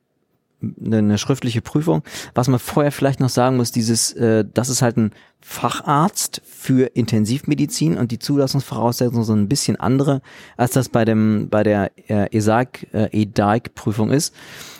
eine, 0.84 1.18
schriftliche 1.18 1.60
Prüfung. 1.60 2.02
Was 2.34 2.48
man 2.48 2.58
vorher 2.58 2.92
vielleicht 2.92 3.20
noch 3.20 3.28
sagen 3.28 3.56
muss, 3.56 3.72
dieses, 3.72 4.12
äh, 4.12 4.44
das 4.52 4.68
ist 4.68 4.82
halt 4.82 4.96
ein 4.96 5.12
Facharzt 5.40 6.40
für 6.44 6.86
Intensivmedizin 6.94 7.96
und 7.96 8.12
die 8.12 8.18
Zulassungsvoraussetzungen 8.18 9.24
sind 9.24 9.40
ein 9.40 9.48
bisschen 9.48 9.76
andere, 9.76 10.22
als 10.56 10.72
das 10.72 10.88
bei 10.88 11.04
dem 11.04 11.48
bei 11.50 11.62
der 11.62 11.90
äh, 12.08 12.36
ESAG 12.36 12.86
äh, 12.92 13.08
EDAIC 13.10 13.74
Prüfung 13.74 14.10
ist. 14.10 14.34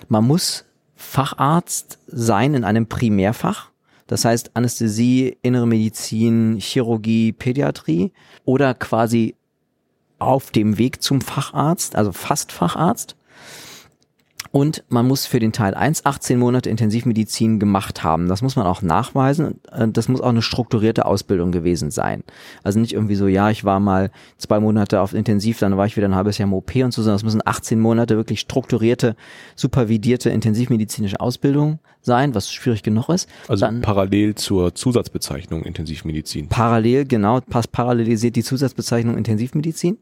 Man 0.09 0.25
muss 0.25 0.65
Facharzt 1.03 1.99
sein 2.07 2.55
in 2.55 2.65
einem 2.65 2.87
Primärfach. 2.87 3.71
Das 4.07 4.25
heißt 4.25 4.53
Anästhesie, 4.55 5.37
Innere 5.43 5.67
Medizin, 5.67 6.57
Chirurgie, 6.59 7.33
Pädiatrie 7.33 8.13
oder 8.45 8.73
quasi 8.73 9.35
auf 10.19 10.53
dem 10.53 10.79
Weg 10.79 11.03
zum 11.03 11.21
Facharzt, 11.21 11.97
also 11.97 12.13
fast 12.13 12.53
Facharzt. 12.53 13.17
Und 14.53 14.85
man 14.91 15.09
muss 15.09 15.25
für 15.25 15.41
den 15.41 15.53
Teil 15.53 15.73
1 15.73 16.05
18 16.05 16.39
Monate 16.39 16.69
Intensivmedizin 16.69 17.59
gemacht 17.59 18.05
haben. 18.05 18.29
Das 18.29 18.43
muss 18.43 18.55
man 18.55 18.67
auch 18.67 18.83
nachweisen. 18.83 19.61
Das 19.89 20.09
muss 20.09 20.21
auch 20.21 20.29
eine 20.29 20.43
strukturierte 20.43 21.07
Ausbildung 21.07 21.53
gewesen 21.53 21.91
sein. 21.91 22.23
Also 22.63 22.79
nicht 22.79 22.93
irgendwie 22.93 23.15
so, 23.15 23.27
ja, 23.27 23.49
ich 23.51 23.65
war 23.65 23.81
mal 23.81 24.11
zwei 24.37 24.61
Monate 24.61 25.01
auf 25.01 25.15
Intensiv, 25.15 25.59
dann 25.59 25.79
war 25.79 25.87
ich 25.87 25.97
wieder 25.97 26.07
ein 26.07 26.15
halbes 26.15 26.37
Jahr 26.37 26.49
im 26.49 26.53
OP 26.53 26.77
und 26.77 26.93
so, 26.93 27.03
sondern 27.03 27.17
es 27.17 27.25
müssen 27.25 27.41
18 27.43 27.81
Monate 27.81 28.17
wirklich 28.17 28.41
strukturierte, 28.41 29.17
supervidierte 29.57 30.29
intensivmedizinische 30.29 31.19
Ausbildung 31.19 31.79
sein, 32.03 32.35
was 32.35 32.53
schwierig 32.53 32.83
genug 32.83 33.09
ist. 33.09 33.31
Also 33.49 33.65
dann, 33.65 33.81
parallel 33.81 34.35
zur 34.35 34.75
Zusatzbezeichnung 34.75 35.63
Intensivmedizin. 35.63 36.49
Parallel, 36.49 37.07
genau, 37.07 37.41
passt 37.41 37.73
parallelisiert 37.73 38.37
die 38.37 38.45
Zusatzbezeichnung 38.45 39.17
Intensivmedizin. 39.17 39.97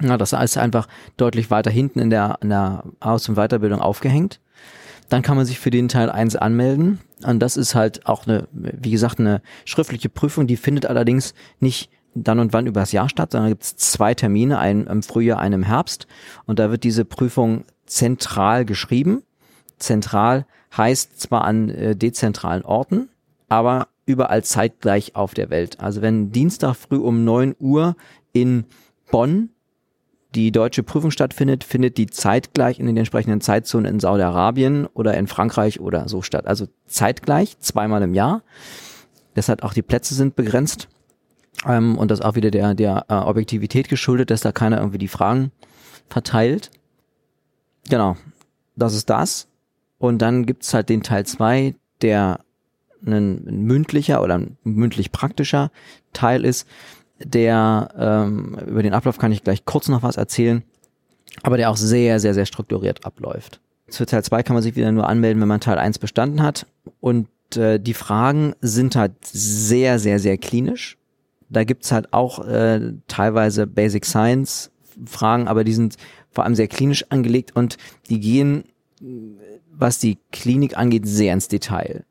Ja, 0.00 0.16
das 0.16 0.32
ist 0.32 0.56
einfach 0.56 0.88
deutlich 1.16 1.50
weiter 1.50 1.70
hinten 1.70 1.98
in 1.98 2.10
der, 2.10 2.38
in 2.40 2.48
der 2.48 2.84
Aus- 3.00 3.28
und 3.28 3.36
Weiterbildung 3.36 3.80
aufgehängt. 3.80 4.40
Dann 5.08 5.22
kann 5.22 5.36
man 5.36 5.44
sich 5.44 5.58
für 5.58 5.70
den 5.70 5.88
Teil 5.88 6.10
1 6.10 6.36
anmelden. 6.36 7.00
Und 7.22 7.40
das 7.40 7.56
ist 7.56 7.74
halt 7.74 8.06
auch 8.06 8.26
eine, 8.26 8.48
wie 8.52 8.90
gesagt, 8.90 9.20
eine 9.20 9.42
schriftliche 9.64 10.08
Prüfung. 10.08 10.46
Die 10.46 10.56
findet 10.56 10.86
allerdings 10.86 11.34
nicht 11.60 11.90
dann 12.14 12.38
und 12.38 12.52
wann 12.52 12.66
übers 12.66 12.92
Jahr 12.92 13.08
statt, 13.08 13.32
sondern 13.32 13.50
gibt 13.50 13.62
es 13.62 13.76
zwei 13.76 14.14
Termine, 14.14 14.58
einen 14.58 14.86
im 14.86 15.02
Frühjahr, 15.02 15.38
einen 15.38 15.62
im 15.62 15.62
Herbst. 15.62 16.06
Und 16.46 16.58
da 16.58 16.70
wird 16.70 16.84
diese 16.84 17.04
Prüfung 17.04 17.64
zentral 17.86 18.64
geschrieben. 18.64 19.22
Zentral 19.78 20.46
heißt 20.76 21.20
zwar 21.20 21.44
an 21.44 21.68
äh, 21.68 21.96
dezentralen 21.96 22.64
Orten, 22.64 23.08
aber 23.48 23.88
überall 24.06 24.42
zeitgleich 24.44 25.14
auf 25.14 25.34
der 25.34 25.50
Welt. 25.50 25.80
Also 25.80 26.02
wenn 26.02 26.32
Dienstag 26.32 26.74
früh 26.74 26.96
um 26.96 27.24
neun 27.24 27.54
Uhr 27.58 27.96
in 28.32 28.64
Bonn 29.10 29.50
die 30.34 30.52
deutsche 30.52 30.82
Prüfung 30.82 31.10
stattfindet, 31.10 31.64
findet 31.64 31.98
die 31.98 32.06
zeitgleich 32.06 32.78
in 32.78 32.86
den 32.86 32.96
entsprechenden 32.96 33.40
Zeitzonen 33.40 33.92
in 33.92 34.00
Saudi-Arabien 34.00 34.86
oder 34.86 35.14
in 35.14 35.26
Frankreich 35.26 35.80
oder 35.80 36.08
so 36.08 36.22
statt. 36.22 36.46
Also 36.46 36.68
zeitgleich, 36.86 37.58
zweimal 37.58 38.02
im 38.02 38.14
Jahr. 38.14 38.42
Deshalb 39.36 39.62
auch 39.62 39.74
die 39.74 39.82
Plätze 39.82 40.14
sind 40.14 40.36
begrenzt. 40.36 40.88
Ähm, 41.66 41.98
und 41.98 42.10
das 42.10 42.20
auch 42.20 42.34
wieder 42.34 42.50
der, 42.50 42.74
der 42.74 43.06
äh, 43.08 43.14
Objektivität 43.14 43.88
geschuldet, 43.88 44.30
dass 44.30 44.40
da 44.40 44.52
keiner 44.52 44.78
irgendwie 44.78 44.98
die 44.98 45.08
Fragen 45.08 45.52
verteilt. 46.08 46.70
Genau, 47.88 48.16
das 48.76 48.94
ist 48.94 49.10
das. 49.10 49.48
Und 49.98 50.18
dann 50.20 50.46
gibt's 50.46 50.72
halt 50.72 50.88
den 50.88 51.02
Teil 51.02 51.26
zwei, 51.26 51.74
der 52.00 52.40
ein 53.04 53.64
mündlicher 53.64 54.22
oder 54.22 54.38
ein 54.38 54.56
mündlich 54.62 55.12
praktischer 55.12 55.70
Teil 56.12 56.44
ist, 56.44 56.66
der 57.24 57.88
ähm, 57.98 58.58
über 58.66 58.82
den 58.82 58.94
Ablauf 58.94 59.18
kann 59.18 59.32
ich 59.32 59.42
gleich 59.42 59.64
kurz 59.64 59.88
noch 59.88 60.02
was 60.02 60.16
erzählen, 60.16 60.62
aber 61.42 61.56
der 61.56 61.70
auch 61.70 61.76
sehr, 61.76 62.20
sehr, 62.20 62.34
sehr 62.34 62.46
strukturiert 62.46 63.04
abläuft. 63.04 63.60
Für 63.88 64.06
Teil 64.06 64.24
2 64.24 64.42
kann 64.42 64.54
man 64.54 64.62
sich 64.62 64.76
wieder 64.76 64.92
nur 64.92 65.08
anmelden, 65.08 65.40
wenn 65.40 65.48
man 65.48 65.60
Teil 65.60 65.78
1 65.78 65.98
bestanden 65.98 66.42
hat. 66.42 66.66
Und 67.00 67.28
äh, 67.56 67.78
die 67.78 67.94
Fragen 67.94 68.54
sind 68.60 68.96
halt 68.96 69.12
sehr, 69.22 69.98
sehr, 69.98 70.18
sehr 70.18 70.38
klinisch. 70.38 70.96
Da 71.50 71.64
gibt's 71.64 71.92
halt 71.92 72.12
auch 72.12 72.46
äh, 72.46 72.94
teilweise 73.08 73.66
Basic 73.66 74.06
Science 74.06 74.70
Fragen, 75.06 75.48
aber 75.48 75.64
die 75.64 75.74
sind 75.74 75.96
vor 76.30 76.44
allem 76.44 76.54
sehr 76.54 76.68
klinisch 76.68 77.04
angelegt 77.10 77.54
und 77.54 77.76
die 78.08 78.20
gehen, 78.20 78.64
was 79.70 79.98
die 79.98 80.18
Klinik 80.30 80.76
angeht, 80.76 81.06
sehr 81.06 81.34
ins 81.34 81.48
Detail. 81.48 82.04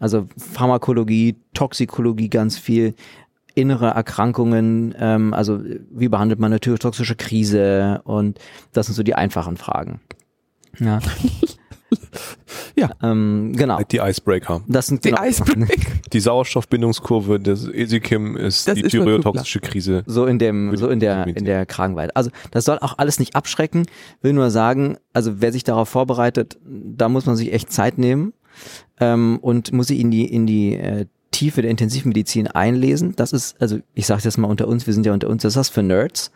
Also 0.00 0.28
Pharmakologie, 0.36 1.36
Toxikologie 1.54 2.28
ganz 2.28 2.58
viel, 2.58 2.94
innere 3.58 3.88
Erkrankungen, 3.88 4.94
ähm, 4.98 5.34
also 5.34 5.60
wie 5.90 6.08
behandelt 6.08 6.40
man 6.40 6.52
eine 6.52 6.60
toxische 6.60 7.16
Krise 7.16 8.00
und 8.04 8.38
das 8.72 8.86
sind 8.86 8.94
so 8.94 9.02
die 9.02 9.14
einfachen 9.14 9.56
Fragen. 9.56 10.00
Ja. 10.78 11.00
Ja. 12.76 12.90
Ähm, 13.02 13.54
genau. 13.56 13.80
Die 13.90 13.98
Icebreaker. 13.98 14.62
Das 14.68 14.86
sind 14.86 15.04
Die 15.04 15.10
genau, 15.10 15.24
Icebreak. 15.24 16.02
Die 16.12 16.20
Sauerstoffbindungskurve 16.20 17.40
des 17.40 17.66
Esikim 17.66 18.36
ist 18.36 18.68
Das 18.68 18.76
die 18.76 18.82
thyreotoxische 18.82 19.60
Krise. 19.60 20.04
so 20.06 20.26
in 20.26 20.38
dem, 20.38 20.76
so 20.76 20.88
in 20.88 21.00
der, 21.00 21.26
in 21.26 21.44
der 21.44 21.66
Kragenweite. 21.66 22.14
Also 22.14 22.30
das 22.50 22.64
soll 22.64 22.78
auch 22.78 22.96
alles 22.98 23.18
nicht 23.18 23.34
abschrecken. 23.36 23.86
Will 24.22 24.32
nur 24.32 24.50
sagen, 24.50 24.96
also 25.12 25.40
wer 25.40 25.52
sich 25.52 25.64
darauf 25.64 25.88
vorbereitet, 25.88 26.58
da 26.64 27.08
muss 27.08 27.26
man 27.26 27.36
sich 27.36 27.52
echt 27.52 27.72
Zeit 27.72 27.98
nehmen 27.98 28.32
ähm, 29.00 29.38
und 29.42 29.72
muss 29.72 29.88
sich 29.88 29.98
in 29.98 30.10
die 30.10 30.24
in 30.24 30.46
die 30.46 30.74
äh, 30.74 31.06
Tiefe 31.38 31.62
der 31.62 31.70
Intensivmedizin 31.70 32.48
einlesen. 32.48 33.14
Das 33.14 33.32
ist, 33.32 33.60
also 33.60 33.78
ich 33.94 34.06
sage 34.06 34.22
jetzt 34.24 34.38
mal 34.38 34.48
unter 34.48 34.66
uns, 34.66 34.88
wir 34.88 34.94
sind 34.94 35.06
ja 35.06 35.12
unter 35.12 35.28
uns, 35.28 35.42
das 35.42 35.52
ist 35.52 35.56
was 35.56 35.68
für 35.68 35.84
Nerds. 35.84 36.32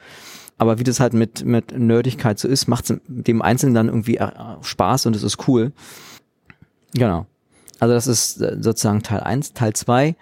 Aber 0.59 0.79
wie 0.79 0.85
das 0.85 1.01
halt 1.01 1.13
mit 1.13 1.45
mit 1.45 1.77
Nerdigkeit 1.77 2.39
so 2.39 2.47
ist, 2.47 2.69
macht 2.69 2.89
es 2.89 3.01
dem 3.09 3.43
Einzelnen 3.43 3.75
dann 3.75 3.89
irgendwie 3.89 4.19
äh, 4.19 4.31
Spaß 4.61 5.07
und 5.07 5.17
es 5.17 5.25
ist 5.25 5.49
cool. 5.49 5.73
Genau. 6.95 7.27
Also 7.81 7.95
das 7.95 8.07
ist 8.07 8.41
äh, 8.41 8.59
sozusagen 8.61 9.03
Teil 9.03 9.21
eins. 9.21 9.55
Teil 9.55 9.73
zwei 9.73 10.15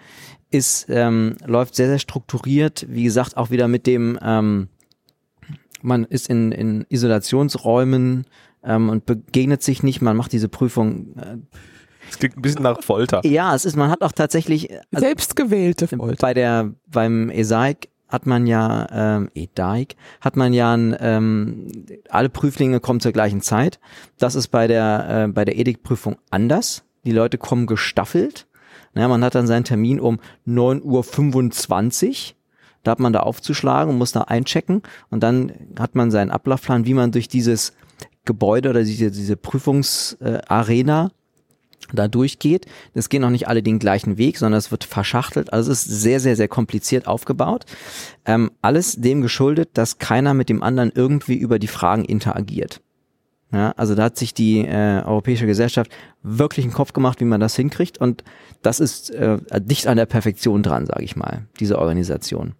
ist, 0.49 0.87
ähm, 0.89 1.35
läuft 1.45 1.75
sehr, 1.75 1.87
sehr 1.87 1.99
strukturiert, 1.99 2.87
wie 2.89 3.03
gesagt, 3.03 3.37
auch 3.37 3.51
wieder 3.51 3.67
mit 3.67 3.85
dem, 3.85 4.17
ähm, 4.19 4.67
man 5.83 6.05
ist 6.05 6.27
in, 6.27 6.51
in 6.51 6.85
Isolationsräumen 6.89 8.25
ähm, 8.63 8.89
und 8.89 9.05
begegnet 9.05 9.61
sich 9.61 9.83
nicht, 9.83 10.01
man 10.01 10.17
macht 10.17 10.31
diese 10.31 10.49
Prüfung. 10.49 11.15
Äh, 11.17 11.37
klingt 12.21 12.37
ein 12.37 12.41
bisschen 12.41 12.63
nach 12.63 12.81
Folter. 12.81 13.25
ja, 13.25 13.53
es 13.55 13.65
ist, 13.65 13.75
man 13.75 13.89
hat 13.89 14.01
auch 14.01 14.11
tatsächlich, 14.11 14.71
also 14.93 15.05
Selbstgewählte 15.05 15.87
Folter. 15.87 16.17
bei 16.19 16.33
der, 16.33 16.71
beim 16.87 17.29
ESAIC 17.29 17.89
hat 18.07 18.25
man 18.25 18.45
ja, 18.45 18.87
ähm, 18.91 19.29
EDAIC, 19.33 19.95
hat 20.19 20.35
man 20.35 20.53
ja, 20.53 20.73
ein, 20.73 20.95
ähm, 20.99 21.67
alle 22.09 22.29
Prüflinge 22.29 22.79
kommen 22.79 22.99
zur 22.99 23.13
gleichen 23.13 23.41
Zeit. 23.41 23.79
Das 24.19 24.35
ist 24.35 24.49
bei 24.49 24.67
der, 24.67 25.25
äh, 25.27 25.27
bei 25.31 25.45
der 25.45 25.57
Ethikprüfung 25.57 26.17
anders. 26.29 26.83
Die 27.05 27.13
Leute 27.13 27.37
kommen 27.37 27.67
gestaffelt. 27.67 28.47
Ja, 28.93 29.07
man 29.07 29.23
hat 29.23 29.35
dann 29.35 29.47
seinen 29.47 29.63
Termin 29.63 29.99
um 29.99 30.19
9.25 30.45 32.09
Uhr. 32.09 32.35
Da 32.83 32.91
hat 32.91 32.99
man 32.99 33.13
da 33.13 33.21
aufzuschlagen 33.21 33.93
und 33.93 33.97
muss 33.97 34.11
da 34.11 34.23
einchecken. 34.23 34.81
Und 35.09 35.23
dann 35.23 35.53
hat 35.79 35.95
man 35.95 36.11
seinen 36.11 36.31
Ablaufplan, 36.31 36.85
wie 36.85 36.93
man 36.93 37.11
durch 37.11 37.29
dieses 37.29 37.73
Gebäude 38.25 38.69
oder 38.69 38.83
diese, 38.83 39.09
diese 39.09 39.37
Prüfungsarena 39.37 41.11
da 41.93 42.07
durchgeht. 42.07 42.65
Es 42.93 43.09
gehen 43.09 43.23
auch 43.23 43.29
nicht 43.29 43.47
alle 43.47 43.63
den 43.63 43.79
gleichen 43.79 44.17
Weg, 44.17 44.37
sondern 44.37 44.57
es 44.57 44.71
wird 44.71 44.83
verschachtelt. 44.83 45.53
Also 45.53 45.71
es 45.71 45.85
ist 45.85 46.01
sehr, 46.01 46.19
sehr, 46.19 46.35
sehr 46.35 46.47
kompliziert 46.47 47.07
aufgebaut. 47.07 47.65
Ähm, 48.25 48.51
alles 48.61 48.95
dem 48.95 49.21
geschuldet, 49.21 49.69
dass 49.73 49.97
keiner 49.97 50.33
mit 50.33 50.49
dem 50.49 50.63
anderen 50.63 50.91
irgendwie 50.93 51.35
über 51.35 51.59
die 51.59 51.67
Fragen 51.67 52.05
interagiert. 52.05 52.81
Ja, 53.53 53.71
also 53.71 53.95
da 53.95 54.03
hat 54.03 54.17
sich 54.17 54.33
die 54.33 54.59
äh, 54.59 55.03
Europäische 55.03 55.45
Gesellschaft 55.45 55.91
wirklich 56.23 56.65
einen 56.65 56.73
Kopf 56.73 56.93
gemacht, 56.93 57.19
wie 57.19 57.25
man 57.25 57.41
das 57.41 57.55
hinkriegt. 57.55 57.97
Und 57.97 58.23
das 58.61 58.79
ist 58.79 59.09
äh, 59.09 59.39
dicht 59.59 59.87
an 59.87 59.97
der 59.97 60.05
Perfektion 60.05 60.63
dran, 60.63 60.85
sage 60.85 61.03
ich 61.03 61.17
mal, 61.17 61.47
diese 61.59 61.77
Organisation. 61.77 62.53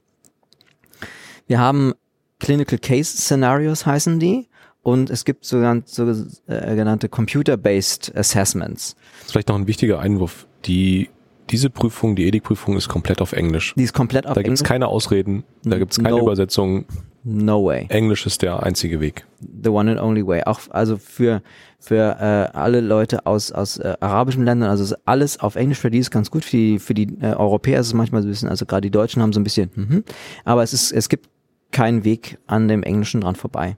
Wir 1.48 1.60
haben 1.60 1.94
Clinical 2.40 2.80
Case 2.80 3.18
Scenarios 3.18 3.86
heißen 3.86 4.20
die. 4.20 4.48
Und 4.84 5.10
es 5.10 5.26
gibt 5.26 5.46
sogenannte, 5.46 6.16
sogenannte 6.48 7.08
Computer-Based 7.10 8.16
Assessments. 8.16 8.96
Das 9.20 9.28
ist 9.28 9.32
vielleicht 9.32 9.50
noch 9.50 9.56
ein 9.56 9.68
wichtiger 9.68 10.00
Einwurf. 10.00 10.48
Die, 10.66 11.10
diese 11.50 11.70
Prüfung, 11.70 12.16
die 12.16 12.28
Ethikprüfung 12.28 12.76
ist 12.78 12.88
komplett 12.90 13.22
auf 13.22 13.34
Englisch. 13.34 13.74
Die 13.76 13.84
ist 13.84 13.94
komplett 13.94 14.26
auf 14.26 14.34
Da 14.34 14.42
gibt 14.42 14.54
es 14.56 14.62
Englisch. 14.62 14.68
keine 14.70 14.88
Ausreden, 14.88 15.44
da 15.64 15.78
gibt 15.78 15.92
es 15.92 16.00
keine 16.00 16.18
No. 16.18 16.22
Übersetzung. 16.24 16.86
No 17.24 17.64
way. 17.64 17.86
Englisch 17.90 18.26
ist 18.26 18.42
der 18.42 18.64
einzige 18.64 19.00
Weg. 19.00 19.28
The 19.64 19.70
one 19.70 19.92
and 19.92 20.02
only 20.02 20.26
way. 20.26 20.42
Auch 20.46 20.62
also 20.72 20.98
für 20.98 21.44
für 21.78 22.18
äh, 22.20 22.58
alle 22.58 22.82
Leute 22.82 23.28
aus 23.28 23.52
aus 23.52 23.78
äh, 23.78 23.96
arabischen 24.00 24.44
Ländern, 24.44 24.72
also 24.72 24.96
alles 25.06 25.40
auf 25.40 25.56
Englisch 25.56 25.78
für 25.78 25.92
die 25.92 26.00
ist 26.00 26.10
ganz 26.10 26.32
gut. 26.32 26.44
Für 26.44 26.58
die 26.58 26.80
für 26.80 26.96
die 26.96 27.16
äh, 27.22 27.36
Europäer 27.36 27.80
ist 27.80 27.88
es 27.88 27.94
manchmal 27.94 28.24
so 28.24 28.28
ein 28.28 28.32
bisschen, 28.32 28.50
also 28.50 28.66
gerade 28.66 28.82
die 28.82 28.90
Deutschen 28.90 29.22
haben 29.22 29.34
so 29.34 29.40
ein 29.40 29.44
bisschen, 29.44 29.70
mhm. 29.76 30.04
aber 30.46 30.64
es 30.64 30.74
ist 30.74 30.92
es 30.92 31.10
gibt 31.10 31.30
keinen 31.72 32.04
Weg 32.06 32.40
an 32.48 32.68
dem 32.68 32.82
Englischen 32.82 33.22
dran 33.22 33.36
vorbei. 33.36 33.78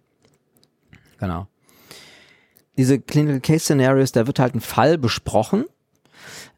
Genau. 1.24 1.48
Diese 2.78 3.00
Clinical 3.00 3.40
Case 3.40 3.64
Scenarios, 3.64 4.12
da 4.12 4.28
wird 4.28 4.40
halt 4.40 4.56
ein 4.56 4.60
Fall 4.60 4.98
besprochen. 4.98 5.64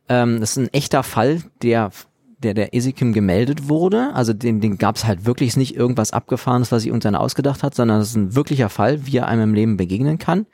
Ähm, 0.09 0.39
das 0.39 0.51
ist 0.51 0.57
ein 0.57 0.73
echter 0.73 1.03
Fall, 1.03 1.43
der 1.61 1.91
der 2.39 2.55
der 2.55 2.73
Esikim 2.73 3.13
gemeldet 3.13 3.69
wurde. 3.69 4.11
Also 4.15 4.33
den, 4.33 4.61
den 4.61 4.79
gab 4.79 4.95
es 4.95 5.05
halt 5.05 5.25
wirklich 5.25 5.55
nicht 5.55 5.75
irgendwas 5.75 6.13
Abgefahrenes, 6.13 6.71
was 6.71 6.81
sich 6.81 6.91
uns 6.91 7.03
dann 7.03 7.15
ausgedacht 7.15 7.61
hat, 7.61 7.75
sondern 7.75 7.99
das 7.99 8.09
ist 8.09 8.15
ein 8.15 8.35
wirklicher 8.35 8.69
Fall, 8.69 9.05
wie 9.05 9.17
er 9.17 9.27
einem 9.27 9.43
im 9.43 9.53
Leben 9.53 9.77
begegnen 9.77 10.17
kann. 10.17 10.47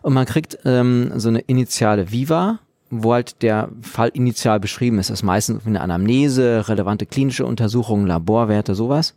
Und 0.00 0.14
man 0.14 0.24
kriegt 0.24 0.58
ähm, 0.64 1.12
so 1.16 1.28
eine 1.28 1.40
initiale 1.40 2.10
Viva, 2.10 2.60
wo 2.88 3.12
halt 3.12 3.42
der 3.42 3.68
Fall 3.82 4.08
initial 4.14 4.60
beschrieben 4.60 4.98
ist. 4.98 5.10
Das 5.10 5.20
ist 5.20 5.24
meistens 5.24 5.66
eine 5.66 5.82
Anamnese, 5.82 6.68
relevante 6.68 7.04
klinische 7.04 7.44
Untersuchungen, 7.44 8.06
Laborwerte, 8.06 8.74
sowas. 8.74 9.14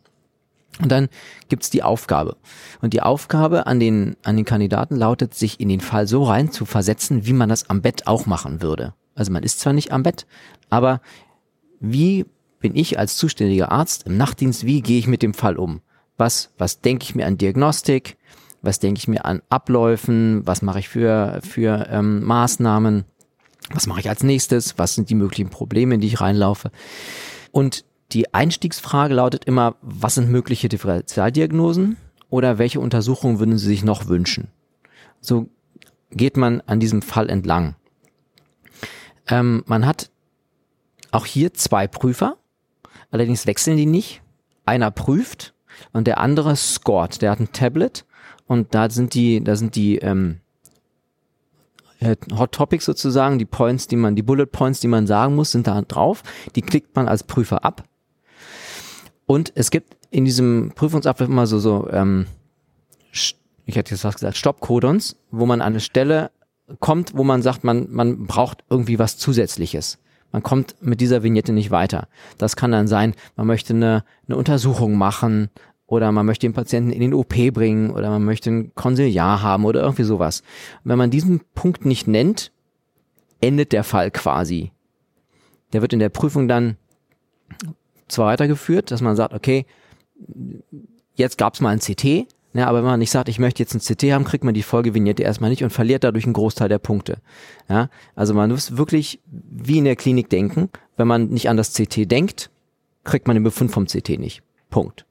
Und 0.81 0.91
dann 0.91 1.09
gibt's 1.49 1.69
die 1.69 1.83
Aufgabe. 1.83 2.37
Und 2.81 2.93
die 2.93 3.01
Aufgabe 3.01 3.67
an 3.67 3.79
den, 3.79 4.15
an 4.23 4.37
den 4.37 4.45
Kandidaten 4.45 4.95
lautet, 4.95 5.33
sich 5.33 5.59
in 5.59 5.67
den 5.67 5.81
Fall 5.81 6.07
so 6.07 6.23
rein 6.23 6.51
zu 6.51 6.65
versetzen, 6.65 7.25
wie 7.25 7.33
man 7.33 7.49
das 7.49 7.69
am 7.69 7.81
Bett 7.81 8.07
auch 8.07 8.25
machen 8.25 8.61
würde. 8.61 8.93
Also 9.15 9.31
man 9.31 9.43
ist 9.43 9.59
zwar 9.59 9.73
nicht 9.73 9.91
am 9.91 10.03
Bett, 10.03 10.25
aber 10.69 11.01
wie 11.81 12.25
bin 12.59 12.75
ich 12.75 12.99
als 12.99 13.17
zuständiger 13.17 13.71
Arzt 13.71 14.05
im 14.05 14.17
Nachtdienst, 14.17 14.65
wie 14.65 14.81
gehe 14.81 14.99
ich 14.99 15.07
mit 15.07 15.21
dem 15.21 15.33
Fall 15.33 15.57
um? 15.57 15.81
Was, 16.17 16.51
was 16.57 16.81
denke 16.81 17.03
ich 17.03 17.15
mir 17.15 17.25
an 17.25 17.37
Diagnostik? 17.37 18.17
Was 18.61 18.79
denke 18.79 18.99
ich 18.99 19.07
mir 19.07 19.23
an 19.23 19.41
Abläufen? 19.49 20.45
Was 20.45 20.61
mache 20.61 20.79
ich 20.79 20.89
für, 20.89 21.39
für 21.41 21.87
ähm, 21.89 22.23
Maßnahmen? 22.23 23.05
Was 23.71 23.87
mache 23.87 24.01
ich 24.01 24.09
als 24.09 24.23
nächstes? 24.23 24.77
Was 24.77 24.95
sind 24.95 25.09
die 25.09 25.15
möglichen 25.15 25.49
Probleme, 25.49 25.95
in 25.95 26.01
die 26.01 26.07
ich 26.07 26.19
reinlaufe? 26.19 26.71
Und 27.51 27.85
die 28.11 28.33
Einstiegsfrage 28.33 29.13
lautet 29.13 29.45
immer, 29.45 29.75
was 29.81 30.15
sind 30.15 30.29
mögliche 30.29 30.69
Differentialdiagnosen 30.69 31.97
oder 32.29 32.57
welche 32.57 32.79
Untersuchungen 32.79 33.39
würden 33.39 33.57
Sie 33.57 33.67
sich 33.67 33.83
noch 33.83 34.07
wünschen? 34.07 34.49
So 35.21 35.49
geht 36.11 36.37
man 36.37 36.61
an 36.61 36.79
diesem 36.79 37.01
Fall 37.01 37.29
entlang. 37.29 37.75
Ähm, 39.27 39.63
man 39.67 39.85
hat 39.85 40.09
auch 41.11 41.25
hier 41.25 41.53
zwei 41.53 41.87
Prüfer, 41.87 42.37
allerdings 43.11 43.45
wechseln 43.45 43.77
die 43.77 43.85
nicht. 43.85 44.21
Einer 44.65 44.91
prüft 44.91 45.53
und 45.93 46.07
der 46.07 46.19
andere 46.19 46.55
scored. 46.55 47.21
Der 47.21 47.31
hat 47.31 47.39
ein 47.39 47.51
Tablet 47.51 48.05
und 48.47 48.73
da 48.73 48.89
sind 48.89 49.13
die, 49.13 49.43
da 49.43 49.55
sind 49.55 49.75
die 49.75 49.97
ähm, 49.97 50.41
äh, 51.99 52.15
Hot 52.35 52.53
Topics 52.53 52.85
sozusagen, 52.85 53.39
die 53.39 53.45
Points, 53.45 53.87
die 53.87 53.95
man, 53.95 54.15
die 54.15 54.23
Bullet 54.23 54.47
Points, 54.47 54.79
die 54.79 54.87
man 54.87 55.07
sagen 55.07 55.35
muss, 55.35 55.51
sind 55.51 55.67
da 55.67 55.81
drauf. 55.81 56.23
Die 56.55 56.61
klickt 56.61 56.95
man 56.95 57.07
als 57.07 57.23
Prüfer 57.23 57.63
ab. 57.63 57.83
Und 59.29 59.51
es 59.53 59.69
gibt 59.69 59.95
in 60.09 60.25
diesem 60.25 60.71
Prüfungsablauf 60.73 61.29
immer 61.29 61.45
so, 61.45 61.59
so, 61.59 61.87
ähm, 61.91 62.25
ich 63.11 63.75
hätte 63.75 63.91
jetzt 63.91 64.03
was 64.03 64.15
gesagt, 64.15 64.37
Stoppcodons, 64.37 65.17
wo 65.29 65.45
man 65.45 65.61
an 65.61 65.73
eine 65.73 65.81
Stelle 65.81 66.31
kommt, 66.79 67.15
wo 67.15 67.23
man 67.23 67.43
sagt, 67.43 67.63
man, 67.63 67.91
man 67.91 68.25
braucht 68.25 68.63
irgendwie 68.71 68.97
was 68.97 69.19
Zusätzliches. 69.19 69.99
Man 70.31 70.41
kommt 70.41 70.77
mit 70.81 70.99
dieser 70.99 71.21
Vignette 71.21 71.53
nicht 71.53 71.69
weiter. 71.69 72.07
Das 72.39 72.55
kann 72.55 72.71
dann 72.71 72.87
sein, 72.87 73.13
man 73.35 73.45
möchte 73.45 73.75
eine, 73.75 74.03
eine 74.27 74.35
Untersuchung 74.35 74.95
machen 74.95 75.51
oder 75.85 76.11
man 76.11 76.25
möchte 76.25 76.47
den 76.47 76.53
Patienten 76.53 76.91
in 76.91 77.01
den 77.01 77.13
OP 77.13 77.35
bringen 77.53 77.91
oder 77.91 78.09
man 78.09 78.25
möchte 78.25 78.49
ein 78.49 78.73
Konsiliar 78.73 79.43
haben 79.43 79.65
oder 79.65 79.83
irgendwie 79.83 80.05
sowas. 80.05 80.41
Und 80.83 80.89
wenn 80.89 80.97
man 80.97 81.11
diesen 81.11 81.41
Punkt 81.53 81.85
nicht 81.85 82.07
nennt, 82.07 82.51
endet 83.41 83.73
der 83.73 83.83
Fall 83.83 84.09
quasi. 84.09 84.71
Der 85.71 85.83
wird 85.83 85.93
in 85.93 85.99
der 85.99 86.09
Prüfung 86.09 86.47
dann 86.47 86.77
zwar 88.09 88.27
weitergeführt, 88.27 88.91
dass 88.91 89.01
man 89.01 89.15
sagt, 89.15 89.33
okay, 89.33 89.65
jetzt 91.15 91.37
gab's 91.37 91.61
mal 91.61 91.69
ein 91.69 91.79
CT, 91.79 92.27
ne, 92.53 92.67
aber 92.67 92.79
wenn 92.79 92.85
man 92.85 92.99
nicht 92.99 93.11
sagt, 93.11 93.29
ich 93.29 93.39
möchte 93.39 93.63
jetzt 93.63 93.73
ein 93.73 93.79
CT 93.79 94.11
haben, 94.11 94.25
kriegt 94.25 94.43
man 94.43 94.53
die 94.53 94.63
Folgevignette 94.63 95.23
erstmal 95.23 95.49
nicht 95.49 95.63
und 95.63 95.69
verliert 95.69 96.03
dadurch 96.03 96.25
einen 96.25 96.33
Großteil 96.33 96.69
der 96.69 96.79
Punkte. 96.79 97.19
Ja, 97.69 97.89
also 98.15 98.33
man 98.33 98.49
muss 98.49 98.77
wirklich 98.77 99.21
wie 99.25 99.77
in 99.77 99.85
der 99.85 99.95
Klinik 99.95 100.29
denken. 100.29 100.69
Wenn 100.97 101.07
man 101.07 101.27
nicht 101.27 101.49
an 101.49 101.57
das 101.57 101.73
CT 101.73 102.09
denkt, 102.11 102.49
kriegt 103.03 103.27
man 103.27 103.35
den 103.35 103.43
Befund 103.43 103.71
vom 103.71 103.85
CT 103.85 104.19
nicht. 104.19 104.41
Punkt. 104.69 105.05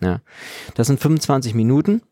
Ja, 0.00 0.20
das 0.74 0.88
sind 0.88 1.00
25 1.00 1.54
Minuten 1.54 2.02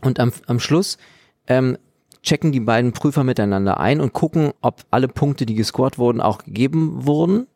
und 0.00 0.18
am, 0.18 0.32
am 0.46 0.58
Schluss 0.58 0.98
ähm, 1.46 1.76
checken 2.22 2.52
die 2.52 2.60
beiden 2.60 2.92
Prüfer 2.92 3.24
miteinander 3.24 3.78
ein 3.78 4.00
und 4.00 4.12
gucken, 4.12 4.52
ob 4.60 4.84
alle 4.90 5.08
Punkte, 5.08 5.46
die 5.46 5.54
gescored 5.54 5.98
wurden, 5.98 6.20
auch 6.20 6.38
gegeben 6.38 7.06
wurden 7.06 7.46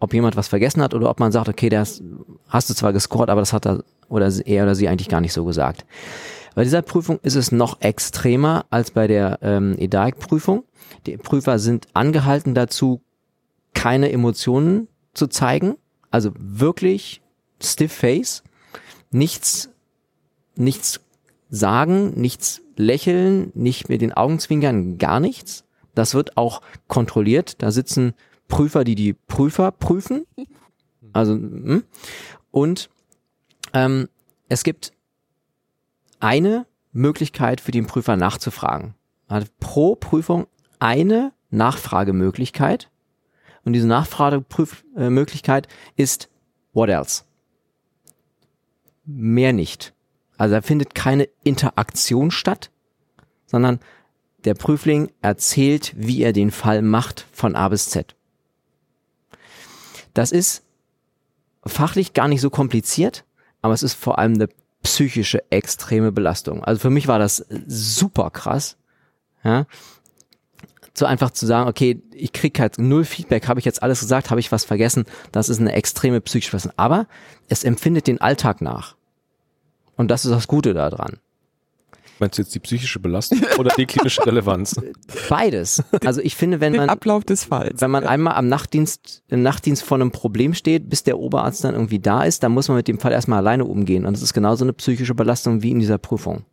ob 0.00 0.14
jemand 0.14 0.36
was 0.36 0.48
vergessen 0.48 0.82
hat 0.82 0.94
oder 0.94 1.08
ob 1.08 1.20
man 1.20 1.30
sagt, 1.30 1.48
okay, 1.48 1.68
das 1.68 2.02
hast 2.48 2.68
du 2.68 2.74
zwar 2.74 2.92
gescored, 2.92 3.30
aber 3.30 3.42
das 3.42 3.52
hat 3.52 3.66
er 3.66 3.84
oder 4.08 4.30
er 4.44 4.64
oder 4.64 4.74
sie 4.74 4.88
eigentlich 4.88 5.08
gar 5.08 5.20
nicht 5.20 5.32
so 5.32 5.44
gesagt. 5.44 5.84
Bei 6.54 6.64
dieser 6.64 6.82
Prüfung 6.82 7.20
ist 7.22 7.36
es 7.36 7.52
noch 7.52 7.80
extremer 7.80 8.64
als 8.70 8.90
bei 8.90 9.06
der 9.06 9.38
ähm, 9.42 9.76
EDAIC-Prüfung. 9.78 10.64
Die 11.06 11.16
Prüfer 11.16 11.58
sind 11.58 11.86
angehalten 11.92 12.54
dazu, 12.54 13.02
keine 13.72 14.10
Emotionen 14.10 14.88
zu 15.14 15.28
zeigen. 15.28 15.76
Also 16.10 16.32
wirklich 16.36 17.22
stiff 17.62 17.92
face, 17.92 18.42
nichts, 19.12 19.70
nichts 20.56 21.00
sagen, 21.50 22.20
nichts 22.20 22.62
lächeln, 22.76 23.52
nicht 23.54 23.88
mit 23.88 24.00
den 24.00 24.12
Augen 24.12 24.38
zwinkern, 24.38 24.98
gar 24.98 25.20
nichts. 25.20 25.64
Das 25.94 26.14
wird 26.14 26.36
auch 26.36 26.62
kontrolliert. 26.88 27.62
Da 27.62 27.70
sitzen 27.70 28.14
Prüfer, 28.50 28.84
die 28.84 28.94
die 28.94 29.14
Prüfer 29.14 29.70
prüfen. 29.72 30.26
Also, 31.12 31.32
hm. 31.32 31.82
und 32.52 32.88
ähm, 33.72 34.08
es 34.48 34.62
gibt 34.62 34.92
eine 36.20 36.66
Möglichkeit 36.92 37.60
für 37.60 37.72
den 37.72 37.86
Prüfer 37.86 38.16
nachzufragen. 38.16 38.94
Er 39.26 39.36
hat 39.36 39.58
pro 39.58 39.96
Prüfung 39.96 40.46
eine 40.78 41.32
Nachfragemöglichkeit. 41.50 42.90
Und 43.64 43.72
diese 43.72 43.86
Nachfragemöglichkeit 43.86 45.68
ist 45.96 46.28
what 46.72 46.88
else? 46.88 47.24
Mehr 49.04 49.52
nicht. 49.52 49.92
Also 50.36 50.54
da 50.54 50.62
findet 50.62 50.94
keine 50.94 51.28
Interaktion 51.44 52.30
statt, 52.30 52.70
sondern 53.46 53.80
der 54.44 54.54
Prüfling 54.54 55.10
erzählt, 55.20 55.92
wie 55.96 56.22
er 56.22 56.32
den 56.32 56.50
Fall 56.50 56.82
macht 56.82 57.26
von 57.32 57.56
A 57.56 57.68
bis 57.68 57.90
Z. 57.90 58.16
Das 60.14 60.32
ist 60.32 60.62
fachlich 61.64 62.14
gar 62.14 62.28
nicht 62.28 62.40
so 62.40 62.50
kompliziert, 62.50 63.24
aber 63.62 63.74
es 63.74 63.82
ist 63.82 63.94
vor 63.94 64.18
allem 64.18 64.34
eine 64.34 64.48
psychische 64.82 65.42
extreme 65.50 66.12
Belastung. 66.12 66.64
Also 66.64 66.80
für 66.80 66.90
mich 66.90 67.06
war 67.06 67.18
das 67.18 67.44
super 67.66 68.30
krass, 68.30 68.76
ja, 69.44 69.66
so 71.00 71.06
einfach 71.06 71.30
zu 71.30 71.46
sagen, 71.46 71.68
okay, 71.68 72.02
ich 72.12 72.32
krieg 72.32 72.58
halt 72.58 72.78
null 72.78 73.04
Feedback, 73.04 73.48
habe 73.48 73.60
ich 73.60 73.66
jetzt 73.66 73.82
alles 73.82 74.00
gesagt, 74.00 74.30
habe 74.30 74.40
ich 74.40 74.52
was 74.52 74.64
vergessen, 74.64 75.04
das 75.32 75.48
ist 75.48 75.60
eine 75.60 75.72
extreme 75.72 76.20
psychische 76.20 76.50
Belastung. 76.50 76.72
Aber 76.76 77.06
es 77.48 77.64
empfindet 77.64 78.06
den 78.06 78.20
Alltag 78.20 78.60
nach. 78.60 78.96
Und 79.96 80.10
das 80.10 80.24
ist 80.24 80.30
das 80.30 80.48
Gute 80.48 80.74
daran. 80.74 81.18
Meinst 82.20 82.38
du 82.38 82.42
jetzt 82.42 82.54
die 82.54 82.58
psychische 82.60 83.00
Belastung 83.00 83.40
oder 83.58 83.72
die 83.76 83.86
klinische 83.86 84.24
Relevanz? 84.26 84.76
Beides. 85.28 85.82
Also 86.04 86.20
ich 86.20 86.36
finde, 86.36 86.60
wenn 86.60 86.74
Den 86.74 86.82
man 86.82 86.90
Ablauf 86.90 87.24
des 87.24 87.44
Falls. 87.44 87.80
wenn 87.80 87.90
man 87.90 88.04
einmal 88.04 88.34
am 88.34 88.46
Nachtdienst, 88.48 89.22
im 89.28 89.42
Nachtdienst 89.42 89.82
vor 89.82 89.96
einem 89.96 90.10
Problem 90.12 90.52
steht, 90.54 90.88
bis 90.90 91.02
der 91.02 91.18
Oberarzt 91.18 91.64
dann 91.64 91.74
irgendwie 91.74 91.98
da 91.98 92.22
ist, 92.24 92.42
dann 92.42 92.52
muss 92.52 92.68
man 92.68 92.76
mit 92.76 92.88
dem 92.88 92.98
Fall 93.00 93.12
erstmal 93.12 93.38
alleine 93.38 93.64
umgehen. 93.64 94.04
Und 94.06 94.12
das 94.12 94.22
ist 94.22 94.34
genauso 94.34 94.64
eine 94.64 94.74
psychische 94.74 95.14
Belastung 95.14 95.62
wie 95.62 95.70
in 95.70 95.80
dieser 95.80 95.98
Prüfung. 95.98 96.44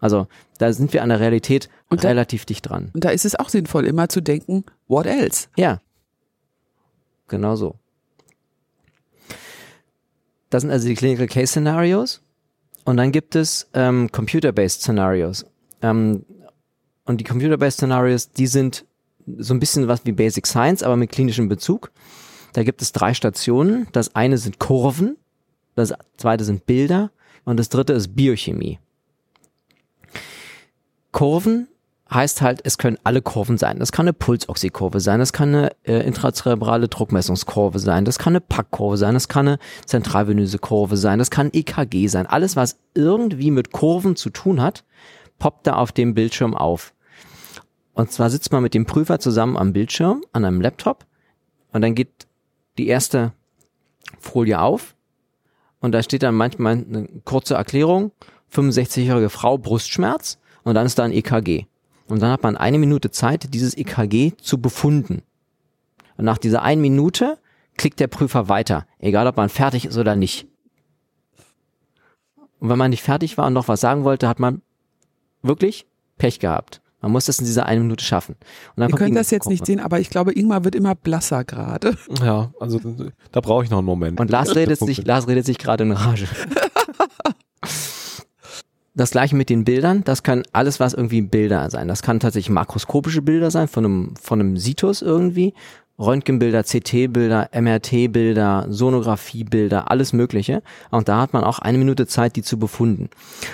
Also 0.00 0.26
da 0.58 0.72
sind 0.72 0.92
wir 0.92 1.02
an 1.02 1.08
der 1.08 1.20
Realität 1.20 1.70
Und 1.88 2.04
da- 2.04 2.08
relativ 2.08 2.44
dicht 2.44 2.68
dran. 2.68 2.90
Und 2.92 3.04
da 3.04 3.10
ist 3.10 3.24
es 3.24 3.34
auch 3.36 3.48
sinnvoll, 3.48 3.86
immer 3.86 4.08
zu 4.08 4.20
denken, 4.20 4.64
what 4.88 5.06
else? 5.06 5.46
Ja. 5.56 5.80
Genau 7.28 7.56
so. 7.56 7.76
Das 10.50 10.62
sind 10.62 10.70
also 10.70 10.86
die 10.88 10.94
Clinical 10.94 11.26
Case 11.26 11.48
Scenarios. 11.48 12.22
Und 12.86 12.96
dann 12.96 13.10
gibt 13.10 13.34
es 13.34 13.68
ähm, 13.74 14.10
Computer-Based 14.12 14.80
Scenarios. 14.80 15.44
Ähm, 15.82 16.24
und 17.04 17.20
die 17.20 17.24
Computer-Based 17.24 17.78
Scenarios, 17.78 18.30
die 18.30 18.46
sind 18.46 18.86
so 19.38 19.54
ein 19.54 19.60
bisschen 19.60 19.88
was 19.88 20.06
wie 20.06 20.12
Basic 20.12 20.46
Science, 20.46 20.84
aber 20.84 20.96
mit 20.96 21.10
klinischem 21.10 21.48
Bezug. 21.48 21.90
Da 22.52 22.62
gibt 22.62 22.80
es 22.80 22.92
drei 22.92 23.12
Stationen. 23.12 23.88
Das 23.90 24.14
eine 24.14 24.38
sind 24.38 24.60
Kurven, 24.60 25.16
das 25.74 25.92
zweite 26.16 26.44
sind 26.44 26.64
Bilder 26.66 27.10
und 27.44 27.58
das 27.58 27.68
dritte 27.70 27.92
ist 27.92 28.14
Biochemie. 28.14 28.78
Kurven 31.10 31.66
heißt 32.12 32.40
halt, 32.40 32.60
es 32.64 32.78
können 32.78 32.98
alle 33.04 33.20
Kurven 33.20 33.58
sein. 33.58 33.78
Das 33.78 33.90
kann 33.90 34.04
eine 34.04 34.12
Pulsoxykurve 34.12 35.00
sein, 35.00 35.18
das 35.18 35.32
kann 35.32 35.48
eine 35.54 35.70
äh, 35.84 36.06
intrazerebrale 36.06 36.88
Druckmessungskurve 36.88 37.78
sein, 37.78 38.04
das 38.04 38.18
kann 38.18 38.32
eine 38.32 38.40
Packkurve 38.40 38.96
sein, 38.96 39.14
das 39.14 39.28
kann 39.28 39.48
eine 39.48 39.58
zentralvenöse 39.86 40.58
Kurve 40.58 40.96
sein, 40.96 41.18
das 41.18 41.30
kann 41.30 41.50
EKG 41.52 42.06
sein. 42.06 42.26
Alles, 42.26 42.54
was 42.54 42.78
irgendwie 42.94 43.50
mit 43.50 43.72
Kurven 43.72 44.14
zu 44.14 44.30
tun 44.30 44.60
hat, 44.60 44.84
poppt 45.38 45.66
da 45.66 45.74
auf 45.74 45.92
dem 45.92 46.14
Bildschirm 46.14 46.54
auf. 46.54 46.94
Und 47.92 48.12
zwar 48.12 48.30
sitzt 48.30 48.52
man 48.52 48.62
mit 48.62 48.74
dem 48.74 48.86
Prüfer 48.86 49.18
zusammen 49.18 49.56
am 49.56 49.72
Bildschirm, 49.72 50.22
an 50.32 50.44
einem 50.44 50.60
Laptop, 50.60 51.06
und 51.72 51.82
dann 51.82 51.94
geht 51.94 52.26
die 52.78 52.86
erste 52.86 53.32
Folie 54.20 54.60
auf 54.60 54.94
und 55.80 55.92
da 55.92 56.02
steht 56.02 56.22
dann 56.22 56.34
manchmal 56.34 56.72
eine 56.72 57.08
kurze 57.24 57.54
Erklärung, 57.54 58.12
65-jährige 58.52 59.28
Frau, 59.28 59.58
Brustschmerz, 59.58 60.38
und 60.62 60.74
dann 60.74 60.86
ist 60.86 60.98
da 60.98 61.04
ein 61.04 61.12
EKG. 61.12 61.66
Und 62.08 62.20
dann 62.22 62.30
hat 62.30 62.42
man 62.42 62.56
eine 62.56 62.78
Minute 62.78 63.10
Zeit, 63.10 63.52
dieses 63.54 63.76
EKG 63.76 64.32
zu 64.40 64.60
befunden. 64.60 65.22
Und 66.16 66.24
nach 66.24 66.38
dieser 66.38 66.62
einen 66.62 66.80
Minute 66.80 67.38
klickt 67.76 68.00
der 68.00 68.06
Prüfer 68.06 68.48
weiter, 68.48 68.86
egal 68.98 69.26
ob 69.26 69.36
man 69.36 69.48
fertig 69.48 69.84
ist 69.86 69.98
oder 69.98 70.16
nicht. 70.16 70.46
Und 72.58 72.68
wenn 72.70 72.78
man 72.78 72.90
nicht 72.90 73.02
fertig 73.02 73.36
war 73.36 73.46
und 73.48 73.52
noch 73.52 73.68
was 73.68 73.80
sagen 73.80 74.04
wollte, 74.04 74.28
hat 74.28 74.38
man 74.40 74.62
wirklich 75.42 75.86
Pech 76.16 76.38
gehabt. 76.38 76.80
Man 77.02 77.12
muss 77.12 77.26
das 77.26 77.38
in 77.38 77.44
dieser 77.44 77.66
einen 77.66 77.82
Minute 77.82 78.02
schaffen. 78.04 78.36
Und 78.74 78.80
dann 78.80 78.90
könnt 78.92 79.10
Ingmar- 79.10 79.20
das 79.20 79.30
jetzt 79.30 79.48
nicht 79.48 79.66
sehen, 79.66 79.78
aber 79.80 80.00
ich 80.00 80.08
glaube, 80.08 80.32
Ingmar 80.32 80.64
wird 80.64 80.74
immer 80.74 80.94
blasser 80.94 81.44
gerade. 81.44 81.96
Ja, 82.22 82.50
also 82.58 82.80
da 83.32 83.40
brauche 83.40 83.64
ich 83.64 83.70
noch 83.70 83.78
einen 83.78 83.86
Moment. 83.86 84.18
Und 84.18 84.30
Lars 84.30 84.56
redet 84.56 84.78
sich, 84.78 85.04
Lars 85.04 85.28
redet 85.28 85.44
sich 85.44 85.58
gerade 85.58 85.84
in 85.84 85.92
Rage. 85.92 86.26
Das 88.96 89.10
gleiche 89.10 89.36
mit 89.36 89.50
den 89.50 89.64
Bildern, 89.64 90.02
das 90.04 90.22
kann 90.22 90.42
alles, 90.52 90.80
was 90.80 90.94
irgendwie 90.94 91.20
Bilder 91.20 91.68
sein. 91.70 91.86
Das 91.86 92.02
kann 92.02 92.18
tatsächlich 92.18 92.50
makroskopische 92.50 93.20
Bilder 93.20 93.50
sein, 93.50 93.68
von 93.68 93.84
einem, 93.84 94.14
von 94.16 94.40
einem 94.40 94.56
Situs 94.56 95.02
irgendwie. 95.02 95.52
Röntgenbilder, 95.98 96.62
CT-Bilder, 96.62 97.50
MRT-Bilder, 97.54 98.66
Sonographie-Bilder, 98.68 99.90
alles 99.90 100.12
Mögliche. 100.12 100.62
Und 100.90 101.08
da 101.08 101.20
hat 101.20 101.32
man 101.32 101.44
auch 101.44 101.58
eine 101.58 101.78
Minute 101.78 102.06
Zeit, 102.06 102.36
die 102.36 102.42
zu 102.42 102.58
befunden. 102.58 103.08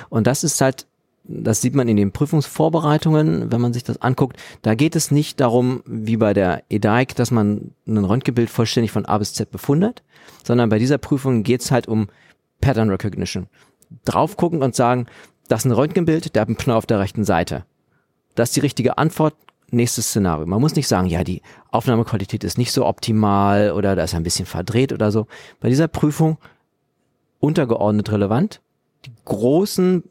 Und 0.09 0.27
das 0.27 0.43
ist 0.43 0.60
halt, 0.60 0.86
das 1.24 1.60
sieht 1.60 1.74
man 1.74 1.89
in 1.89 1.97
den 1.97 2.12
Prüfungsvorbereitungen, 2.12 3.52
wenn 3.52 3.60
man 3.60 3.73
sich 3.73 3.85
das 3.85 4.02
anguckt. 4.02 4.36
Da 4.62 4.74
geht 4.74 4.97
es 4.97 5.10
nicht 5.10 5.40
darum, 5.40 5.82
wie 5.86 6.16
bei 6.16 6.35
der 6.35 6.64
EDAIC, 6.69 7.14
dass 7.14 7.31
man 7.31 7.73
ein 7.86 8.05
Röntgenbild 8.05 8.51
vollständig 8.51 8.90
von 8.90 9.06
A 9.06 9.19
bis 9.19 9.35
Z 9.35 9.51
befundet, 9.51 10.02
sondern 10.44 10.69
bei 10.69 10.78
dieser 10.78 10.98
Prüfung 10.98 11.44
geht 11.44 11.60
es 11.60 11.70
halt 11.70 11.86
um 11.86 12.09
Pattern 12.60 12.90
Recognition. 12.90 13.47
Drauf 14.05 14.36
gucken 14.36 14.62
und 14.62 14.74
sagen, 14.74 15.06
das 15.48 15.60
ist 15.60 15.64
ein 15.66 15.73
Röntgenbild, 15.73 16.35
der 16.35 16.43
hat 16.43 16.48
einen 16.48 16.56
Knopf 16.56 16.78
auf 16.78 16.86
der 16.86 17.01
rechten 17.01 17.24
Seite. 17.24 17.64
Das 18.35 18.51
ist 18.51 18.56
die 18.56 18.60
richtige 18.60 18.98
Antwort. 18.98 19.35
Nächstes 19.74 20.09
Szenario. 20.09 20.44
Man 20.47 20.60
muss 20.60 20.74
nicht 20.74 20.86
sagen, 20.86 21.06
ja, 21.06 21.24
die 21.24 21.40
Aufnahmequalität 21.70 22.44
ist 22.44 22.59
nicht 22.59 22.73
so 22.73 22.85
optimal 22.85 23.73
oder 23.73 23.97
da 23.97 24.05
ist 24.05 24.14
ein 24.14 24.23
bisschen 24.23 24.44
verdreht 24.44 24.93
oder 24.93 25.10
so. 25.10 25.27
Bei 25.60 25.70
dieser 25.70 25.89
Prüfung 25.89 26.36
untergeordnet 27.40 28.12
relevant. 28.12 28.60
Die 29.06 29.12
großen 29.24 30.05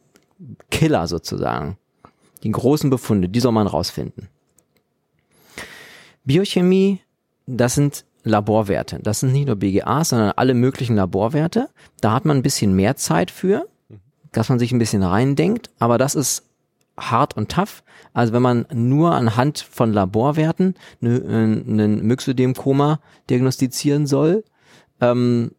Killer 0.71 1.07
sozusagen, 1.07 1.77
die 2.43 2.51
großen 2.51 2.89
Befunde, 2.89 3.29
die 3.29 3.39
soll 3.39 3.51
man 3.51 3.67
rausfinden. 3.67 4.29
Biochemie, 6.25 6.99
das 7.45 7.75
sind 7.75 8.05
Laborwerte. 8.23 8.99
Das 9.01 9.21
sind 9.21 9.31
nicht 9.31 9.47
nur 9.47 9.55
BGAs, 9.55 10.09
sondern 10.09 10.33
alle 10.35 10.53
möglichen 10.53 10.95
Laborwerte. 10.95 11.69
Da 12.01 12.13
hat 12.13 12.25
man 12.25 12.37
ein 12.37 12.43
bisschen 12.43 12.75
mehr 12.75 12.95
Zeit 12.95 13.31
für, 13.31 13.67
dass 14.31 14.49
man 14.49 14.59
sich 14.59 14.71
ein 14.71 14.79
bisschen 14.79 15.03
reindenkt, 15.03 15.69
aber 15.79 15.97
das 15.97 16.15
ist 16.15 16.43
hart 16.97 17.35
und 17.35 17.51
tough. 17.51 17.83
Also 18.13 18.33
wenn 18.33 18.41
man 18.41 18.65
nur 18.73 19.13
anhand 19.13 19.59
von 19.59 19.93
Laborwerten 19.93 20.75
einen 21.01 22.05
Myxödem-Koma 22.05 22.99
diagnostizieren 23.29 24.05
soll, 24.05 24.43
ähm, 24.99 25.51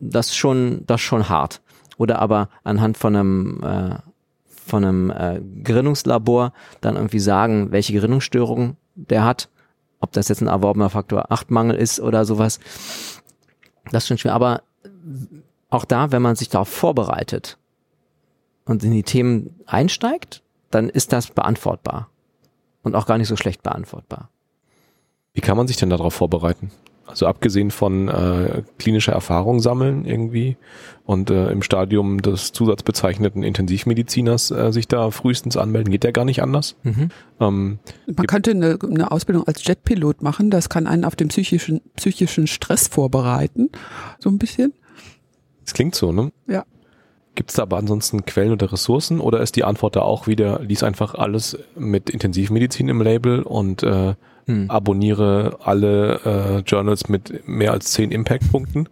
das 0.00 0.34
schon, 0.34 0.84
das 0.86 1.00
schon 1.00 1.28
hart. 1.28 1.60
Oder 1.96 2.20
aber 2.20 2.48
anhand 2.62 2.96
von 2.96 3.16
einem, 3.16 3.62
äh, 3.62 3.96
von 4.66 4.84
einem 4.84 5.10
äh, 5.10 5.40
Gerinnungslabor 5.62 6.52
dann 6.80 6.96
irgendwie 6.96 7.18
sagen, 7.18 7.72
welche 7.72 7.92
Gerinnungsstörung 7.92 8.76
der 8.94 9.24
hat, 9.24 9.48
ob 10.00 10.12
das 10.12 10.28
jetzt 10.28 10.40
ein 10.40 10.48
erworbener 10.48 10.90
Faktor 10.90 11.32
8 11.32 11.50
Mangel 11.50 11.76
ist 11.76 11.98
oder 11.98 12.24
sowas. 12.24 12.60
Das 13.90 14.04
ist 14.04 14.08
schon 14.08 14.18
schwer. 14.18 14.34
Aber 14.34 14.62
auch 15.70 15.84
da, 15.84 16.12
wenn 16.12 16.22
man 16.22 16.36
sich 16.36 16.48
darauf 16.48 16.68
vorbereitet 16.68 17.58
und 18.68 18.84
in 18.84 18.92
die 18.92 19.02
Themen 19.02 19.54
einsteigt, 19.66 20.42
dann 20.70 20.88
ist 20.88 21.12
das 21.12 21.28
beantwortbar. 21.28 22.08
Und 22.82 22.94
auch 22.94 23.06
gar 23.06 23.18
nicht 23.18 23.28
so 23.28 23.36
schlecht 23.36 23.62
beantwortbar. 23.62 24.30
Wie 25.34 25.40
kann 25.40 25.56
man 25.56 25.66
sich 25.66 25.76
denn 25.76 25.90
darauf 25.90 26.14
vorbereiten? 26.14 26.70
Also 27.06 27.26
abgesehen 27.26 27.70
von 27.70 28.08
äh, 28.08 28.62
klinischer 28.78 29.12
Erfahrung 29.12 29.60
sammeln 29.60 30.04
irgendwie 30.04 30.58
und 31.06 31.30
äh, 31.30 31.50
im 31.50 31.62
Stadium 31.62 32.20
des 32.20 32.52
zusatzbezeichneten 32.52 33.42
Intensivmediziners 33.42 34.50
äh, 34.50 34.72
sich 34.72 34.88
da 34.88 35.10
frühestens 35.10 35.56
anmelden, 35.56 35.90
geht 35.90 36.04
ja 36.04 36.10
gar 36.10 36.26
nicht 36.26 36.42
anders. 36.42 36.76
Mhm. 36.82 37.08
Ähm, 37.40 37.78
Man 38.14 38.26
könnte 38.26 38.50
eine, 38.50 38.78
eine 38.82 39.10
Ausbildung 39.10 39.46
als 39.46 39.66
Jetpilot 39.66 40.20
machen, 40.20 40.50
das 40.50 40.68
kann 40.68 40.86
einen 40.86 41.06
auf 41.06 41.16
den 41.16 41.28
psychischen, 41.28 41.80
psychischen 41.96 42.46
Stress 42.46 42.88
vorbereiten, 42.88 43.70
so 44.18 44.28
ein 44.28 44.36
bisschen. 44.36 44.74
es 45.64 45.72
klingt 45.72 45.94
so, 45.94 46.12
ne? 46.12 46.30
Ja. 46.46 46.66
Gibt 47.38 47.50
es 47.50 47.54
da 47.54 47.62
aber 47.62 47.76
ansonsten 47.76 48.24
Quellen 48.24 48.50
oder 48.50 48.72
Ressourcen 48.72 49.20
oder 49.20 49.40
ist 49.40 49.54
die 49.54 49.62
Antwort 49.62 49.94
da 49.94 50.00
auch 50.00 50.26
wieder, 50.26 50.58
lies 50.60 50.82
einfach 50.82 51.14
alles 51.14 51.56
mit 51.76 52.10
Intensivmedizin 52.10 52.88
im 52.88 53.00
Label 53.00 53.44
und 53.44 53.84
äh, 53.84 54.16
hm. 54.46 54.68
abonniere 54.68 55.58
alle 55.62 56.18
äh, 56.24 56.58
Journals 56.68 57.08
mit 57.08 57.46
mehr 57.46 57.70
als 57.70 57.92
zehn 57.92 58.10
Impact-Punkten? 58.10 58.88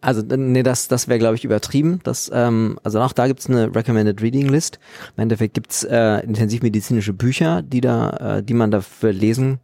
Also 0.00 0.22
nee, 0.22 0.62
das, 0.62 0.86
das 0.86 1.08
wäre, 1.08 1.18
glaube 1.18 1.34
ich, 1.34 1.44
übertrieben. 1.44 1.98
Das, 2.04 2.30
ähm, 2.32 2.78
also 2.84 3.00
auch 3.00 3.12
da 3.12 3.26
gibt's 3.26 3.48
eine 3.48 3.74
Recommended 3.74 4.22
Reading 4.22 4.48
List. 4.48 4.78
Im 5.16 5.22
Endeffekt 5.22 5.54
gibt's 5.54 5.82
äh, 5.82 6.20
intensivmedizinische 6.20 7.14
Bücher, 7.14 7.62
die 7.62 7.80
da, 7.80 8.36
äh, 8.36 8.42
die 8.44 8.54
man 8.54 8.70
dafür 8.70 9.12
lesen 9.12 9.58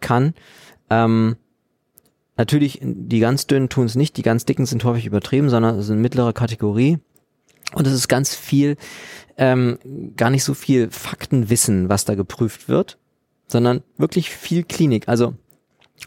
kann. 0.00 0.34
Ähm, 0.90 1.34
natürlich, 2.36 2.78
die 2.80 3.18
ganz 3.18 3.48
dünnen 3.48 3.68
tun's 3.68 3.96
nicht, 3.96 4.16
die 4.16 4.22
ganz 4.22 4.44
dicken 4.44 4.64
sind 4.64 4.84
häufig 4.84 5.06
übertrieben, 5.06 5.50
sondern 5.50 5.82
sind 5.82 6.00
mittlere 6.00 6.32
Kategorie. 6.32 7.00
Und 7.74 7.86
es 7.86 7.92
ist 7.92 8.08
ganz 8.08 8.34
viel, 8.34 8.76
ähm, 9.36 9.78
gar 10.16 10.30
nicht 10.30 10.44
so 10.44 10.54
viel 10.54 10.90
Faktenwissen, 10.90 11.88
was 11.88 12.04
da 12.04 12.14
geprüft 12.14 12.68
wird, 12.68 12.98
sondern 13.48 13.82
wirklich 13.96 14.30
viel 14.30 14.64
Klinik. 14.64 15.08
Also 15.08 15.34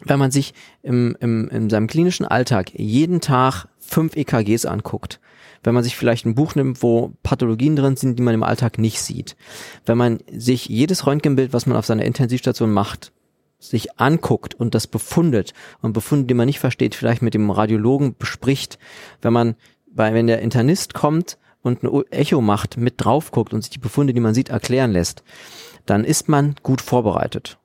wenn 0.04 0.20
man 0.20 0.32
sich 0.32 0.54
im, 0.84 1.16
im, 1.20 1.50
in 1.50 1.70
seinem 1.70 1.88
klinischen 1.88 2.26
Alltag 2.26 2.72
jeden 2.74 3.22
Tag 3.22 3.68
fünf 3.80 4.16
EKGs 4.16 4.66
anguckt, 4.66 5.20
wenn 5.64 5.74
man 5.74 5.84
sich 5.84 5.96
vielleicht 5.96 6.26
ein 6.26 6.36
Buch 6.36 6.56
nimmt, 6.56 6.84
wo 6.84 7.14
Pathologien 7.24 7.76
drin 7.76 7.96
sind, 7.96 8.20
die 8.20 8.24
man 8.24 8.36
im 8.36 8.44
Alltag 8.44 8.78
nicht 8.78 9.02
sieht, 9.02 9.36
wenn 9.86 9.98
man 9.98 10.20
sich 10.32 10.68
jedes 10.68 11.08
Röntgenbild, 11.08 11.54
was 11.54 11.66
man 11.66 11.78
auf 11.78 11.86
seiner 11.86 12.06
Intensivstation 12.06 12.72
macht, 12.72 13.12
sich 13.58 14.00
anguckt 14.00 14.54
und 14.54 14.76
das 14.76 14.86
befundet 14.86 15.54
und 15.82 15.94
Befunde, 15.94 16.26
die 16.26 16.34
man 16.34 16.46
nicht 16.46 16.60
versteht, 16.60 16.94
vielleicht 16.94 17.22
mit 17.22 17.34
dem 17.34 17.50
Radiologen 17.50 18.16
bespricht, 18.18 18.78
wenn 19.22 19.34
man, 19.34 19.56
weil 19.92 20.14
wenn 20.14 20.28
der 20.28 20.42
Internist 20.42 20.94
kommt 20.94 21.38
und 21.66 21.84
ein 21.84 22.04
Echo 22.12 22.42
macht, 22.42 22.78
mit 22.78 22.96
drauf 22.98 23.32
guckt 23.32 23.54
und 23.54 23.62
sich 23.62 23.72
die 23.72 23.80
Befunde, 23.80 24.14
die 24.14 24.20
man 24.20 24.34
sieht, 24.34 24.50
erklären 24.50 24.92
lässt, 24.92 25.24
dann 25.86 26.04
ist 26.04 26.30
man 26.30 26.56
gut 26.64 26.82
vorbereitet. 26.82 27.58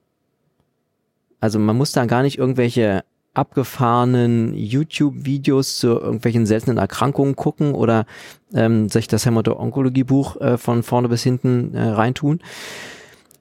Also 1.40 1.58
man 1.58 1.76
muss 1.76 1.92
da 1.92 2.04
gar 2.06 2.22
nicht 2.22 2.38
irgendwelche 2.38 3.04
abgefahrenen 3.32 4.54
YouTube-Videos 4.54 5.78
zu 5.78 5.88
irgendwelchen 5.88 6.46
seltenen 6.46 6.78
Erkrankungen 6.78 7.36
gucken 7.36 7.74
oder 7.74 8.06
ähm, 8.52 8.88
sich 8.88 9.06
das 9.06 9.24
Hämato-Onkologie-Buch 9.24 10.40
äh, 10.40 10.58
von 10.58 10.82
vorne 10.82 11.08
bis 11.08 11.22
hinten 11.22 11.74
äh, 11.74 11.80
reintun, 11.80 12.40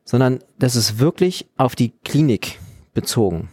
sondern 0.05 0.39
das 0.59 0.75
ist 0.75 0.99
wirklich 0.99 1.47
auf 1.57 1.75
die 1.75 1.91
Klinik 2.03 2.59
bezogen. 2.93 3.49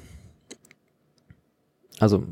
Also 1.98 2.24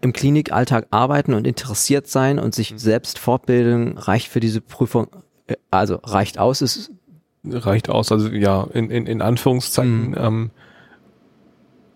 im 0.00 0.12
Klinikalltag 0.12 0.86
arbeiten 0.90 1.34
und 1.34 1.46
interessiert 1.46 2.06
sein 2.06 2.38
und 2.38 2.54
sich 2.54 2.72
mhm. 2.72 2.78
selbst 2.78 3.18
fortbilden 3.18 3.98
reicht 3.98 4.28
für 4.28 4.40
diese 4.40 4.60
Prüfung, 4.60 5.08
äh, 5.46 5.56
also 5.70 5.96
reicht 6.02 6.38
aus, 6.38 6.62
ist 6.62 6.90
reicht 7.44 7.88
aus, 7.88 8.12
also 8.12 8.28
ja, 8.28 8.66
in, 8.74 8.90
in, 8.90 9.06
in 9.06 9.22
Anführungszeichen, 9.22 10.10
mhm. 10.10 10.16
ähm, 10.18 10.50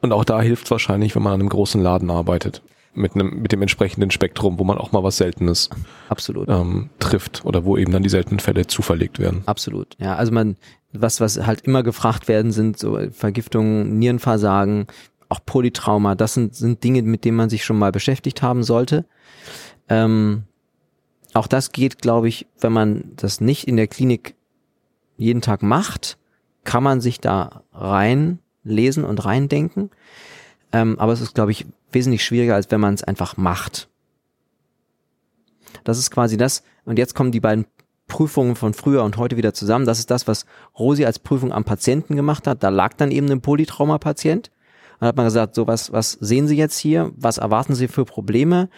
und 0.03 0.13
auch 0.13 0.25
da 0.25 0.43
hilft 0.43 0.65
es 0.65 0.71
wahrscheinlich, 0.71 1.15
wenn 1.15 1.23
man 1.23 1.35
an 1.35 1.41
einem 1.41 1.49
großen 1.49 1.81
Laden 1.81 2.11
arbeitet. 2.11 2.61
Mit 2.95 3.15
einem, 3.15 3.41
mit 3.41 3.53
dem 3.53 3.63
entsprechenden 3.63 4.11
Spektrum, 4.11 4.59
wo 4.59 4.65
man 4.65 4.77
auch 4.77 4.93
mal 4.93 5.03
was 5.03 5.17
Seltenes 5.17 5.71
Absolut. 6.11 6.47
Ähm, 6.51 6.91
trifft 6.99 7.43
oder 7.47 7.65
wo 7.65 7.79
eben 7.79 7.91
dann 7.91 8.03
die 8.03 8.11
seltenen 8.11 8.39
Fälle 8.39 8.67
zuverlegt 8.67 9.19
werden. 9.19 9.45
Absolut. 9.47 9.97
Ja, 9.99 10.17
also 10.17 10.31
man, 10.31 10.57
was, 10.93 11.21
was 11.21 11.47
halt 11.47 11.63
immer 11.63 11.83
gefragt 11.83 12.29
werden, 12.29 12.53
sind 12.53 12.79
so 12.79 12.99
Vergiftungen, 13.13 13.99
Nierenversagen, 13.99 14.89
auch 15.33 15.41
Polytrauma. 15.45 16.15
Das 16.15 16.35
sind, 16.35 16.55
sind 16.55 16.85
Dinge, 16.85 17.03
mit 17.03 17.25
denen 17.25 17.37
man 17.37 17.51
sich 17.51 17.65
schon 17.65 17.79
mal 17.79 17.91
beschäftigt 17.91 18.43
haben 18.43 18.63
sollte. 18.63 19.07
Ähm, 19.89 20.45
auch 21.35 21.47
das 21.47 21.73
geht, 21.73 22.01
glaube 22.01 22.29
ich, 22.29 22.47
wenn 22.61 22.73
man 22.73 23.13
das 23.17 23.41
nicht 23.41 23.67
in 23.67 23.77
der 23.77 23.89
Klinik 23.89 24.35
jeden 25.17 25.41
Tag 25.41 25.63
macht, 25.63 26.19
kann 26.65 26.83
man 26.83 27.01
sich 27.01 27.21
da 27.21 27.65
rein 27.73 28.39
lesen 28.63 29.05
und 29.05 29.25
reindenken. 29.25 29.91
Ähm, 30.73 30.99
aber 30.99 31.13
es 31.13 31.21
ist, 31.21 31.35
glaube 31.35 31.51
ich, 31.51 31.67
wesentlich 31.91 32.25
schwieriger, 32.25 32.55
als 32.55 32.71
wenn 32.71 32.81
man 32.81 32.95
es 32.95 33.03
einfach 33.03 33.37
macht. 33.37 33.89
Das 35.85 35.99
ist 35.99 36.11
quasi 36.11 36.37
das. 36.37 36.63
Und 36.85 36.99
jetzt 36.99 37.15
kommen 37.15 37.33
die 37.33 37.41
beiden 37.41 37.67
Prüfungen 38.09 38.57
von 38.57 38.75
früher 38.75 39.03
und 39.03 39.17
heute 39.17 39.37
wieder 39.37 39.55
zusammen. 39.55 39.87
Das 39.87 39.99
ist 39.99 40.11
das, 40.11 40.29
was 40.29 40.45
Rosi 40.79 41.07
als 41.07 41.19
Prüfung 41.19 41.53
am 41.53 41.65
Patienten 41.65 42.15
gemacht 42.15 42.47
hat. 42.47 42.63
Da 42.63 42.69
lag 42.69 42.95
dann 42.95 43.11
eben 43.11 43.31
ein 43.31 43.41
Polytrauma-Patient. 43.41 44.51
Dann 45.03 45.09
hat 45.09 45.17
man 45.17 45.27
gesagt, 45.27 45.57
so 45.57 45.67
was, 45.67 45.93
was 45.93 46.13
sehen 46.13 46.47
Sie 46.47 46.57
jetzt 46.57 46.79
hier? 46.79 47.11
Was 47.17 47.39
erwarten 47.39 47.75
Sie 47.75 47.89
für 47.89 48.05
Probleme? 48.05 48.69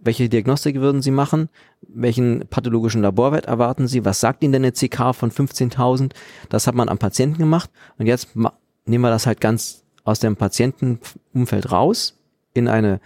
Welche 0.00 0.28
Diagnostik 0.28 0.80
würden 0.80 1.02
Sie 1.02 1.12
machen? 1.12 1.50
Welchen 1.82 2.48
pathologischen 2.50 3.00
Laborwert 3.00 3.46
erwarten 3.46 3.86
Sie? 3.86 4.04
Was 4.04 4.18
sagt 4.18 4.42
Ihnen 4.42 4.54
denn 4.54 4.64
eine 4.64 4.72
CK 4.72 5.14
von 5.14 5.30
15.000? 5.30 6.14
Das 6.48 6.66
hat 6.66 6.74
man 6.74 6.88
am 6.88 6.98
Patienten 6.98 7.38
gemacht. 7.38 7.70
Und 7.96 8.06
jetzt 8.06 8.30
nehmen 8.34 9.04
wir 9.04 9.10
das 9.10 9.28
halt 9.28 9.40
ganz 9.40 9.84
aus 10.02 10.18
dem 10.18 10.34
Patientenumfeld 10.34 11.70
raus 11.70 12.18
in 12.54 12.66
eine 12.66 13.00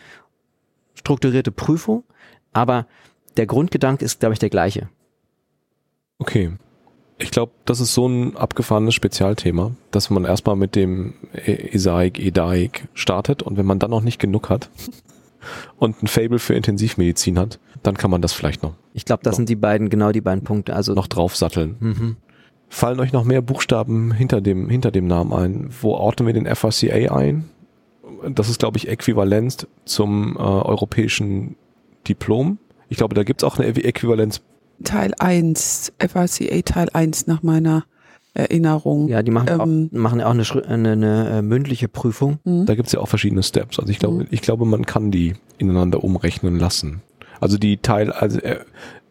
strukturierte 0.94 1.52
Prüfung, 1.52 2.04
aber 2.54 2.86
der 3.36 3.44
Grundgedanke 3.44 4.02
ist, 4.02 4.20
glaube 4.20 4.32
ich, 4.32 4.38
der 4.38 4.48
gleiche. 4.48 4.88
Okay. 6.18 6.56
Ich 7.18 7.30
glaube, 7.30 7.52
das 7.64 7.80
ist 7.80 7.94
so 7.94 8.06
ein 8.06 8.36
abgefahrenes 8.36 8.94
Spezialthema, 8.94 9.72
dass 9.90 10.10
man 10.10 10.24
erstmal 10.24 10.56
mit 10.56 10.74
dem 10.74 11.14
ESAIC, 11.44 12.18
EDAIC 12.18 12.88
startet 12.94 13.42
und 13.42 13.56
wenn 13.56 13.66
man 13.66 13.78
dann 13.78 13.90
noch 13.90 14.02
nicht 14.02 14.18
genug 14.18 14.48
hat 14.48 14.70
und 15.78 16.02
ein 16.02 16.06
Fable 16.06 16.38
für 16.38 16.54
Intensivmedizin 16.54 17.38
hat, 17.38 17.58
dann 17.82 17.96
kann 17.96 18.10
man 18.10 18.22
das 18.22 18.32
vielleicht 18.32 18.62
noch. 18.62 18.74
Ich 18.94 19.04
glaube, 19.04 19.22
das 19.22 19.32
noch, 19.32 19.36
sind 19.38 19.48
die 19.48 19.56
beiden, 19.56 19.88
genau 19.88 20.12
die 20.12 20.20
beiden 20.20 20.44
Punkte. 20.44 20.74
Also 20.74 20.94
noch 20.94 21.06
draufsatteln. 21.06 21.76
Mhm. 21.80 22.16
Fallen 22.68 23.00
euch 23.00 23.12
noch 23.12 23.24
mehr 23.24 23.42
Buchstaben 23.42 24.12
hinter 24.12 24.40
dem, 24.40 24.68
hinter 24.68 24.90
dem 24.90 25.06
Namen 25.06 25.32
ein? 25.32 25.68
Wo 25.82 25.92
ordnen 25.92 26.26
wir 26.26 26.32
den 26.32 26.46
FRCA 26.46 27.14
ein? 27.14 27.50
Das 28.30 28.48
ist, 28.48 28.60
glaube 28.60 28.78
ich, 28.78 28.88
äquivalent 28.88 29.66
zum 29.84 30.36
äh, 30.36 30.40
europäischen 30.40 31.56
Diplom. 32.08 32.58
Ich 32.88 32.96
glaube, 32.96 33.14
da 33.14 33.24
gibt's 33.24 33.44
auch 33.44 33.58
eine 33.58 33.68
Äquivalenz. 33.68 34.42
Teil 34.82 35.12
1, 35.18 35.92
FRCA 35.98 36.62
Teil 36.62 36.88
1 36.92 37.26
nach 37.26 37.42
meiner 37.42 37.84
Erinnerung. 38.34 39.08
Ja, 39.08 39.22
die 39.22 39.30
machen, 39.30 39.48
ähm, 39.48 39.90
auch, 39.92 39.98
machen 39.98 40.20
ja 40.20 40.26
auch 40.26 40.30
eine, 40.30 40.44
eine, 40.66 40.92
eine 40.92 41.28
äh, 41.28 41.42
mündliche 41.42 41.88
Prüfung. 41.88 42.38
Mhm. 42.44 42.66
Da 42.66 42.74
gibt's 42.74 42.92
ja 42.92 43.00
auch 43.00 43.08
verschiedene 43.08 43.42
Steps. 43.42 43.78
Also 43.78 43.90
ich 43.90 43.98
glaube, 43.98 44.20
mhm. 44.20 44.26
ich 44.30 44.40
glaube, 44.40 44.64
man 44.64 44.86
kann 44.86 45.10
die 45.10 45.34
ineinander 45.58 46.02
umrechnen 46.02 46.58
lassen. 46.58 47.02
Also 47.40 47.58
die 47.58 47.78
Teil, 47.78 48.10
also 48.10 48.38
äh, 48.40 48.60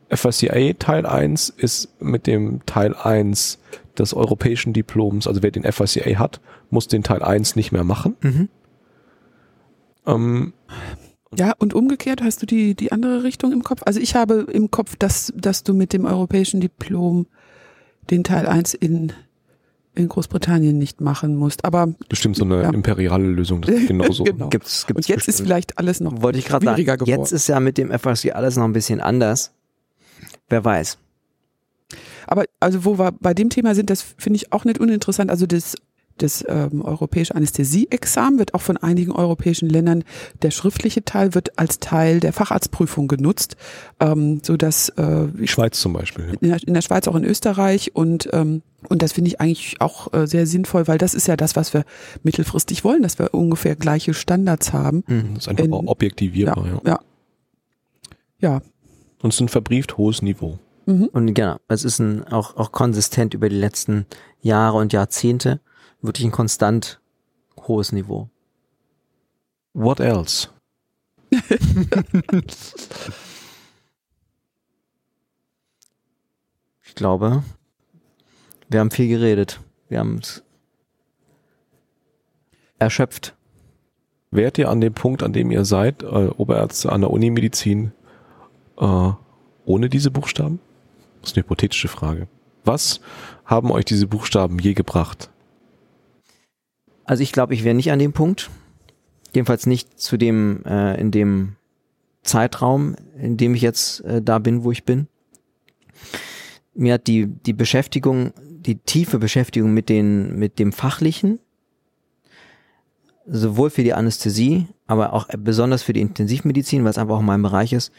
FRCA 0.09 0.73
Teil 0.79 1.05
1 1.05 1.49
ist 1.49 1.89
mit 2.01 2.27
dem 2.27 2.65
Teil 2.65 2.95
1 2.95 3.59
des 3.97 4.13
europäischen 4.13 4.73
Diploms, 4.73 5.27
also 5.27 5.43
wer 5.43 5.51
den 5.51 5.63
FRCA 5.63 6.17
hat, 6.17 6.41
muss 6.69 6.87
den 6.87 7.03
Teil 7.03 7.21
1 7.21 7.55
nicht 7.55 7.71
mehr 7.71 7.83
machen. 7.83 8.15
Mhm. 8.21 8.49
Ähm, 10.07 10.53
ja, 11.37 11.53
und 11.57 11.73
umgekehrt 11.73 12.21
hast 12.21 12.41
du 12.41 12.45
die, 12.45 12.75
die 12.75 12.91
andere 12.91 13.23
Richtung 13.23 13.53
im 13.53 13.63
Kopf? 13.63 13.81
Also 13.85 13.99
ich 13.99 14.15
habe 14.15 14.45
im 14.51 14.69
Kopf, 14.69 14.95
dass, 14.97 15.31
dass 15.35 15.63
du 15.63 15.73
mit 15.73 15.93
dem 15.93 16.05
europäischen 16.05 16.59
Diplom 16.59 17.27
den 18.09 18.23
Teil 18.23 18.47
1 18.47 18.73
in, 18.73 19.13
in 19.95 20.09
Großbritannien 20.09 20.77
nicht 20.77 20.99
machen 20.99 21.37
musst. 21.37 21.63
Aber 21.63 21.87
bestimmt 22.09 22.35
so 22.35 22.43
eine 22.43 22.63
ja. 22.63 22.69
imperiale 22.69 23.25
Lösung, 23.25 23.61
das 23.61 23.75
ist 23.75 23.87
genauso. 23.87 24.23
genau. 24.25 24.49
gibt's, 24.49 24.85
gibt's 24.85 24.97
und 24.97 25.07
jetzt 25.07 25.17
bestimmt. 25.17 25.39
ist 25.39 25.41
vielleicht 25.41 25.77
alles 25.77 26.01
noch 26.01 26.21
Wollte 26.21 26.39
ich 26.39 26.45
gerade 26.45 26.65
sagen, 26.65 26.83
geworden. 26.83 27.07
Jetzt 27.07 27.31
ist 27.31 27.47
ja 27.47 27.59
mit 27.61 27.77
dem 27.77 27.97
FRC 27.97 28.35
alles 28.35 28.57
noch 28.57 28.65
ein 28.65 28.73
bisschen 28.73 28.99
anders. 28.99 29.53
Wer 30.49 30.65
weiß. 30.65 30.97
Aber 32.27 32.45
also 32.59 32.83
wo 32.83 32.99
wir 32.99 33.13
bei 33.13 33.33
dem 33.33 33.49
Thema 33.49 33.73
sind, 33.73 33.89
das 33.89 34.01
finde 34.01 34.37
ich 34.37 34.51
auch 34.51 34.65
nicht 34.65 34.79
uninteressant. 34.79 35.29
Also 35.29 35.45
das 35.45 35.75
das 36.21 36.43
ähm, 36.47 36.81
europäische 36.81 37.35
Anästhesieexamen 37.35 38.39
wird 38.39 38.53
auch 38.53 38.61
von 38.61 38.77
einigen 38.77 39.11
europäischen 39.11 39.69
Ländern 39.69 40.03
der 40.41 40.51
schriftliche 40.51 41.03
Teil 41.03 41.33
wird 41.33 41.57
als 41.57 41.79
Teil 41.79 42.19
der 42.19 42.33
Facharztprüfung 42.33 43.07
genutzt, 43.07 43.55
ähm, 43.99 44.41
so 44.43 44.57
dass 44.57 44.89
äh, 44.89 45.27
Schweiz 45.47 45.79
zum 45.79 45.93
Beispiel 45.93 46.25
ja. 46.25 46.33
in, 46.39 46.49
der, 46.49 46.67
in 46.67 46.73
der 46.73 46.81
Schweiz 46.81 47.07
auch 47.07 47.15
in 47.15 47.23
Österreich 47.23 47.95
und 47.95 48.29
ähm, 48.33 48.61
und 48.89 49.03
das 49.03 49.13
finde 49.13 49.27
ich 49.27 49.39
eigentlich 49.39 49.79
auch 49.79 50.11
äh, 50.11 50.25
sehr 50.25 50.47
sinnvoll, 50.47 50.87
weil 50.87 50.97
das 50.97 51.13
ist 51.13 51.27
ja 51.27 51.37
das, 51.37 51.55
was 51.55 51.71
wir 51.73 51.83
mittelfristig 52.23 52.83
wollen, 52.83 53.03
dass 53.03 53.19
wir 53.19 53.31
ungefähr 53.33 53.75
gleiche 53.75 54.15
Standards 54.15 54.73
haben. 54.73 55.03
Mhm, 55.05 55.35
das 55.35 55.43
ist 55.43 55.49
einfach 55.49 55.65
in, 55.65 55.73
objektivierbar. 55.73 56.81
Ja, 56.83 56.91
ja. 56.91 56.99
ja. 58.39 58.61
Und 59.21 59.29
es 59.29 59.35
ist 59.35 59.41
ein 59.41 59.49
verbrieft 59.49 59.97
hohes 59.97 60.23
Niveau. 60.23 60.57
Mhm. 60.87 61.09
Und 61.11 61.33
genau, 61.33 61.57
es 61.67 61.85
ist 61.85 61.99
ein, 61.99 62.27
auch, 62.27 62.57
auch 62.57 62.71
konsistent 62.71 63.33
über 63.33 63.49
die 63.49 63.55
letzten 63.55 64.05
Jahre 64.41 64.77
und 64.77 64.93
Jahrzehnte 64.93 65.61
wirklich 66.01 66.25
ein 66.25 66.31
konstant 66.31 66.99
hohes 67.67 67.91
Niveau. 67.91 68.29
What 69.73 69.99
else? 69.99 70.49
ich 76.83 76.95
glaube, 76.95 77.43
wir 78.69 78.79
haben 78.79 78.91
viel 78.91 79.07
geredet. 79.07 79.61
Wir 79.87 79.99
haben 79.99 80.17
es 80.17 80.43
erschöpft. 82.79 83.35
Wärt 84.31 84.57
ihr 84.57 84.69
an 84.69 84.81
dem 84.81 84.93
Punkt, 84.93 85.23
an 85.23 85.33
dem 85.33 85.51
ihr 85.51 85.65
seid, 85.65 86.03
äh, 86.03 86.05
Oberärzte 86.05 86.91
an 86.91 87.01
der 87.01 87.11
Unimedizin, 87.11 87.91
äh, 88.77 89.11
ohne 89.65 89.89
diese 89.89 90.09
Buchstaben? 90.11 90.59
Das 91.21 91.31
ist 91.31 91.37
eine 91.37 91.43
hypothetische 91.43 91.89
Frage. 91.89 92.27
Was 92.63 93.01
haben 93.45 93.71
euch 93.71 93.85
diese 93.85 94.07
Buchstaben 94.07 94.59
je 94.59 94.73
gebracht? 94.73 95.29
Also 97.11 97.23
ich 97.23 97.33
glaube, 97.33 97.53
ich 97.53 97.65
wäre 97.65 97.75
nicht 97.75 97.91
an 97.91 97.99
dem 97.99 98.13
Punkt. 98.13 98.49
Jedenfalls 99.33 99.65
nicht 99.65 99.99
zu 99.99 100.15
dem, 100.15 100.63
äh, 100.63 100.97
in 100.97 101.11
dem 101.11 101.57
Zeitraum, 102.23 102.95
in 103.19 103.35
dem 103.35 103.53
ich 103.53 103.61
jetzt 103.61 103.99
äh, 104.05 104.21
da 104.21 104.39
bin, 104.39 104.63
wo 104.63 104.71
ich 104.71 104.85
bin. 104.85 105.09
Mir 106.73 106.93
hat 106.93 107.07
die, 107.07 107.27
die 107.27 107.51
Beschäftigung, 107.51 108.31
die 108.39 108.77
tiefe 108.77 109.19
Beschäftigung 109.19 109.73
mit 109.73 109.89
den, 109.89 110.39
mit 110.39 110.57
dem 110.57 110.71
Fachlichen, 110.71 111.39
sowohl 113.25 113.71
für 113.71 113.83
die 113.83 113.93
Anästhesie, 113.93 114.67
aber 114.87 115.11
auch 115.11 115.27
besonders 115.37 115.83
für 115.83 115.91
die 115.91 115.99
Intensivmedizin, 115.99 116.85
weil 116.85 116.91
es 116.91 116.97
einfach 116.97 117.17
auch 117.17 117.21
mein 117.21 117.41
Bereich 117.41 117.73
ist, 117.73 117.91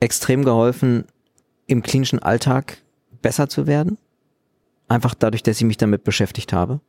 extrem 0.00 0.44
geholfen, 0.44 1.04
im 1.68 1.84
klinischen 1.84 2.18
Alltag 2.18 2.78
besser 3.22 3.48
zu 3.48 3.68
werden. 3.68 3.98
Einfach 4.88 5.14
dadurch, 5.14 5.44
dass 5.44 5.58
ich 5.58 5.64
mich 5.64 5.76
damit 5.76 6.02
beschäftigt 6.02 6.52
habe 6.52 6.80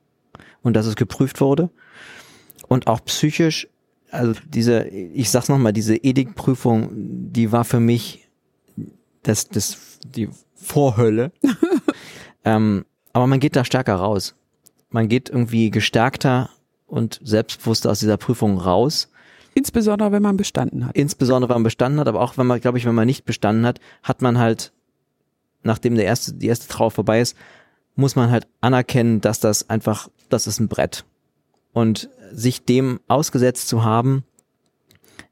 und 0.64 0.74
dass 0.74 0.86
es 0.86 0.96
geprüft 0.96 1.42
wurde. 1.42 1.70
Und 2.68 2.88
auch 2.88 3.04
psychisch, 3.06 3.68
also 4.10 4.34
diese, 4.48 4.88
ich 4.88 5.30
sag's 5.30 5.50
nochmal, 5.50 5.74
diese 5.74 5.96
Ethikprüfung, 5.96 6.90
die 6.94 7.52
war 7.52 7.66
für 7.66 7.80
mich 7.80 8.28
das, 9.22 9.48
das, 9.50 10.00
die 10.06 10.30
Vorhölle. 10.56 11.32
ähm, 12.46 12.86
aber 13.12 13.28
man 13.28 13.40
geht 13.40 13.56
da 13.56 13.64
stärker 13.64 13.96
raus. 13.96 14.36
Man 14.90 15.08
geht 15.08 15.30
irgendwie 15.30 15.72
gestärkter 15.72 16.50
und 16.88 17.20
selbstbewusster 17.24 17.92
aus 17.92 18.00
dieser 18.00 18.18
Prüfung 18.18 18.58
raus. 18.58 19.10
Insbesondere, 19.56 20.12
wenn 20.12 20.24
man 20.24 20.38
bestanden 20.38 20.86
hat. 20.86 20.96
Insbesondere, 20.96 21.50
wenn 21.50 21.58
man 21.58 21.64
bestanden 21.64 22.00
hat, 22.00 22.08
aber 22.08 22.22
auch 22.22 22.38
wenn 22.38 22.48
man, 22.48 22.60
glaube 22.60 22.78
ich, 22.78 22.86
wenn 22.86 22.96
man 22.96 23.06
nicht 23.06 23.26
bestanden 23.26 23.66
hat, 23.66 23.80
hat 24.02 24.22
man 24.22 24.40
halt, 24.40 24.72
nachdem 25.64 25.96
der 25.96 26.06
erste, 26.06 26.34
die 26.34 26.48
erste 26.48 26.68
Trauer 26.68 26.92
vorbei 26.92 27.22
ist, 27.22 27.36
muss 27.96 28.16
man 28.16 28.32
halt 28.32 28.48
anerkennen, 28.62 29.22
dass 29.22 29.40
das 29.40 29.70
einfach, 29.70 30.10
das 30.30 30.48
ist 30.48 30.60
ein 30.60 30.68
Brett. 30.68 31.06
Und 31.74 32.10
sich 32.32 32.66
dem 32.66 33.00
ausgesetzt 33.08 33.68
zu 33.68 33.84
haben, 33.84 34.24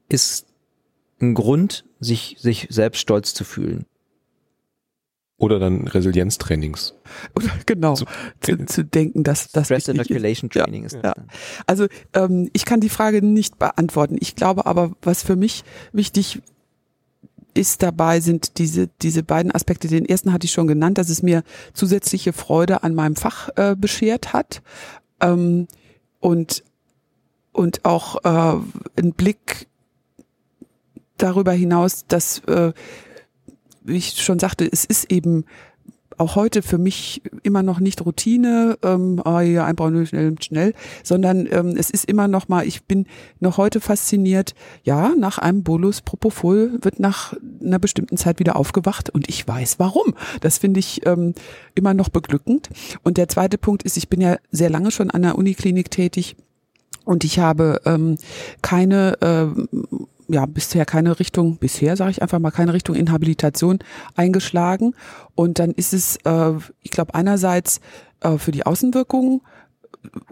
ist 0.08 0.46
ein 1.20 1.34
Grund, 1.34 1.84
sich, 2.00 2.36
sich 2.38 2.66
selbst 2.70 3.00
stolz 3.00 3.34
zu 3.34 3.44
fühlen. 3.44 3.86
Oder 5.38 5.58
dann 5.58 5.88
Resilienztrainings. 5.88 6.94
Oder 7.34 7.48
genau, 7.66 7.94
zu, 7.94 8.04
zu, 8.40 8.64
zu 8.64 8.84
denken, 8.84 9.24
dass 9.24 9.50
das 9.50 9.66
Stress 9.66 9.88
Inoculation 9.88 10.48
ist. 10.48 10.54
Training 10.54 10.82
ja, 10.82 10.86
ist. 10.86 10.98
Ja. 11.02 11.14
Also 11.66 11.88
ähm, 12.12 12.48
ich 12.52 12.64
kann 12.64 12.80
die 12.80 12.88
Frage 12.88 13.26
nicht 13.26 13.58
beantworten. 13.58 14.16
Ich 14.20 14.36
glaube 14.36 14.66
aber, 14.66 14.92
was 15.02 15.24
für 15.24 15.34
mich 15.34 15.64
wichtig 15.92 16.42
ist 17.54 17.82
dabei, 17.82 18.20
sind 18.20 18.58
diese, 18.58 18.88
diese 19.02 19.22
beiden 19.22 19.52
Aspekte. 19.52 19.88
Den 19.88 20.06
ersten 20.06 20.32
hatte 20.32 20.46
ich 20.46 20.52
schon 20.52 20.66
genannt, 20.66 20.98
dass 20.98 21.08
es 21.08 21.22
mir 21.22 21.42
zusätzliche 21.74 22.32
Freude 22.32 22.82
an 22.82 22.94
meinem 22.94 23.16
Fach 23.16 23.50
äh, 23.56 23.76
beschert 23.76 24.32
hat. 24.32 24.62
Ähm, 25.20 25.68
und, 26.20 26.64
und 27.52 27.84
auch 27.84 28.24
äh, 28.24 28.60
ein 28.96 29.12
Blick 29.12 29.66
darüber 31.18 31.52
hinaus, 31.52 32.06
dass, 32.06 32.38
äh, 32.40 32.72
wie 33.82 33.96
ich 33.96 34.22
schon 34.22 34.38
sagte, 34.38 34.68
es 34.70 34.84
ist 34.84 35.10
eben 35.10 35.44
auch 36.22 36.36
heute 36.36 36.62
für 36.62 36.78
mich 36.78 37.20
immer 37.42 37.62
noch 37.62 37.80
nicht 37.80 38.06
Routine, 38.06 38.78
ähm, 38.82 39.20
ah, 39.24 39.40
ja, 39.40 39.64
einbauen 39.64 40.06
schnell, 40.06 40.34
schnell, 40.40 40.72
sondern 41.02 41.48
ähm, 41.50 41.74
es 41.76 41.90
ist 41.90 42.04
immer 42.04 42.28
noch 42.28 42.48
mal, 42.48 42.64
ich 42.64 42.84
bin 42.84 43.06
noch 43.40 43.58
heute 43.58 43.80
fasziniert, 43.80 44.54
ja, 44.84 45.12
nach 45.18 45.38
einem 45.38 45.64
Bolus 45.64 46.00
Propofol 46.00 46.78
wird 46.80 47.00
nach 47.00 47.34
einer 47.60 47.80
bestimmten 47.80 48.16
Zeit 48.16 48.38
wieder 48.38 48.54
aufgewacht 48.54 49.10
und 49.10 49.28
ich 49.28 49.46
weiß 49.46 49.80
warum. 49.80 50.14
Das 50.40 50.58
finde 50.58 50.78
ich 50.80 51.04
ähm, 51.06 51.34
immer 51.74 51.92
noch 51.92 52.08
beglückend. 52.08 52.68
Und 53.02 53.16
der 53.16 53.28
zweite 53.28 53.58
Punkt 53.58 53.82
ist, 53.82 53.96
ich 53.96 54.08
bin 54.08 54.20
ja 54.20 54.36
sehr 54.52 54.70
lange 54.70 54.92
schon 54.92 55.10
an 55.10 55.22
der 55.22 55.36
Uniklinik 55.36 55.90
tätig 55.90 56.36
und 57.04 57.24
ich 57.24 57.40
habe 57.40 57.80
ähm, 57.84 58.16
keine 58.62 59.20
äh, 59.20 59.46
ja 60.32 60.46
bisher 60.46 60.84
keine 60.84 61.18
Richtung, 61.18 61.58
bisher 61.58 61.96
sage 61.96 62.12
ich 62.12 62.22
einfach 62.22 62.38
mal 62.38 62.50
keine 62.50 62.72
Richtung 62.72 62.96
Inhabilitation 62.96 63.78
eingeschlagen. 64.14 64.94
Und 65.34 65.58
dann 65.58 65.72
ist 65.72 65.92
es, 65.92 66.16
äh, 66.24 66.52
ich 66.82 66.90
glaube, 66.90 67.14
einerseits 67.14 67.80
äh, 68.20 68.38
für 68.38 68.52
die 68.52 68.66
Außenwirkungen 68.66 69.42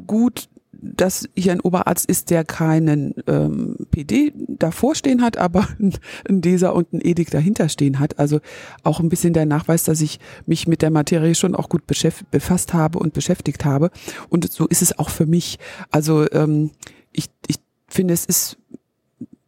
gut, 0.06 0.48
dass 0.82 1.28
hier 1.36 1.52
ein 1.52 1.60
Oberarzt 1.60 2.08
ist, 2.08 2.30
der 2.30 2.44
keinen 2.44 3.14
ähm, 3.26 3.76
PD 3.90 4.32
davor 4.48 4.94
stehen 4.94 5.20
hat, 5.20 5.36
aber 5.36 5.68
ein 5.78 6.40
DESA 6.40 6.70
und 6.70 6.92
ein 6.92 7.00
EDIC 7.02 7.30
dahinter 7.30 7.68
stehen 7.68 7.98
hat. 7.98 8.18
Also 8.18 8.40
auch 8.82 9.00
ein 9.00 9.08
bisschen 9.08 9.32
der 9.32 9.46
Nachweis, 9.46 9.84
dass 9.84 10.00
ich 10.00 10.20
mich 10.46 10.66
mit 10.66 10.82
der 10.82 10.90
Materie 10.90 11.34
schon 11.34 11.54
auch 11.54 11.68
gut 11.68 11.82
befasst 11.86 12.72
habe 12.72 12.98
und 12.98 13.12
beschäftigt 13.12 13.64
habe. 13.64 13.90
Und 14.30 14.50
so 14.50 14.66
ist 14.66 14.82
es 14.82 14.98
auch 14.98 15.10
für 15.10 15.26
mich. 15.26 15.58
Also 15.90 16.30
ähm, 16.32 16.70
ich, 17.12 17.26
ich 17.46 17.56
finde, 17.88 18.14
es 18.14 18.24
ist 18.24 18.56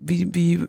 wie, 0.02 0.34
wie 0.34 0.66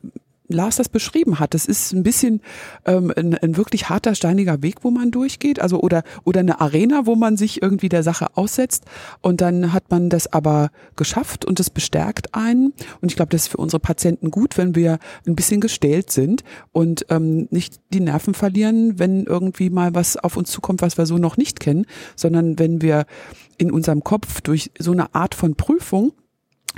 Lars 0.54 0.78
das 0.78 0.90
beschrieben 0.90 1.40
hat. 1.40 1.54
Das 1.54 1.66
ist 1.66 1.94
ein 1.94 2.04
bisschen 2.04 2.42
ähm, 2.86 3.12
ein, 3.16 3.36
ein 3.36 3.58
wirklich 3.58 3.90
harter, 3.90 4.16
steiniger 4.16 4.62
Weg, 4.62 4.78
wo 4.82 4.92
man 4.92 5.12
durchgeht. 5.12 5.60
Also 5.60 5.80
oder, 5.80 6.04
oder 6.24 6.42
eine 6.42 6.62
Arena, 6.62 7.06
wo 7.06 7.16
man 7.16 7.38
sich 7.38 7.62
irgendwie 7.62 7.90
der 7.90 8.04
Sache 8.04 8.38
aussetzt. 8.38 8.86
Und 9.22 9.42
dann 9.42 9.74
hat 9.74 9.90
man 9.90 10.10
das 10.10 10.32
aber 10.32 10.70
geschafft 10.96 11.46
und 11.46 11.60
das 11.60 11.70
bestärkt 11.70 12.34
einen. 12.36 12.74
Und 13.02 13.12
ich 13.12 13.16
glaube, 13.16 13.30
das 13.30 13.44
ist 13.44 13.48
für 13.50 13.58
unsere 13.58 13.80
Patienten 13.80 14.32
gut, 14.32 14.58
wenn 14.58 14.76
wir 14.76 15.00
ein 15.26 15.36
bisschen 15.36 15.62
gestählt 15.62 16.12
sind 16.12 16.44
und 16.72 17.06
ähm, 17.10 17.48
nicht 17.50 17.80
die 17.94 18.02
Nerven 18.02 18.34
verlieren, 18.34 19.00
wenn 19.00 19.26
irgendwie 19.26 19.70
mal 19.70 19.96
was 19.96 20.18
auf 20.18 20.38
uns 20.38 20.52
zukommt, 20.52 20.82
was 20.82 20.98
wir 20.98 21.06
so 21.06 21.18
noch 21.18 21.38
nicht 21.38 21.60
kennen, 21.60 21.86
sondern 22.16 22.60
wenn 22.60 22.82
wir 22.82 23.06
in 23.58 23.72
unserem 23.72 24.04
Kopf 24.04 24.42
durch 24.42 24.72
so 24.78 24.92
eine 24.92 25.14
Art 25.16 25.36
von 25.36 25.56
Prüfung 25.56 26.12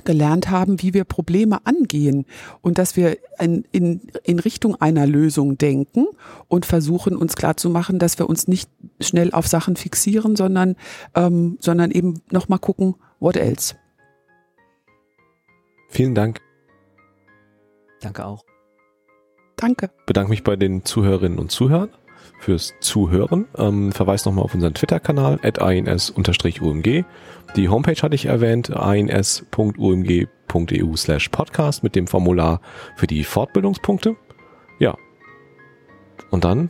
gelernt 0.03 0.49
haben, 0.49 0.81
wie 0.81 0.93
wir 0.93 1.03
Probleme 1.03 1.65
angehen 1.65 2.25
und 2.61 2.77
dass 2.77 2.95
wir 2.95 3.17
in, 3.39 3.65
in, 3.71 4.01
in 4.23 4.39
Richtung 4.39 4.75
einer 4.75 5.07
Lösung 5.07 5.57
denken 5.57 6.07
und 6.47 6.65
versuchen 6.65 7.15
uns 7.15 7.35
klarzumachen, 7.35 7.99
dass 7.99 8.19
wir 8.19 8.29
uns 8.29 8.47
nicht 8.47 8.69
schnell 8.99 9.31
auf 9.31 9.47
Sachen 9.47 9.75
fixieren, 9.75 10.35
sondern, 10.35 10.75
ähm, 11.15 11.57
sondern 11.59 11.91
eben 11.91 12.21
nochmal 12.31 12.59
gucken, 12.59 12.95
what 13.19 13.37
else. 13.37 13.75
Vielen 15.89 16.13
Dank. 16.13 16.41
Danke 18.01 18.25
auch. 18.25 18.43
Danke. 19.55 19.89
Bedanke 20.05 20.29
mich 20.29 20.43
bei 20.43 20.57
den 20.57 20.83
Zuhörerinnen 20.83 21.39
und 21.39 21.51
Zuhörern 21.51 21.89
fürs 22.39 22.73
Zuhören. 22.79 23.47
Ähm, 23.57 23.91
verweis 23.91 24.25
nochmal 24.25 24.45
auf 24.45 24.53
unseren 24.53 24.73
Twitter-Kanal, 24.73 25.39
at 25.43 25.57
ins-umg. 25.57 27.05
Die 27.55 27.69
Homepage 27.69 28.01
hatte 28.01 28.15
ich 28.15 28.25
erwähnt, 28.25 28.69
ins.umg.eu 28.69 30.25
slash 30.95 31.29
podcast 31.29 31.83
mit 31.83 31.95
dem 31.95 32.07
Formular 32.07 32.61
für 32.95 33.07
die 33.07 33.23
Fortbildungspunkte. 33.23 34.15
Ja. 34.79 34.95
Und 36.31 36.43
dann 36.43 36.69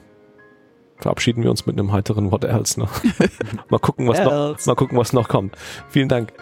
verabschieden 0.97 1.43
wir 1.43 1.49
uns 1.49 1.65
mit 1.65 1.77
einem 1.77 1.91
heiteren 1.91 2.31
What 2.31 2.43
else 2.43 2.79
noch. 2.79 2.91
mal 3.69 3.79
gucken, 3.79 4.07
was 4.07 4.23
noch, 4.23 4.65
mal 4.65 4.75
gucken, 4.75 4.97
was 4.97 5.13
noch 5.13 5.27
kommt. 5.27 5.55
Vielen 5.89 6.09
Dank. 6.09 6.33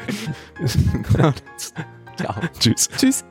Ciao. 2.17 2.35
Tschüss. 2.59 2.89
Tschüss. 2.97 3.25